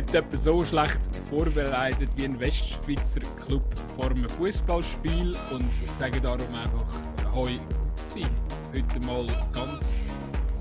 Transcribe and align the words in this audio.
etwa 0.00 0.36
so 0.36 0.62
schlecht 0.62 1.00
vorbereitet 1.28 2.08
wie 2.16 2.24
ein 2.24 2.38
Westschweizer 2.40 3.20
Club 3.44 3.62
vor 3.96 4.06
einem 4.06 4.28
Fußballspiel 4.28 5.36
und 5.52 5.70
sage 5.92 6.20
darum 6.20 6.54
einfach 6.54 7.34
Hoi 7.34 7.60
sie. 7.96 8.26
Heute 8.72 9.06
mal 9.06 9.26
ganz 9.52 10.00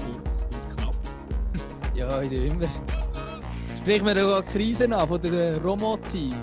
kurz 0.04 0.48
und 0.52 0.76
knapp. 0.76 0.96
Ja, 1.96 2.22
ich 2.22 2.32
immer. 2.32 2.68
Sprich 3.78 4.04
mir 4.04 4.26
auch 4.26 4.46
Krisen 4.46 4.94
an 4.94 5.08
von 5.08 5.22
der 5.22 5.62
Romo-Team. 5.62 6.34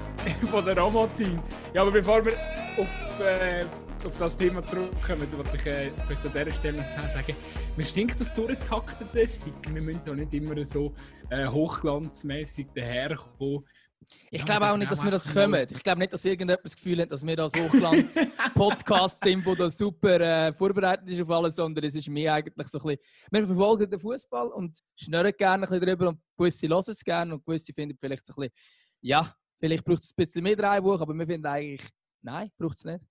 von 0.50 0.64
der 0.64 0.76
Romo-Team. 0.76 1.38
Ja, 1.74 1.82
aber 1.82 1.92
bevor 1.92 2.24
wir 2.24 2.32
auf, 2.78 3.20
äh, 3.20 3.64
auf 4.04 4.18
das 4.18 4.36
Thema 4.36 4.64
zurückkommen, 4.64 5.32
wollte 5.32 5.56
ich 5.56 5.66
äh, 5.66 5.90
vielleicht 6.06 6.26
an 6.26 6.32
dieser 6.32 6.52
Stelle 6.52 7.08
sagen, 7.08 7.36
mir 7.76 7.84
stinkt 7.84 8.20
das 8.20 8.32
durchtaktet 8.34 9.08
ein 9.08 9.12
bisschen. 9.12 9.52
Wir 9.72 9.82
müssen 9.82 10.02
da 10.04 10.14
nicht 10.14 10.32
immer 10.34 10.64
so 10.64 10.94
äh, 11.30 11.46
hochglanzmäßig 11.46 12.68
daherkommen. 12.74 13.64
Ich 14.30 14.40
ja, 14.40 14.44
glaube 14.46 14.70
auch 14.70 14.76
nicht, 14.76 14.90
dass 14.90 15.04
wir 15.04 15.10
das 15.10 15.32
kommen. 15.32 15.66
Ich 15.70 15.82
glaube 15.82 15.98
nicht, 15.98 16.12
dass 16.12 16.24
irgendjemand 16.24 16.64
das 16.64 16.76
Gefühl 16.76 17.02
hat, 17.02 17.12
dass 17.12 17.26
wir 17.26 17.36
das 17.36 17.52
Hochglanz-Podcast 17.54 19.20
sind, 19.24 19.44
wo 19.44 19.54
da 19.54 19.70
super 19.70 20.20
äh, 20.20 20.52
vorbereitet 20.52 21.08
ist 21.08 21.20
auf 21.20 21.30
alles, 21.30 21.56
sondern 21.56 21.84
es 21.84 21.94
ist 21.94 22.08
mir 22.08 22.32
eigentlich 22.32 22.68
so 22.68 22.78
ein 22.78 22.96
bisschen. 22.96 23.28
Wir 23.30 23.46
verfolgen 23.46 23.90
den 23.90 24.00
Fußball 24.00 24.48
und 24.48 24.78
schnurren 24.96 25.32
gerne 25.36 25.66
ein 25.66 25.68
bisschen 25.68 25.86
drüber 25.86 26.08
und 26.08 26.20
gewisse 26.36 26.68
hören 26.68 26.84
es 26.86 27.04
gerne 27.04 27.34
und 27.34 27.44
gewisse 27.44 27.72
finden 27.72 27.98
vielleicht 28.00 28.26
so 28.26 28.32
ein 28.32 28.48
bisschen, 28.48 28.96
ja, 29.02 29.34
vielleicht 29.58 29.84
braucht 29.84 30.02
es 30.02 30.10
ein 30.10 30.24
bisschen 30.24 30.42
mehr 30.42 30.56
Dreibuch, 30.56 31.00
aber 31.00 31.12
wir 31.14 31.26
finden 31.26 31.46
eigentlich, 31.46 31.88
nein, 32.22 32.50
braucht 32.56 32.76
es 32.76 32.84
nicht. 32.84 33.04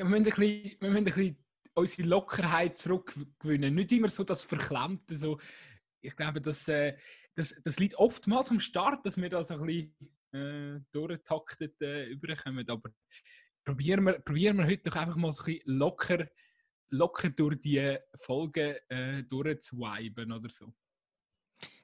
Ja, 0.00 0.06
wir 0.06 0.18
müssen 0.18 0.32
ein 0.32 0.34
bisschen, 0.34 0.80
wir 0.80 0.90
müssen 0.90 0.96
ein 0.96 1.04
bisschen 1.04 1.36
unsere 1.74 2.08
Lockerheit 2.08 2.78
zurückgewinnen. 2.78 3.74
Nicht 3.74 3.92
immer 3.92 4.08
so 4.08 4.24
das 4.24 4.44
Verklemmte, 4.44 5.14
so 5.14 5.38
ich 6.00 6.16
glaube, 6.16 6.40
das, 6.40 6.66
äh, 6.68 6.96
das, 7.34 7.54
das 7.62 7.78
liegt 7.78 7.96
oftmals 7.96 8.50
am 8.50 8.60
Start, 8.60 9.04
dass 9.04 9.18
wir 9.18 9.28
da 9.28 9.44
so 9.44 9.58
ein 9.58 9.66
bisschen 9.66 9.94
äh, 10.32 10.80
durchtaktet 10.90 11.82
äh, 11.82 12.06
überkommen. 12.06 12.66
Aber 12.66 12.88
probieren 13.62 14.04
wir, 14.04 14.20
probieren 14.20 14.56
wir 14.56 14.64
heute 14.64 14.88
doch 14.88 14.96
einfach 14.96 15.16
mal 15.16 15.32
so 15.32 15.42
ein 15.42 15.52
bisschen 15.52 15.76
locker, 15.76 16.26
locker 16.88 17.28
durch 17.28 17.60
die 17.60 17.98
Folgen 18.14 18.76
äh, 18.88 19.22
durchzuwiben 19.24 20.32
oder 20.32 20.48
so. 20.48 20.72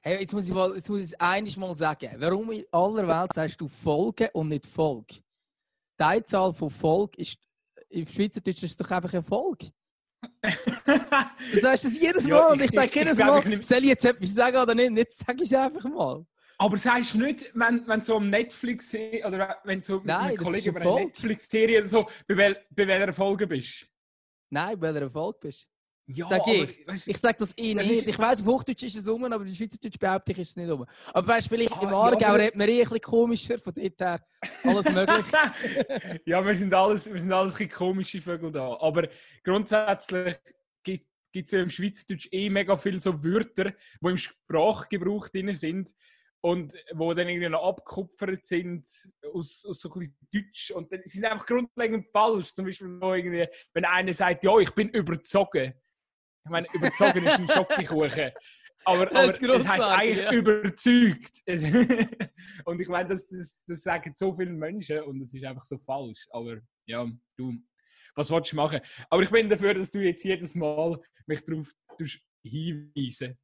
Hey, 0.01 0.21
jetzt 0.21 0.33
muss 0.33 0.49
ich 0.49 0.55
mal, 0.55 0.73
jetzt 0.73 0.89
muss 0.89 1.01
ich 1.01 1.07
es 1.07 1.19
einiges 1.19 1.55
mal 1.55 1.75
sagen. 1.75 2.15
Warum 2.17 2.51
in 2.51 2.65
aller 2.71 3.07
Welt 3.07 3.33
sagst 3.33 3.61
du 3.61 3.67
Folge 3.67 4.31
und 4.31 4.47
nicht 4.47 4.65
Folge? 4.65 5.21
Die 5.99 6.03
Einzahl 6.03 6.51
von 6.51 6.71
Folge 6.71 7.21
ist 7.21 7.46
im 7.89 8.07
Schweizerdeutsch 8.07 8.63
ist 8.63 8.79
doch 8.79 8.91
einfach 8.91 9.13
eine 9.13 9.23
Folge. 9.23 9.71
du 10.41 11.59
sagst 11.59 11.85
das 11.85 11.99
jedes 11.99 12.23
Mal 12.23 12.37
ja, 12.37 12.47
und 12.47 12.61
ich, 12.61 12.71
denke 12.71 12.99
jedes 12.99 13.17
Mal, 13.19 13.53
ich 13.53 13.65
soll 13.65 13.77
ich 13.79 13.89
jetzt 13.89 14.05
etwas 14.05 14.33
sagen 14.33 14.57
oder 14.57 14.73
nicht? 14.73 14.97
Jetzt 14.97 15.25
sage 15.25 15.43
ich 15.43 15.51
es 15.51 15.53
einfach 15.53 15.83
mal. 15.83 16.25
Aber 16.57 16.77
sagst 16.77 17.13
du 17.13 17.19
nicht, 17.19 17.51
wenn, 17.53 17.87
wenn 17.87 18.03
so 18.03 18.17
am 18.17 18.29
Netflix 18.29 18.95
oder 18.95 19.57
wenn 19.63 19.81
du 19.81 19.99
mit 19.99 20.09
einem 20.09 20.37
Kollegen 20.37 20.69
über 20.69 20.81
eine 20.81 21.05
Netflix-Serie 21.05 21.79
oder 21.79 21.87
so, 21.87 22.09
bei, 22.27 22.35
wel, 22.35 22.65
bei 22.71 22.87
welcher 22.87 23.13
Folge 23.13 23.45
bist? 23.45 23.87
Nein, 24.49 24.79
bei 24.79 24.93
welcher 24.93 25.11
Folge 25.11 25.37
bist 25.39 25.69
ja, 26.09 26.25
sag 26.25 26.47
ich. 26.47 26.87
Weißt, 26.87 27.07
ich 27.07 27.17
sage 27.17 27.37
das 27.39 27.53
eh 27.57 27.73
nicht. 27.73 28.07
Ich 28.07 28.17
weiß, 28.17 28.41
auf 28.41 28.47
Hochdeutsch 28.47 28.83
ist 28.83 28.95
es 28.95 29.07
um, 29.07 29.25
aber 29.25 29.45
in 29.45 29.53
Schweizerdeutsch 29.53 29.99
behaupte 29.99 30.31
ich, 30.31 30.39
ist 30.39 30.51
es 30.51 30.55
nicht 30.55 30.69
um. 30.69 30.85
Aber 31.13 31.27
weißt 31.27 31.49
vielleicht 31.49 31.73
ah, 31.73 31.81
im 31.81 31.89
Aargau 31.89 32.19
ja, 32.19 32.33
redet 32.33 32.55
man 32.55 32.69
eh 32.69 32.77
ein 32.77 32.83
bisschen 32.83 33.01
komischer, 33.01 33.59
von 33.59 33.73
dort 33.73 33.99
her 33.99 34.25
alles 34.63 34.89
möglich. 34.93 36.21
ja, 36.25 36.45
wir 36.45 36.55
sind 36.55 36.73
alles, 36.73 37.11
wir 37.11 37.19
sind 37.19 37.33
alles 37.33 37.53
ein 37.53 37.57
bisschen 37.57 37.77
komische 37.77 38.21
Vögel 38.21 38.51
da. 38.51 38.77
Aber 38.79 39.09
grundsätzlich 39.43 40.37
gibt 40.83 41.05
es 41.33 41.51
ja 41.51 41.61
im 41.61 41.69
Schweizerdeutsch 41.69 42.29
eh 42.31 42.49
mega 42.49 42.77
viele 42.77 43.01
so 43.01 43.21
Wörter, 43.21 43.73
die 44.01 44.07
im 44.07 44.17
Sprachgebrauch 44.17 45.27
drin 45.27 45.53
sind 45.53 45.93
und 46.39 46.73
wo 46.93 47.13
dann 47.13 47.27
irgendwie 47.27 47.49
noch 47.49 47.67
abgekupfert 47.67 48.45
sind 48.45 48.87
aus, 49.33 49.65
aus 49.67 49.81
so 49.81 49.89
ein 49.89 49.99
bisschen 49.99 50.17
Deutsch 50.31 50.71
und 50.71 50.89
dann 50.89 51.01
sind 51.03 51.25
einfach 51.25 51.45
grundlegend 51.45 52.07
falsch. 52.13 52.53
Zum 52.53 52.63
Beispiel 52.63 52.87
so 52.87 53.13
irgendwie, 53.13 53.45
wenn 53.73 53.83
einer 53.83 54.13
sagt, 54.13 54.45
ja, 54.45 54.57
ich 54.57 54.71
bin 54.71 54.87
überzogen 54.89 55.73
ich 56.47 56.51
meine, 56.51 56.67
überzogen 56.73 57.25
ist 57.25 57.39
ein 57.39 57.47
Schokokuchen. 57.49 58.31
Aber, 58.85 59.03
aber 59.11 59.25
es 59.25 59.39
heißt 59.41 59.83
eigentlich 59.83 60.17
ja. 60.17 60.31
überzeugt. 60.31 61.41
und 62.65 62.79
ich 62.79 62.87
meine, 62.87 63.09
das, 63.09 63.27
das, 63.27 63.61
das 63.67 63.81
sagen 63.81 64.13
so 64.15 64.31
viele 64.31 64.51
Menschen 64.51 65.01
und 65.01 65.21
es 65.21 65.33
ist 65.33 65.43
einfach 65.43 65.65
so 65.65 65.77
falsch. 65.77 66.27
Aber 66.31 66.57
ja, 66.85 67.05
du, 67.37 67.53
was 68.15 68.31
willst 68.31 68.51
du 68.51 68.55
machen? 68.55 68.79
Aber 69.09 69.23
ich 69.23 69.29
bin 69.29 69.49
dafür, 69.49 69.73
dass 69.73 69.91
du 69.91 69.99
jetzt 69.99 70.23
jedes 70.23 70.55
Mal 70.55 70.99
mich 71.25 71.43
darauf 71.43 71.73
hinweisen 72.43 73.37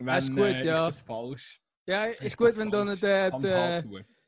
wenn 0.00 0.06
das 0.06 0.24
ist 0.24 0.30
gut, 0.30 0.46
äh, 0.46 0.64
ja. 0.64 0.86
das 0.86 1.02
falsch 1.02 1.60
Ja, 1.86 2.04
ist, 2.06 2.22
ist 2.22 2.36
gut, 2.36 2.56
wenn 2.56 2.70
du 2.70 2.96
der, 2.96 3.30
der, 3.38 3.84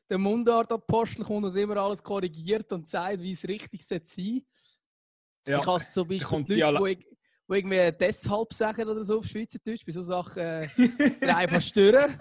der 0.09 0.17
Mundart-Apostel 0.17 1.25
kommt 1.25 1.47
und 1.47 1.55
immer 1.55 1.77
alles 1.77 2.03
korrigiert 2.03 2.71
und 2.71 2.87
sagt, 2.87 3.19
wie 3.19 3.31
es 3.31 3.47
richtig 3.47 3.83
sein 3.83 4.01
sollte. 4.03 4.45
Ja. 5.47 5.59
Ich 5.59 5.65
habe 5.65 5.83
zum 5.83 6.07
Beispiel 6.07 6.43
die 6.43 6.61
Leute, 6.61 7.03
die 7.03 7.12
die 7.49 7.53
irgendwie 7.53 7.91
deshalb 7.99 8.53
sagen 8.53 8.87
oder 8.87 9.03
so 9.03 9.19
auf 9.19 9.25
Schweizerdeutsch, 9.25 9.85
bei 9.85 9.91
so 9.91 10.01
Sachen 10.01 10.41
äh, 10.41 10.69
einfach 11.21 11.61
stören. 11.61 12.13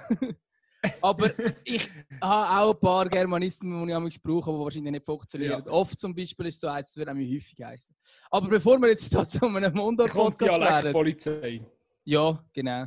Aber 1.00 1.30
ich 1.64 1.88
habe 2.20 2.60
auch 2.60 2.74
ein 2.74 2.80
paar 2.80 3.08
Germanisten, 3.08 3.86
die 3.86 4.08
ich 4.08 4.22
brauche, 4.22 4.50
die 4.50 4.58
wahrscheinlich 4.58 4.92
nicht 4.92 5.06
funktionieren. 5.06 5.62
Ja. 5.64 5.72
Oft 5.72 5.98
zum 5.98 6.12
Beispiel 6.12 6.46
ist 6.46 6.56
es 6.56 6.60
so 6.60 6.68
eins, 6.68 6.88
das 6.88 6.96
wird 6.96 7.08
nämlich 7.08 7.32
häufig 7.36 7.64
heißen. 7.64 7.94
Aber 8.30 8.48
bevor 8.48 8.80
wir 8.80 8.88
jetzt 8.88 9.14
da 9.14 9.24
zu 9.24 9.46
einem 9.46 9.72
Mundart-Podcast 9.72 10.60
werden... 10.60 10.92
Polizei. 10.92 11.64
Ja, 12.04 12.44
genau. 12.52 12.86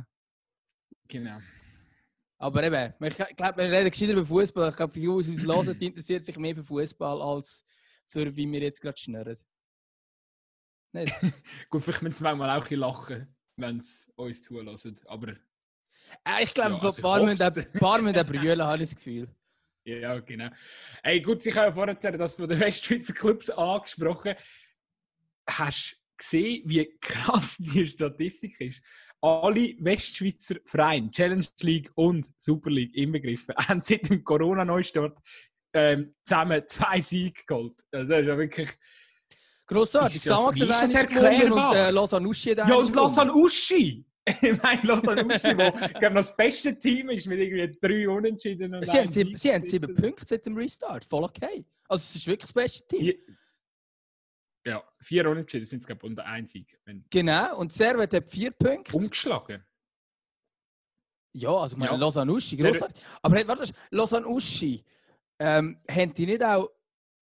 Genau. 1.08 1.38
Aber 2.38 2.62
eben, 2.64 2.92
ich 3.00 3.16
glaube, 3.16 3.62
wir 3.62 3.70
reden 3.70 3.90
gescheiter 3.90 4.12
über 4.12 4.26
Fußball. 4.26 4.68
Ich 4.68 4.76
glaube, 4.76 4.92
für 4.92 5.12
uns, 5.12 5.26
die 5.28 5.40
hören, 5.40 5.78
interessiert 5.80 6.22
sich 6.22 6.36
mehr 6.36 6.54
für 6.54 6.64
Fußball 6.64 7.22
als 7.22 7.64
für 8.06 8.34
wie 8.36 8.50
wir 8.50 8.60
jetzt 8.60 8.80
gerade 8.80 8.98
schnurren. 8.98 9.38
Nicht? 10.96 11.14
Gut, 11.70 11.82
vielleicht 11.82 12.02
müssen 12.02 12.24
wir 12.24 12.34
manchmal 12.34 12.58
auch 12.58 12.70
ein 12.70 12.78
lachen, 12.78 13.36
wenn 13.56 13.80
sie 13.80 14.10
uns 14.16 14.42
zulassen. 14.42 14.98
Aber. 15.06 15.28
Äh, 15.28 16.42
ich 16.42 16.54
glaube, 16.54 16.76
ja, 16.76 16.82
also 16.82 17.02
ein 17.02 17.02
paar 17.80 18.00
müssen 18.00 18.14
da 18.14 18.22
brüllen, 18.22 18.62
habe 18.62 18.82
ich 18.82 18.90
das 18.90 18.96
Gefühl. 18.96 19.28
Ja, 19.84 20.18
genau. 20.20 20.48
Hey, 21.02 21.20
gut, 21.20 21.44
ich 21.44 21.54
habe 21.56 21.66
ja 21.66 21.72
vorher 21.72 21.94
das 21.94 22.34
von 22.34 22.48
den 22.48 22.58
Westschweizer 22.58 23.12
Clubs 23.12 23.50
angesprochen. 23.50 24.34
Hast 25.48 25.92
du 25.92 25.96
gesehen, 26.16 26.62
wie 26.66 26.98
krass 27.00 27.56
die 27.60 27.86
Statistik 27.86 28.60
ist? 28.60 28.82
Alle 29.20 29.74
Westschweizer 29.78 30.56
Vereine, 30.64 31.10
Challenge 31.10 31.46
League 31.60 31.90
und 31.94 32.26
Super 32.38 32.70
League 32.70 32.94
inbegriffen, 32.96 33.54
haben 33.56 33.80
seit 33.80 34.08
dem 34.08 34.24
Corona-Neustart 34.24 35.18
ähm, 35.72 36.14
zusammen 36.22 36.62
zwei 36.66 37.00
Siege 37.00 37.42
geholt. 37.46 37.80
Also, 37.92 38.08
das 38.08 38.20
ist 38.22 38.26
ja 38.26 38.38
wirklich 38.38 38.70
Grossartig. 39.66 40.22
Samax 40.22 40.60
hat 40.60 40.82
eines 40.82 41.06
gewonnen 41.06 41.52
und 41.52 41.74
äh, 41.74 41.90
Lausanne 41.90 42.28
Uschi 42.28 42.50
hat 42.56 42.68
Ja, 42.68 42.74
und 42.76 42.94
Lausanne 42.94 43.32
Uschi! 43.32 44.04
ich 44.42 44.62
meine, 44.62 44.82
Lausanne 44.82 45.24
Uschi, 45.24 45.56
wo 45.56 45.70
glaube 45.98 46.14
das 46.14 46.36
beste 46.36 46.78
Team 46.78 47.10
ist 47.10 47.26
mit 47.26 47.38
irgendwie 47.38 47.78
drei 47.80 48.08
Unentschieden. 48.08 48.74
Und 48.74 48.86
sie, 48.86 48.98
haben 48.98 49.10
sieben, 49.10 49.36
sie 49.36 49.52
haben 49.52 49.66
sieben 49.66 49.94
Punkte 49.94 50.24
seit 50.26 50.46
dem 50.46 50.56
Restart. 50.56 51.04
Voll 51.04 51.24
okay. 51.24 51.64
Also, 51.88 52.02
es 52.02 52.16
ist 52.16 52.26
wirklich 52.26 52.52
das 52.52 52.52
beste 52.52 52.86
Team. 52.86 53.14
Ja, 54.64 54.82
vier 55.00 55.28
Unentschieden 55.28 55.64
sind 55.64 55.80
es, 55.80 55.86
glaube 55.86 56.00
ich, 56.02 56.10
und 56.10 56.18
ein 56.20 56.44
Sieg. 56.44 56.76
Genau, 57.10 57.58
und 57.58 57.72
Servet 57.72 58.12
hat 58.12 58.28
vier 58.28 58.50
Punkte. 58.50 58.96
Umgeschlagen. 58.96 59.64
Ja, 61.32 61.54
also 61.54 61.76
meine, 61.76 61.92
ja. 61.92 61.98
Lausanne 61.98 62.32
Uschi, 62.32 62.56
grossartig. 62.56 63.00
Aber 63.22 63.46
warte, 63.46 63.72
Lausanne 63.90 64.26
Uschi, 64.26 64.82
ähm, 65.38 65.78
haben 65.88 66.14
die 66.14 66.26
nicht 66.26 66.42
auch 66.42 66.70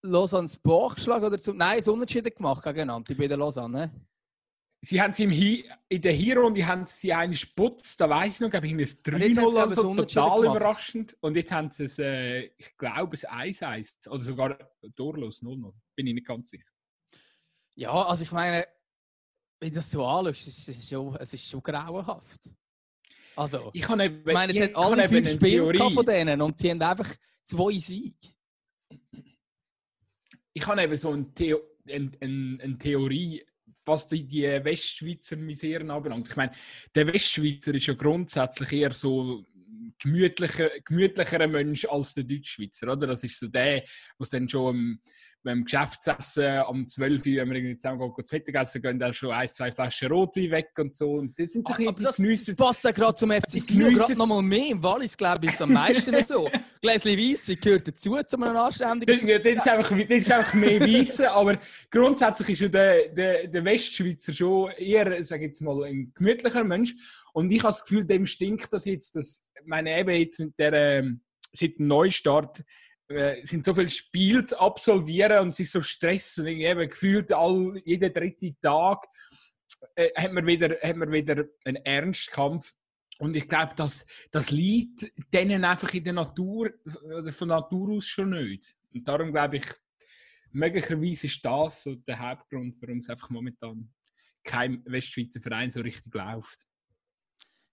Lausanne 0.05 0.47
das 0.47 0.57
Bach 0.57 0.95
geschlagen 0.95 1.25
oder 1.25 1.39
zum. 1.39 1.57
Nein, 1.57 1.79
es 1.79 1.87
Unentschieden 1.87 2.33
gemacht 2.33 2.63
gegeneinander 2.63 3.13
bei 3.15 3.27
der 3.27 3.37
Lausanne. 3.37 3.91
Sie 4.81 5.01
haben 5.01 5.13
sie 5.13 5.23
im 5.23 5.31
Hi 5.31 5.67
in 5.89 6.01
der 6.01 6.13
Hinrunde 6.13 6.65
haben 6.65 6.85
sie 6.85 7.11
einen 7.11 7.33
Sputz, 7.33 7.97
da 7.97 8.07
weiß 8.07 8.35
ich 8.35 8.39
noch, 8.41 8.51
glaube 8.51 8.67
ich, 8.67 8.73
ein 8.73 8.79
3-0 8.79 9.57
also 9.57 9.95
total 9.95 10.41
gemacht. 10.41 10.55
überraschend. 10.57 11.17
Und 11.21 11.35
jetzt 11.35 11.51
haben 11.51 11.71
sie 11.71 11.85
es, 11.85 11.97
äh, 11.97 12.51
ich 12.57 12.77
glaube, 12.77 13.17
ein 13.29 13.53
1-1 13.53 14.09
oder 14.09 14.23
sogar 14.23 14.57
durchlos 14.95 15.41
0-0. 15.41 15.73
Bin 15.95 16.07
ich 16.07 16.13
nicht 16.13 16.27
ganz 16.27 16.51
sicher. 16.51 16.69
Ja, 17.75 17.93
also 17.93 18.21
ich 18.21 18.31
meine, 18.31 18.67
wenn 19.59 19.69
du 19.69 19.75
das 19.75 19.89
so 19.89 20.05
anschaust, 20.05 20.47
es 20.47 20.67
ist 20.67 20.89
schon, 20.89 21.15
es 21.15 21.33
ist 21.33 21.49
schon 21.49 21.63
grauenhaft. 21.63 22.51
Also, 23.35 23.71
ich, 23.73 23.81
kann 23.81 23.99
eben, 23.99 24.19
ich 24.19 24.33
meine, 24.33 24.53
sie 24.53 24.63
haben 24.63 24.75
alle 24.75 25.09
fünf 25.09 25.31
Spiele 25.31 25.91
von 25.91 26.05
denen 26.05 26.41
und 26.41 26.59
sie 26.59 26.69
haben 26.69 26.81
einfach 26.81 27.11
zwei 27.43 27.77
Siege 27.79 28.35
ich 30.55 30.65
habe 30.65 30.81
eben 30.81 30.95
so 30.95 31.11
eine, 31.11 31.33
Theo 31.35 31.59
eine, 31.87 32.11
eine, 32.21 32.57
eine 32.63 32.77
Theorie, 32.77 33.45
was 33.85 34.07
die, 34.07 34.25
die 34.25 34.43
Westschweizer 34.43 35.35
Miseren 35.35 35.91
anbelangt. 35.91 36.29
Ich 36.29 36.35
meine, 36.35 36.53
der 36.95 37.07
Westschweizer 37.07 37.75
ist 37.75 37.85
ja 37.85 37.93
grundsätzlich 37.93 38.71
eher 38.71 38.91
so 38.91 39.45
gemütlicher, 39.99 40.69
gemütlicher 40.83 41.47
Mensch 41.47 41.85
als 41.85 42.13
der 42.13 42.23
Deutschschweizer, 42.23 42.91
oder? 42.91 43.07
Das 43.07 43.23
ist 43.23 43.37
so 43.37 43.47
der, 43.47 43.83
was 44.17 44.29
dann 44.29 44.47
schon 44.47 44.99
beim 45.45 45.63
Geschäftsessen 45.63 46.45
am 46.45 46.87
12 46.87 47.25
Uhr, 47.25 47.35
wenn 47.37 47.49
wir 47.49 47.55
irgendwie 47.55 47.77
zusammen 47.77 47.99
gehen, 47.99 48.25
zu 48.25 48.35
Mittagessen 48.35 48.81
gehen, 48.81 48.99
dann 48.99 49.13
schon 49.13 49.31
ein, 49.31 49.47
zwei 49.47 49.71
Flaschen 49.71 50.11
Rotwein 50.11 50.51
weg 50.51 50.71
und 50.77 50.95
so. 50.95 51.13
Und 51.13 51.39
das 51.39 51.51
sind 51.51 51.67
so 51.67 51.87
aber 51.87 52.03
das 52.03 52.17
Genüsse. 52.17 52.55
passt 52.55 52.83
ja 52.83 52.91
gerade 52.91 53.15
zum 53.15 53.31
FC 53.31 53.61
Sion 53.61 53.93
gerade 53.93 54.15
noch 54.15 54.25
mal 54.25 54.41
mehr. 54.41 54.71
Im 54.71 54.83
Wallis, 54.83 55.15
glaube 55.15 55.45
ich, 55.45 55.51
ist 55.51 55.55
es 55.55 55.61
am 55.61 55.71
meisten 55.71 56.23
so. 56.27 56.49
Gläschen 56.81 57.17
Weisse 57.17 57.55
gehört 57.55 57.87
dazu, 57.87 58.17
zu 58.27 58.37
einem 58.37 58.57
anständigen... 58.57 59.27
Das, 59.27 59.43
das, 59.43 59.53
ist 59.53 59.67
einfach, 59.67 59.97
das 59.97 60.17
ist 60.17 60.31
einfach 60.31 60.53
mehr 60.55 60.81
Weisse, 60.81 61.31
aber 61.31 61.59
grundsätzlich 61.91 62.49
ist 62.49 62.61
ja 62.61 62.67
der, 62.67 63.09
der, 63.09 63.47
der 63.47 63.63
Westschweizer 63.63 64.33
schon 64.33 64.71
eher, 64.71 65.23
sage 65.23 65.43
ich 65.43 65.49
jetzt 65.49 65.61
mal, 65.61 65.83
ein 65.83 66.11
gemütlicher 66.15 66.63
Mensch. 66.63 66.95
Und 67.33 67.51
ich 67.51 67.59
habe 67.59 67.69
das 67.69 67.83
Gefühl, 67.83 68.03
dem 68.03 68.25
stinkt 68.25 68.73
das 68.73 68.85
jetzt, 68.85 69.15
dass, 69.15 69.45
meine 69.65 69.97
eben 69.99 70.09
jetzt 70.09 70.39
mit 70.39 70.57
der, 70.57 70.73
ähm, 70.73 71.21
seit 71.53 71.77
dem 71.77 71.87
Neustart, 71.87 72.63
sind 73.43 73.65
so 73.65 73.73
viele 73.73 73.89
Spiele 73.89 74.43
zu 74.43 74.59
absolvieren 74.59 75.39
und 75.39 75.59
es 75.59 75.71
so 75.71 75.81
Stress 75.81 76.37
und 76.39 76.47
eben 76.47 76.89
gefühlt 76.89 77.31
all, 77.31 77.79
jeden 77.85 78.11
dritten 78.11 78.57
Tag 78.61 79.05
äh, 79.95 80.09
hat, 80.15 80.33
man 80.33 80.45
wieder, 80.45 80.75
hat 80.81 80.95
man 80.95 81.11
wieder 81.11 81.45
einen 81.65 81.83
Ernstkampf. 81.83 82.73
Und 83.19 83.35
ich 83.35 83.47
glaube, 83.47 83.73
das, 83.75 84.05
das 84.31 84.51
liegt 84.51 85.09
denen 85.33 85.63
einfach 85.63 85.93
in 85.93 86.03
der 86.03 86.13
Natur, 86.13 86.71
oder 87.03 87.31
von 87.31 87.47
Natur 87.47 87.95
aus 87.95 88.05
schon 88.05 88.31
nicht. 88.31 88.75
Und 88.93 89.07
darum 89.07 89.31
glaube 89.31 89.57
ich, 89.57 89.65
möglicherweise 90.51 91.27
ist 91.27 91.45
das 91.45 91.83
so 91.83 91.95
der 91.95 92.19
Hauptgrund, 92.19 92.75
warum 92.81 92.97
es 92.97 93.09
einfach 93.09 93.29
momentan 93.29 93.89
kein 94.43 94.83
Westschweizer 94.85 95.39
Verein 95.39 95.71
so 95.71 95.81
richtig 95.81 96.13
läuft. 96.13 96.65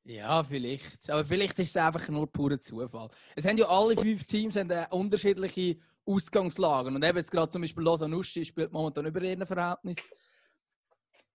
Ja, 0.04 0.42
vielleicht. 0.42 1.08
Aber 1.10 1.24
vielleicht 1.24 1.58
ist 1.60 1.70
es 1.70 1.76
einfach 1.76 2.08
nur 2.08 2.30
purer 2.30 2.58
Zufall. 2.58 3.08
Es 3.36 3.46
haben 3.46 3.56
ja 3.56 3.68
alle 3.68 3.96
fünf 3.96 4.24
Teams 4.24 4.56
haben 4.56 4.70
unterschiedliche 4.90 5.76
Ausgangslagen. 6.04 6.96
Und 6.96 7.04
eben 7.04 7.18
jetzt 7.18 7.30
gerade 7.30 7.50
zum 7.50 7.62
Beispiel 7.62 7.84
Lausanne 7.84 8.22
spielt 8.24 8.72
momentan 8.72 9.06
über 9.06 9.22
ihren 9.22 9.46
Verhältnis. 9.46 10.10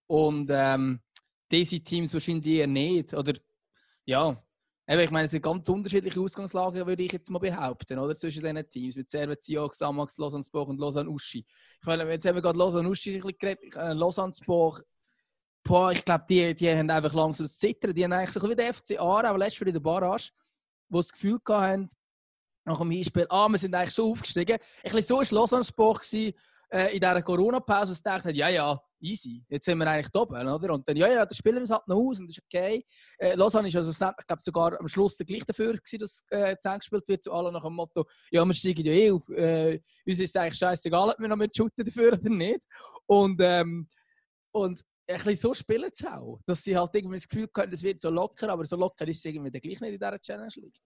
Und 0.07 0.49
ähm, 0.51 0.99
diese 1.49 1.79
Teams 1.79 2.13
wahrscheinlich 2.13 2.45
eher 2.45 2.67
nicht. 2.67 3.13
Oder 3.13 3.33
ja, 4.03 4.35
eben, 4.85 5.01
ich 5.01 5.11
meine, 5.11 5.25
es 5.25 5.31
sind 5.31 5.43
ganz 5.43 5.69
unterschiedliche 5.69 6.19
Ausgangslagen, 6.19 6.85
würde 6.85 7.03
ich 7.03 7.11
jetzt 7.13 7.29
mal 7.29 7.39
behaupten, 7.39 7.97
oder? 7.99 8.15
Zwischen 8.15 8.43
diesen 8.43 8.69
Teams. 8.69 8.97
Mit 8.97 9.09
Servet, 9.09 9.43
Zio, 9.43 9.69
Xamax, 9.69 10.17
Lausanne 10.17 10.43
Sport 10.43 10.69
und 10.69 10.79
Lausanne 10.79 11.09
Uschi. 11.09 11.45
Ich 11.79 11.85
meine, 11.87 12.09
jetzt 12.09 12.25
haben 12.25 12.35
wir 12.35 12.41
gerade 12.41 12.59
Lausanne 12.59 12.89
Uschi 12.89 13.15
ein 13.15 13.21
bisschen 13.21 13.37
geredet. 13.37 13.75
Lausanne 13.97 14.33
Sport 14.33 14.83
boah, 15.67 15.91
ich 15.91 16.03
glaube, 16.03 16.25
die, 16.27 16.55
die 16.55 16.69
haben 16.69 16.89
einfach 16.89 17.13
langsam 17.13 17.45
das 17.45 17.57
Zittern. 17.57 17.93
Die 17.93 18.03
haben 18.03 18.13
eigentlich 18.13 18.31
so 18.31 18.49
wie 18.49 18.55
der 18.55 18.73
FC 18.73 18.99
Aarau, 18.99 19.27
aber 19.27 19.37
letztes 19.37 19.59
Jahr 19.59 19.67
in 19.67 19.73
der 19.73 19.81
Barrage, 19.81 20.29
wo 20.89 21.01
sie 21.01 21.07
das 21.09 21.11
Gefühl 21.11 21.39
hatten, 21.47 21.87
nach 22.65 22.79
dem 22.79 22.91
Hinspiel, 22.91 23.27
ah, 23.29 23.47
wir 23.47 23.57
sind 23.57 23.75
eigentlich 23.75 23.93
schon 23.93 24.11
aufgestiegen. 24.11 24.57
Ein 24.57 24.91
bisschen 24.91 25.03
so 25.03 25.17
war 25.17 25.39
Lausanne 25.39 25.63
Sport 25.63 26.13
äh, 26.13 26.33
in 26.93 26.99
dieser 26.99 27.21
Corona-Pause, 27.21 27.91
wo 27.91 27.93
sie 27.93 28.03
dachten, 28.03 28.35
ja, 28.35 28.49
ja, 28.49 28.77
easy, 28.99 29.45
jetzt 29.47 29.63
sind 29.65 29.77
wir 29.77 29.87
eigentlich 29.87 30.13
oben, 30.13 30.47
oder? 30.47 30.73
Und 30.73 30.87
dann, 30.87 30.97
ja, 30.97 31.07
ja, 31.07 31.25
dann 31.25 31.33
spielen 31.33 31.57
wir 31.57 31.63
es 31.63 31.69
halt 31.69 31.87
noch 31.87 31.95
aus 31.95 32.19
und 32.19 32.27
das 32.29 32.37
ist 32.37 32.43
okay. 32.43 32.83
Äh, 33.19 33.35
Lausanne 33.35 33.69
ist 33.69 33.75
also, 33.77 33.91
ich 33.91 33.97
glaube, 34.27 34.41
sogar 34.41 34.79
am 34.79 34.87
Schluss 34.87 35.15
der 35.15 35.25
gleich 35.25 35.45
dafür 35.45 35.73
gewesen, 35.73 35.99
dass 35.99 36.23
äh, 36.29 36.57
zusammengespielt 36.61 37.07
wird, 37.07 37.23
zu 37.23 37.31
allen 37.31 37.53
nach 37.53 37.63
dem 37.63 37.73
Motto, 37.73 38.05
ja, 38.31 38.43
wir 38.43 38.53
steigen 38.53 38.85
ja 38.85 38.91
eh 38.91 39.11
auf, 39.11 39.29
äh, 39.29 39.79
uns 40.05 40.19
ist 40.19 40.29
es 40.29 40.35
eigentlich 40.35 40.57
scheißegal, 40.57 41.09
ob 41.09 41.19
wir 41.19 41.27
noch 41.27 41.37
mit 41.37 41.55
shooten 41.55 41.85
dafür 41.85 42.13
oder 42.13 42.29
nicht. 42.29 42.65
Und, 43.05 43.39
ähm, 43.41 43.87
und 44.51 44.83
ein 45.07 45.15
bisschen 45.15 45.35
so 45.35 45.53
spielen 45.53 45.89
sie 45.93 46.07
auch. 46.07 46.39
Dass 46.45 46.63
sie 46.63 46.77
halt 46.77 46.93
irgendwie 46.93 47.17
das 47.17 47.27
Gefühl 47.27 47.49
haben, 47.57 47.71
es 47.71 47.83
wird 47.83 48.01
so 48.01 48.09
locker, 48.09 48.49
aber 48.49 48.65
so 48.65 48.75
locker 48.75 49.07
ist 49.07 49.19
es 49.19 49.25
irgendwie 49.25 49.51
gleich 49.51 49.79
nicht 49.79 49.81
in 49.81 49.91
dieser 49.99 50.19
Challenge 50.19 50.53
League. 50.55 50.79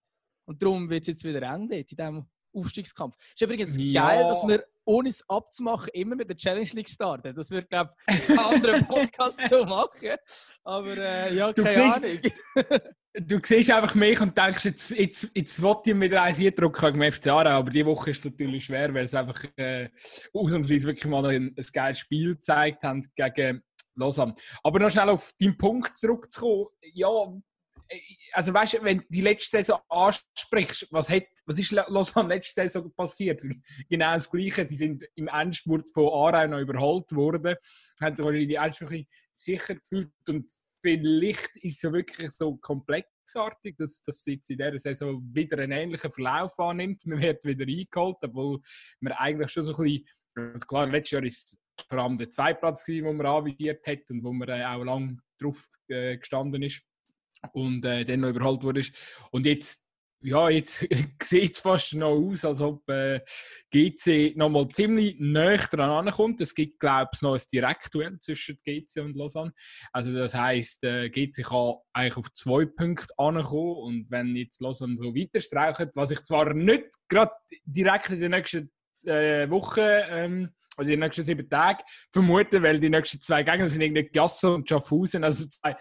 Und 0.44 0.62
darum 0.62 0.88
wird 0.90 1.02
es 1.02 1.08
jetzt 1.08 1.24
wieder 1.24 1.42
eng 1.42 1.68
dort, 1.68 1.90
in 1.92 1.96
diesem 1.96 2.26
Aufstiegskampf. 2.54 3.16
Es 3.18 3.32
ist 3.34 3.42
übrigens 3.42 3.76
ja. 3.78 4.06
geil, 4.06 4.22
dass 4.28 4.46
wir, 4.46 4.64
ohne 4.84 5.08
es 5.08 5.28
abzumachen, 5.28 5.88
immer 5.94 6.16
mit 6.16 6.28
der 6.28 6.36
Challenge 6.36 6.68
League 6.72 6.88
starten. 6.88 7.34
Das 7.34 7.50
wird, 7.50 7.70
glaube 7.70 7.94
ich, 8.08 8.30
ein 8.30 8.38
anderer 8.38 8.82
Podcast 8.88 9.40
so 9.48 9.64
machen. 9.64 10.16
Aber 10.64 10.96
äh, 10.96 11.34
ja, 11.34 11.52
keine 11.52 11.74
du 11.74 11.82
Ahnung. 11.82 12.20
du 13.14 13.40
siehst 13.42 13.70
einfach 13.70 13.94
mich 13.94 14.20
und 14.20 14.36
denkst, 14.36 14.64
jetzt, 14.64 14.90
jetzt, 14.90 15.28
jetzt 15.34 15.62
wollte 15.62 15.92
ich 15.92 16.00
wieder 16.00 16.22
eins 16.22 16.40
eindrücken 16.40 16.98
gegen 16.98 17.12
FC 17.12 17.28
Aarau, 17.28 17.50
aber 17.50 17.70
diese 17.70 17.86
Woche 17.86 18.10
ist 18.10 18.24
es 18.24 18.32
natürlich 18.32 18.64
schwer, 18.64 18.92
weil 18.92 19.04
es 19.04 19.14
einfach 19.14 19.42
äh, 19.56 19.88
ausnahmsweise 20.32 20.88
wirklich 20.88 21.06
mal 21.06 21.24
ein, 21.26 21.54
ein 21.56 21.66
geiles 21.72 21.98
Spiel 22.00 22.34
gezeigt 22.34 22.82
haben 22.84 23.02
gegen 23.14 23.62
Lausanne. 23.94 24.34
Aber 24.62 24.78
noch 24.78 24.90
schnell 24.90 25.08
auf 25.08 25.32
deinen 25.40 25.56
Punkt 25.56 25.96
zurückzukommen. 25.96 26.66
Ja, 26.94 27.08
also 28.32 28.54
weißt 28.54 28.74
du, 28.74 28.82
wenn 28.84 28.98
du 28.98 29.04
die 29.08 29.20
letzte 29.20 29.58
Saison 29.58 29.80
ansprichst, 29.88 30.86
was, 30.90 31.10
hat, 31.10 31.24
was 31.44 31.58
ist 31.58 31.72
Lausanne 31.72 32.28
letzte 32.28 32.62
Saison 32.62 32.92
passiert? 32.94 33.42
Genau 33.88 34.14
das 34.14 34.30
Gleiche. 34.30 34.66
Sie 34.66 34.76
sind 34.76 35.04
im 35.14 35.28
Endspurt 35.28 35.90
von 35.92 36.08
Aarau 36.08 36.46
noch 36.46 36.60
überholt 36.60 37.12
worden, 37.12 37.56
haben 38.00 38.14
sich 38.14 38.24
wahrscheinlich 38.24 38.76
schon 38.76 39.06
sicher 39.32 39.74
gefühlt 39.74 40.10
und 40.28 40.50
vielleicht 40.82 41.56
ist 41.56 41.76
es 41.76 41.82
ja 41.82 41.92
wirklich 41.92 42.30
so 42.30 42.56
komplexartig, 42.56 43.76
dass, 43.78 44.02
dass 44.02 44.24
sie 44.24 44.34
jetzt 44.34 44.50
in 44.50 44.58
dieser 44.58 44.78
Saison 44.78 45.22
wieder 45.32 45.58
einen 45.58 45.72
ähnlichen 45.72 46.10
Verlauf 46.10 46.58
annimmt. 46.58 47.06
Man 47.06 47.20
wird 47.22 47.44
wieder 47.44 47.64
eingeholt, 47.64 48.16
obwohl 48.22 48.60
man 49.00 49.12
eigentlich 49.14 49.50
schon 49.50 49.62
so 49.62 49.76
ein 49.76 49.84
bisschen, 49.84 50.06
also 50.34 50.66
klar, 50.66 50.86
letztes 50.86 51.12
Jahr 51.12 51.24
ist 51.24 51.56
vor 51.88 51.98
allem 51.98 52.16
der 52.16 52.30
Zweitplatz, 52.30 52.84
den 52.84 53.16
man 53.16 53.26
anvisiert 53.26 53.86
hat 53.86 54.10
und 54.10 54.22
wo 54.22 54.32
man 54.32 54.48
äh, 54.48 54.64
auch 54.64 54.84
lang 54.84 55.20
drauf 55.38 55.66
äh, 55.88 56.16
gestanden 56.16 56.62
ist 56.62 56.82
und 57.52 57.84
äh, 57.84 58.04
dann 58.04 58.20
noch 58.20 58.30
überholt 58.30 58.62
wurde. 58.62 58.82
Und 59.30 59.46
jetzt, 59.46 59.84
ja, 60.20 60.48
jetzt 60.48 60.86
sieht 61.22 61.56
es 61.56 61.60
fast 61.60 61.94
noch 61.94 62.12
aus, 62.12 62.44
als 62.44 62.60
ob 62.60 62.88
äh, 62.88 63.20
GC 63.72 64.36
noch 64.36 64.50
mal 64.50 64.68
ziemlich 64.68 65.16
näher 65.18 65.58
dran 65.58 66.06
ankommt. 66.06 66.40
Es 66.40 66.54
gibt, 66.54 66.78
glaube 66.78 67.10
ich, 67.12 67.22
noch 67.22 67.34
ein 67.34 67.42
Direktduell 67.52 68.18
zwischen 68.20 68.56
GC 68.64 69.00
und 69.00 69.16
Lausanne. 69.16 69.52
Also 69.92 70.12
das 70.12 70.34
heisst, 70.34 70.84
äh, 70.84 71.10
GC 71.10 71.42
kann 71.42 71.74
eigentlich 71.92 72.16
auf 72.16 72.32
zwei 72.32 72.66
Punkte 72.66 73.12
ankommen 73.18 73.76
und 73.76 74.10
wenn 74.10 74.36
jetzt 74.36 74.60
Lausanne 74.60 74.96
so 74.96 75.14
weiter 75.14 75.40
streicht, 75.40 75.96
was 75.96 76.12
ich 76.12 76.22
zwar 76.22 76.54
nicht 76.54 76.86
gerade 77.08 77.32
direkt 77.64 78.10
in 78.10 78.20
den 78.20 78.30
nächsten 78.30 78.70
äh, 79.06 79.48
Wochen 79.50 79.80
ähm, 79.80 80.50
also 80.76 80.90
die 80.90 80.96
nächsten 80.96 81.24
sieben 81.24 81.48
Tage 81.48 81.84
vermuten, 82.10 82.62
weil 82.62 82.80
die 82.80 82.88
nächsten 82.88 83.20
zwei 83.20 83.42
Gegner 83.42 83.68
sind 83.68 83.82
irgendwie 83.82 84.08
Gasso 84.08 84.54
und 84.54 84.68
Schaffhausen, 84.68 85.22
also 85.22 85.46
zwei 85.48 85.76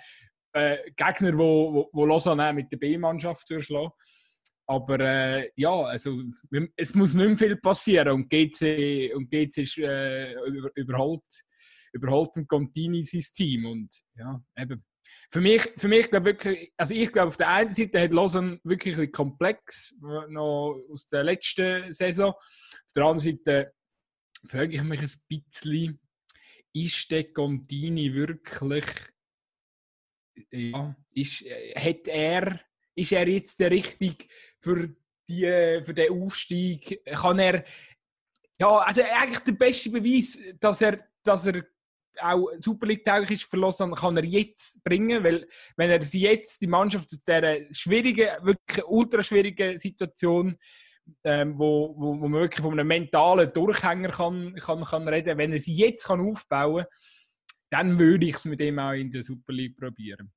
äh, 0.53 0.77
Gegner, 0.95 1.37
wo, 1.37 1.73
wo, 1.73 1.89
wo 1.93 2.05
Lausanne 2.05 2.53
mit 2.53 2.71
der 2.71 2.77
B-Mannschaft 2.77 3.49
durchschlagen. 3.49 3.91
Aber 4.67 4.99
äh, 4.99 5.49
ja, 5.55 5.83
also 5.83 6.21
es 6.75 6.93
muss 6.93 7.13
nicht 7.13 7.27
mehr 7.27 7.37
viel 7.37 7.55
passieren 7.57 8.13
und 8.13 8.29
GC, 8.29 9.13
und 9.15 9.29
GC 9.29 9.57
ist 9.57 9.77
äh, 9.77 10.33
über, 10.33 10.69
überholt, 10.75 11.23
überholt 11.93 12.37
und 12.37 12.47
Contini 12.47 13.03
sein 13.03 13.23
Team 13.33 13.65
und 13.65 13.89
ja, 14.15 14.39
eben. 14.57 14.83
Für 15.33 15.39
mich, 15.39 15.61
für 15.77 15.87
mich 15.87 16.09
glaube 16.09 16.25
wirklich, 16.25 16.73
also 16.75 16.93
ich 16.93 17.09
glaube 17.09 17.29
auf 17.29 17.37
der 17.37 17.47
einen 17.47 17.73
Seite 17.73 18.01
hat 18.01 18.11
Lausanne 18.11 18.59
wirklich 18.65 18.99
ein 18.99 19.11
komplex, 19.13 19.95
noch 20.27 20.83
aus 20.91 21.07
der 21.07 21.23
letzten 21.23 21.93
Saison. 21.93 22.33
Auf 22.33 22.91
der 22.93 23.03
anderen 23.05 23.19
Seite 23.19 23.73
frage 24.45 24.75
ich 24.75 24.83
mich 24.83 24.99
ein 24.99 25.11
bisschen, 25.29 25.99
ist 26.73 27.11
der 27.11 27.31
Contini 27.31 28.13
wirklich, 28.13 28.85
ja, 30.51 30.95
ist, 31.13 31.45
hat 31.75 32.07
er, 32.09 32.59
ist 32.95 33.11
er 33.13 33.27
jetzt 33.27 33.57
der 33.61 33.71
Richtige 33.71 34.25
für, 34.59 34.93
die, 35.29 35.81
für 35.81 35.93
den 35.93 36.11
Aufstieg? 36.11 37.05
Kann 37.05 37.39
er, 37.39 37.63
ja, 38.59 38.79
also 38.79 39.01
eigentlich 39.01 39.39
der 39.39 39.53
beste 39.53 39.91
Beweis, 39.91 40.37
dass 40.59 40.81
er, 40.81 41.07
dass 41.23 41.45
er 41.45 41.65
auch 42.19 42.49
Super 42.59 42.87
League 42.87 43.05
tauglich 43.05 43.41
ist 43.41 43.49
verlassen, 43.49 43.93
kann 43.93 44.17
er 44.17 44.25
jetzt 44.25 44.83
bringen, 44.83 45.23
weil 45.23 45.47
wenn 45.77 45.89
er 45.89 46.01
jetzt 46.01 46.61
die 46.61 46.67
Mannschaft 46.67 47.09
aus 47.11 47.19
dieser 47.19 47.73
schwierigen, 47.73 48.27
wirklich 48.43 48.85
ultra 48.85 49.23
schwierigen 49.23 49.77
Situation 49.77 50.57
ähm, 51.23 51.57
wo, 51.57 51.93
wo, 51.97 52.19
wo 52.19 52.27
man 52.27 52.41
wirklich 52.41 52.61
von 52.61 52.73
einem 52.73 52.87
mentalen 52.87 53.51
Durchhänger 53.51 54.09
kann, 54.09 54.55
kann, 54.55 54.83
kann 54.83 55.07
reden 55.07 55.37
Wenn 55.37 55.53
er 55.53 55.59
sie 55.59 55.75
jetzt 55.75 56.05
kann 56.05 56.21
aufbauen 56.21 56.83
kann, 56.83 56.91
dann 57.69 57.99
würde 57.99 58.25
ich 58.27 58.35
es 58.35 58.45
mit 58.45 58.61
ihm 58.61 58.79
auch 58.79 58.91
in 58.91 59.11
der 59.11 59.23
Super 59.23 59.53
League 59.53 59.77
probieren. 59.77 60.31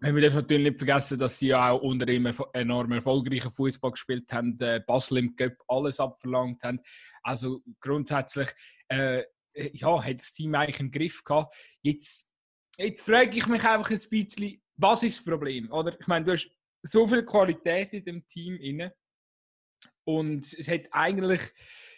Wir 0.00 0.12
dürfen 0.12 0.36
natürlich 0.36 0.62
nicht 0.62 0.78
vergessen, 0.78 1.18
dass 1.18 1.40
sie 1.40 1.48
ja 1.48 1.70
auch 1.70 1.82
unter 1.82 2.06
ihm 2.06 2.30
enorm 2.52 2.92
erfolgreichen 2.92 3.50
Fußball 3.50 3.90
gespielt 3.90 4.32
haben, 4.32 4.56
äh, 4.60 4.80
Basel 4.86 5.18
im 5.18 5.34
Cup 5.34 5.54
alles 5.66 5.98
abverlangt 5.98 6.62
haben. 6.62 6.78
Also 7.24 7.60
grundsätzlich 7.80 8.48
äh, 8.86 9.24
ja, 9.72 10.02
hat 10.02 10.20
das 10.20 10.32
Team 10.32 10.54
eigentlich 10.54 10.80
im 10.80 10.90
Griff 10.90 11.22
gehabt. 11.24 11.54
Jetzt, 11.82 12.30
jetzt 12.76 13.02
frage 13.02 13.36
ich 13.36 13.46
mich 13.46 13.64
einfach 13.64 13.90
ein 13.90 14.00
bisschen, 14.10 14.62
was 14.76 15.02
ist 15.02 15.18
das 15.18 15.24
Problem? 15.24 15.70
Oder? 15.72 15.98
Ich 16.00 16.06
meine, 16.06 16.24
du 16.24 16.32
hast 16.32 16.50
so 16.82 17.06
viel 17.06 17.24
Qualität 17.24 17.92
in 17.92 18.04
dem 18.04 18.26
Team 18.26 18.56
inne 18.56 18.94
und 20.04 20.44
es 20.54 20.68
hat 20.68 20.88
eigentlich, 20.92 21.42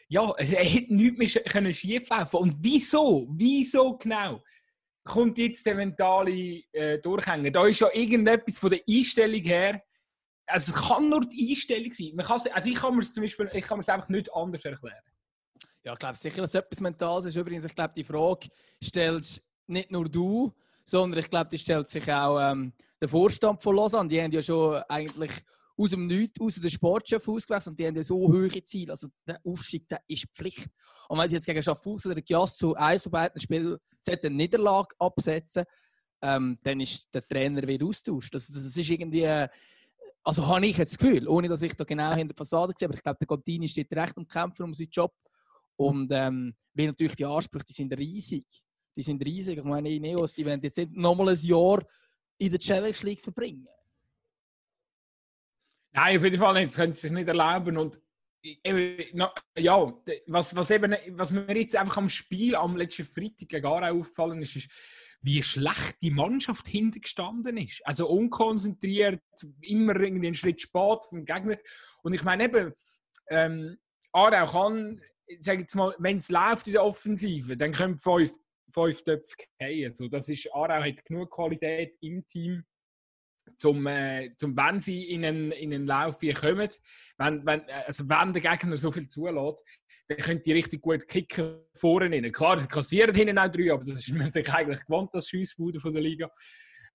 ja, 0.09 0.33
es 0.37 0.50
hätte 0.50 0.93
nichts 0.95 1.35
mehr 1.35 1.45
können 1.45 1.73
schieflaufen 1.73 2.40
Und 2.40 2.55
wieso? 2.59 3.29
Wieso 3.31 3.97
genau? 3.97 4.43
Kommt 5.05 5.38
jetzt 5.38 5.64
der 5.64 5.76
mentale 5.76 6.62
äh, 6.73 6.99
Durchhänger? 6.99 7.50
Da 7.50 7.67
ist 7.67 7.81
ja 7.81 7.88
irgendetwas 7.93 8.59
von 8.59 8.71
der 8.71 8.81
Einstellung 8.88 9.43
her. 9.43 9.83
Also 10.47 10.73
es 10.73 10.88
kann 10.88 11.09
nur 11.09 11.21
die 11.21 11.50
Einstellung 11.50 11.93
sein. 11.93 12.11
Man 12.14 12.26
also 12.26 12.69
ich 12.69 12.75
kann 12.75 12.97
mir 12.97 13.02
es 13.02 13.12
zum 13.12 13.23
Beispiel, 13.23 13.49
ich 13.52 13.64
kann 13.64 13.79
mir 13.79 13.83
es 13.83 13.88
einfach 13.88 14.09
nicht 14.09 14.35
anders 14.35 14.64
erklären. 14.64 15.10
Ja, 15.83 15.95
ich 15.95 15.99
glaube 15.99 16.17
sicher, 16.17 16.43
dass 16.43 16.55
etwas 16.55 16.81
Mentales 16.81 17.25
ist. 17.27 17.37
Übrigens, 17.37 17.65
ich 17.65 17.75
glaube, 17.75 17.95
die 17.97 18.05
Frage 18.05 18.49
stellst 18.83 19.43
nicht 19.67 19.91
nur 19.91 20.09
du, 20.09 20.53
sondern 20.85 21.21
ich 21.21 21.31
glaube, 21.31 21.49
die 21.51 21.59
stellt 21.59 21.89
sich 21.89 22.11
auch 22.13 22.39
ähm, 22.39 22.73
der 23.01 23.09
Vorstand 23.09 23.63
von 23.63 23.77
Lausanne. 23.77 24.09
Die 24.09 24.21
haben 24.21 24.33
ja 24.33 24.43
schon 24.43 24.83
eigentlich 24.89 25.33
aus 25.79 25.91
dem 25.93 26.07
Nichts, 26.07 26.41
aus 26.41 26.57
dem 26.57 26.69
Sportchef 26.69 27.27
ausgewechselt 27.27 27.73
und 27.73 27.81
die 27.81 27.87
haben 27.87 27.97
ja 27.97 28.03
so 28.03 28.17
hohe 28.17 28.65
Ziele. 28.65 28.93
Also 28.93 29.09
der 29.27 29.41
Aufstieg, 29.45 29.89
der 29.89 30.03
ist 30.07 30.27
Pflicht. 30.35 30.69
Und 31.09 31.19
wenn 31.19 31.29
sie 31.29 31.37
jetzt 31.37 31.47
gegen 31.47 31.63
Schaffhausen 31.63 32.13
oder 32.13 32.21
Gias 32.21 32.57
zu 32.57 32.75
eins 32.75 33.05
von 33.05 33.13
beiden 33.13 33.41
Spielen 33.41 33.79
eine 34.07 34.31
Niederlage 34.31 34.95
absetzen, 34.99 35.65
ähm, 36.23 36.59
dann 36.63 36.81
ist 36.81 37.09
der 37.15 37.27
Trainer 37.27 37.67
wieder 37.67 37.87
austauscht. 37.87 38.35
Das, 38.35 38.49
das 38.49 38.77
ist 38.77 38.91
irgendwie, 38.91 39.27
also 40.23 40.47
habe 40.47 40.67
ich 40.67 40.77
jetzt 40.77 40.93
das 40.93 40.99
Gefühl, 40.99 41.27
ohne 41.27 41.49
dass 41.49 41.63
ich 41.63 41.75
da 41.75 41.85
genau 41.85 42.13
hinter 42.13 42.35
der 42.35 42.37
Fassade 42.37 42.75
sehe, 42.77 42.87
aber 42.87 42.97
ich 42.97 43.03
glaube, 43.03 43.19
der 43.19 43.27
Contini 43.27 43.69
steht 43.69 43.93
recht 43.95 44.17
und 44.19 44.31
kämpft 44.31 44.61
um 44.61 44.75
seinen 44.75 44.91
Job. 44.91 45.15
Und 45.81 46.13
ähm, 46.13 46.55
weil 46.75 46.89
natürlich 46.89 47.15
die 47.15 47.25
Ansprüche, 47.25 47.65
die 47.65 47.73
sind 47.73 47.99
riesig. 47.99 48.47
Die 48.95 49.03
sind 49.03 49.25
riesig. 49.25 49.57
Ich 49.57 49.65
meine, 49.65 49.99
Neos, 49.99 50.35
die 50.35 50.45
werden 50.45 50.61
jetzt 50.63 50.77
nicht 50.77 50.95
nochmal 50.95 51.31
ein 51.31 51.39
Jahr 51.41 51.83
in 52.37 52.51
der 52.51 52.61
Challenge 52.61 52.99
League 53.01 53.23
verbringen. 53.23 53.67
Nein, 55.93 56.19
auf 56.19 56.25
jeden 56.25 56.39
Fall 56.39 56.53
nicht. 56.53 56.67
Das 56.67 56.77
können 56.77 56.93
sie 56.93 57.01
sich 57.01 57.11
nicht 57.13 57.29
erlauben. 57.29 57.79
Und 57.79 57.99
ja, 59.57 59.95
was, 60.27 60.55
was, 60.55 60.71
eben, 60.71 60.95
was 61.13 61.31
mir 61.31 61.57
jetzt 61.57 61.77
einfach 61.77 61.97
am 61.97 62.11
Spiel 62.11 62.57
am 62.57 62.77
letzten 62.77 63.07
Freitag 63.07 63.49
gegen 63.49 63.67
Aarau 63.67 64.01
aufgefallen 64.01 64.43
ist, 64.43 64.57
ist, 64.57 64.69
wie 65.23 65.43
schlecht 65.43 65.97
die 66.03 66.11
Mannschaft 66.11 66.69
hintergestanden 66.69 67.57
ist. 67.57 67.81
Also 67.87 68.07
unkonzentriert, 68.07 69.23
immer 69.63 69.99
irgendwie 69.99 70.27
einen 70.27 70.35
Schritt 70.35 70.61
spät 70.61 71.07
vom 71.09 71.25
Gegner. 71.25 71.57
Und 72.03 72.13
ich 72.13 72.23
meine 72.23 72.45
eben, 72.45 72.75
ähm, 73.31 73.79
Aarau 74.13 74.45
kann, 74.45 75.01
sag 75.39 75.61
jetzt 75.61 75.75
mal, 75.75 75.95
wenn 75.99 76.17
es 76.17 76.31
läuft 76.31 76.67
in 76.67 76.75
der 76.75 76.85
Offensive, 76.85 77.57
dann 77.57 77.73
können 77.73 77.99
fünf, 77.99 78.33
fünf 78.69 79.03
Töpfe 79.03 79.37
fallen. 79.61 79.85
Also 79.85 80.09
das 80.09 80.29
ist, 80.29 80.49
Aarau 80.53 80.83
hat 80.83 81.05
genug 81.05 81.31
Qualität 81.31 81.97
im 82.01 82.27
Team 82.27 82.65
zum, 83.57 83.87
äh, 83.87 84.31
zum 84.37 84.57
wenn 84.57 84.81
sie 84.81 85.11
in 85.11 85.25
einen, 85.25 85.53
in 85.53 85.73
einen 85.73 85.87
Lauf 85.87 86.21
kommen, 86.21 86.69
wenn, 87.19 87.47
wenn, 87.47 87.63
also 87.87 88.09
wenn 88.09 88.33
der 88.33 88.43
Gegner 88.43 88.77
so 88.77 88.91
viel 88.91 89.09
zulässt, 89.09 89.65
dann 90.09 90.19
können 90.19 90.43
die 90.43 90.53
richtig 90.53 90.83
gut 90.83 91.07
kicken 91.07 91.63
vorne 91.75 92.15
rein. 92.15 92.33
Klar, 92.33 92.59
sie 92.59 92.69
kassieren 92.69 93.15
hinten 93.15 93.39
auch 93.39 93.51
drei, 93.51 93.73
aber 93.73 93.85
das 93.85 94.07
ist 94.07 94.13
man 94.13 94.31
sich 94.31 94.49
eigentlich 94.53 94.85
gewohnt, 94.85 95.11
das 95.13 95.29
Schussbude 95.29 95.81
von 95.81 95.93
der 95.93 96.03
Liga. 96.03 96.31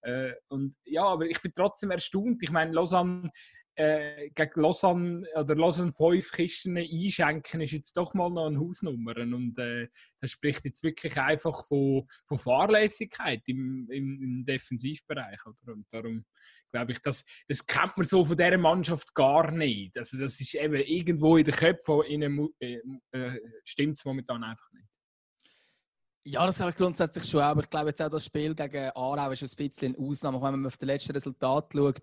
Äh, 0.02 0.34
und 0.50 0.76
ja, 0.84 1.04
aber 1.04 1.26
ich 1.26 1.42
bin 1.42 1.52
trotzdem 1.54 1.92
erstaunt. 1.92 2.44
Ich 2.44 2.52
meine, 2.52 2.72
Lausanne 2.74 3.32
äh, 3.76 4.30
gegen 4.30 4.62
Lausanne 4.62 5.28
oder 5.36 5.56
Lausanne 5.56 5.92
fünf 5.92 6.32
Kisten 6.32 6.78
einschenken, 6.78 7.62
ist 7.62 7.74
jetzt 7.74 7.98
doch 7.98 8.14
mal 8.14 8.30
noch 8.30 8.48
eine 8.48 8.60
Hausnummer. 8.60 9.16
Und 9.18 9.58
äh, 9.58 9.88
das 10.20 10.32
spricht 10.32 10.66
jetzt 10.66 10.84
wirklich 10.84 11.18
einfach 11.18 11.66
von, 11.68 12.08
von 12.28 12.38
Fahrlässigkeit 12.38 13.42
im, 13.48 13.88
im, 13.92 14.18
im 14.22 14.46
Defensivbereich. 14.46 15.40
Oder? 15.46 15.74
Und 15.74 15.86
darum 15.92 16.26
glaube 16.72 16.92
ich, 16.92 17.00
das, 17.00 17.24
das 17.48 17.66
kennt 17.66 17.98
man 17.98 18.06
so 18.08 18.26
von 18.26 18.38
dieser 18.38 18.58
Mannschaft 18.58 19.14
gar 19.14 19.52
nicht. 19.52 19.98
Also 19.98 20.18
das 20.18 20.40
ist 20.40 20.56
eben 20.56 20.76
irgendwo 20.76 21.38
in 21.38 21.46
den 21.46 21.54
Köpfen 21.54 22.52
äh, 22.60 22.80
äh, 23.12 23.40
stimmt 23.64 23.98
es 23.98 24.06
momentan 24.06 24.44
einfach 24.44 24.72
nicht. 24.74 24.88
Ja, 26.28 26.44
das 26.46 26.60
habe 26.60 26.72
ich 26.72 26.76
grundsätzlich 26.76 27.26
schon, 27.26 27.42
aber 27.42 27.62
ich 27.62 27.70
glaube 27.70 27.90
jetzt 27.90 28.02
auch 28.02 28.10
das 28.10 28.26
Spiel 28.26 28.56
gegen 28.56 28.90
Aarau 28.96 29.30
ist 29.30 29.44
ein 29.44 29.50
bisschen 29.56 29.96
eine 29.96 30.08
Ausnahme, 30.08 30.42
wenn 30.42 30.54
man 30.54 30.66
auf 30.66 30.78
das 30.78 30.88
letzte 30.88 31.14
Resultat 31.14 31.72
schaut. 31.72 32.02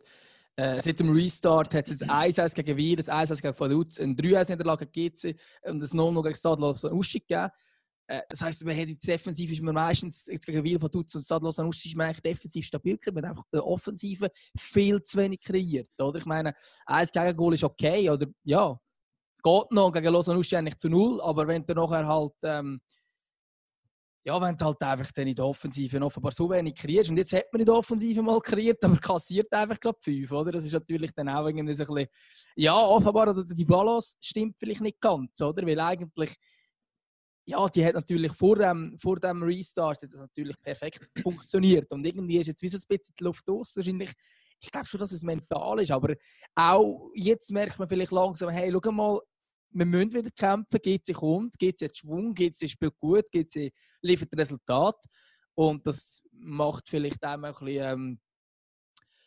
Äh, 0.56 0.82
seit 0.82 1.00
dem 1.00 1.10
Restart 1.10 1.74
hat 1.74 1.88
es 1.88 2.02
ein 2.02 2.10
1-1 2.10 2.54
gegen 2.54 2.76
Wien, 2.76 2.98
ein 2.98 3.26
1-1 3.26 3.40
gegen 3.40 3.58
Vaduz, 3.58 3.98
ein 3.98 4.14
3-1-Niederlage 4.14 4.86
gegen 4.86 5.14
GC 5.14 5.34
und 5.62 5.82
ein 5.82 5.96
0 5.96 6.22
gegen 6.22 6.34
Stadlos 6.34 6.84
einen 6.84 6.98
Ausstieg 6.98 7.26
gegeben. 7.26 7.50
Äh, 8.06 8.20
das 8.28 8.42
heisst, 8.42 8.64
man 8.64 8.76
hat 8.76 8.88
jetzt 8.88 9.08
defensiv 9.08 9.50
ist 9.50 9.62
man 9.62 9.74
meistens 9.74 10.26
gegen 10.26 10.62
Wien, 10.62 10.80
Vaduz 10.80 11.14
und 11.14 11.24
Stadlos 11.24 11.58
einen 11.58 11.68
Ausstieg 11.68 11.92
ist 11.92 11.96
man 11.96 12.06
eigentlich 12.06 12.20
defensiv 12.20 12.66
stabil 12.66 12.98
gewesen, 12.98 13.14
man 13.14 13.24
hat 13.24 13.30
einfach 13.30 13.46
eine 13.50 13.64
Offensive 13.64 14.30
viel 14.58 15.02
zu 15.02 15.18
wenig 15.18 15.40
kreiert. 15.40 15.88
Oder? 15.98 16.18
Ich 16.18 16.26
meine, 16.26 16.54
ein 16.84 17.06
Gegengol 17.06 17.54
ist 17.54 17.64
okay, 17.64 18.10
oder 18.10 18.26
ja, 18.44 18.78
geht 19.42 19.72
noch 19.72 19.90
gegen 19.90 20.12
Lausanne 20.12 20.38
Ausstieg 20.38 20.58
eigentlich 20.58 20.76
zu 20.76 20.90
null, 20.90 21.20
aber 21.22 21.46
wenn 21.48 21.64
du 21.64 21.72
nachher 21.72 22.06
halt 22.06 22.34
ähm, 22.42 22.80
ja, 24.24 24.40
wenn 24.40 24.56
du 24.56 24.64
halt 24.64 24.80
einfach 24.82 25.10
dann 25.12 25.26
in 25.26 25.34
der 25.34 25.44
Offensive 25.44 26.00
offenbar 26.00 26.32
so 26.32 26.48
wenig 26.48 26.76
kreierst. 26.76 27.10
Und 27.10 27.16
jetzt 27.16 27.32
hat 27.32 27.52
man 27.52 27.60
in 27.60 27.66
der 27.66 27.74
Offensive 27.74 28.22
mal 28.22 28.40
kreiert, 28.40 28.82
aber 28.84 28.96
kassiert 28.96 29.52
einfach 29.52 29.80
gerade 29.80 29.98
fünf, 30.00 30.30
oder? 30.30 30.52
Das 30.52 30.64
ist 30.64 30.72
natürlich 30.72 31.12
dann 31.12 31.28
auch 31.28 31.46
irgendwie 31.46 31.74
so 31.74 31.82
ein 31.82 31.94
bisschen, 31.94 32.08
ja, 32.54 32.76
offenbar, 32.76 33.34
die 33.44 33.64
Balance 33.64 34.14
stimmt 34.20 34.56
vielleicht 34.58 34.80
nicht 34.80 35.00
ganz, 35.00 35.40
oder? 35.40 35.66
Weil 35.66 35.80
eigentlich, 35.80 36.36
ja, 37.46 37.66
die 37.68 37.84
hat 37.84 37.94
natürlich 37.94 38.32
vor 38.32 38.56
dem, 38.56 38.96
vor 38.96 39.18
dem 39.18 39.42
Restart 39.42 40.04
das 40.04 40.12
natürlich 40.12 40.56
perfekt 40.60 41.02
funktioniert. 41.20 41.92
Und 41.92 42.06
irgendwie 42.06 42.38
ist 42.38 42.46
jetzt 42.46 42.62
wie 42.62 42.68
so 42.68 42.78
ein 42.78 42.84
bisschen 42.86 43.14
die 43.18 43.24
Luft 43.24 43.48
aus. 43.50 43.74
Wahrscheinlich, 43.74 44.12
ich 44.60 44.70
glaube 44.70 44.86
schon, 44.86 45.00
dass 45.00 45.10
es 45.10 45.24
mental 45.24 45.80
ist, 45.80 45.90
aber 45.90 46.14
auch 46.54 47.10
jetzt 47.16 47.50
merkt 47.50 47.80
man 47.80 47.88
vielleicht 47.88 48.12
langsam, 48.12 48.50
hey, 48.50 48.72
schau 48.72 48.92
mal, 48.92 49.20
wir 49.72 49.86
müssen 49.86 50.12
wieder 50.12 50.30
kämpfen, 50.30 50.80
sie 50.82 51.12
kommt, 51.12 51.58
geht 51.58 51.78
sie 51.78 51.88
Schwung, 51.92 52.34
geht 52.34 52.56
sie 52.56 52.68
spielt 52.68 52.98
gut, 52.98 53.26
sie 53.46 53.72
liefert 54.02 54.36
Resultat. 54.36 54.96
Und 55.54 55.86
das 55.86 56.22
macht 56.32 56.88
vielleicht 56.88 57.22
auch 57.24 57.32
ein 57.32 57.40
bisschen, 57.42 57.66
ähm, 57.66 58.20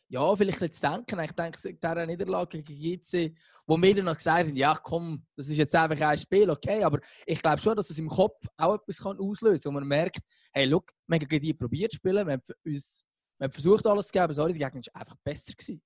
ja, 0.07 0.35
vielleicht 0.35 0.61
jetzt 0.61 0.83
denken. 0.83 1.19
Ich 1.19 1.31
denke, 1.31 1.57
dieser 1.61 2.05
Niederlage 2.05 2.61
gegen 2.61 2.99
GC, 3.01 3.35
wo 3.65 3.81
wir 3.81 3.95
dann 3.95 4.05
noch 4.05 4.17
gesagt 4.17 4.47
haben, 4.47 4.55
ja 4.55 4.75
komm, 4.75 5.25
das 5.35 5.49
ist 5.49 5.57
jetzt 5.57 5.75
einfach 5.75 6.07
ein 6.07 6.17
Spiel, 6.17 6.49
okay, 6.49 6.83
aber 6.83 6.99
ich 7.25 7.41
glaube 7.41 7.59
schon, 7.59 7.75
dass 7.75 7.89
es 7.89 7.99
im 7.99 8.07
Kopf 8.07 8.45
auch 8.57 8.75
etwas 8.75 8.99
kann 8.99 9.19
auslösen 9.19 9.63
kann, 9.63 9.73
wo 9.73 9.79
man 9.79 9.87
merkt, 9.87 10.19
hey, 10.53 10.65
look, 10.65 10.91
wir 11.07 11.15
haben 11.15 11.27
gegen 11.27 11.43
die 11.43 11.53
probiert 11.53 11.91
zu 11.91 11.97
spielen, 11.97 12.27
wir 12.27 12.33
haben, 12.33 12.43
uns, 12.63 13.05
wir 13.39 13.45
haben 13.45 13.51
versucht 13.51 13.85
alles 13.87 14.07
zu 14.07 14.11
geben, 14.11 14.33
sorry, 14.33 14.53
die 14.53 14.59
Gegner 14.59 14.81
war 14.93 15.01
einfach 15.01 15.15
besser. 15.23 15.53
Gewesen. 15.53 15.81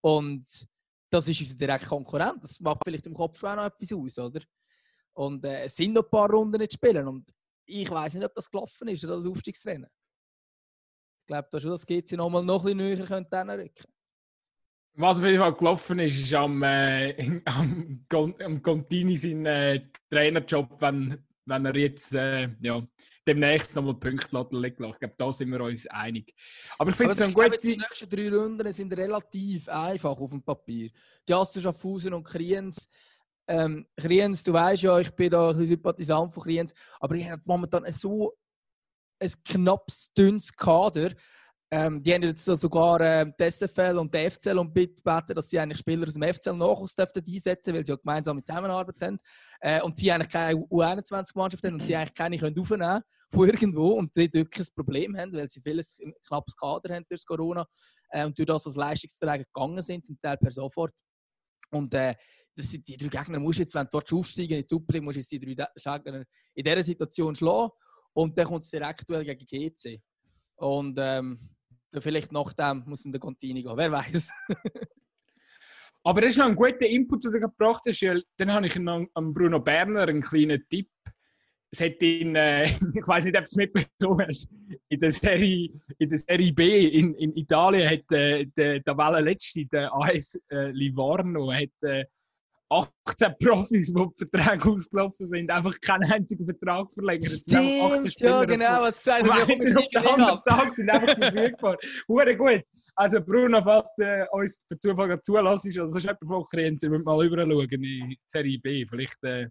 Und 0.00 0.46
das 1.10 1.28
ist 1.28 1.40
unser 1.40 1.56
direkter 1.56 1.88
Konkurrent. 1.88 2.42
Das 2.42 2.60
macht 2.60 2.80
vielleicht 2.84 3.06
im 3.06 3.14
Kopf 3.14 3.42
auch 3.44 3.56
noch 3.56 3.66
etwas 3.66 3.92
aus, 3.92 4.18
oder? 4.18 4.40
Und 5.14 5.44
äh, 5.44 5.64
es 5.64 5.76
sind 5.76 5.92
noch 5.92 6.02
ein 6.04 6.10
paar 6.10 6.30
Runden 6.30 6.58
nicht 6.58 6.72
spielen. 6.74 7.06
Und 7.06 7.30
ich 7.66 7.90
weiß 7.90 8.14
nicht, 8.14 8.24
ob 8.24 8.34
das 8.34 8.50
gelaufen 8.50 8.88
ist, 8.88 9.04
oder 9.04 9.16
das 9.16 9.26
Aufstiegsrennen. 9.26 9.88
Ich 11.20 11.26
glaube 11.26 11.48
da 11.50 11.60
schon, 11.60 11.70
dass 11.70 11.86
GC 11.86 12.12
nochmal 12.12 12.44
noch 12.44 12.66
ein 12.66 12.76
bisschen 12.76 12.96
näher 12.98 13.06
könnte 13.06 13.36
rücken. 13.36 13.94
Was 14.96 15.18
auf 15.18 15.24
jeden 15.24 15.40
Fall 15.40 15.54
gelaufen 15.54 15.98
ist, 15.98 16.20
ist 16.20 16.34
am, 16.34 16.62
äh, 16.62 17.40
am, 17.46 18.06
am 18.12 18.62
Contini 18.62 19.16
sein 19.16 19.46
äh, 19.46 19.88
Trainerjob, 20.10 20.80
wenn, 20.80 21.26
wenn 21.46 21.66
er 21.66 21.76
jetzt 21.76 22.14
äh, 22.14 22.48
ja, 22.60 22.82
demnächst 23.26 23.74
nochmal 23.74 23.94
Punkte 23.94 24.36
liegen. 24.52 24.84
Ich 24.84 24.98
glaube, 24.98 25.14
da 25.16 25.32
sind 25.32 25.50
wir 25.50 25.60
uns 25.60 25.86
einig. 25.86 26.34
Aber 26.78 26.90
ich 26.90 26.96
finde 26.96 27.12
es 27.12 27.20
ein 27.20 27.32
gut. 27.32 27.62
Die 27.62 27.76
nächsten 27.76 28.08
drei 28.08 28.30
Runden 28.30 28.72
sind 28.72 28.96
relativ 28.96 29.68
einfach 29.68 30.16
auf 30.18 30.30
dem 30.30 30.42
Papier. 30.42 30.90
Die 31.28 31.34
Aster 31.34 31.60
Schaffhausen 31.60 32.14
und 32.14 32.24
Kriens. 32.24 32.88
Ähm, 33.46 33.86
Kriens, 33.96 34.42
du 34.42 34.52
weißt 34.52 34.82
ja, 34.82 34.98
ich 34.98 35.10
bin 35.10 35.30
da 35.30 35.42
ein 35.42 35.48
bisschen 35.48 35.66
Sympathisant 35.66 36.32
von 36.32 36.42
Kriens, 36.42 36.72
aber 36.98 37.14
ich 37.14 37.28
habe 37.28 37.42
momentan 37.44 37.84
so 37.92 38.34
ein 39.18 39.30
knappes, 39.44 40.12
dünnes 40.16 40.52
Kader. 40.52 41.10
Ähm, 41.76 42.00
die 42.00 42.14
haben 42.14 42.22
jetzt 42.22 42.44
sogar 42.44 43.00
äh, 43.00 43.32
die 43.36 43.50
SFL 43.50 43.98
und 43.98 44.14
die 44.14 44.30
FCL 44.30 44.58
und 44.58 44.72
gebeten, 44.72 45.34
dass 45.34 45.50
sie 45.50 45.58
eigentlich 45.58 45.78
Spieler 45.78 46.06
aus 46.06 46.14
dem 46.14 46.22
FCL 46.22 46.56
Nachwuchs 46.56 46.96
einsetzen 46.96 47.74
weil 47.74 47.84
sie 47.84 47.90
ja 47.90 47.96
gemeinsame 47.96 48.44
Zusammenarbeit 48.44 49.00
haben. 49.00 49.18
Äh, 49.58 49.82
und 49.82 49.98
sie 49.98 50.12
eigentlich 50.12 50.28
keine 50.28 50.60
U21-Mannschaft 50.60 51.64
haben 51.64 51.74
und 51.74 51.84
sie 51.84 51.96
eigentlich 51.96 52.14
keine 52.14 52.38
können 52.38 52.56
aufnehmen 52.56 53.00
von 53.28 53.48
irgendwo 53.48 53.88
und 53.94 54.14
die 54.14 54.32
wirklich 54.32 54.68
ein 54.68 54.74
Problem 54.76 55.16
haben, 55.16 55.32
weil 55.32 55.48
sie 55.48 55.60
vieles 55.60 55.98
knappes 56.28 56.54
Kader 56.54 56.94
haben 56.94 57.06
durch 57.08 57.26
Corona 57.26 57.66
äh, 58.10 58.24
und 58.24 58.38
durch 58.38 58.46
das 58.46 58.66
als 58.66 58.76
Leistungsträger 58.76 59.42
gegangen 59.42 59.82
sind, 59.82 60.06
zum 60.06 60.16
Teil 60.20 60.36
per 60.36 60.52
sofort. 60.52 60.94
Und 61.72 61.92
äh, 61.94 62.14
das 62.54 62.70
sind 62.70 62.86
die 62.86 62.96
drei 62.96 63.08
Gegner, 63.08 63.40
musst 63.40 63.58
jetzt, 63.58 63.74
wenn 63.74 63.86
du 63.86 63.90
dort 63.90 64.12
aufsteigen 64.12 64.58
in 64.58 64.64
Super 64.64 65.00
musst 65.00 65.18
jetzt 65.18 65.32
die 65.32 65.40
drei 65.40 65.98
Gegner 65.98 66.24
in 66.54 66.64
dieser 66.64 66.84
Situation 66.84 67.34
schlagen 67.34 67.72
und 68.12 68.38
dann 68.38 68.46
kommt 68.46 68.62
es 68.62 68.70
direkt 68.70 69.08
gegen 69.08 69.44
GC. 69.44 70.00
Und 70.56 70.96
ähm, 71.00 71.50
Vielleicht 72.00 72.32
nach 72.32 72.52
dem 72.52 72.82
muss 72.86 73.04
in 73.04 73.12
der 73.12 73.20
Contini 73.20 73.62
gehen, 73.62 73.76
wer 73.76 73.92
weiß. 73.92 74.30
Aber 76.06 76.20
das 76.20 76.32
ist 76.32 76.38
noch 76.38 76.46
ein 76.46 76.56
guter 76.56 76.86
Input, 76.86 77.24
den 77.24 77.32
du 77.32 77.40
gebracht 77.40 77.82
hast. 77.86 78.04
Dann 78.36 78.52
habe 78.52 78.66
ich 78.66 78.76
noch 78.76 79.06
an 79.14 79.32
Bruno 79.32 79.58
Berner 79.58 80.02
einen 80.02 80.20
kleinen 80.20 80.62
Tipp. 80.68 80.88
Es 81.70 81.80
hat 81.80 82.00
ihn, 82.02 82.36
äh, 82.36 82.64
ich 82.94 83.06
weiß 83.06 83.24
nicht, 83.24 83.36
ob 83.36 83.44
du 83.44 83.48
es 83.50 83.56
mitbekommen 83.56 84.26
hast, 84.28 84.48
in 84.88 85.00
der 85.00 85.10
Serie, 85.10 85.70
in 85.98 86.08
der 86.08 86.18
Serie 86.18 86.52
B 86.52 86.86
in, 86.86 87.14
in 87.14 87.34
Italien 87.36 87.90
hat 87.90 88.12
äh, 88.12 88.46
der, 88.56 88.80
der 88.80 89.20
Letzte, 89.22 89.64
der 89.66 89.92
AS 89.92 90.38
äh, 90.50 90.70
Livorno, 90.70 91.52
hat 91.52 91.70
äh, 91.80 92.04
18 92.74 93.34
Profis, 93.40 93.92
die 93.92 93.94
die 93.94 94.26
Verträge 94.26 94.70
ausgelaufen 94.70 95.26
sind, 95.26 95.50
einfach 95.50 95.78
keinen 95.80 96.10
einzigen 96.10 96.44
Vertrag 96.44 96.92
verlängert. 96.92 97.30
Stimmt, 97.30 98.20
ja 98.20 98.44
genau, 98.44 98.80
was 98.82 98.98
gesagt 98.98 99.26
kommen 99.26 100.22
am 100.22 100.40
Tag 100.46 100.74
sind 100.74 100.90
einfach 100.90 101.16
verfügbar. 101.16 101.76
Hure 102.08 102.36
gut. 102.36 102.62
Also 102.96 103.20
Bruno, 103.20 103.60
falls 103.62 103.90
du 103.98 104.26
uns 104.32 104.58
per 104.68 104.78
Zufall 104.78 105.20
zulässt 105.22 105.78
oder 105.78 105.90
sonst 105.90 106.04
jemand 106.04 106.26
von 106.26 106.44
Kriens, 106.46 106.82
müssen 106.82 107.02
mal 107.02 107.16
rüber 107.16 107.38
schauen 107.38 107.68
in 107.70 108.16
Serie 108.28 108.58
B. 108.60 108.86
Vielleicht 108.86 109.22
äh, 109.24 109.48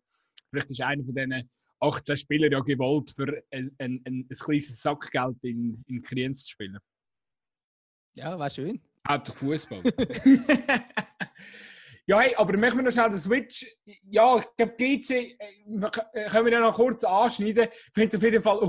Vielleicht 0.53 0.69
ist 0.69 0.81
einer 0.81 1.03
von 1.03 1.15
diesen 1.15 1.49
18 1.79 2.17
Spielern 2.17 2.51
ja 2.51 2.59
gewollt, 2.59 3.09
für 3.09 3.43
ein, 3.51 3.69
ein, 3.79 4.01
ein, 4.05 4.27
ein 4.29 4.37
kleines 4.39 4.79
Sackgeld 4.79 5.37
in, 5.41 5.83
in 5.87 6.01
Kriens 6.03 6.43
zu 6.43 6.51
spielen. 6.51 6.77
Ja, 8.15 8.37
war 8.37 8.51
schön. 8.51 8.79
Hauptsache 9.07 9.37
Fußball. 9.37 9.81
ja, 12.05 12.19
hey, 12.19 12.35
aber 12.35 12.57
machen 12.57 12.77
wir 12.77 12.83
noch 12.83 12.91
schnell 12.91 13.09
den 13.09 13.17
Switch. 13.17 13.65
Ja, 14.09 14.37
ich 14.37 14.45
glaube, 14.57 14.73
GC 14.77 15.09
äh, 15.09 16.29
können 16.29 16.45
wir 16.45 16.51
ja 16.51 16.59
noch 16.59 16.75
kurz 16.75 17.03
anschneiden. 17.03 17.67
Ich 17.71 17.93
finde 17.93 18.09
es 18.09 18.15
auf 18.15 18.23
jeden 18.23 18.43
Fall. 18.43 18.59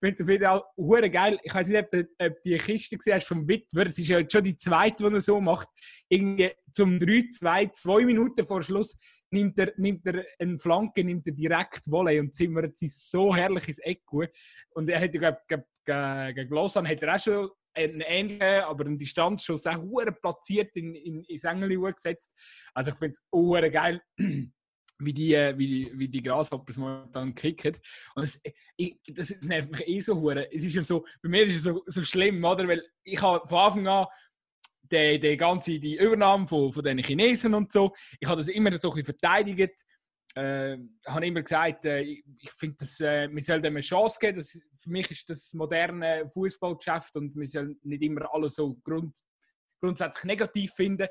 Finde 0.00 0.22
auf 0.22 0.28
jeden 0.30 0.44
Fall 0.44 0.62
uh, 0.76 1.10
geil. 1.10 1.38
Ich 1.42 1.54
weiß 1.54 1.68
nicht, 1.68 1.84
ob 1.84 1.90
du, 1.90 2.08
ob 2.18 2.42
die 2.42 2.56
Kiste 2.58 2.96
gesehen 2.96 3.14
hast 3.14 3.26
vom 3.26 3.46
Witwer. 3.46 3.86
Es 3.86 3.98
ist 3.98 4.08
ja 4.08 4.20
schon 4.28 4.44
die 4.44 4.56
zweite, 4.56 5.08
die 5.08 5.14
er 5.14 5.20
so 5.20 5.40
macht. 5.40 5.68
Irgendwie 6.08 6.52
zum 6.72 6.96
3-2, 6.96 7.72
zwei 7.72 8.04
Minuten 8.04 8.46
vor 8.46 8.62
Schluss 8.62 8.96
nimmt 9.30 9.58
er, 9.58 9.72
nimmt 9.76 10.06
er 10.06 10.24
eine 10.38 10.58
Flanke, 10.58 11.04
nimmt 11.04 11.26
er 11.26 11.34
direkt 11.34 11.90
Volley 11.90 12.20
und 12.20 12.34
zimmert 12.34 12.78
sie 12.78 12.88
so 12.88 13.34
herrlich 13.34 13.68
ins 13.68 13.78
Eck. 13.78 14.02
Und 14.74 14.88
er 14.88 15.00
hat, 15.00 15.12
glaube 15.12 15.38
ich, 15.48 15.56
gegen 16.34 16.54
Lausanne 16.54 16.88
hat 16.88 17.02
er 17.02 17.14
auch 17.14 17.18
schon 17.18 17.50
einen 17.74 18.00
ähnlichen, 18.00 18.64
aber 18.64 18.86
einen 18.86 18.98
Distanzschuss 18.98 19.66
auch 19.66 19.80
hure 19.80 20.12
platziert 20.12 20.76
in, 20.76 20.94
in, 20.94 21.24
ins 21.24 21.44
Engel 21.44 21.92
gesetzt. 21.92 22.34
Also 22.74 22.90
ich 22.90 22.96
finde 22.96 23.16
es 23.16 23.72
geil, 23.72 24.02
wie 24.98 25.14
die, 25.14 25.34
äh, 25.34 25.56
wie 25.56 25.66
die, 25.66 25.92
wie 25.94 26.08
die 26.08 26.22
Grasshoppers 26.22 26.76
momentan 26.76 27.34
kicken. 27.34 27.76
Und 28.14 28.22
das, 28.22 28.40
ich, 28.76 28.98
das 29.06 29.34
nervt 29.42 29.70
mich 29.70 29.88
eh 29.88 30.00
so 30.00 30.20
hure. 30.20 30.52
Es 30.52 30.64
ist 30.64 30.74
ja 30.74 30.82
so, 30.82 31.04
bei 31.22 31.28
mir 31.28 31.44
ist 31.44 31.56
es 31.56 31.62
so, 31.62 31.82
so 31.86 32.02
schlimm, 32.02 32.44
oder? 32.44 32.66
Weil 32.68 32.82
ich 33.04 33.20
habe 33.20 33.46
von 33.46 33.58
Anfang 33.58 33.86
an 33.86 34.06
die, 34.82 35.18
die 35.18 35.36
ganze 35.36 35.78
die 35.78 35.96
Übernahme 35.96 36.46
von, 36.46 36.72
von 36.72 36.82
den 36.82 36.98
Chinesen 36.98 37.54
und 37.54 37.72
so, 37.72 37.92
ich 38.18 38.28
habe 38.28 38.40
das 38.40 38.48
immer 38.48 38.70
so 38.78 38.90
ein 38.90 38.96
bisschen 38.96 39.04
verteidigt 39.04 39.84
äh, 40.34 40.76
habe 41.06 41.26
immer 41.26 41.42
gesagt, 41.42 41.84
äh, 41.86 42.02
ich, 42.02 42.24
ich 42.40 42.50
finde, 42.52 42.84
äh, 43.00 43.28
wir 43.28 43.42
sollen 43.42 43.62
dem 43.62 43.74
eine 43.74 43.80
Chance 43.80 44.18
geben. 44.20 44.38
Das, 44.38 44.52
für 44.78 44.90
mich 44.90 45.10
ist 45.10 45.28
das 45.28 45.52
moderne 45.54 46.28
Fußballgeschäft 46.28 47.16
und 47.16 47.34
wir 47.36 47.46
sollen 47.46 47.78
nicht 47.82 48.02
immer 48.02 48.32
alles 48.32 48.54
so 48.54 48.74
grund, 48.84 49.18
grundsätzlich 49.80 50.24
negativ 50.24 50.72
finden. 50.72 51.08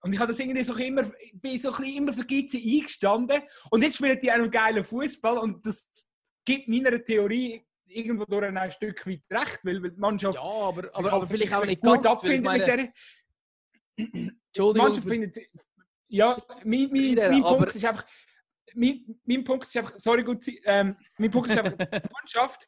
Und 0.00 0.12
ich 0.12 0.18
habe 0.18 0.32
das 0.32 0.40
irgendwie 0.40 0.64
so 0.64 0.74
immer, 0.74 1.02
bin 1.34 1.58
so 1.58 1.70
ein 1.70 1.76
bisschen 1.76 1.96
immer 1.96 2.12
für 2.12 2.24
GC 2.24 2.54
eingestanden. 2.54 3.42
Und 3.70 3.82
jetzt 3.82 3.96
spielen 3.96 4.18
die 4.18 4.30
einen 4.30 4.50
geilen 4.50 4.82
Fußball 4.82 5.38
und 5.38 5.64
das 5.64 5.90
gibt 6.44 6.68
meiner 6.68 7.02
Theorie 7.02 7.64
irgendwo 7.86 8.24
durch 8.24 8.44
ein 8.44 8.70
Stück 8.70 9.06
weit 9.06 9.22
recht, 9.30 9.60
weil 9.62 9.80
die 9.80 10.00
Mannschaft 10.00 10.38
ja, 10.38 10.42
aber, 10.42 10.88
aber, 10.94 11.12
aber 11.12 11.26
vielleicht 11.26 11.54
auch 11.54 11.64
nicht 11.64 11.82
gut 11.82 12.02
ganz, 12.02 12.06
abfindet 12.06 12.44
meine... 12.44 12.58
mit 12.58 12.68
der. 12.68 12.92
Entschuldigung. 13.96 14.88
Mannschaft 14.88 15.08
findet, 15.08 15.36
ja, 16.08 16.42
mein, 16.64 16.88
mein, 16.90 17.14
mein 17.14 17.42
Punkt 17.42 17.74
ist 17.74 17.84
einfach, 17.84 18.04
mein, 18.74 19.20
mein 19.24 19.44
Punkt 19.44 19.64
ist 19.64 19.76
einfach, 19.76 19.94
sorry, 19.98 20.22
gut, 20.22 20.44
ähm, 20.64 20.96
mein 21.18 21.30
Punkt 21.30 21.50
ist 21.50 21.58
einfach 21.58 21.76
die 21.76 22.08
Mannschaft. 22.12 22.66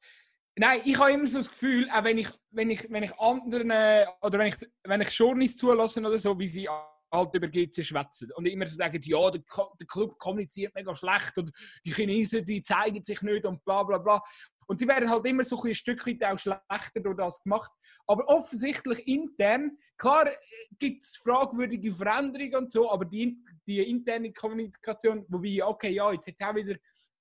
Nein, 0.57 0.81
ich 0.85 0.99
habe 0.99 1.13
immer 1.13 1.27
so 1.27 1.39
das 1.39 1.51
Gefühl, 1.51 1.89
auch 1.91 2.05
wenn 2.05 2.19
ich, 2.19 2.29
wenn 2.51 2.71
ich, 2.71 2.87
wenn 2.89 3.03
ich 3.03 3.19
anderen 3.19 3.71
äh, 3.71 4.07
oder 4.23 4.39
wenn 4.39 4.47
ich, 4.49 4.57
wenn 4.85 5.01
ich 5.01 5.11
Journalisten 5.11 5.59
zulasse 5.59 6.01
oder 6.01 6.19
so, 6.19 6.39
wie 6.39 6.49
sie 6.49 6.69
halt 7.15 7.35
über 7.35 7.49
GC 7.49 7.85
schwätzen 7.85 8.31
und 8.35 8.47
immer 8.47 8.67
so 8.67 8.77
sagen, 8.77 9.01
ja, 9.03 9.31
der, 9.31 9.43
der 9.81 9.87
Club 9.87 10.19
kommuniziert 10.19 10.75
mega 10.75 10.95
schlecht 10.95 11.39
und 11.39 11.51
die 11.85 11.93
Chinesen, 11.93 12.45
die 12.45 12.63
zeigen 12.63 13.03
sich 13.03 13.23
nicht 13.23 13.47
und 13.47 13.65
bla 13.65 13.83
bla 13.83 13.99
bla. 13.99 14.23
Und 14.67 14.79
sie 14.79 14.89
werden 14.89 15.11
halt 15.11 15.27
immer 15.27 15.45
so 15.45 15.61
ein, 15.63 15.75
Stück 15.75 16.07
weit 16.07 16.25
auch 16.25 16.39
schlechter 16.39 17.01
durch 17.03 17.17
das 17.17 17.43
gemacht. 17.43 17.73
Aber 18.07 18.27
offensichtlich 18.29 19.07
intern, 19.07 19.77
klar 19.99 20.27
äh, 20.27 20.37
gibt 20.79 21.03
es 21.03 21.17
fragwürdige 21.17 21.95
Veränderungen 21.95 22.55
und 22.57 22.73
so, 22.73 22.91
aber 22.91 23.05
die, 23.05 23.43
die 23.67 23.81
interne 23.81 24.33
Kommunikation, 24.33 25.25
wobei, 25.29 25.65
okay, 25.65 25.91
ja, 25.91 26.13
jetzt 26.13 26.29
hat 26.29 26.35
es 26.39 26.47
auch 26.47 26.55
wieder 26.55 26.77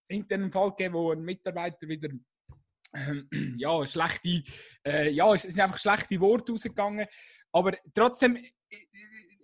einen 0.10 0.22
internen 0.22 0.52
Fall 0.52 0.70
gegeben, 0.70 0.96
wo 0.96 1.12
ein 1.12 1.22
Mitarbeiter 1.22 1.88
wieder 1.88 2.10
äh, 2.94 3.24
ja, 3.58 3.86
schlechte, 3.86 4.44
äh, 4.86 5.10
ja, 5.10 5.34
es 5.34 5.44
sind 5.44 5.60
einfach 5.60 5.79
schlechte 5.79 6.20
Worte 6.20 6.51
rausgegangen. 6.51 7.08
Aber 7.51 7.74
trotzdem, 7.94 8.36
äh, 8.36 8.51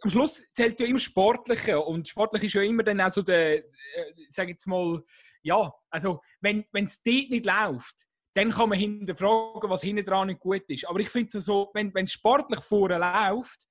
am 0.02 0.10
Schluss 0.10 0.44
zählt 0.54 0.80
ja 0.80 0.88
immer 0.88 1.00
Sportliche 1.00 1.80
und 1.80 2.08
Sportlich 2.08 2.44
ist 2.46 2.54
ja 2.54 2.62
immer 2.62 2.84
dann 2.84 3.02
auch 3.02 3.12
so 3.12 3.22
der, 3.22 3.58
äh, 3.58 3.64
sag 4.30 4.48
jetzt 4.48 4.66
mal, 4.68 5.04
ja, 5.42 5.72
also 5.90 6.22
wenn 6.42 6.66
es 6.74 7.02
dort 7.02 7.30
nicht 7.30 7.46
läuft, 7.46 8.06
dann 8.36 8.52
kann 8.52 8.70
man 8.70 8.78
hinterfragen, 8.78 9.70
was 9.70 9.82
hinten 9.82 10.06
dran 10.06 10.28
nicht 10.28 10.40
gut 10.40 10.64
ist. 10.68 10.88
Aber 10.88 11.00
ich 11.00 11.10
finde 11.10 11.38
es 11.38 11.46
so, 11.46 11.70
wenn 11.74 11.92
es 11.96 12.14
sportlich 12.14 12.60
vorher 12.62 13.00
läuft, 13.00 13.68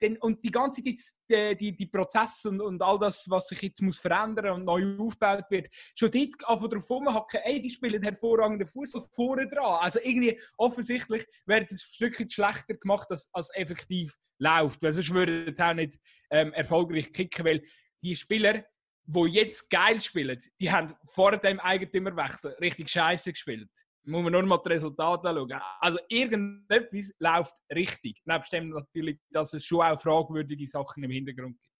dann, 0.00 0.16
und 0.18 0.44
die 0.44 0.50
ganze 0.50 0.82
Zeit 0.82 0.98
die, 1.28 1.56
die, 1.56 1.76
die 1.76 1.86
Prozesse 1.86 2.50
und, 2.50 2.60
und 2.60 2.82
all 2.82 2.98
das, 2.98 3.28
was 3.28 3.48
sich 3.48 3.62
jetzt 3.62 3.82
muss 3.82 3.98
verändern 3.98 4.52
und 4.52 4.64
neu 4.64 4.96
aufgebaut 4.98 5.44
wird, 5.50 5.68
schon 5.94 6.10
dort 6.10 6.48
einfach 6.48 6.68
drauf 6.68 6.90
rumhacken, 6.90 7.40
ey, 7.42 7.60
die 7.60 7.70
spielen 7.70 8.02
hervorragenden 8.02 8.68
Fußball 8.68 9.04
vorne 9.12 9.48
dran. 9.48 9.78
Also 9.80 9.98
irgendwie 10.02 10.40
offensichtlich 10.56 11.26
wird 11.46 11.70
es 11.70 11.82
ein 11.82 11.94
Stückchen 11.94 12.30
schlechter 12.30 12.74
gemacht, 12.74 13.10
als, 13.10 13.28
als 13.32 13.50
effektiv 13.54 14.14
läuft. 14.38 14.82
Weil 14.82 14.92
sonst 14.92 15.12
würden 15.12 15.54
sie 15.54 15.64
auch 15.64 15.74
nicht 15.74 15.98
ähm, 16.30 16.52
erfolgreich 16.52 17.12
kicken, 17.12 17.44
weil 17.44 17.62
die 18.02 18.14
Spieler, 18.14 18.64
die 19.10 19.32
jetzt 19.32 19.70
geil 19.70 20.00
spielen, 20.00 20.38
die 20.60 20.70
haben 20.70 20.92
vor 21.04 21.36
dem 21.36 21.58
Eigentümerwechsel 21.60 22.52
richtig 22.60 22.90
scheiße 22.90 23.32
gespielt 23.32 23.70
muss 24.08 24.22
man 24.22 24.32
nur 24.32 24.42
mal 24.42 24.56
das 24.56 24.72
Resultat 24.72 25.24
anschauen. 25.26 25.60
Also 25.80 25.98
irgendetwas 26.08 27.12
läuft 27.18 27.54
richtig. 27.74 28.20
Nebst 28.24 28.52
dem 28.52 28.70
natürlich, 28.70 29.18
dass 29.30 29.52
es 29.52 29.64
schon 29.64 29.82
auch 29.82 30.00
fragwürdige 30.00 30.66
Sachen 30.66 31.04
im 31.04 31.10
Hintergrund 31.10 31.60
gibt. 31.60 31.74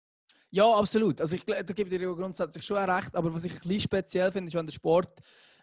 Ja, 0.50 0.70
absolut. 0.74 1.20
Also 1.20 1.36
ich, 1.36 1.44
da 1.44 1.62
gebe 1.62 1.90
dir 1.90 1.98
grundsätzlich 2.14 2.64
schon 2.64 2.76
recht. 2.76 3.14
Aber 3.14 3.34
was 3.34 3.44
ich 3.44 3.52
ein 3.52 3.58
bisschen 3.60 3.80
speziell 3.80 4.32
finde, 4.32 4.48
ist, 4.48 4.54
wenn 4.54 4.66
der 4.66 4.72
Sport 4.72 5.20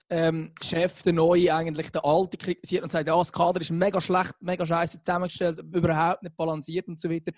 ähm, 0.09 0.53
der 0.71 1.13
Neue, 1.13 1.53
eigentlich 1.53 1.91
der 1.91 2.05
Alte 2.05 2.37
kritisiert 2.37 2.83
und 2.83 2.91
sagt, 2.91 3.07
ja, 3.07 3.17
das 3.17 3.31
Kader 3.31 3.61
ist 3.61 3.71
mega 3.71 3.99
schlecht, 3.99 4.33
mega 4.39 4.65
scheiße 4.65 5.01
zusammengestellt, 5.01 5.59
überhaupt 5.59 6.21
nicht 6.21 6.37
balanciert 6.37 6.87
und 6.87 7.01
so 7.01 7.09
weiter. 7.09 7.31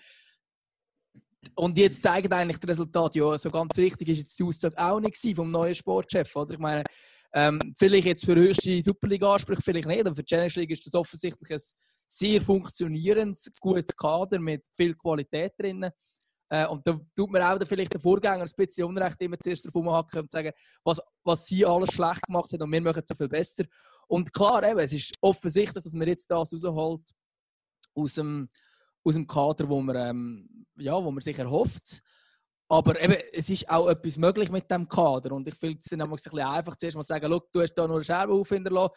Und 1.54 1.78
jetzt 1.78 2.02
zeigen 2.02 2.32
eigentlich 2.32 2.58
das 2.58 2.70
Resultat, 2.70 3.14
ja, 3.14 3.38
so 3.38 3.48
ganz 3.48 3.76
richtig 3.76 4.08
ist 4.08 4.18
jetzt 4.18 4.38
die 4.38 4.44
Aussage 4.44 4.78
auch 4.78 5.00
nicht 5.00 5.16
vom 5.36 5.50
neuen 5.50 5.74
Sportchef. 5.74 6.34
Oder? 6.34 6.54
Ich 6.54 6.58
meine, 6.58 6.84
ähm, 7.32 7.74
vielleicht 7.78 8.06
jetzt 8.06 8.24
für 8.24 8.34
höchste 8.34 8.82
Superliga-Ansprüche, 8.82 9.62
vielleicht 9.62 9.88
nicht. 9.88 10.06
Und 10.06 10.14
für 10.14 10.22
die 10.22 10.26
Challenge 10.26 10.52
League 10.56 10.70
ist 10.70 10.86
das 10.86 10.94
offensichtlich 10.94 11.50
ein 11.52 11.60
sehr 12.06 12.40
funktionierendes, 12.40 13.50
gutes 13.60 13.96
Kader 13.96 14.40
mit 14.40 14.66
viel 14.74 14.94
Qualität 14.94 15.52
drin. 15.58 15.90
Äh, 16.50 16.66
und 16.66 16.86
da 16.86 16.98
tut 17.14 17.30
man 17.30 17.42
auch 17.42 17.58
vielleicht 17.66 17.92
den 17.92 18.00
Vorgänger 18.00 18.44
ein 18.44 18.50
bisschen 18.56 18.84
Unrecht 18.84 19.20
immer 19.20 19.38
zuerst 19.38 19.66
drauf 19.66 19.74
umhacken 19.74 20.20
und 20.20 20.30
sagen, 20.30 20.52
was, 20.82 21.00
was 21.22 21.46
sie 21.46 21.66
alles 21.66 21.92
schlecht 21.92 22.22
gemacht 22.22 22.50
haben 22.52 22.62
und 22.62 22.72
wir 22.72 22.80
machen 22.80 23.02
es 23.02 23.08
so 23.08 23.14
viel 23.14 23.28
besser. 23.28 23.64
Und 24.06 24.32
klar, 24.32 24.62
eben, 24.64 24.78
es 24.78 24.94
ist 24.94 25.14
offensichtlich, 25.20 25.84
dass 25.84 25.92
man 25.92 26.08
jetzt 26.08 26.30
das 26.30 26.52
rausholt 26.52 27.10
aus 27.94 28.14
dem, 28.14 28.48
aus 29.08 29.14
dem 29.14 29.26
Kader, 29.26 29.68
wo 29.68 29.80
man, 29.80 29.96
ähm, 29.96 30.66
ja, 30.76 31.02
wo 31.02 31.10
man 31.10 31.20
sich 31.20 31.38
erhofft. 31.38 32.02
Aber 32.70 33.00
eben, 33.00 33.16
es 33.32 33.48
ist 33.48 33.68
auch 33.70 33.88
etwas 33.88 34.18
möglich 34.18 34.50
mit 34.50 34.70
dem 34.70 34.86
Kader. 34.86 35.32
Und 35.32 35.48
ich 35.48 35.54
finde 35.54 35.78
es 35.82 35.90
ein 35.90 36.10
bisschen 36.10 36.40
einfach, 36.40 36.76
zuerst 36.76 36.96
mal 36.96 37.02
sagen, 37.02 37.30
du 37.30 37.60
hast 37.60 37.74
da 37.74 37.86
nur 37.86 37.96
eine 37.96 38.04
Scherbe 38.04 38.34
auffinden 38.34 38.74
lassen. 38.74 38.92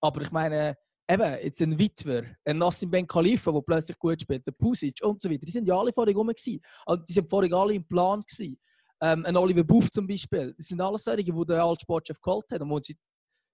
Aber 0.00 0.22
ich 0.22 0.30
meine, 0.30 0.76
eben, 1.10 1.36
jetzt 1.42 1.60
ein 1.60 1.76
Witwer, 1.76 2.22
ein 2.44 2.58
Nassim 2.58 2.90
Ben 2.90 3.06
Khalifa, 3.06 3.50
der 3.50 3.62
plötzlich 3.62 3.98
gut 3.98 4.20
spielt, 4.20 4.46
der 4.46 4.52
Pusic 4.52 5.00
und 5.02 5.20
so 5.20 5.28
weiter, 5.28 5.44
die 5.44 5.50
sind 5.50 5.66
ja 5.66 5.76
alle 5.76 5.92
vorher 5.92 6.14
rum 6.14 6.28
gewesen. 6.28 6.60
Also, 6.84 7.02
die 7.02 7.12
sind 7.12 7.28
vorher 7.28 7.52
alle 7.52 7.74
im 7.74 7.86
Plan 7.86 8.20
gewesen. 8.20 8.58
Ähm, 9.00 9.26
ein 9.26 9.36
Oliver 9.36 9.64
Buff 9.64 9.90
zum 9.90 10.06
Beispiel. 10.06 10.54
Das 10.56 10.68
sind 10.68 10.80
alles 10.80 11.02
solche, 11.02 11.24
die 11.24 11.46
der 11.46 11.64
alte 11.64 11.80
Sportchef 11.80 12.20
geholt 12.20 12.46
hat 12.52 12.60
und 12.60 12.70
wo 12.70 12.78
sie 12.80 12.96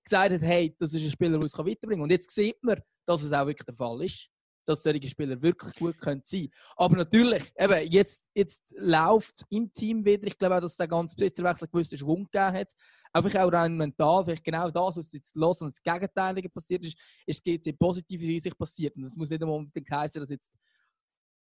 gesagt 0.05 0.33
hat, 0.33 0.43
hey, 0.43 0.77
das 0.79 0.93
ist 0.93 1.03
ein 1.03 1.11
Spieler, 1.11 1.33
der 1.33 1.41
uns 1.41 1.57
weiterbringen 1.57 2.01
kann. 2.01 2.03
Und 2.03 2.13
jetzt 2.13 2.31
sieht 2.31 2.63
man, 2.63 2.79
dass 3.07 3.23
es 3.23 3.33
auch 3.33 3.47
wirklich 3.47 3.65
der 3.65 3.75
Fall 3.75 4.05
ist 4.05 4.29
dass 4.65 4.83
solche 4.83 5.09
Spieler 5.09 5.41
wirklich 5.41 5.75
gut 5.75 5.99
können 5.99 6.23
sein 6.25 6.49
Aber 6.77 6.97
natürlich, 6.97 7.53
eben, 7.59 7.91
jetzt, 7.91 8.23
jetzt 8.35 8.75
läuft 8.79 9.45
im 9.51 9.73
Team 9.73 10.05
wieder. 10.05 10.27
Ich 10.27 10.39
glaube 10.39 10.57
auch, 10.57 10.61
dass 10.61 10.77
der 10.77 10.89
ganze 10.89 11.17
Besitzerwechsel 11.17 11.69
gewissen 11.69 11.99
Schwung 11.99 12.25
gegeben 12.25 12.59
hat. 12.59 12.73
Einfach 13.13 13.41
auch 13.41 13.53
rein 13.53 13.77
mental, 13.77 14.25
vielleicht 14.25 14.45
genau 14.45 14.71
das, 14.71 14.97
was 14.97 15.13
jetzt 15.13 15.37
los 15.37 15.61
und 15.61 15.69
das 15.69 15.83
Gegenteilige 15.83 16.49
passiert 16.49 16.85
ist, 16.85 16.97
ist 17.27 17.79
positiv 17.79 18.23
in 18.23 18.41
sich 18.41 18.57
passiert. 18.57 18.97
Und 18.97 19.03
das 19.03 19.17
muss 19.17 19.31
nicht 19.31 19.43
unbedingt 19.43 19.91
heißen, 19.91 20.21
dass 20.21 20.31
jetzt 20.31 20.53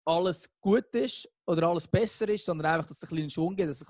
alles 0.05 0.49
gut 0.61 0.93
ist 0.93 1.27
oder 1.47 1.67
alles 1.67 1.87
besser 1.87 2.29
ist, 2.29 2.45
sondern 2.45 2.73
einfach, 2.73 2.87
dass 2.87 3.01
es 3.01 3.03
ein 3.03 3.15
bisschen 3.15 3.29
Schwung 3.31 3.55
gibt, 3.55 3.69
dass 3.69 3.81
es 3.81 3.87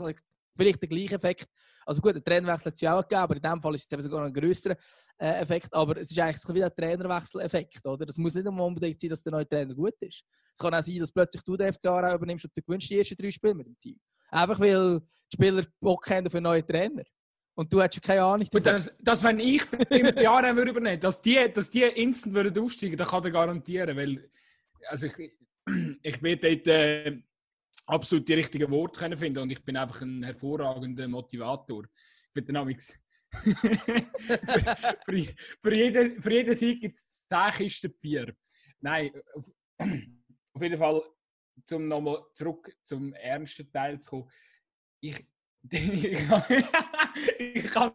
vielleicht 0.55 0.81
der 0.81 0.89
gleiche 0.89 1.15
Effekt. 1.15 1.47
Also 1.85 2.01
gut, 2.01 2.15
der 2.15 2.23
Trainerwechsel 2.23 2.67
hat 2.67 2.73
es 2.75 2.81
ja 2.81 2.97
auch 2.97 3.01
gegeben, 3.01 3.21
aber 3.21 3.35
in 3.35 3.41
dem 3.41 3.61
Fall 3.61 3.75
ist 3.75 3.85
es 3.85 3.91
eben 3.91 4.01
sogar 4.01 4.21
noch 4.21 4.27
ein 4.27 4.33
größerer 4.33 4.75
äh, 5.17 5.41
Effekt. 5.41 5.73
Aber 5.73 5.97
es 5.97 6.11
ist 6.11 6.19
eigentlich 6.19 6.55
wieder 6.55 6.65
ein 6.67 6.75
Trainerwechsel-Effekt, 6.75 7.85
oder? 7.85 8.05
Das 8.05 8.17
muss 8.17 8.33
nicht 8.33 8.47
unbedingt 8.47 8.99
sein, 8.99 9.09
dass 9.09 9.21
der 9.21 9.31
neue 9.33 9.47
Trainer 9.47 9.73
gut 9.75 9.95
ist. 9.99 10.23
Es 10.53 10.59
kann 10.59 10.73
auch 10.73 10.81
sein, 10.81 10.99
dass 10.99 11.11
plötzlich 11.11 11.43
du 11.43 11.57
den 11.57 11.71
FC 11.71 11.85
Aarau 11.85 12.15
übernimmst 12.15 12.45
und 12.45 12.57
du 12.57 12.61
gewinnst 12.61 12.89
die 12.89 12.97
ersten 12.97 13.15
drei 13.15 13.31
Spiele 13.31 13.53
mit 13.53 13.67
dem 13.67 13.79
Team. 13.79 13.99
Einfach 14.29 14.59
weil 14.59 14.99
die 14.99 15.35
Spieler 15.35 15.65
Bock 15.79 16.09
haben 16.09 16.27
auf 16.27 16.35
einen 16.35 16.43
neuen 16.43 16.65
Trainer. 16.65 17.03
Und 17.55 17.71
du 17.71 17.81
hättest 17.81 18.03
keine 18.03 18.23
Ahnung. 18.23 18.47
Gut, 18.51 18.65
dass, 18.65 18.91
dass, 18.99 19.23
wenn 19.23 19.39
ich 19.39 19.63
Jahr 20.21 20.55
würde 20.55 20.71
übernehmen, 20.71 20.99
dass 20.99 21.21
die, 21.21 21.51
dass 21.53 21.69
die 21.69 21.83
instant 21.83 22.35
würden 22.35 22.57
aufsteigen, 22.61 22.97
dann 22.97 23.07
kann 23.07 23.23
er 23.23 23.31
garantieren, 23.31 23.95
weil 23.95 24.29
also 24.87 25.07
ich, 25.07 25.31
ich 26.03 26.21
werde 26.21 26.57
dort 26.57 26.67
äh, 26.67 27.21
absolut 27.85 28.27
die 28.27 28.33
richtigen 28.33 28.71
Worte 28.71 28.99
können 28.99 29.17
finden 29.17 29.39
und 29.39 29.51
ich 29.51 29.63
bin 29.63 29.77
einfach 29.77 30.01
ein 30.01 30.23
hervorragender 30.23 31.07
Motivator. 31.07 31.83
Für 32.33 32.41
den 32.41 32.55
für, 33.35 33.55
für, 35.03 35.35
für, 35.61 35.75
jeden, 35.75 36.21
für 36.21 36.31
jeden 36.31 36.55
Sieg 36.55 36.81
gibt 36.81 36.95
es 36.95 37.27
10 37.27 37.51
Kisten 37.51 37.93
Bier. 37.99 38.33
Nein, 38.79 39.11
auf, 39.33 39.51
auf 40.53 40.61
jeden 40.61 40.77
Fall, 40.77 41.01
um 41.71 41.87
nochmal 41.87 42.23
zurück 42.33 42.75
zum 42.83 43.13
ernsten 43.13 43.71
Teil 43.71 43.99
zu 43.99 44.09
kommen. 44.09 44.31
Ich, 45.01 45.27
ich 47.39 47.63
kann 47.71 47.93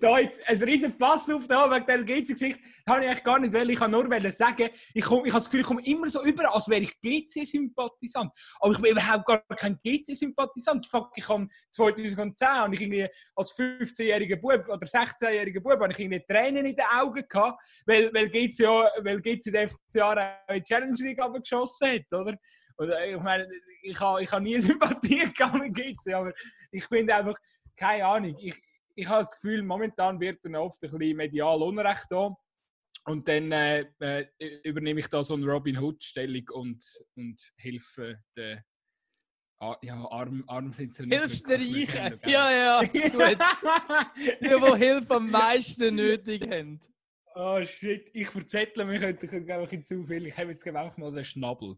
da 0.00 0.18
jetzt 0.18 0.40
ein 0.46 0.62
riesen 0.62 0.92
Fass 0.92 1.30
auf 1.30 1.46
da 1.46 1.70
wegen 1.70 1.86
der 1.86 2.04
GC-Geschichte. 2.04 2.60
Habe 2.88 3.02
ich 3.02 3.10
eigentlich 3.10 3.24
gar 3.24 3.38
nicht 3.38 3.52
weil 3.52 3.70
Ich 3.70 3.78
kann 3.78 3.90
nur 3.90 4.30
sagen, 4.30 4.70
ich, 4.94 5.04
komm, 5.04 5.24
ich 5.24 5.32
habe 5.32 5.40
das 5.40 5.46
Gefühl, 5.46 5.60
ich 5.60 5.66
komme 5.66 5.84
immer 5.84 6.08
so 6.08 6.22
über, 6.24 6.54
als 6.54 6.68
wäre 6.68 6.82
ich 6.82 7.00
GC-Sympathisant. 7.00 8.30
Aber 8.60 8.72
ich 8.72 8.80
bin 8.80 8.92
überhaupt 8.92 9.26
gar 9.26 9.42
kein 9.56 9.78
GC-Sympathisant. 9.82 10.86
Ich 11.16 11.28
habe 11.28 11.48
2010 11.70 12.48
und 12.64 12.72
ich 12.72 12.80
irgendwie 12.80 13.08
als 13.36 13.56
15-jähriger 13.56 14.36
Bub 14.36 14.68
oder 14.68 14.86
16-jähriger 14.86 15.60
Bub 15.60 15.80
habe 15.80 15.92
ich 15.92 15.98
irgendwie 15.98 16.24
Tränen 16.28 16.66
in 16.66 16.76
den 16.76 16.86
Augen 16.92 17.22
gehabt, 17.28 17.62
weil, 17.86 18.12
weil 18.12 18.28
GC, 18.28 18.58
ja, 18.58 18.90
weil 19.02 19.20
GC 19.20 19.52
den 19.52 19.68
FCA 19.68 20.38
in 20.48 20.56
die 20.56 20.62
Challenge 20.62 20.96
League 20.98 21.20
geschossen 21.34 21.88
hat, 21.88 22.12
oder? 22.12 22.36
oder 22.78 23.06
ich 23.06 23.20
meine, 23.20 23.48
ich 23.82 24.00
habe, 24.00 24.22
ich 24.22 24.32
habe 24.32 24.42
nie 24.42 24.60
Sympathie 24.60 25.32
gehabt 25.32 25.58
mit 25.58 25.74
GC, 25.74 26.14
aber 26.14 26.32
ich 26.70 26.84
finde 26.84 27.14
einfach, 27.14 27.38
keine 27.76 28.06
Ahnung, 28.06 28.36
ich, 28.40 28.60
ich 28.94 29.08
habe 29.08 29.24
das 29.24 29.34
Gefühl, 29.34 29.62
momentan 29.62 30.20
wird 30.20 30.44
dann 30.44 30.56
oft 30.56 30.82
ein 30.82 30.90
bisschen 30.90 31.16
medial 31.16 31.62
Unrecht 31.62 32.06
da. 32.10 32.34
Und 33.04 33.26
dann 33.26 33.50
äh, 33.50 33.86
äh, 34.00 34.26
übernehme 34.62 35.00
ich 35.00 35.08
da 35.08 35.24
so 35.24 35.34
eine 35.34 35.46
Robin 35.46 35.78
Hood-Stellung 35.78 36.44
und, 36.52 36.84
und 37.16 37.40
helfe 37.56 38.20
den 38.36 38.62
ah, 39.58 39.76
ja, 39.82 39.94
arm, 40.08 40.44
arm 40.46 40.72
sind 40.72 40.94
sie 40.94 41.06
nicht. 41.06 41.20
Hilfst 41.20 41.48
den 41.48 41.60
Reichen? 41.60 42.20
Ja, 42.26 42.50
ja, 42.50 42.80
gut. 42.80 42.92
die, 44.40 44.48
die 44.48 44.76
Hilfe 44.76 45.14
am 45.14 45.30
meisten 45.30 45.96
nötig 45.96 46.48
haben. 46.48 46.80
Oh 47.34 47.64
shit, 47.64 48.10
ich 48.12 48.28
verzettle 48.28 48.84
mich 48.84 49.02
heute 49.02 49.26
ich 49.26 49.32
ein 49.32 49.82
zu 49.82 50.04
viel. 50.04 50.26
Ich 50.26 50.36
habe 50.36 50.50
jetzt 50.50 50.66
einfach 50.66 50.96
mal 50.96 51.10
den 51.10 51.24
Schnabel. 51.24 51.76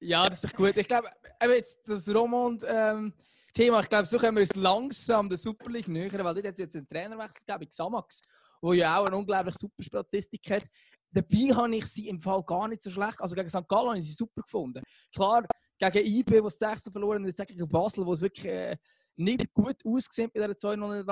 Ja, 0.00 0.28
das 0.28 0.42
ist 0.42 0.52
doch 0.52 0.56
gut. 0.56 0.76
Ich 0.76 0.88
glaube, 0.88 1.08
jetzt 1.54 1.86
das 1.86 2.12
Romand. 2.12 2.64
Ähm, 2.66 3.12
Thema. 3.52 3.80
Ich 3.80 3.88
glaube, 3.88 4.06
so 4.06 4.18
können 4.18 4.36
wir 4.36 4.42
uns 4.42 4.54
langsam 4.54 5.28
der 5.28 5.38
Super 5.38 5.70
League 5.70 5.88
nähern, 5.88 6.24
weil 6.24 6.34
dort 6.34 6.46
hat 6.46 6.54
es 6.54 6.60
jetzt 6.60 6.76
einen 6.76 6.86
Trainerwechsel 6.86 7.42
gegeben, 7.46 7.68
Xamax, 7.68 8.20
der 8.62 8.74
ja 8.74 8.98
auch 8.98 9.06
eine 9.06 9.16
unglaublich 9.16 9.54
super 9.56 9.82
Statistik 9.82 10.50
hat. 10.50 10.64
Dabei 11.12 11.54
habe 11.54 11.76
ich 11.76 11.86
sie 11.86 12.08
im 12.08 12.20
Fall 12.20 12.42
gar 12.44 12.68
nicht 12.68 12.82
so 12.82 12.90
schlecht. 12.90 13.20
Also 13.20 13.34
gegen 13.34 13.48
St. 13.48 13.68
Gallen 13.68 13.88
habe 13.88 13.98
ich 13.98 14.04
sie 14.04 14.12
super 14.12 14.42
gefunden. 14.42 14.82
Klar, 15.14 15.44
gegen 15.78 16.06
IB, 16.06 16.42
wo 16.42 16.46
es 16.46 16.58
16 16.58 16.92
verloren 16.92 17.26
hat, 17.26 17.48
gegen 17.48 17.68
Basel, 17.68 18.06
wo 18.06 18.12
es 18.12 18.20
wirklich 18.20 18.46
äh, 18.46 18.76
nicht 19.16 19.52
gut 19.52 19.76
ausgesehen 19.84 20.30
bei 20.32 20.40
dieser 20.40 20.56
2 20.56 20.76
0 20.76 21.04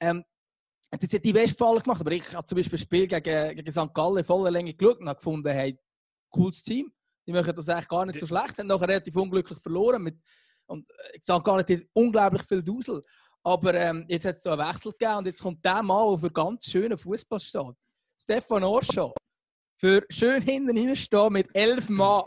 ähm, 0.00 0.24
das 0.90 1.12
hat 1.12 1.24
die 1.24 1.34
Westfalen 1.34 1.82
gemacht, 1.82 2.00
aber 2.00 2.10
ich 2.10 2.34
habe 2.34 2.44
zum 2.44 2.56
Beispiel 2.56 2.76
ein 2.76 2.82
Spiel 2.82 3.06
gegen, 3.06 3.56
gegen 3.56 3.70
St. 3.72 3.94
Gallen 3.94 4.24
voller 4.24 4.50
Länge 4.50 4.74
geschaut 4.74 4.98
und 4.98 5.08
habe 5.08 5.18
gefunden, 5.18 5.48
hey, 5.48 5.78
cooles 6.30 6.62
Team. 6.62 6.92
Die 7.26 7.32
machen 7.32 7.54
das 7.54 7.68
eigentlich 7.68 7.88
gar 7.88 8.06
nicht 8.06 8.18
so 8.18 8.26
schlecht, 8.26 8.58
haben 8.58 8.66
nachher 8.66 8.88
relativ 8.88 9.14
unglücklich 9.14 9.58
verloren 9.60 10.02
mit 10.02 10.18
und 10.70 10.90
äh, 10.90 11.16
ich 11.16 11.24
sage 11.24 11.42
gar 11.42 11.62
nicht, 11.62 11.88
unglaublich 11.92 12.42
viel 12.42 12.62
Dusel. 12.62 13.02
Aber 13.42 13.74
ähm, 13.74 14.04
jetzt 14.08 14.26
hat 14.26 14.36
es 14.36 14.42
so 14.42 14.50
einen 14.50 14.66
Wechsel 14.66 14.92
gegeben 14.92 15.18
und 15.18 15.26
jetzt 15.26 15.42
kommt 15.42 15.64
der 15.64 15.82
Mann, 15.82 16.08
der 16.08 16.18
für 16.18 16.30
ganz 16.30 16.66
schönen 16.66 16.96
Fußball 16.96 17.40
steht. 17.40 17.74
Stefan 18.20 18.64
Orscha. 18.64 19.12
Für 19.78 20.04
schön 20.10 20.42
hinten 20.42 20.76
reinstehen 20.76 21.32
mit 21.32 21.48
elf 21.54 21.88
Mann. 21.88 22.24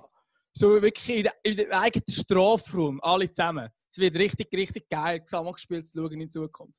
So 0.56 0.82
wirklich 0.82 1.10
in, 1.10 1.30
in 1.44 1.72
eigenen 1.72 2.10
Strafraum. 2.10 3.00
Alle 3.02 3.32
zusammen. 3.32 3.70
Es 3.92 3.98
wird 3.98 4.16
richtig, 4.16 4.52
richtig 4.54 4.90
geil, 4.90 5.24
zusammengespielt 5.24 5.86
zu 5.86 6.02
schauen 6.02 6.20
in 6.20 6.30
Zukunft. 6.30 6.78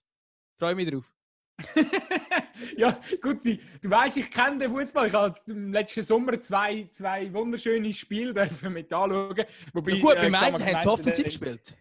Freue 0.58 0.74
mich 0.74 0.90
drauf. 0.90 1.12
ja, 2.76 3.00
gut, 3.20 3.44
du 3.44 3.90
weißt, 3.90 4.16
ich 4.18 4.30
kenne 4.30 4.58
den 4.58 4.70
Fußball. 4.70 5.08
Ich 5.08 5.14
habe 5.14 5.38
im 5.46 5.72
letzten 5.72 6.02
Sommer 6.02 6.40
zwei, 6.40 6.88
zwei 6.90 7.32
wunderschöne 7.32 7.92
Spiele 7.92 8.32
mit 8.70 8.92
anschauen. 8.92 9.44
Wobei, 9.72 9.92
ja 9.92 10.00
gut, 10.00 10.16
äh, 10.16 10.24
gemeint, 10.24 10.66
haben 10.66 10.80
sie 10.80 10.88
offensiv 10.88 11.24
gespielt. 11.24 11.76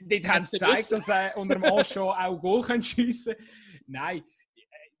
Dort 0.00 0.28
haben 0.28 0.42
sie 0.44 0.58
gezeigt, 0.58 0.92
dass 0.92 1.08
er 1.08 1.36
unter 1.36 1.56
dem 1.56 1.84
schon 1.84 2.08
auch 2.08 2.40
Goal 2.40 2.82
schiessen 2.82 3.34
kann. 3.34 3.46
Nein, 3.86 4.24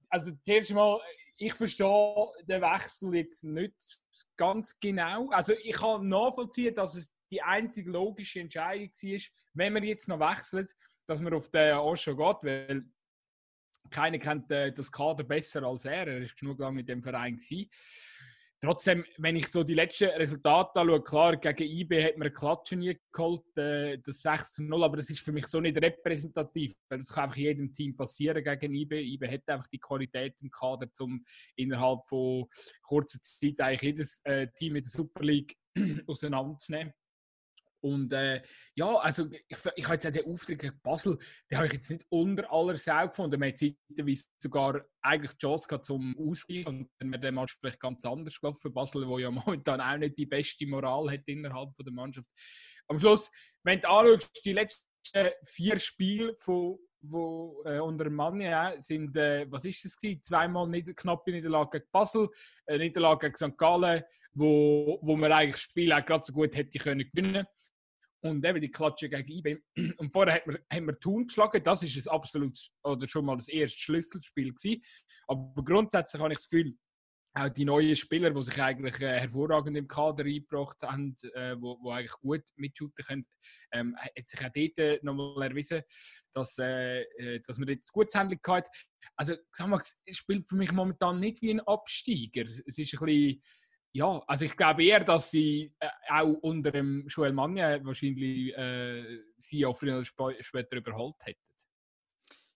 also 0.08 0.32
zuerst 0.44 0.72
mal, 0.72 1.00
ich 1.36 1.54
verstehe 1.54 2.32
den 2.48 2.62
Wechsel 2.62 3.14
jetzt 3.14 3.44
nicht 3.44 3.74
ganz 4.36 4.78
genau. 4.80 5.28
Also 5.30 5.52
ich 5.52 5.76
kann 5.76 6.08
nachvollziehen, 6.08 6.74
dass 6.74 6.96
es 6.96 7.12
die 7.30 7.42
einzige 7.42 7.90
logische 7.90 8.40
Entscheidung 8.40 8.90
war, 8.90 9.20
wenn 9.54 9.72
man 9.72 9.84
jetzt 9.84 10.08
noch 10.08 10.18
wechselt, 10.18 10.74
dass 11.06 11.20
man 11.20 11.34
auf 11.34 11.48
den 11.50 11.76
Osho 11.76 12.16
geht, 12.16 12.44
weil 12.44 12.84
keiner 13.90 14.18
kennt 14.18 14.50
äh, 14.50 14.72
das 14.72 14.90
Kader 14.90 15.24
besser 15.24 15.62
als 15.62 15.84
er. 15.84 16.06
Er 16.06 16.18
ist 16.18 16.38
genug 16.38 16.58
lange 16.58 16.76
mit 16.76 16.88
dem 16.88 17.02
Verein 17.02 17.36
gewesen. 17.36 17.68
Trotzdem, 18.60 19.04
wenn 19.18 19.36
ich 19.36 19.46
so 19.46 19.62
die 19.62 19.74
letzten 19.74 20.08
Resultate 20.08 20.80
anschaue, 20.80 21.02
klar, 21.02 21.36
gegen 21.36 21.62
IB 21.62 22.02
hat 22.02 22.18
man 22.18 22.26
eine 22.26 22.32
Klatsche 22.32 22.74
nie 22.74 22.98
geholt, 23.12 23.56
äh, 23.56 23.98
das 23.98 24.24
6-0, 24.24 24.84
aber 24.84 24.96
das 24.96 25.10
ist 25.10 25.20
für 25.20 25.30
mich 25.30 25.46
so 25.46 25.60
nicht 25.60 25.80
repräsentativ, 25.80 26.74
weil 26.88 26.98
das 26.98 27.12
kann 27.12 27.24
einfach 27.24 27.36
jedem 27.36 27.72
Team 27.72 27.94
passieren 27.94 28.42
gegen 28.42 28.74
IB. 28.74 29.00
IB 29.00 29.28
hat 29.28 29.48
einfach 29.48 29.68
die 29.68 29.78
Qualität 29.78 30.34
im 30.42 30.50
Kader, 30.50 30.88
um 30.98 31.24
innerhalb 31.54 32.04
von 32.08 32.46
kurzer 32.82 33.20
Zeit 33.20 33.60
eigentlich 33.60 33.82
jedes 33.82 34.20
äh, 34.24 34.48
Team 34.56 34.74
in 34.74 34.82
der 34.82 34.90
Super 34.90 35.22
League 35.22 35.56
auseinanderzunehmen. 36.08 36.92
Und 37.80 38.12
äh, 38.12 38.42
ja, 38.74 38.86
also 38.96 39.28
ich, 39.30 39.56
ich 39.76 39.84
habe 39.84 39.94
jetzt 39.94 40.06
auch 40.06 40.10
den 40.10 40.26
Auftritt 40.26 40.60
gegen 40.60 40.80
Basel, 40.82 41.18
den 41.50 41.58
habe 41.58 41.66
ich 41.66 41.74
jetzt 41.74 41.90
nicht 41.90 42.04
unter 42.08 42.52
aller 42.52 42.74
Sau 42.74 43.06
gefunden. 43.06 43.38
Man 43.38 43.50
hat 43.50 43.58
zeitweise 43.58 44.24
sogar 44.38 44.84
eigentlich 45.00 45.32
die 45.32 45.38
Chance 45.38 45.68
gehabt 45.68 45.84
zum 45.84 46.16
Ausgleich 46.18 46.66
und 46.66 46.90
dann 46.98 47.10
wäre 47.10 47.20
der 47.20 47.32
Match 47.32 47.56
vielleicht 47.58 47.80
ganz 47.80 48.04
anders 48.04 48.40
gelaufen. 48.40 48.72
Basel, 48.72 49.06
wo 49.06 49.18
ja 49.18 49.30
momentan 49.30 49.80
auch 49.80 49.96
nicht 49.96 50.18
die 50.18 50.26
beste 50.26 50.66
Moral 50.66 51.10
hat 51.10 51.22
innerhalb 51.26 51.74
von 51.74 51.84
der 51.84 51.94
Mannschaft. 51.94 52.28
Am 52.88 52.98
Schluss, 52.98 53.30
wenn 53.64 53.80
du 53.80 53.88
anschaust, 53.88 54.44
die 54.44 54.52
letzten 54.52 54.82
vier 55.44 55.78
Spiele 55.78 56.34
von, 56.36 56.78
von 57.08 57.54
äh, 57.64 57.78
unter 57.78 58.10
Mann 58.10 58.40
ja, 58.40 58.74
sind, 58.78 59.16
äh, 59.16 59.46
was 59.50 59.64
ist 59.64 59.84
das 59.84 59.96
gewesen? 59.96 60.22
Zweimal 60.22 60.68
nicht, 60.68 60.94
knappe 60.96 61.30
Niederlage 61.30 61.78
gegen 61.78 61.90
Basel, 61.92 62.28
eine 62.66 62.84
Niederlage 62.84 63.30
gegen 63.30 63.36
St. 63.36 63.56
Gallen, 63.56 64.02
wo, 64.34 64.98
wo 65.02 65.16
man 65.16 65.32
eigentlich 65.32 65.54
das 65.54 65.62
Spiel 65.62 65.92
auch 65.92 66.04
gerade 66.04 66.24
so 66.24 66.32
gut 66.32 66.56
hätte 66.56 66.78
können 66.78 67.08
gewinnen 67.12 67.46
und 68.20 68.44
eben 68.44 68.60
die 68.60 68.70
Klatsche 68.70 69.08
gegen 69.08 69.30
IB. 69.30 69.58
Und 69.98 70.12
vorher 70.12 70.40
haben 70.40 70.52
wir, 70.52 70.60
haben 70.72 70.86
wir 70.86 70.98
Thun 70.98 71.26
geschlagen. 71.26 71.62
Das 71.62 71.82
ist 71.82 71.96
ein 71.96 72.12
absolut, 72.12 72.58
oder 72.82 73.06
schon 73.06 73.24
mal 73.24 73.36
das 73.36 73.48
erste 73.48 73.78
Schlüsselspiel 73.78 74.52
gewesen. 74.52 74.82
Aber 75.26 75.62
grundsätzlich 75.64 76.20
habe 76.20 76.32
ich 76.32 76.38
das 76.38 76.48
Gefühl, 76.48 76.74
auch 77.34 77.48
die 77.48 77.64
neuen 77.64 77.94
Spieler, 77.94 78.30
die 78.30 78.42
sich 78.42 78.60
eigentlich 78.60 79.00
äh, 79.00 79.20
hervorragend 79.20 79.76
im 79.76 79.86
Kader 79.86 80.24
eingebracht 80.24 80.82
haben, 80.82 81.14
äh, 81.34 81.54
wo, 81.60 81.78
wo 81.80 81.90
eigentlich 81.90 82.18
gut 82.20 82.42
mitschuten 82.56 83.04
können, 83.04 83.26
ähm, 83.72 83.96
hat 83.96 84.26
sich 84.26 84.40
auch 84.40 84.50
dort 84.52 84.78
äh, 84.78 84.98
nochmal 85.02 85.50
erwiesen, 85.50 85.82
dass, 86.32 86.58
äh, 86.58 87.02
äh 87.02 87.40
dass 87.40 87.58
man 87.58 87.68
jetzt 87.68 87.92
gutes 87.92 88.14
Handling 88.14 88.40
hat. 88.46 88.68
Also, 89.16 89.34
Xamax 89.52 89.96
spielt 90.10 90.48
für 90.48 90.56
mich 90.56 90.72
momentan 90.72 91.20
nicht 91.20 91.42
wie 91.42 91.50
ein 91.50 91.60
Absteiger. 91.60 92.48
Es 92.66 92.78
ist 92.78 92.94
ein 92.94 93.06
bisschen 93.06 93.42
ja, 93.92 94.22
also 94.26 94.44
ich 94.44 94.56
glaube 94.56 94.84
eher, 94.84 95.00
dass 95.00 95.30
sie 95.30 95.72
äh, 95.80 95.88
auch 96.10 96.34
unter 96.42 96.70
dem 96.70 97.06
Joel 97.08 97.32
Manje 97.32 97.80
wahrscheinlich 97.82 98.56
äh, 98.56 99.20
sie 99.38 99.64
auch 99.64 99.76
früher 99.76 99.96
oder 99.96 100.34
später 100.40 100.76
überholt 100.76 101.16
hätten. 101.24 101.40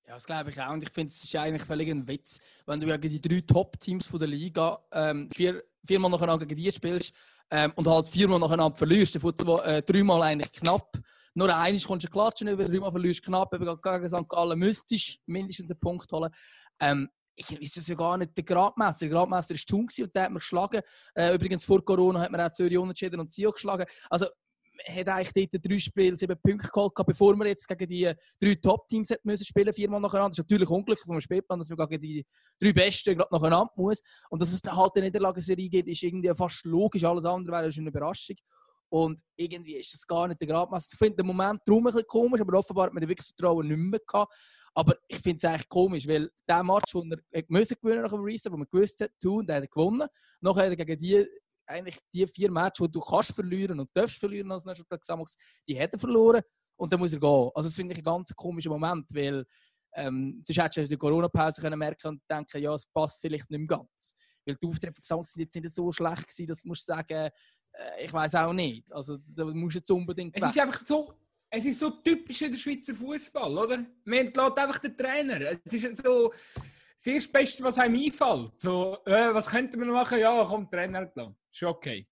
Ja, 0.06 0.14
das 0.14 0.26
glaube 0.26 0.50
ich 0.50 0.60
auch. 0.60 0.72
Und 0.72 0.82
ich 0.82 0.90
finde, 0.90 1.10
es 1.10 1.24
ist 1.24 1.34
eigentlich 1.36 1.62
völlig 1.62 1.88
ein 1.88 2.06
Witz, 2.06 2.40
wenn 2.66 2.80
du 2.80 2.86
gegen 2.98 3.20
die 3.20 3.20
drei 3.20 3.40
Top-Teams 3.40 4.08
der 4.10 4.28
Liga 4.28 4.84
ähm, 4.92 5.30
vier, 5.34 5.62
viermal 5.84 6.10
nacheinander 6.10 6.44
gegen 6.44 6.60
die 6.60 6.70
spielst 6.70 7.14
ähm, 7.50 7.72
und 7.76 7.86
halt 7.86 8.08
viermal 8.08 8.38
nacheinander 8.38 8.76
verlierst. 8.76 9.14
Davon 9.14 9.34
äh, 9.64 9.82
dreimal 9.82 10.22
eigentlich 10.22 10.52
knapp. 10.52 10.98
Nur 11.34 11.56
eines 11.56 11.86
kommst 11.86 12.06
du 12.06 12.10
klatschen, 12.10 12.48
über 12.48 12.64
dreimal 12.64 12.90
verlierst 12.90 13.22
knapp. 13.22 13.52
Gegen 13.52 14.08
St. 14.08 14.28
Gallen 14.28 14.58
müsstest 14.58 15.20
mindestens 15.26 15.70
einen 15.70 15.80
Punkt 15.80 16.12
holen. 16.12 16.30
Ähm, 16.78 17.08
ich 17.34 17.60
weiß 17.60 17.76
es 17.78 17.88
ja 17.88 17.94
gar 17.94 18.18
nicht, 18.18 18.36
der 18.36 18.44
Gradmesser. 18.44 19.00
Der 19.00 19.08
Gradmesser 19.08 19.54
war 19.54 19.60
Thun 19.66 19.88
und 20.00 20.14
der 20.14 20.22
hat 20.24 20.30
mir 20.30 20.38
geschlagen. 20.38 20.80
Äh, 21.14 21.34
übrigens, 21.34 21.64
vor 21.64 21.84
Corona 21.84 22.20
hat 22.20 22.30
man 22.30 22.40
auch 22.40 22.52
Zürich 22.52 22.78
unentschieden 22.78 23.20
und 23.20 23.30
Zio 23.30 23.52
geschlagen. 23.52 23.84
Also, 24.10 24.26
man 24.86 24.96
hat 24.96 25.08
eigentlich 25.08 25.50
dort 25.50 25.66
drei 25.66 25.78
Spiele, 25.78 26.16
sieben 26.16 26.36
Punkte 26.42 26.68
geholt, 26.68 26.92
bevor 27.06 27.36
man 27.36 27.46
jetzt 27.46 27.68
gegen 27.68 27.88
die 27.88 28.12
drei 28.40 28.54
Top-Teams 28.54 29.12
müssen 29.22 29.44
spielen, 29.44 29.72
viermal 29.72 30.00
nacheinander. 30.00 30.30
Das 30.30 30.38
ist 30.38 30.50
natürlich 30.50 30.68
unglücklich 30.68 31.04
vom 31.04 31.20
Spielplan, 31.20 31.58
dass 31.58 31.68
man 31.68 31.88
gegen 31.88 32.02
die 32.02 32.26
drei 32.60 32.72
Besten 32.72 33.16
gerade 33.16 33.32
nacheinander 33.32 33.70
muss. 33.76 34.00
Und 34.30 34.42
dass 34.42 34.52
es 34.52 34.60
halt 34.66 34.92
eine 34.96 35.06
Niederlagenserie 35.06 35.68
gibt, 35.68 35.88
ist 35.88 36.02
irgendwie 36.02 36.32
fast 36.34 36.64
logisch. 36.64 37.04
Alles 37.04 37.24
andere 37.24 37.56
wäre 37.56 37.72
schon 37.72 37.82
eine 37.82 37.90
Überraschung. 37.90 38.36
Und 38.92 39.22
irgendwie 39.36 39.76
ist 39.76 39.94
das 39.94 40.06
gar 40.06 40.28
nicht 40.28 40.38
der 40.38 40.48
Gradmesser. 40.48 40.90
Ich 40.92 40.98
finde 40.98 41.16
den 41.16 41.26
Moment 41.26 41.62
darum 41.64 41.86
ein 41.86 41.92
bisschen 41.92 42.06
komisch, 42.06 42.42
aber 42.42 42.58
offenbar 42.58 42.86
hat 42.86 42.92
man 42.92 43.08
wirklich 43.08 43.26
so 43.26 43.32
Trauen 43.34 43.66
nicht 43.66 43.78
mehr 43.78 44.00
gehabt. 44.06 44.34
Aber 44.74 44.94
ich 45.08 45.16
finde 45.16 45.38
es 45.38 45.44
eigentlich 45.46 45.68
komisch, 45.70 46.06
weil 46.06 46.30
der 46.46 46.62
Match, 46.62 46.92
den 46.92 47.14
er 47.30 47.42
müssen 47.48 47.76
gewinnen 47.80 48.02
nach 48.02 48.10
dem 48.10 48.20
Reset, 48.20 48.52
wo 48.52 48.58
man 48.58 48.66
gewusst 48.70 49.00
hat, 49.00 49.10
tun, 49.18 49.46
der 49.46 49.62
hat 49.62 49.70
gewonnen. 49.70 50.06
Nachher 50.42 50.64
hat 50.64 50.78
er 50.78 50.84
gegen 50.84 51.00
die 51.00 51.26
eigentlich 51.64 52.00
die 52.12 52.26
vier 52.26 52.50
Matches, 52.50 52.86
die 52.86 52.92
du 52.92 53.00
kannst 53.00 53.34
verlieren 53.34 53.80
und 53.80 53.88
darfst 53.94 54.18
verlieren 54.18 54.52
als 54.52 54.66
National 54.66 54.98
Xamax, 54.98 55.36
die 55.66 55.80
hat 55.80 55.94
er 55.94 55.98
verloren 55.98 56.42
und 56.76 56.92
dann 56.92 57.00
muss 57.00 57.14
er 57.14 57.20
gehen. 57.20 57.50
Also 57.54 57.68
das 57.68 57.74
finde 57.74 57.92
ich 57.92 57.98
ein 57.98 58.04
ganz 58.04 58.28
komischer 58.36 58.68
Moment, 58.68 59.06
weil 59.14 59.46
ähm, 59.94 60.42
sonst 60.44 60.58
hättest 60.62 60.76
du 60.84 60.88
der 60.88 60.98
Corona-Pause 60.98 61.76
merken 61.76 62.08
und 62.08 62.22
denken, 62.30 62.60
ja, 62.60 62.74
es 62.74 62.84
passt 62.86 63.22
vielleicht 63.22 63.50
nicht 63.50 63.58
mehr 63.58 63.78
ganz. 63.78 64.14
Weil 64.44 64.56
die 64.56 64.66
Auftritte 64.66 64.92
von 64.94 65.00
Gesangs 65.00 65.32
sind 65.32 65.42
jetzt 65.42 65.54
nicht 65.54 65.70
so 65.70 65.90
schlecht 65.92 66.26
gewesen, 66.26 66.46
dass 66.46 66.62
du 66.62 66.68
musst 66.68 66.84
sagen, 66.84 67.14
äh, 67.14 67.30
ich 68.00 68.12
weiß 68.12 68.34
auch 68.36 68.52
nicht. 68.52 68.92
Also 68.92 69.16
da 69.26 69.44
musst 69.44 69.76
du 69.76 69.78
jetzt 69.78 69.90
unbedingt 69.90 70.36
Es 70.36 70.42
ist 70.42 70.58
einfach 70.58 70.84
so, 70.84 71.14
es 71.50 71.64
ist 71.64 71.78
so 71.78 71.90
typisch 71.90 72.42
in 72.42 72.52
der 72.52 72.58
Schweizer 72.58 72.94
Fußball, 72.94 73.58
oder? 73.58 73.84
Man 74.04 74.18
entlässt 74.18 74.58
einfach 74.58 74.78
den 74.78 74.96
Trainer. 74.96 75.40
Es 75.64 75.72
ist 75.72 76.02
so 76.02 76.32
das 77.04 77.06
erste 77.06 77.32
Beste, 77.32 77.64
was 77.64 77.78
einem 77.78 77.96
einfällt. 77.96 78.58
So, 78.60 78.98
äh, 79.06 79.34
was 79.34 79.48
könnte 79.48 79.76
man 79.78 79.88
machen? 79.88 80.18
Ja, 80.18 80.44
komm, 80.44 80.70
Trainer 80.70 81.00
entlassen. 81.00 81.36
Ist 81.50 81.62
okay. 81.62 82.06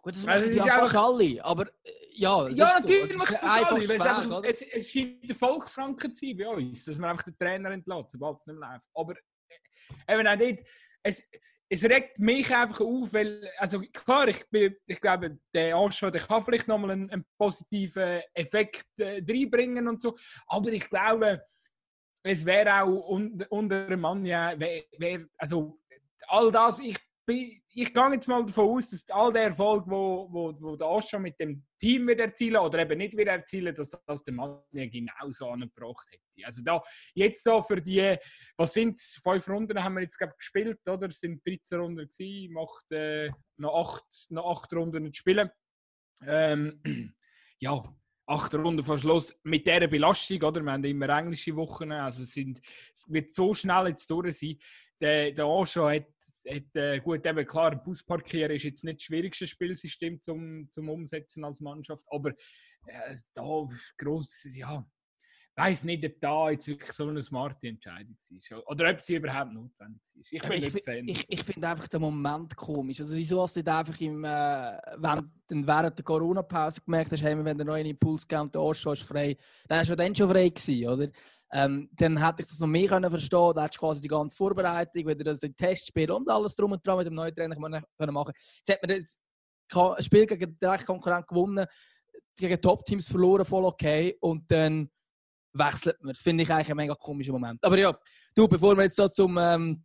Gut, 0.00 0.14
das 0.14 0.24
machen 0.24 0.42
also, 0.44 0.56
ja 0.56 0.78
fast 0.78 0.96
alle, 0.96 1.44
aber 1.44 1.66
äh, 1.82 1.90
ja, 2.12 2.48
ja 2.48 2.78
natürlich 2.78 3.12
so. 3.12 3.18
macht 3.18 3.32
es 3.32 3.42
alle. 3.42 3.82
Schwer, 3.82 4.16
einfach, 4.16 4.44
es, 4.44 4.62
es 4.62 4.90
scheint 4.90 5.24
eine 5.24 5.34
Volkskrankheit 5.34 6.16
zu 6.16 6.26
sein 6.26 6.36
bei 6.36 6.48
uns, 6.48 6.84
dass 6.84 6.98
man 6.98 7.10
einfach 7.10 7.24
den 7.24 7.36
Trainer 7.36 7.70
entlässt, 7.72 8.10
sobald 8.12 8.38
es 8.38 8.46
nicht 8.46 8.58
mehr 8.58 8.70
läuft. 8.70 8.88
Aber 8.94 9.14
äh, 9.16 10.14
eben 10.14 10.26
auch 10.28 10.36
nicht, 10.36 10.64
es, 11.02 11.22
es 11.68 11.84
regt 11.84 12.18
mich 12.18 12.54
einfach 12.54 12.80
auf, 12.80 13.12
weil, 13.12 13.50
also 13.58 13.80
klar, 13.92 14.28
ich, 14.28 14.48
bin, 14.48 14.76
ich 14.86 15.00
glaube, 15.00 15.38
der 15.52 15.76
Anschau, 15.76 16.10
der 16.10 16.20
kann 16.20 16.42
vielleicht 16.42 16.68
nochmal 16.68 16.92
einen, 16.92 17.24
positiven 17.36 18.22
Effekt 18.34 18.86
äh, 18.98 19.22
reinbringen 19.28 19.88
und 19.88 20.00
so, 20.00 20.16
aber 20.46 20.72
ich 20.72 20.88
glaube, 20.88 21.44
es 22.22 22.44
wäre 22.44 22.82
auch 22.82 23.08
un, 23.08 23.44
unter 23.50 23.96
Mann, 23.96 24.24
ja, 24.24 24.58
wär, 24.58 25.26
also 25.36 25.80
all 26.28 26.50
das, 26.50 26.78
ich 26.80 26.96
ich 27.28 27.92
gehe 27.92 28.12
jetzt 28.12 28.28
mal 28.28 28.44
davon 28.44 28.68
aus, 28.68 28.90
dass 28.90 29.10
all 29.10 29.32
der 29.32 29.44
Erfolg, 29.44 29.84
wo, 29.86 30.28
wo, 30.30 30.56
wo 30.60 30.76
der 30.76 30.88
Osho 30.88 31.18
mit 31.18 31.38
dem 31.40 31.64
Team 31.78 32.06
wird 32.06 32.20
erzielen 32.20 32.56
oder 32.56 32.78
eben 32.78 32.98
nicht 32.98 33.16
wieder 33.16 33.32
erzielen, 33.32 33.74
dass 33.74 33.90
das 34.06 34.22
der 34.22 34.34
Mann 34.34 34.60
ja 34.70 34.86
genauso 34.86 35.50
angebracht 35.50 36.06
hätte. 36.10 36.46
Also 36.46 36.62
da 36.62 36.82
jetzt 37.14 37.42
so 37.42 37.62
für 37.62 37.82
die, 37.82 38.16
was 38.56 38.74
sind 38.74 38.94
es, 38.94 39.20
fünf 39.22 39.48
Runden 39.48 39.82
haben 39.82 39.94
wir 39.94 40.02
jetzt 40.02 40.18
glaub, 40.18 40.36
gespielt, 40.36 40.78
oder? 40.86 41.08
Es 41.08 41.20
sind 41.20 41.44
13 41.46 41.80
Runden 41.80 42.06
gewesen, 42.08 42.52
macht 42.52 42.92
äh, 42.92 43.30
noch, 43.56 43.74
acht, 43.74 44.30
noch 44.30 44.58
acht 44.58 44.72
Runden 44.72 45.12
zu 45.12 45.18
spielen. 45.18 45.50
Ähm, 46.26 46.80
ja, 47.58 47.82
acht 48.26 48.54
Runden 48.54 48.84
vor 48.84 48.98
Schluss 48.98 49.34
mit 49.42 49.66
dieser 49.66 49.86
Belastung, 49.86 50.42
oder? 50.42 50.60
Wir 50.60 50.72
haben 50.72 50.84
immer 50.84 51.08
englische 51.08 51.54
Wochen, 51.56 51.92
also 51.92 52.22
es, 52.22 52.32
sind, 52.32 52.60
es 52.94 53.04
wird 53.08 53.32
so 53.32 53.54
schnell 53.54 53.88
jetzt 53.88 54.10
durch 54.10 54.38
sein 54.38 54.56
der, 55.00 55.32
der 55.32 55.44
Anschau 55.44 55.88
hat, 55.88 56.06
hat 56.48 56.74
äh, 56.74 57.00
gut, 57.00 57.26
eben 57.26 57.46
klar, 57.46 57.76
Bus 57.82 58.02
parkieren 58.02 58.52
ist 58.52 58.64
jetzt 58.64 58.84
nicht 58.84 58.98
das 58.98 59.04
schwierigste 59.04 59.46
Spielsystem 59.46 60.20
zum, 60.20 60.68
zum 60.70 60.88
Umsetzen 60.88 61.44
als 61.44 61.60
Mannschaft, 61.60 62.04
aber 62.08 62.30
äh, 62.86 63.16
da 63.34 63.66
gross, 63.98 64.46
ja, 64.56 64.86
weiß 65.56 65.84
nicht, 65.84 66.04
ob 66.04 66.20
da 66.20 66.50
jetzt 66.50 66.68
wirklich 66.68 66.92
so 66.92 67.08
eine 67.08 67.22
smarte 67.22 67.68
Entscheidung 67.68 68.14
war. 68.14 68.68
Oder 68.68 68.90
ob 68.90 69.00
sie 69.00 69.16
überhaupt 69.16 69.54
notwendig 69.54 70.02
ist. 70.16 70.32
Ich 70.32 70.42
bin 70.42 70.52
ich 70.52 70.72
nicht 70.72 70.84
Fan. 70.84 71.08
Ich, 71.08 71.24
ich 71.28 71.42
finde 71.42 71.68
einfach 71.68 71.88
den 71.88 72.02
Moment 72.02 72.54
komisch. 72.54 73.00
Also 73.00 73.16
wieso 73.16 73.40
hast 73.40 73.56
du 73.56 73.60
nicht 73.60 73.68
einfach 73.68 73.98
im, 74.00 74.22
äh, 74.22 74.78
wenn, 74.98 75.66
während 75.66 75.98
der 75.98 76.04
Corona-Pause 76.04 76.82
gemerkt 76.82 77.12
hast, 77.12 77.22
hey, 77.22 77.42
wenn 77.42 77.56
der 77.56 77.66
neue 77.66 77.88
Impuls 77.88 78.28
gegeben 78.28 78.50
der 78.50 78.60
Arsch 78.60 78.84
ist 78.84 79.02
frei, 79.02 79.34
dann 79.66 79.78
hast 79.80 79.88
du 79.88 79.96
dann 79.96 80.14
schon 80.14 80.28
frei 80.28 80.50
gewesen, 80.50 80.88
oder? 80.88 81.08
Ähm, 81.50 81.88
dann 81.92 82.22
hätte 82.22 82.42
ich 82.42 82.48
das 82.48 82.60
noch 82.60 82.66
mehr 82.66 82.88
können 82.88 83.10
verstehen 83.10 83.52
Da 83.54 83.62
hättest 83.62 83.76
du 83.76 83.86
quasi 83.86 84.00
die 84.02 84.08
ganze 84.08 84.36
Vorbereitung, 84.36 85.06
wieder 85.06 85.24
das 85.24 85.40
Testspiel 85.40 86.10
und 86.10 86.28
alles 86.28 86.54
drum 86.54 86.72
und 86.72 86.86
dran 86.86 86.98
mit 86.98 87.06
dem 87.06 87.14
neuen 87.14 87.34
Trainer 87.34 87.54
können 87.54 88.14
machen 88.14 88.32
Jetzt 88.36 88.68
hat 88.68 88.82
man 88.82 89.96
das 89.96 90.04
Spiel 90.04 90.26
gegen 90.26 90.58
den 90.58 90.84
Konkurrent 90.84 91.26
gewonnen, 91.26 91.66
gegen 92.36 92.60
Top-Teams 92.60 93.08
verloren, 93.08 93.46
voll 93.46 93.64
okay. 93.64 94.18
Und 94.20 94.50
dann 94.50 94.90
wechselt 95.58 95.96
man. 96.02 96.12
Das 96.12 96.22
finde 96.22 96.44
ich 96.44 96.50
eigentlich 96.50 96.70
ein 96.70 96.76
mega 96.76 96.94
komischer 96.94 97.32
Moment. 97.32 97.62
Aber 97.64 97.78
ja, 97.78 97.96
du, 98.34 98.48
bevor 98.48 98.76
wir 98.76 98.84
jetzt 98.84 98.96
so 98.96 99.08
zum 99.08 99.36
ähm, 99.38 99.84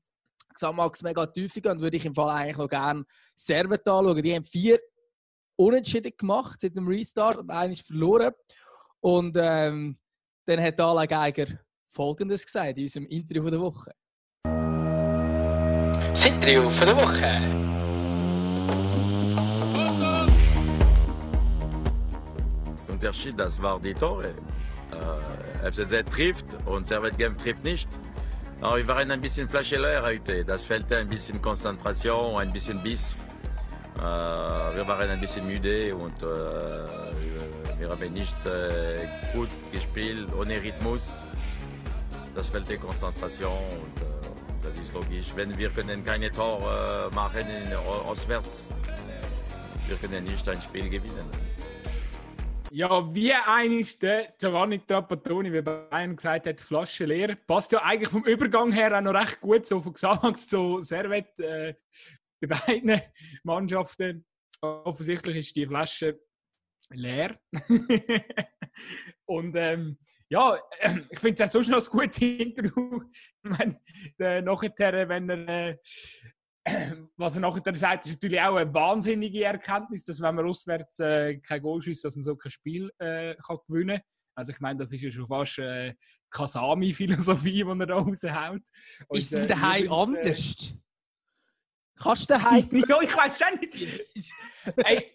Gesamtmax 0.54 1.02
mega 1.04 1.26
tief 1.26 1.54
gehen, 1.54 1.80
würde 1.80 1.98
ich 1.98 2.06
im 2.06 2.14
Fall 2.14 2.30
eigentlich 2.30 2.58
noch 2.58 2.70
gerne 2.70 3.04
Servet 3.36 3.88
anschauen. 3.88 4.22
Die 4.22 4.36
haben 4.36 4.44
vier 4.44 4.80
Unentschieden 5.56 6.12
gemacht 6.18 6.60
seit 6.62 6.76
dem 6.76 6.88
Restart 6.88 7.38
und 7.38 7.50
einer 7.50 7.72
ist 7.72 7.86
verloren. 7.86 8.34
Und 9.00 9.36
ähm, 9.40 9.98
dann 10.46 10.62
hat 10.62 10.80
Alain 10.80 11.08
Geiger 11.08 11.60
Folgendes 11.90 12.46
gesagt 12.46 12.78
in 12.78 12.84
unserem 12.84 13.06
Interview 13.08 13.50
der 13.50 13.60
Woche. 13.60 13.92
Das 16.12 16.26
Interview 16.26 16.70
der 16.70 16.98
Woche. 16.98 17.72
Unterschied, 22.88 23.40
das 23.40 23.62
war 23.62 23.80
die 23.80 23.94
Tore. 23.94 24.36
Äh, 24.92 25.72
FCZ 25.72 26.10
trifft 26.10 26.46
und 26.66 26.88
Servet 26.88 27.18
Game 27.18 27.38
trifft 27.38 27.64
nicht. 27.64 27.90
Aber 28.62 28.78
wir 28.78 28.88
waren 28.88 29.12
ein 29.12 29.22
bisschen 29.22 29.50
flascheleer 29.50 30.04
heute. 30.04 30.46
Das 30.46 30.66
fehlte 30.66 30.98
ein 30.98 31.10
bisschen 31.10 31.42
Konzentration, 31.42 32.40
ein 32.40 32.54
bisschen 32.54 32.82
Biss. 32.84 33.16
Äh, 33.98 34.02
wir 34.02 34.88
waren 34.88 35.10
ein 35.10 35.20
bisschen 35.20 35.48
müde 35.48 35.96
und 35.96 36.22
äh, 36.22 36.26
wir 37.80 37.90
haben 37.90 38.14
nicht 38.14 38.36
gut 39.34 39.50
gespielt, 39.72 40.28
ohne 40.40 40.62
Rhythmus. 40.62 41.24
Das 42.36 42.50
fehlte 42.50 42.78
Konzentration 42.78 43.58
und 43.72 44.02
das 44.64 44.80
ist 44.80 44.94
logisch. 44.94 45.32
Wenn 45.36 45.58
wir 45.58 45.70
können 45.70 46.04
keine 46.06 46.32
Tor 46.32 46.60
äh, 46.62 47.14
machen 47.16 47.48
in, 47.50 47.74
auswärts, 47.74 48.68
wir 49.88 49.98
können 49.98 50.24
nicht 50.24 50.48
ein 50.48 50.62
Spiel 50.62 50.90
gewinnen. 50.90 51.41
Ja, 52.74 53.14
wie 53.14 53.34
eines 53.34 54.00
der 54.00 54.34
Giovanni 54.40 54.80
Trapattoni, 54.80 55.52
wie 55.52 55.62
Bayern 55.62 56.16
gesagt 56.16 56.48
hat, 56.48 56.62
Flasche 56.62 57.04
leer. 57.04 57.36
Passt 57.36 57.74
ja 57.74 57.82
eigentlich 57.84 58.08
vom 58.08 58.24
Übergang 58.24 58.72
her 58.72 58.98
auch 58.98 59.02
noch 59.02 59.14
recht 59.14 59.42
gut, 59.42 59.66
so 59.66 59.82
von 59.82 59.92
Xamax 59.92 60.48
zu 60.48 60.82
Servet 60.82 61.38
äh, 61.40 61.74
bei 62.40 62.48
beiden 62.48 63.02
Mannschaften. 63.44 64.26
Offensichtlich 64.62 65.36
ist 65.36 65.56
die 65.58 65.68
Flasche 65.68 66.22
leer. 66.92 67.38
Und 69.26 69.54
ähm, 69.58 69.98
ja, 70.30 70.58
äh, 70.80 70.96
ich 71.10 71.20
finde 71.20 71.44
es 71.44 71.50
auch 71.50 71.62
sonst 71.62 71.70
noch 71.70 71.86
ein 71.86 72.00
gutes 72.00 72.20
Interview. 72.20 73.02
ich 73.44 73.50
meine, 73.50 74.42
nachher, 74.44 75.10
wenn 75.10 75.30
er 75.30 75.70
äh, 75.72 75.78
was 77.18 77.36
er 77.36 77.42
nachher 77.42 77.76
sagt, 77.76 78.06
ist 78.06 78.22
natürlich 78.22 78.42
auch 78.42 78.56
eine 78.56 78.74
wahnsinnige 78.74 79.44
Erkenntnis, 79.44 80.04
dass 80.04 80.22
wenn 80.22 80.36
man 80.36 80.48
auswärts 80.48 81.00
äh, 81.00 81.38
kein 81.38 81.62
Goal 81.62 81.82
schießt, 81.82 82.06
dass 82.06 82.16
man 82.16 82.24
so 82.24 82.36
kein 82.36 82.52
Spiel 82.52 82.92
äh, 83.00 83.36
kann 83.36 83.58
gewinnen 83.68 83.98
kann. 83.98 84.06
Also 84.36 84.52
ich 84.52 84.60
meine, 84.60 84.80
das 84.80 84.92
ist 84.94 85.02
ja 85.02 85.12
schon 85.12 85.28
fast 85.28 85.60
äh, 85.60 85.94
Kasami-Philosophie, 86.30 87.64
die 87.64 87.70
er 87.70 87.86
da 87.86 87.96
raushaut. 87.96 88.62
Und, 89.08 89.18
ist 89.18 89.34
denn 89.34 89.48
daheim 89.48 89.86
äh, 89.86 89.90
anders? 89.90 90.76
Kannst 91.98 92.30
du 92.30 92.34
daheim 92.34 92.70
Ja, 92.88 93.02
ich 93.02 93.16
weiß 93.16 93.42
auch 93.42 93.60
nicht. 93.60 94.34
Ey, 94.78 95.12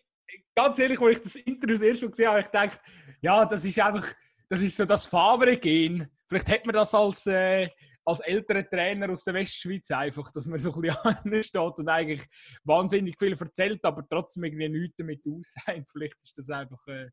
ganz 0.54 0.78
ehrlich, 0.78 1.00
als 1.00 1.18
ich 1.18 1.22
das 1.22 1.36
Interview 1.36 1.76
das 1.76 1.82
erste 1.82 2.04
Mal 2.04 2.10
gesehen 2.10 2.28
habe, 2.28 2.40
ich 2.40 2.46
gedacht, 2.46 2.80
ja, 3.20 3.44
das 3.44 3.64
ist 3.64 3.80
einfach, 3.80 4.14
das 4.48 4.60
ist 4.60 4.76
so 4.76 4.84
das 4.84 5.06
Favre-Gen. 5.06 6.08
Vielleicht 6.28 6.48
hätte 6.48 6.66
man 6.66 6.74
das 6.74 6.94
als 6.94 7.26
äh, 7.26 7.68
als 8.06 8.20
älterer 8.20 8.68
Trainer 8.68 9.10
aus 9.10 9.24
der 9.24 9.34
Westschweiz 9.34 9.90
einfach, 9.90 10.30
dass 10.30 10.46
man 10.46 10.60
so 10.60 10.72
ein 10.72 10.80
bisschen 10.80 11.42
steht 11.42 11.78
und 11.78 11.88
eigentlich 11.88 12.24
wahnsinnig 12.64 13.18
viel 13.18 13.32
erzählt, 13.32 13.84
aber 13.84 14.08
trotzdem 14.08 14.44
irgendwie 14.44 14.68
nichts 14.68 14.96
damit 14.96 15.22
aussagt. 15.26 15.90
Vielleicht 15.92 16.16
ist 16.22 16.38
das 16.38 16.48
einfach, 16.50 16.86
äh, 16.86 17.10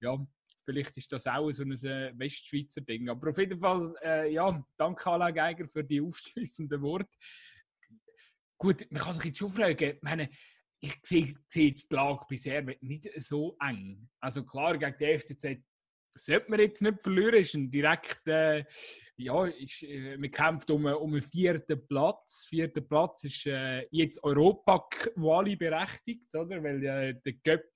ja, 0.00 0.18
vielleicht 0.64 0.96
ist 0.96 1.12
das 1.12 1.26
auch 1.26 1.50
so 1.52 1.62
ein 1.62 1.72
äh, 1.72 2.12
Westschweizer 2.16 2.80
Ding. 2.82 3.08
Aber 3.08 3.30
auf 3.30 3.38
jeden 3.38 3.60
Fall, 3.60 3.94
äh, 4.02 4.32
ja, 4.32 4.64
danke 4.78 5.10
Alain 5.10 5.34
Geiger 5.34 5.68
für 5.68 5.84
die 5.84 6.00
aufschließenden 6.02 6.80
Worte. 6.80 7.10
Gut, 8.56 8.86
man 8.90 9.02
kann 9.02 9.14
sich 9.14 9.24
jetzt 9.24 9.38
schon 9.38 9.50
fragen, 9.50 9.96
ich 9.96 10.02
meine, 10.02 10.30
ich 10.82 10.98
sehe, 11.02 11.34
sehe 11.46 11.68
jetzt 11.68 11.90
die 11.90 11.96
Lage 11.96 12.24
bisher 12.28 12.62
nicht 12.80 13.10
so 13.16 13.56
eng. 13.60 14.08
Also 14.20 14.44
klar, 14.44 14.78
gegen 14.78 14.96
die 14.98 15.18
FCZ 15.18 15.62
sollte 16.14 16.50
man 16.50 16.60
jetzt 16.60 16.82
nicht 16.82 17.00
verlieren, 17.00 17.34
ist 17.34 17.54
ein 17.54 17.70
direkt, 17.70 18.26
äh, 18.28 18.64
ja, 19.16 19.44
ist, 19.46 19.82
äh, 19.82 20.16
man 20.16 20.30
kämpft 20.30 20.70
um, 20.70 20.86
um 20.86 21.12
einen 21.12 21.22
vierten 21.22 21.86
Platz. 21.86 22.46
Vierter 22.48 22.80
Platz 22.80 23.24
ist 23.24 23.46
äh, 23.46 23.86
jetzt 23.90 24.22
Europa-Quali 24.22 25.56
berechtigt, 25.56 26.34
oder? 26.34 26.62
Weil 26.62 26.84
äh, 26.84 27.14
der 27.24 27.32
Göpp, 27.44 27.66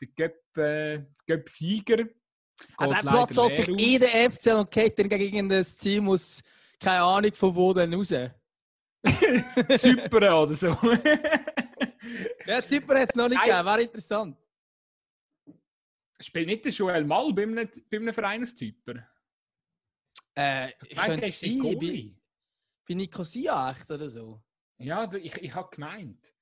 der 0.00 0.08
Göpp, 0.08 0.56
äh, 0.56 1.04
Göpp-Sieger. 1.26 2.06
Ah, 2.76 2.88
der 2.88 2.96
Platz 2.96 3.36
hat 3.36 3.56
sich 3.56 3.68
in 3.68 4.00
der 4.00 4.30
FC 4.30 4.58
und 4.58 4.70
geht 4.70 4.98
dann 4.98 5.08
gegen 5.08 5.48
das 5.48 5.76
Team 5.76 6.08
aus, 6.08 6.42
keine 6.80 7.02
Ahnung 7.02 7.32
von 7.32 7.54
wo 7.54 7.72
dann 7.72 7.94
raus. 7.94 8.08
Zypern 9.78 10.32
oder 10.32 10.54
so. 10.54 10.68
ja, 12.46 12.62
Zypern 12.62 12.98
hat 12.98 13.10
es 13.10 13.14
noch 13.14 13.28
nicht 13.28 13.40
gegeben, 13.40 13.64
wäre 13.66 13.82
interessant. 13.82 14.36
Spielt 16.20 16.46
nicht 16.48 16.64
der 16.64 16.72
Joel 16.72 17.04
Mal 17.04 17.32
bei 17.32 17.42
einem, 17.42 17.68
bei 17.90 17.96
einem 17.96 18.12
Vereinstyper? 18.12 19.06
Äh, 20.36 20.70
ich 20.88 20.96
könnte 20.96 21.28
sein, 21.28 21.78
bei, 21.80 22.14
bei 22.88 22.94
Nicosia 22.94 23.70
echt 23.70 23.90
oder 23.90 24.10
so. 24.10 24.42
Ja, 24.78 25.00
also 25.00 25.18
ich, 25.18 25.34
ich 25.36 25.54
habe 25.54 25.68
gemeint. 25.70 26.32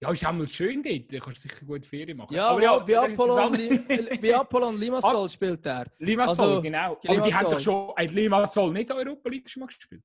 Ja, 0.00 0.10
ist 0.10 0.26
auch 0.26 0.32
mal 0.32 0.48
schön 0.48 0.82
dort. 0.82 1.12
Du 1.12 1.18
kannst 1.18 1.42
sicher 1.42 1.64
gut 1.64 1.86
Ferien 1.86 2.16
machen. 2.16 2.34
Ja, 2.34 2.48
aber 2.48 2.62
ja, 2.62 2.78
bei, 2.78 2.98
Apollon, 2.98 3.86
bei 3.86 4.34
Apollon 4.34 4.78
Limassol 4.80 5.30
spielt 5.30 5.64
er. 5.64 5.86
Limassol, 5.98 6.46
also, 6.46 6.62
genau. 6.62 6.92
Aber 6.92 7.00
Limassol. 7.02 7.28
die 7.28 7.34
haben 7.36 7.50
doch 7.50 7.60
schon, 7.60 7.94
Limassol 8.08 8.72
nicht 8.72 8.90
Europa 8.90 9.28
League 9.28 9.48
schon 9.48 9.60
mal 9.60 9.66
gespielt? 9.66 10.02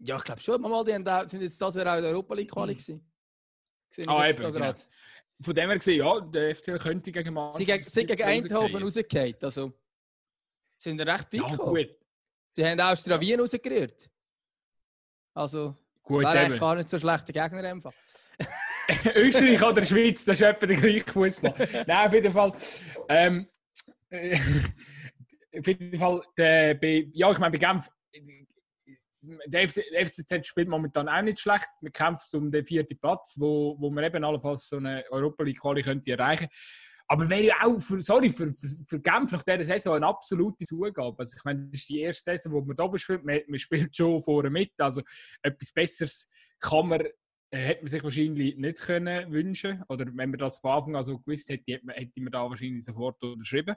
Ja, 0.00 0.16
ich 0.16 0.24
glaube 0.24 0.40
schon. 0.40 0.60
Mal, 0.60 0.84
die 0.84 0.94
haben, 0.94 1.28
sind 1.28 1.42
jetzt 1.42 1.60
das 1.60 1.74
wäre 1.76 1.92
auch 1.92 1.96
in 1.96 2.02
der 2.02 2.10
Europa 2.10 2.34
League 2.34 2.50
Quali 2.50 2.74
hm. 2.74 2.78
gewesen. 2.78 4.08
Ah, 4.08 4.28
eben, 4.28 4.52
genau. 4.52 4.72
Von 5.40 5.54
dem 5.54 5.68
her 5.68 5.78
gesehen, 5.78 5.98
ja, 5.98 6.20
der 6.20 6.54
FCL 6.54 6.78
könnte 6.78 7.12
gegen 7.12 7.32
Manchester 7.32 7.90
Sie 7.90 8.06
gegen, 8.06 8.16
gegen 8.16 8.28
Eindhoven 8.28 8.82
rausgefallen. 8.82 9.36
Also, 9.40 9.72
sind 10.76 11.00
recht 11.00 11.32
weit 11.32 11.32
ja, 11.32 11.56
gut. 11.56 11.96
Die 12.56 12.64
haben 12.64 12.80
auch 12.80 12.92
Austria 12.92 13.20
Wien 13.20 13.40
rausgerührt. 13.40 14.10
Also, 15.34 15.76
gut, 16.02 16.24
wäre 16.24 16.38
eigentlich 16.38 16.60
gar 16.60 16.74
nicht 16.74 16.88
so 16.88 16.98
schlechter 16.98 17.32
Gegner 17.32 17.62
einfach. 17.62 17.92
Österreich 19.14 19.62
oder 19.62 19.84
Schweiz, 19.84 20.24
das 20.24 20.40
ist 20.40 20.46
etwa 20.46 20.66
der 20.66 20.76
gleiche 20.76 21.12
Fußball. 21.12 21.84
Nein, 21.86 22.06
auf 22.06 22.12
jeden 22.12 22.32
Fall. 22.32 22.52
Ähm, 23.08 23.48
äh, 24.10 24.38
auf 25.58 25.66
jeden 25.66 25.98
Fall, 25.98 26.22
der, 26.36 26.74
bei, 26.74 27.08
ja, 27.12 27.30
ich 27.30 27.38
meine, 27.38 27.52
bei 27.52 27.58
Genf, 27.58 27.88
der, 29.46 29.68
FC, 29.68 29.82
der 29.92 30.06
FCZ 30.06 30.46
spielt 30.46 30.68
momentan 30.68 31.08
auch 31.08 31.22
nicht 31.22 31.40
schlecht. 31.40 31.68
Man 31.80 31.92
kämpft 31.92 32.32
um 32.34 32.50
den 32.50 32.64
vierten 32.64 32.98
Platz, 32.98 33.36
wo, 33.38 33.76
wo 33.78 33.90
man 33.90 34.04
eben 34.04 34.24
allenfalls 34.24 34.68
so 34.68 34.76
eine 34.76 35.04
Europa 35.10 35.44
League 35.44 35.60
Quali 35.60 35.82
könnte 35.82 36.12
erreichen 36.12 36.48
aber 37.10 37.28
wäre 37.28 37.44
ja 37.44 37.54
auch, 37.62 37.80
für, 37.80 38.02
sorry, 38.02 38.28
für, 38.28 38.52
für, 38.52 38.68
für 38.86 39.00
Genf 39.00 39.32
nach 39.32 39.42
dieser 39.42 39.64
Saison 39.64 39.96
eine 39.96 40.06
absolute 40.06 40.66
Zugabe. 40.66 41.16
Also 41.18 41.38
ich 41.38 41.44
meine, 41.44 41.66
das 41.70 41.80
ist 41.80 41.88
die 41.88 42.00
erste 42.00 42.32
Saison, 42.32 42.52
wo 42.52 42.60
man 42.60 42.76
da 42.76 42.98
spielt. 42.98 43.24
Man, 43.24 43.40
man 43.48 43.58
spielt 43.58 43.96
schon 43.96 44.20
vorne 44.20 44.50
mit. 44.50 44.72
Also 44.76 45.00
etwas 45.42 45.72
Besseres 45.72 46.28
kann 46.60 46.88
man 46.88 47.00
äh, 47.50 47.58
hätte 47.58 47.82
man 47.82 47.88
sich 47.88 48.04
wahrscheinlich 48.04 48.56
nicht 48.56 48.80
können 48.82 49.32
wünschen 49.32 49.82
Oder 49.88 50.04
wenn 50.04 50.30
man 50.30 50.38
das 50.38 50.58
von 50.58 50.72
Anfang 50.72 50.96
an 50.96 51.04
so 51.04 51.18
gewusst 51.18 51.48
hätte, 51.48 51.72
hätte 51.72 51.86
man, 51.86 51.96
hätte 51.96 52.20
man 52.20 52.30
da 52.30 52.42
wahrscheinlich 52.42 52.84
sofort 52.84 53.22
unterschrieben, 53.22 53.74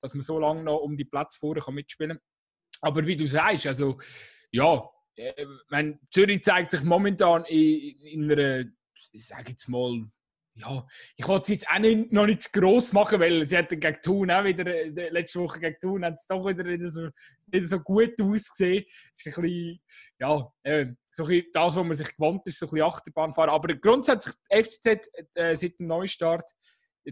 dass 0.00 0.14
man 0.14 0.22
so 0.22 0.38
lange 0.38 0.62
noch 0.62 0.78
um 0.78 0.96
die 0.96 1.04
Platz 1.04 1.36
vorne 1.36 1.60
kann 1.60 1.74
mitspielen 1.74 2.16
kann. 2.16 2.20
Aber 2.80 3.06
wie 3.06 3.16
du 3.16 3.26
sagst, 3.26 3.66
also 3.66 3.98
ja, 4.52 4.88
äh, 5.16 5.46
mein, 5.68 5.98
Zürich 6.10 6.42
zeigt 6.42 6.70
sich 6.70 6.82
momentan 6.84 7.44
in, 7.46 7.98
in 7.98 8.32
einer, 8.32 8.64
ich 9.12 9.26
sage 9.26 9.50
jetzt 9.50 9.68
mal, 9.68 10.06
ja, 10.54 10.86
ich 11.16 11.26
wollte 11.26 11.42
es 11.44 11.48
jetzt 11.48 11.68
auch 11.70 11.78
nicht, 11.78 12.12
noch 12.12 12.26
nicht 12.26 12.42
zu 12.42 12.50
gross 12.52 12.92
machen, 12.92 13.20
weil 13.20 13.46
sie 13.46 13.56
hatten 13.56 13.80
gegen 13.80 14.02
Thun 14.02 14.30
auch 14.30 14.44
wieder, 14.44 14.66
äh, 14.66 15.08
letzte 15.08 15.40
Woche 15.40 15.60
gegen 15.60 15.80
Thun 15.80 16.04
hat 16.04 16.14
es 16.14 16.26
doch 16.26 16.46
wieder 16.46 16.62
nicht 16.62 16.82
so, 16.92 17.08
nicht 17.46 17.68
so 17.68 17.80
gut 17.80 18.20
ausgesehen. 18.20 18.84
Es 19.14 19.26
ist 19.26 19.38
ein 19.38 19.42
bisschen, 19.42 19.80
ja, 20.18 20.52
äh, 20.62 20.86
so 21.10 21.22
ein 21.22 21.28
bisschen 21.28 21.46
das, 21.52 21.76
was 21.76 21.84
man 21.84 21.94
sich 21.94 22.14
gewohnt 22.14 22.46
ist, 22.46 22.58
so 22.58 22.66
ein 22.66 22.70
bisschen 22.70 22.86
Achterbahnfahren. 22.86 23.50
Aber 23.50 23.74
grundsätzlich, 23.76 24.34
FCZ 24.50 25.08
äh, 25.34 25.56
seit 25.56 25.78
dem 25.78 25.86
Neustart 25.86 26.50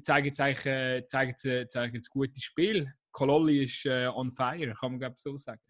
zeigen 0.03 0.26
jetzt 0.26 0.40
eigentlich 0.40 0.66
äh, 0.66 1.07
zeigen 1.07 1.94
jetzt 1.94 2.11
gutes 2.11 2.42
Spiel. 2.42 2.92
Kololli 3.11 3.64
ist 3.64 3.87
äh, 3.87 4.07
on 4.07 4.31
fire, 4.31 4.74
kann 4.74 4.92
man 4.92 5.00
glaube 5.00 5.16
so 5.16 5.37
sagen. 5.38 5.61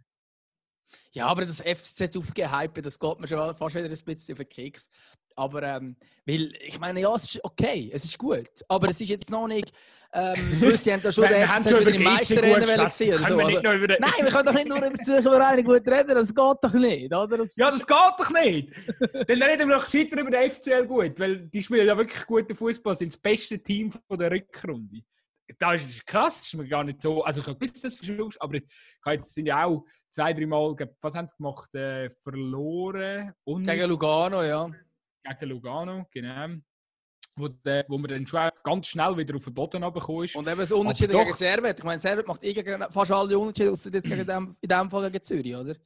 Ja, 1.13 1.27
aber 1.27 1.45
das 1.45 1.61
FCZ 1.61 2.17
aufgehype, 2.17 2.83
das 2.83 2.99
geht 2.99 3.21
mir 3.21 3.29
schon 3.29 3.55
fast 3.55 3.75
wieder 3.75 3.87
ein 3.87 3.91
bisschen 3.91 4.35
auf 4.35 4.39
den 4.39 4.49
Keks. 4.49 4.89
Aber 5.37 5.63
ähm, 5.63 5.97
weil, 6.27 6.53
ich 6.61 6.79
meine, 6.79 7.01
ja, 7.01 7.15
es 7.15 7.25
ist 7.25 7.45
okay, 7.45 7.91
es 7.93 8.05
ist 8.05 8.19
gut. 8.19 8.51
Aber 8.69 8.91
es 8.91 9.01
ist 9.01 9.09
jetzt 9.09 9.31
noch 9.31 9.47
nicht. 9.47 9.73
Ähm, 10.13 10.37
wir 10.61 10.77
haben 10.77 11.03
da 11.03 11.13
schon 11.13 11.29
den 11.29 11.49
FCZ 11.49 11.71
wieder 11.71 11.95
im 11.95 12.03
Meisterrennen 12.03 12.85
gesehen. 12.85 13.15
So. 13.15 13.39
Also, 13.39 13.61
nein, 13.61 14.13
wir 14.21 14.31
können 14.31 14.47
doch 14.47 14.53
nicht 14.53 14.69
nur 14.69 14.79
über 14.79 14.99
Zürcher 14.99 15.63
gut 15.63 15.89
reden, 15.89 16.15
das 16.15 16.35
geht 16.35 16.57
doch 16.63 16.73
nicht. 16.75 17.15
Oder? 17.15 17.39
Das 17.39 17.57
ja, 17.57 17.71
das 17.71 17.87
geht 17.87 17.97
doch 18.19 18.31
nicht. 18.31 18.71
Dann 19.29 19.43
reden 19.43 19.69
wir 19.69 19.77
doch 19.77 19.89
scheiter 19.89 20.21
über 20.21 20.31
den 20.31 20.51
FCL 20.51 20.87
gut, 20.87 21.19
weil 21.19 21.47
die 21.47 21.63
spielen 21.63 21.87
ja 21.87 21.97
wirklich 21.97 22.27
guten 22.27 22.55
Fußball, 22.55 22.95
sind 22.95 23.13
das 23.13 23.21
beste 23.21 23.59
Team 23.63 23.91
von 23.91 24.19
der 24.19 24.31
Rückrunde 24.31 25.03
das 25.59 25.85
ist 25.85 26.07
krass, 26.07 26.39
das 26.39 26.47
ist 26.47 26.55
mir 26.55 26.69
gar 26.69 26.85
nicht 26.85 27.01
so. 27.01 27.23
Also 27.23 27.41
ich 27.41 27.47
habe 27.47 27.59
gewusst, 27.59 27.83
dass 27.85 27.97
du 27.97 28.17
schaust, 28.17 28.41
aber 28.41 28.55
ich 28.57 28.65
jetzt 29.07 29.35
sind 29.35 29.47
ja 29.47 29.65
auch 29.65 29.85
zwei, 30.09 30.33
drei 30.33 30.47
Mal, 30.47 30.75
was 31.01 31.15
haben 31.15 31.29
sie 31.29 31.37
gemacht? 31.37 31.75
Äh, 31.75 32.11
verloren. 32.11 33.33
Und 33.45 33.67
gegen 33.67 33.89
Lugano, 33.89 34.43
ja. 34.43 34.71
Gegen 35.25 35.51
Lugano, 35.51 36.07
genau. 36.11 36.57
Wo, 37.37 37.49
de, 37.49 37.85
wo 37.89 37.97
man 37.97 38.11
dann 38.11 38.27
schon 38.27 38.51
ganz 38.63 38.89
schnell 38.89 39.17
wieder 39.17 39.37
auf 39.37 39.45
den 39.45 39.55
Boden 39.55 39.83
runtergekommen 39.83 40.25
ist. 40.25 40.37
Und 40.37 40.47
eben 40.47 40.61
das 40.61 40.73
Unterschied 40.73 41.11
gegen 41.11 41.33
Servet. 41.33 41.79
Ich 41.79 41.85
meine, 41.85 41.99
Servet 41.99 42.27
macht 42.27 42.43
eh 42.43 42.53
gegen 42.53 42.83
fast 42.91 43.13
alle 43.13 43.39
Unterschiede, 43.39 43.73
außer 43.73 43.91
jetzt 43.93 44.09
gegen 44.09 44.27
dem, 44.27 44.57
in 44.61 44.69
dem 44.69 44.91
Fall 44.91 45.11
gegen 45.11 45.25
Zürich, 45.25 45.55
oder? 45.55 45.77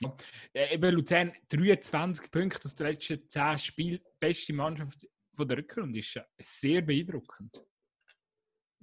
Ja, 0.00 0.16
äh, 0.52 0.74
eben 0.74 0.94
Luzern 0.94 1.32
23 1.48 2.30
Punkte, 2.30 2.60
das 2.62 2.78
letzte 2.80 3.24
10 3.24 3.58
Spiel, 3.58 4.02
beste 4.18 4.52
Mannschaft 4.52 5.06
von 5.34 5.46
der 5.46 5.58
Rückrunde, 5.58 5.98
ist 5.98 6.18
sehr 6.38 6.82
beeindruckend. 6.82 7.64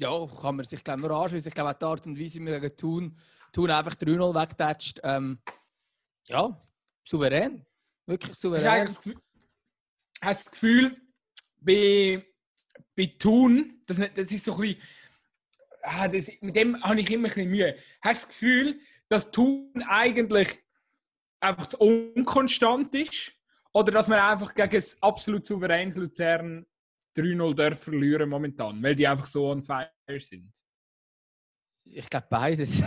Ja, 0.02 0.26
kann 0.42 0.56
man 0.56 0.66
sich 0.66 0.84
glaube 0.84 1.02
nur 1.02 1.12
anschließen. 1.12 1.50
Ich 1.50 1.54
glaube, 1.54 1.78
die 1.80 1.86
Art 1.86 2.08
und 2.08 2.20
Weise, 2.20 2.40
wie 2.40 2.46
wir 2.46 2.60
gegen 2.60 2.76
Thun, 2.76 3.16
Thun 3.54 3.70
einfach 3.70 3.94
3-0 3.94 4.34
wegtatscht, 4.34 5.00
ähm, 5.04 5.40
ja, 6.26 6.60
souverän. 7.04 7.64
Wirklich 8.08 8.36
souverän. 8.36 8.88
Hast 8.88 9.06
du 9.06 9.14
das 10.20 10.50
Gefühl, 10.50 10.98
bei, 11.60 12.26
bei 12.96 13.14
Thun, 13.20 13.84
das, 13.86 13.98
das 14.16 14.32
ist 14.32 14.46
so 14.46 14.56
ein 14.56 14.62
bisschen, 14.62 14.82
ah, 15.84 16.08
das, 16.08 16.32
mit 16.42 16.56
dem 16.56 16.82
habe 16.84 17.00
ich 17.00 17.12
immer 17.12 17.28
ein 17.28 17.34
bisschen 17.34 17.52
Mühe. 17.52 17.78
Hast 18.02 18.24
du 18.24 18.26
das 18.26 18.28
Gefühl, 18.28 18.80
dass 19.08 19.32
Thun 19.32 19.84
eigentlich 19.88 20.64
einfach 21.42 21.68
zu 21.68 21.78
unkonstant 21.78 22.96
ist? 22.96 23.34
Oder 23.72 23.92
dass 23.92 24.08
man 24.08 24.20
einfach 24.20 24.54
gegen 24.56 24.76
ein 24.76 24.84
absolut 25.02 25.46
souveränes 25.46 25.96
Luzern 25.96 26.66
3-0 27.16 27.56
dürfen 27.56 27.92
verlieren 27.92 28.30
momentan, 28.30 28.82
weil 28.82 28.96
die 28.96 29.08
einfach 29.08 29.28
so 29.28 29.50
on 29.50 29.64
fire 29.64 29.90
sind? 30.20 30.52
Ich 31.84 32.10
glaube 32.10 32.28
beides. 32.30 32.84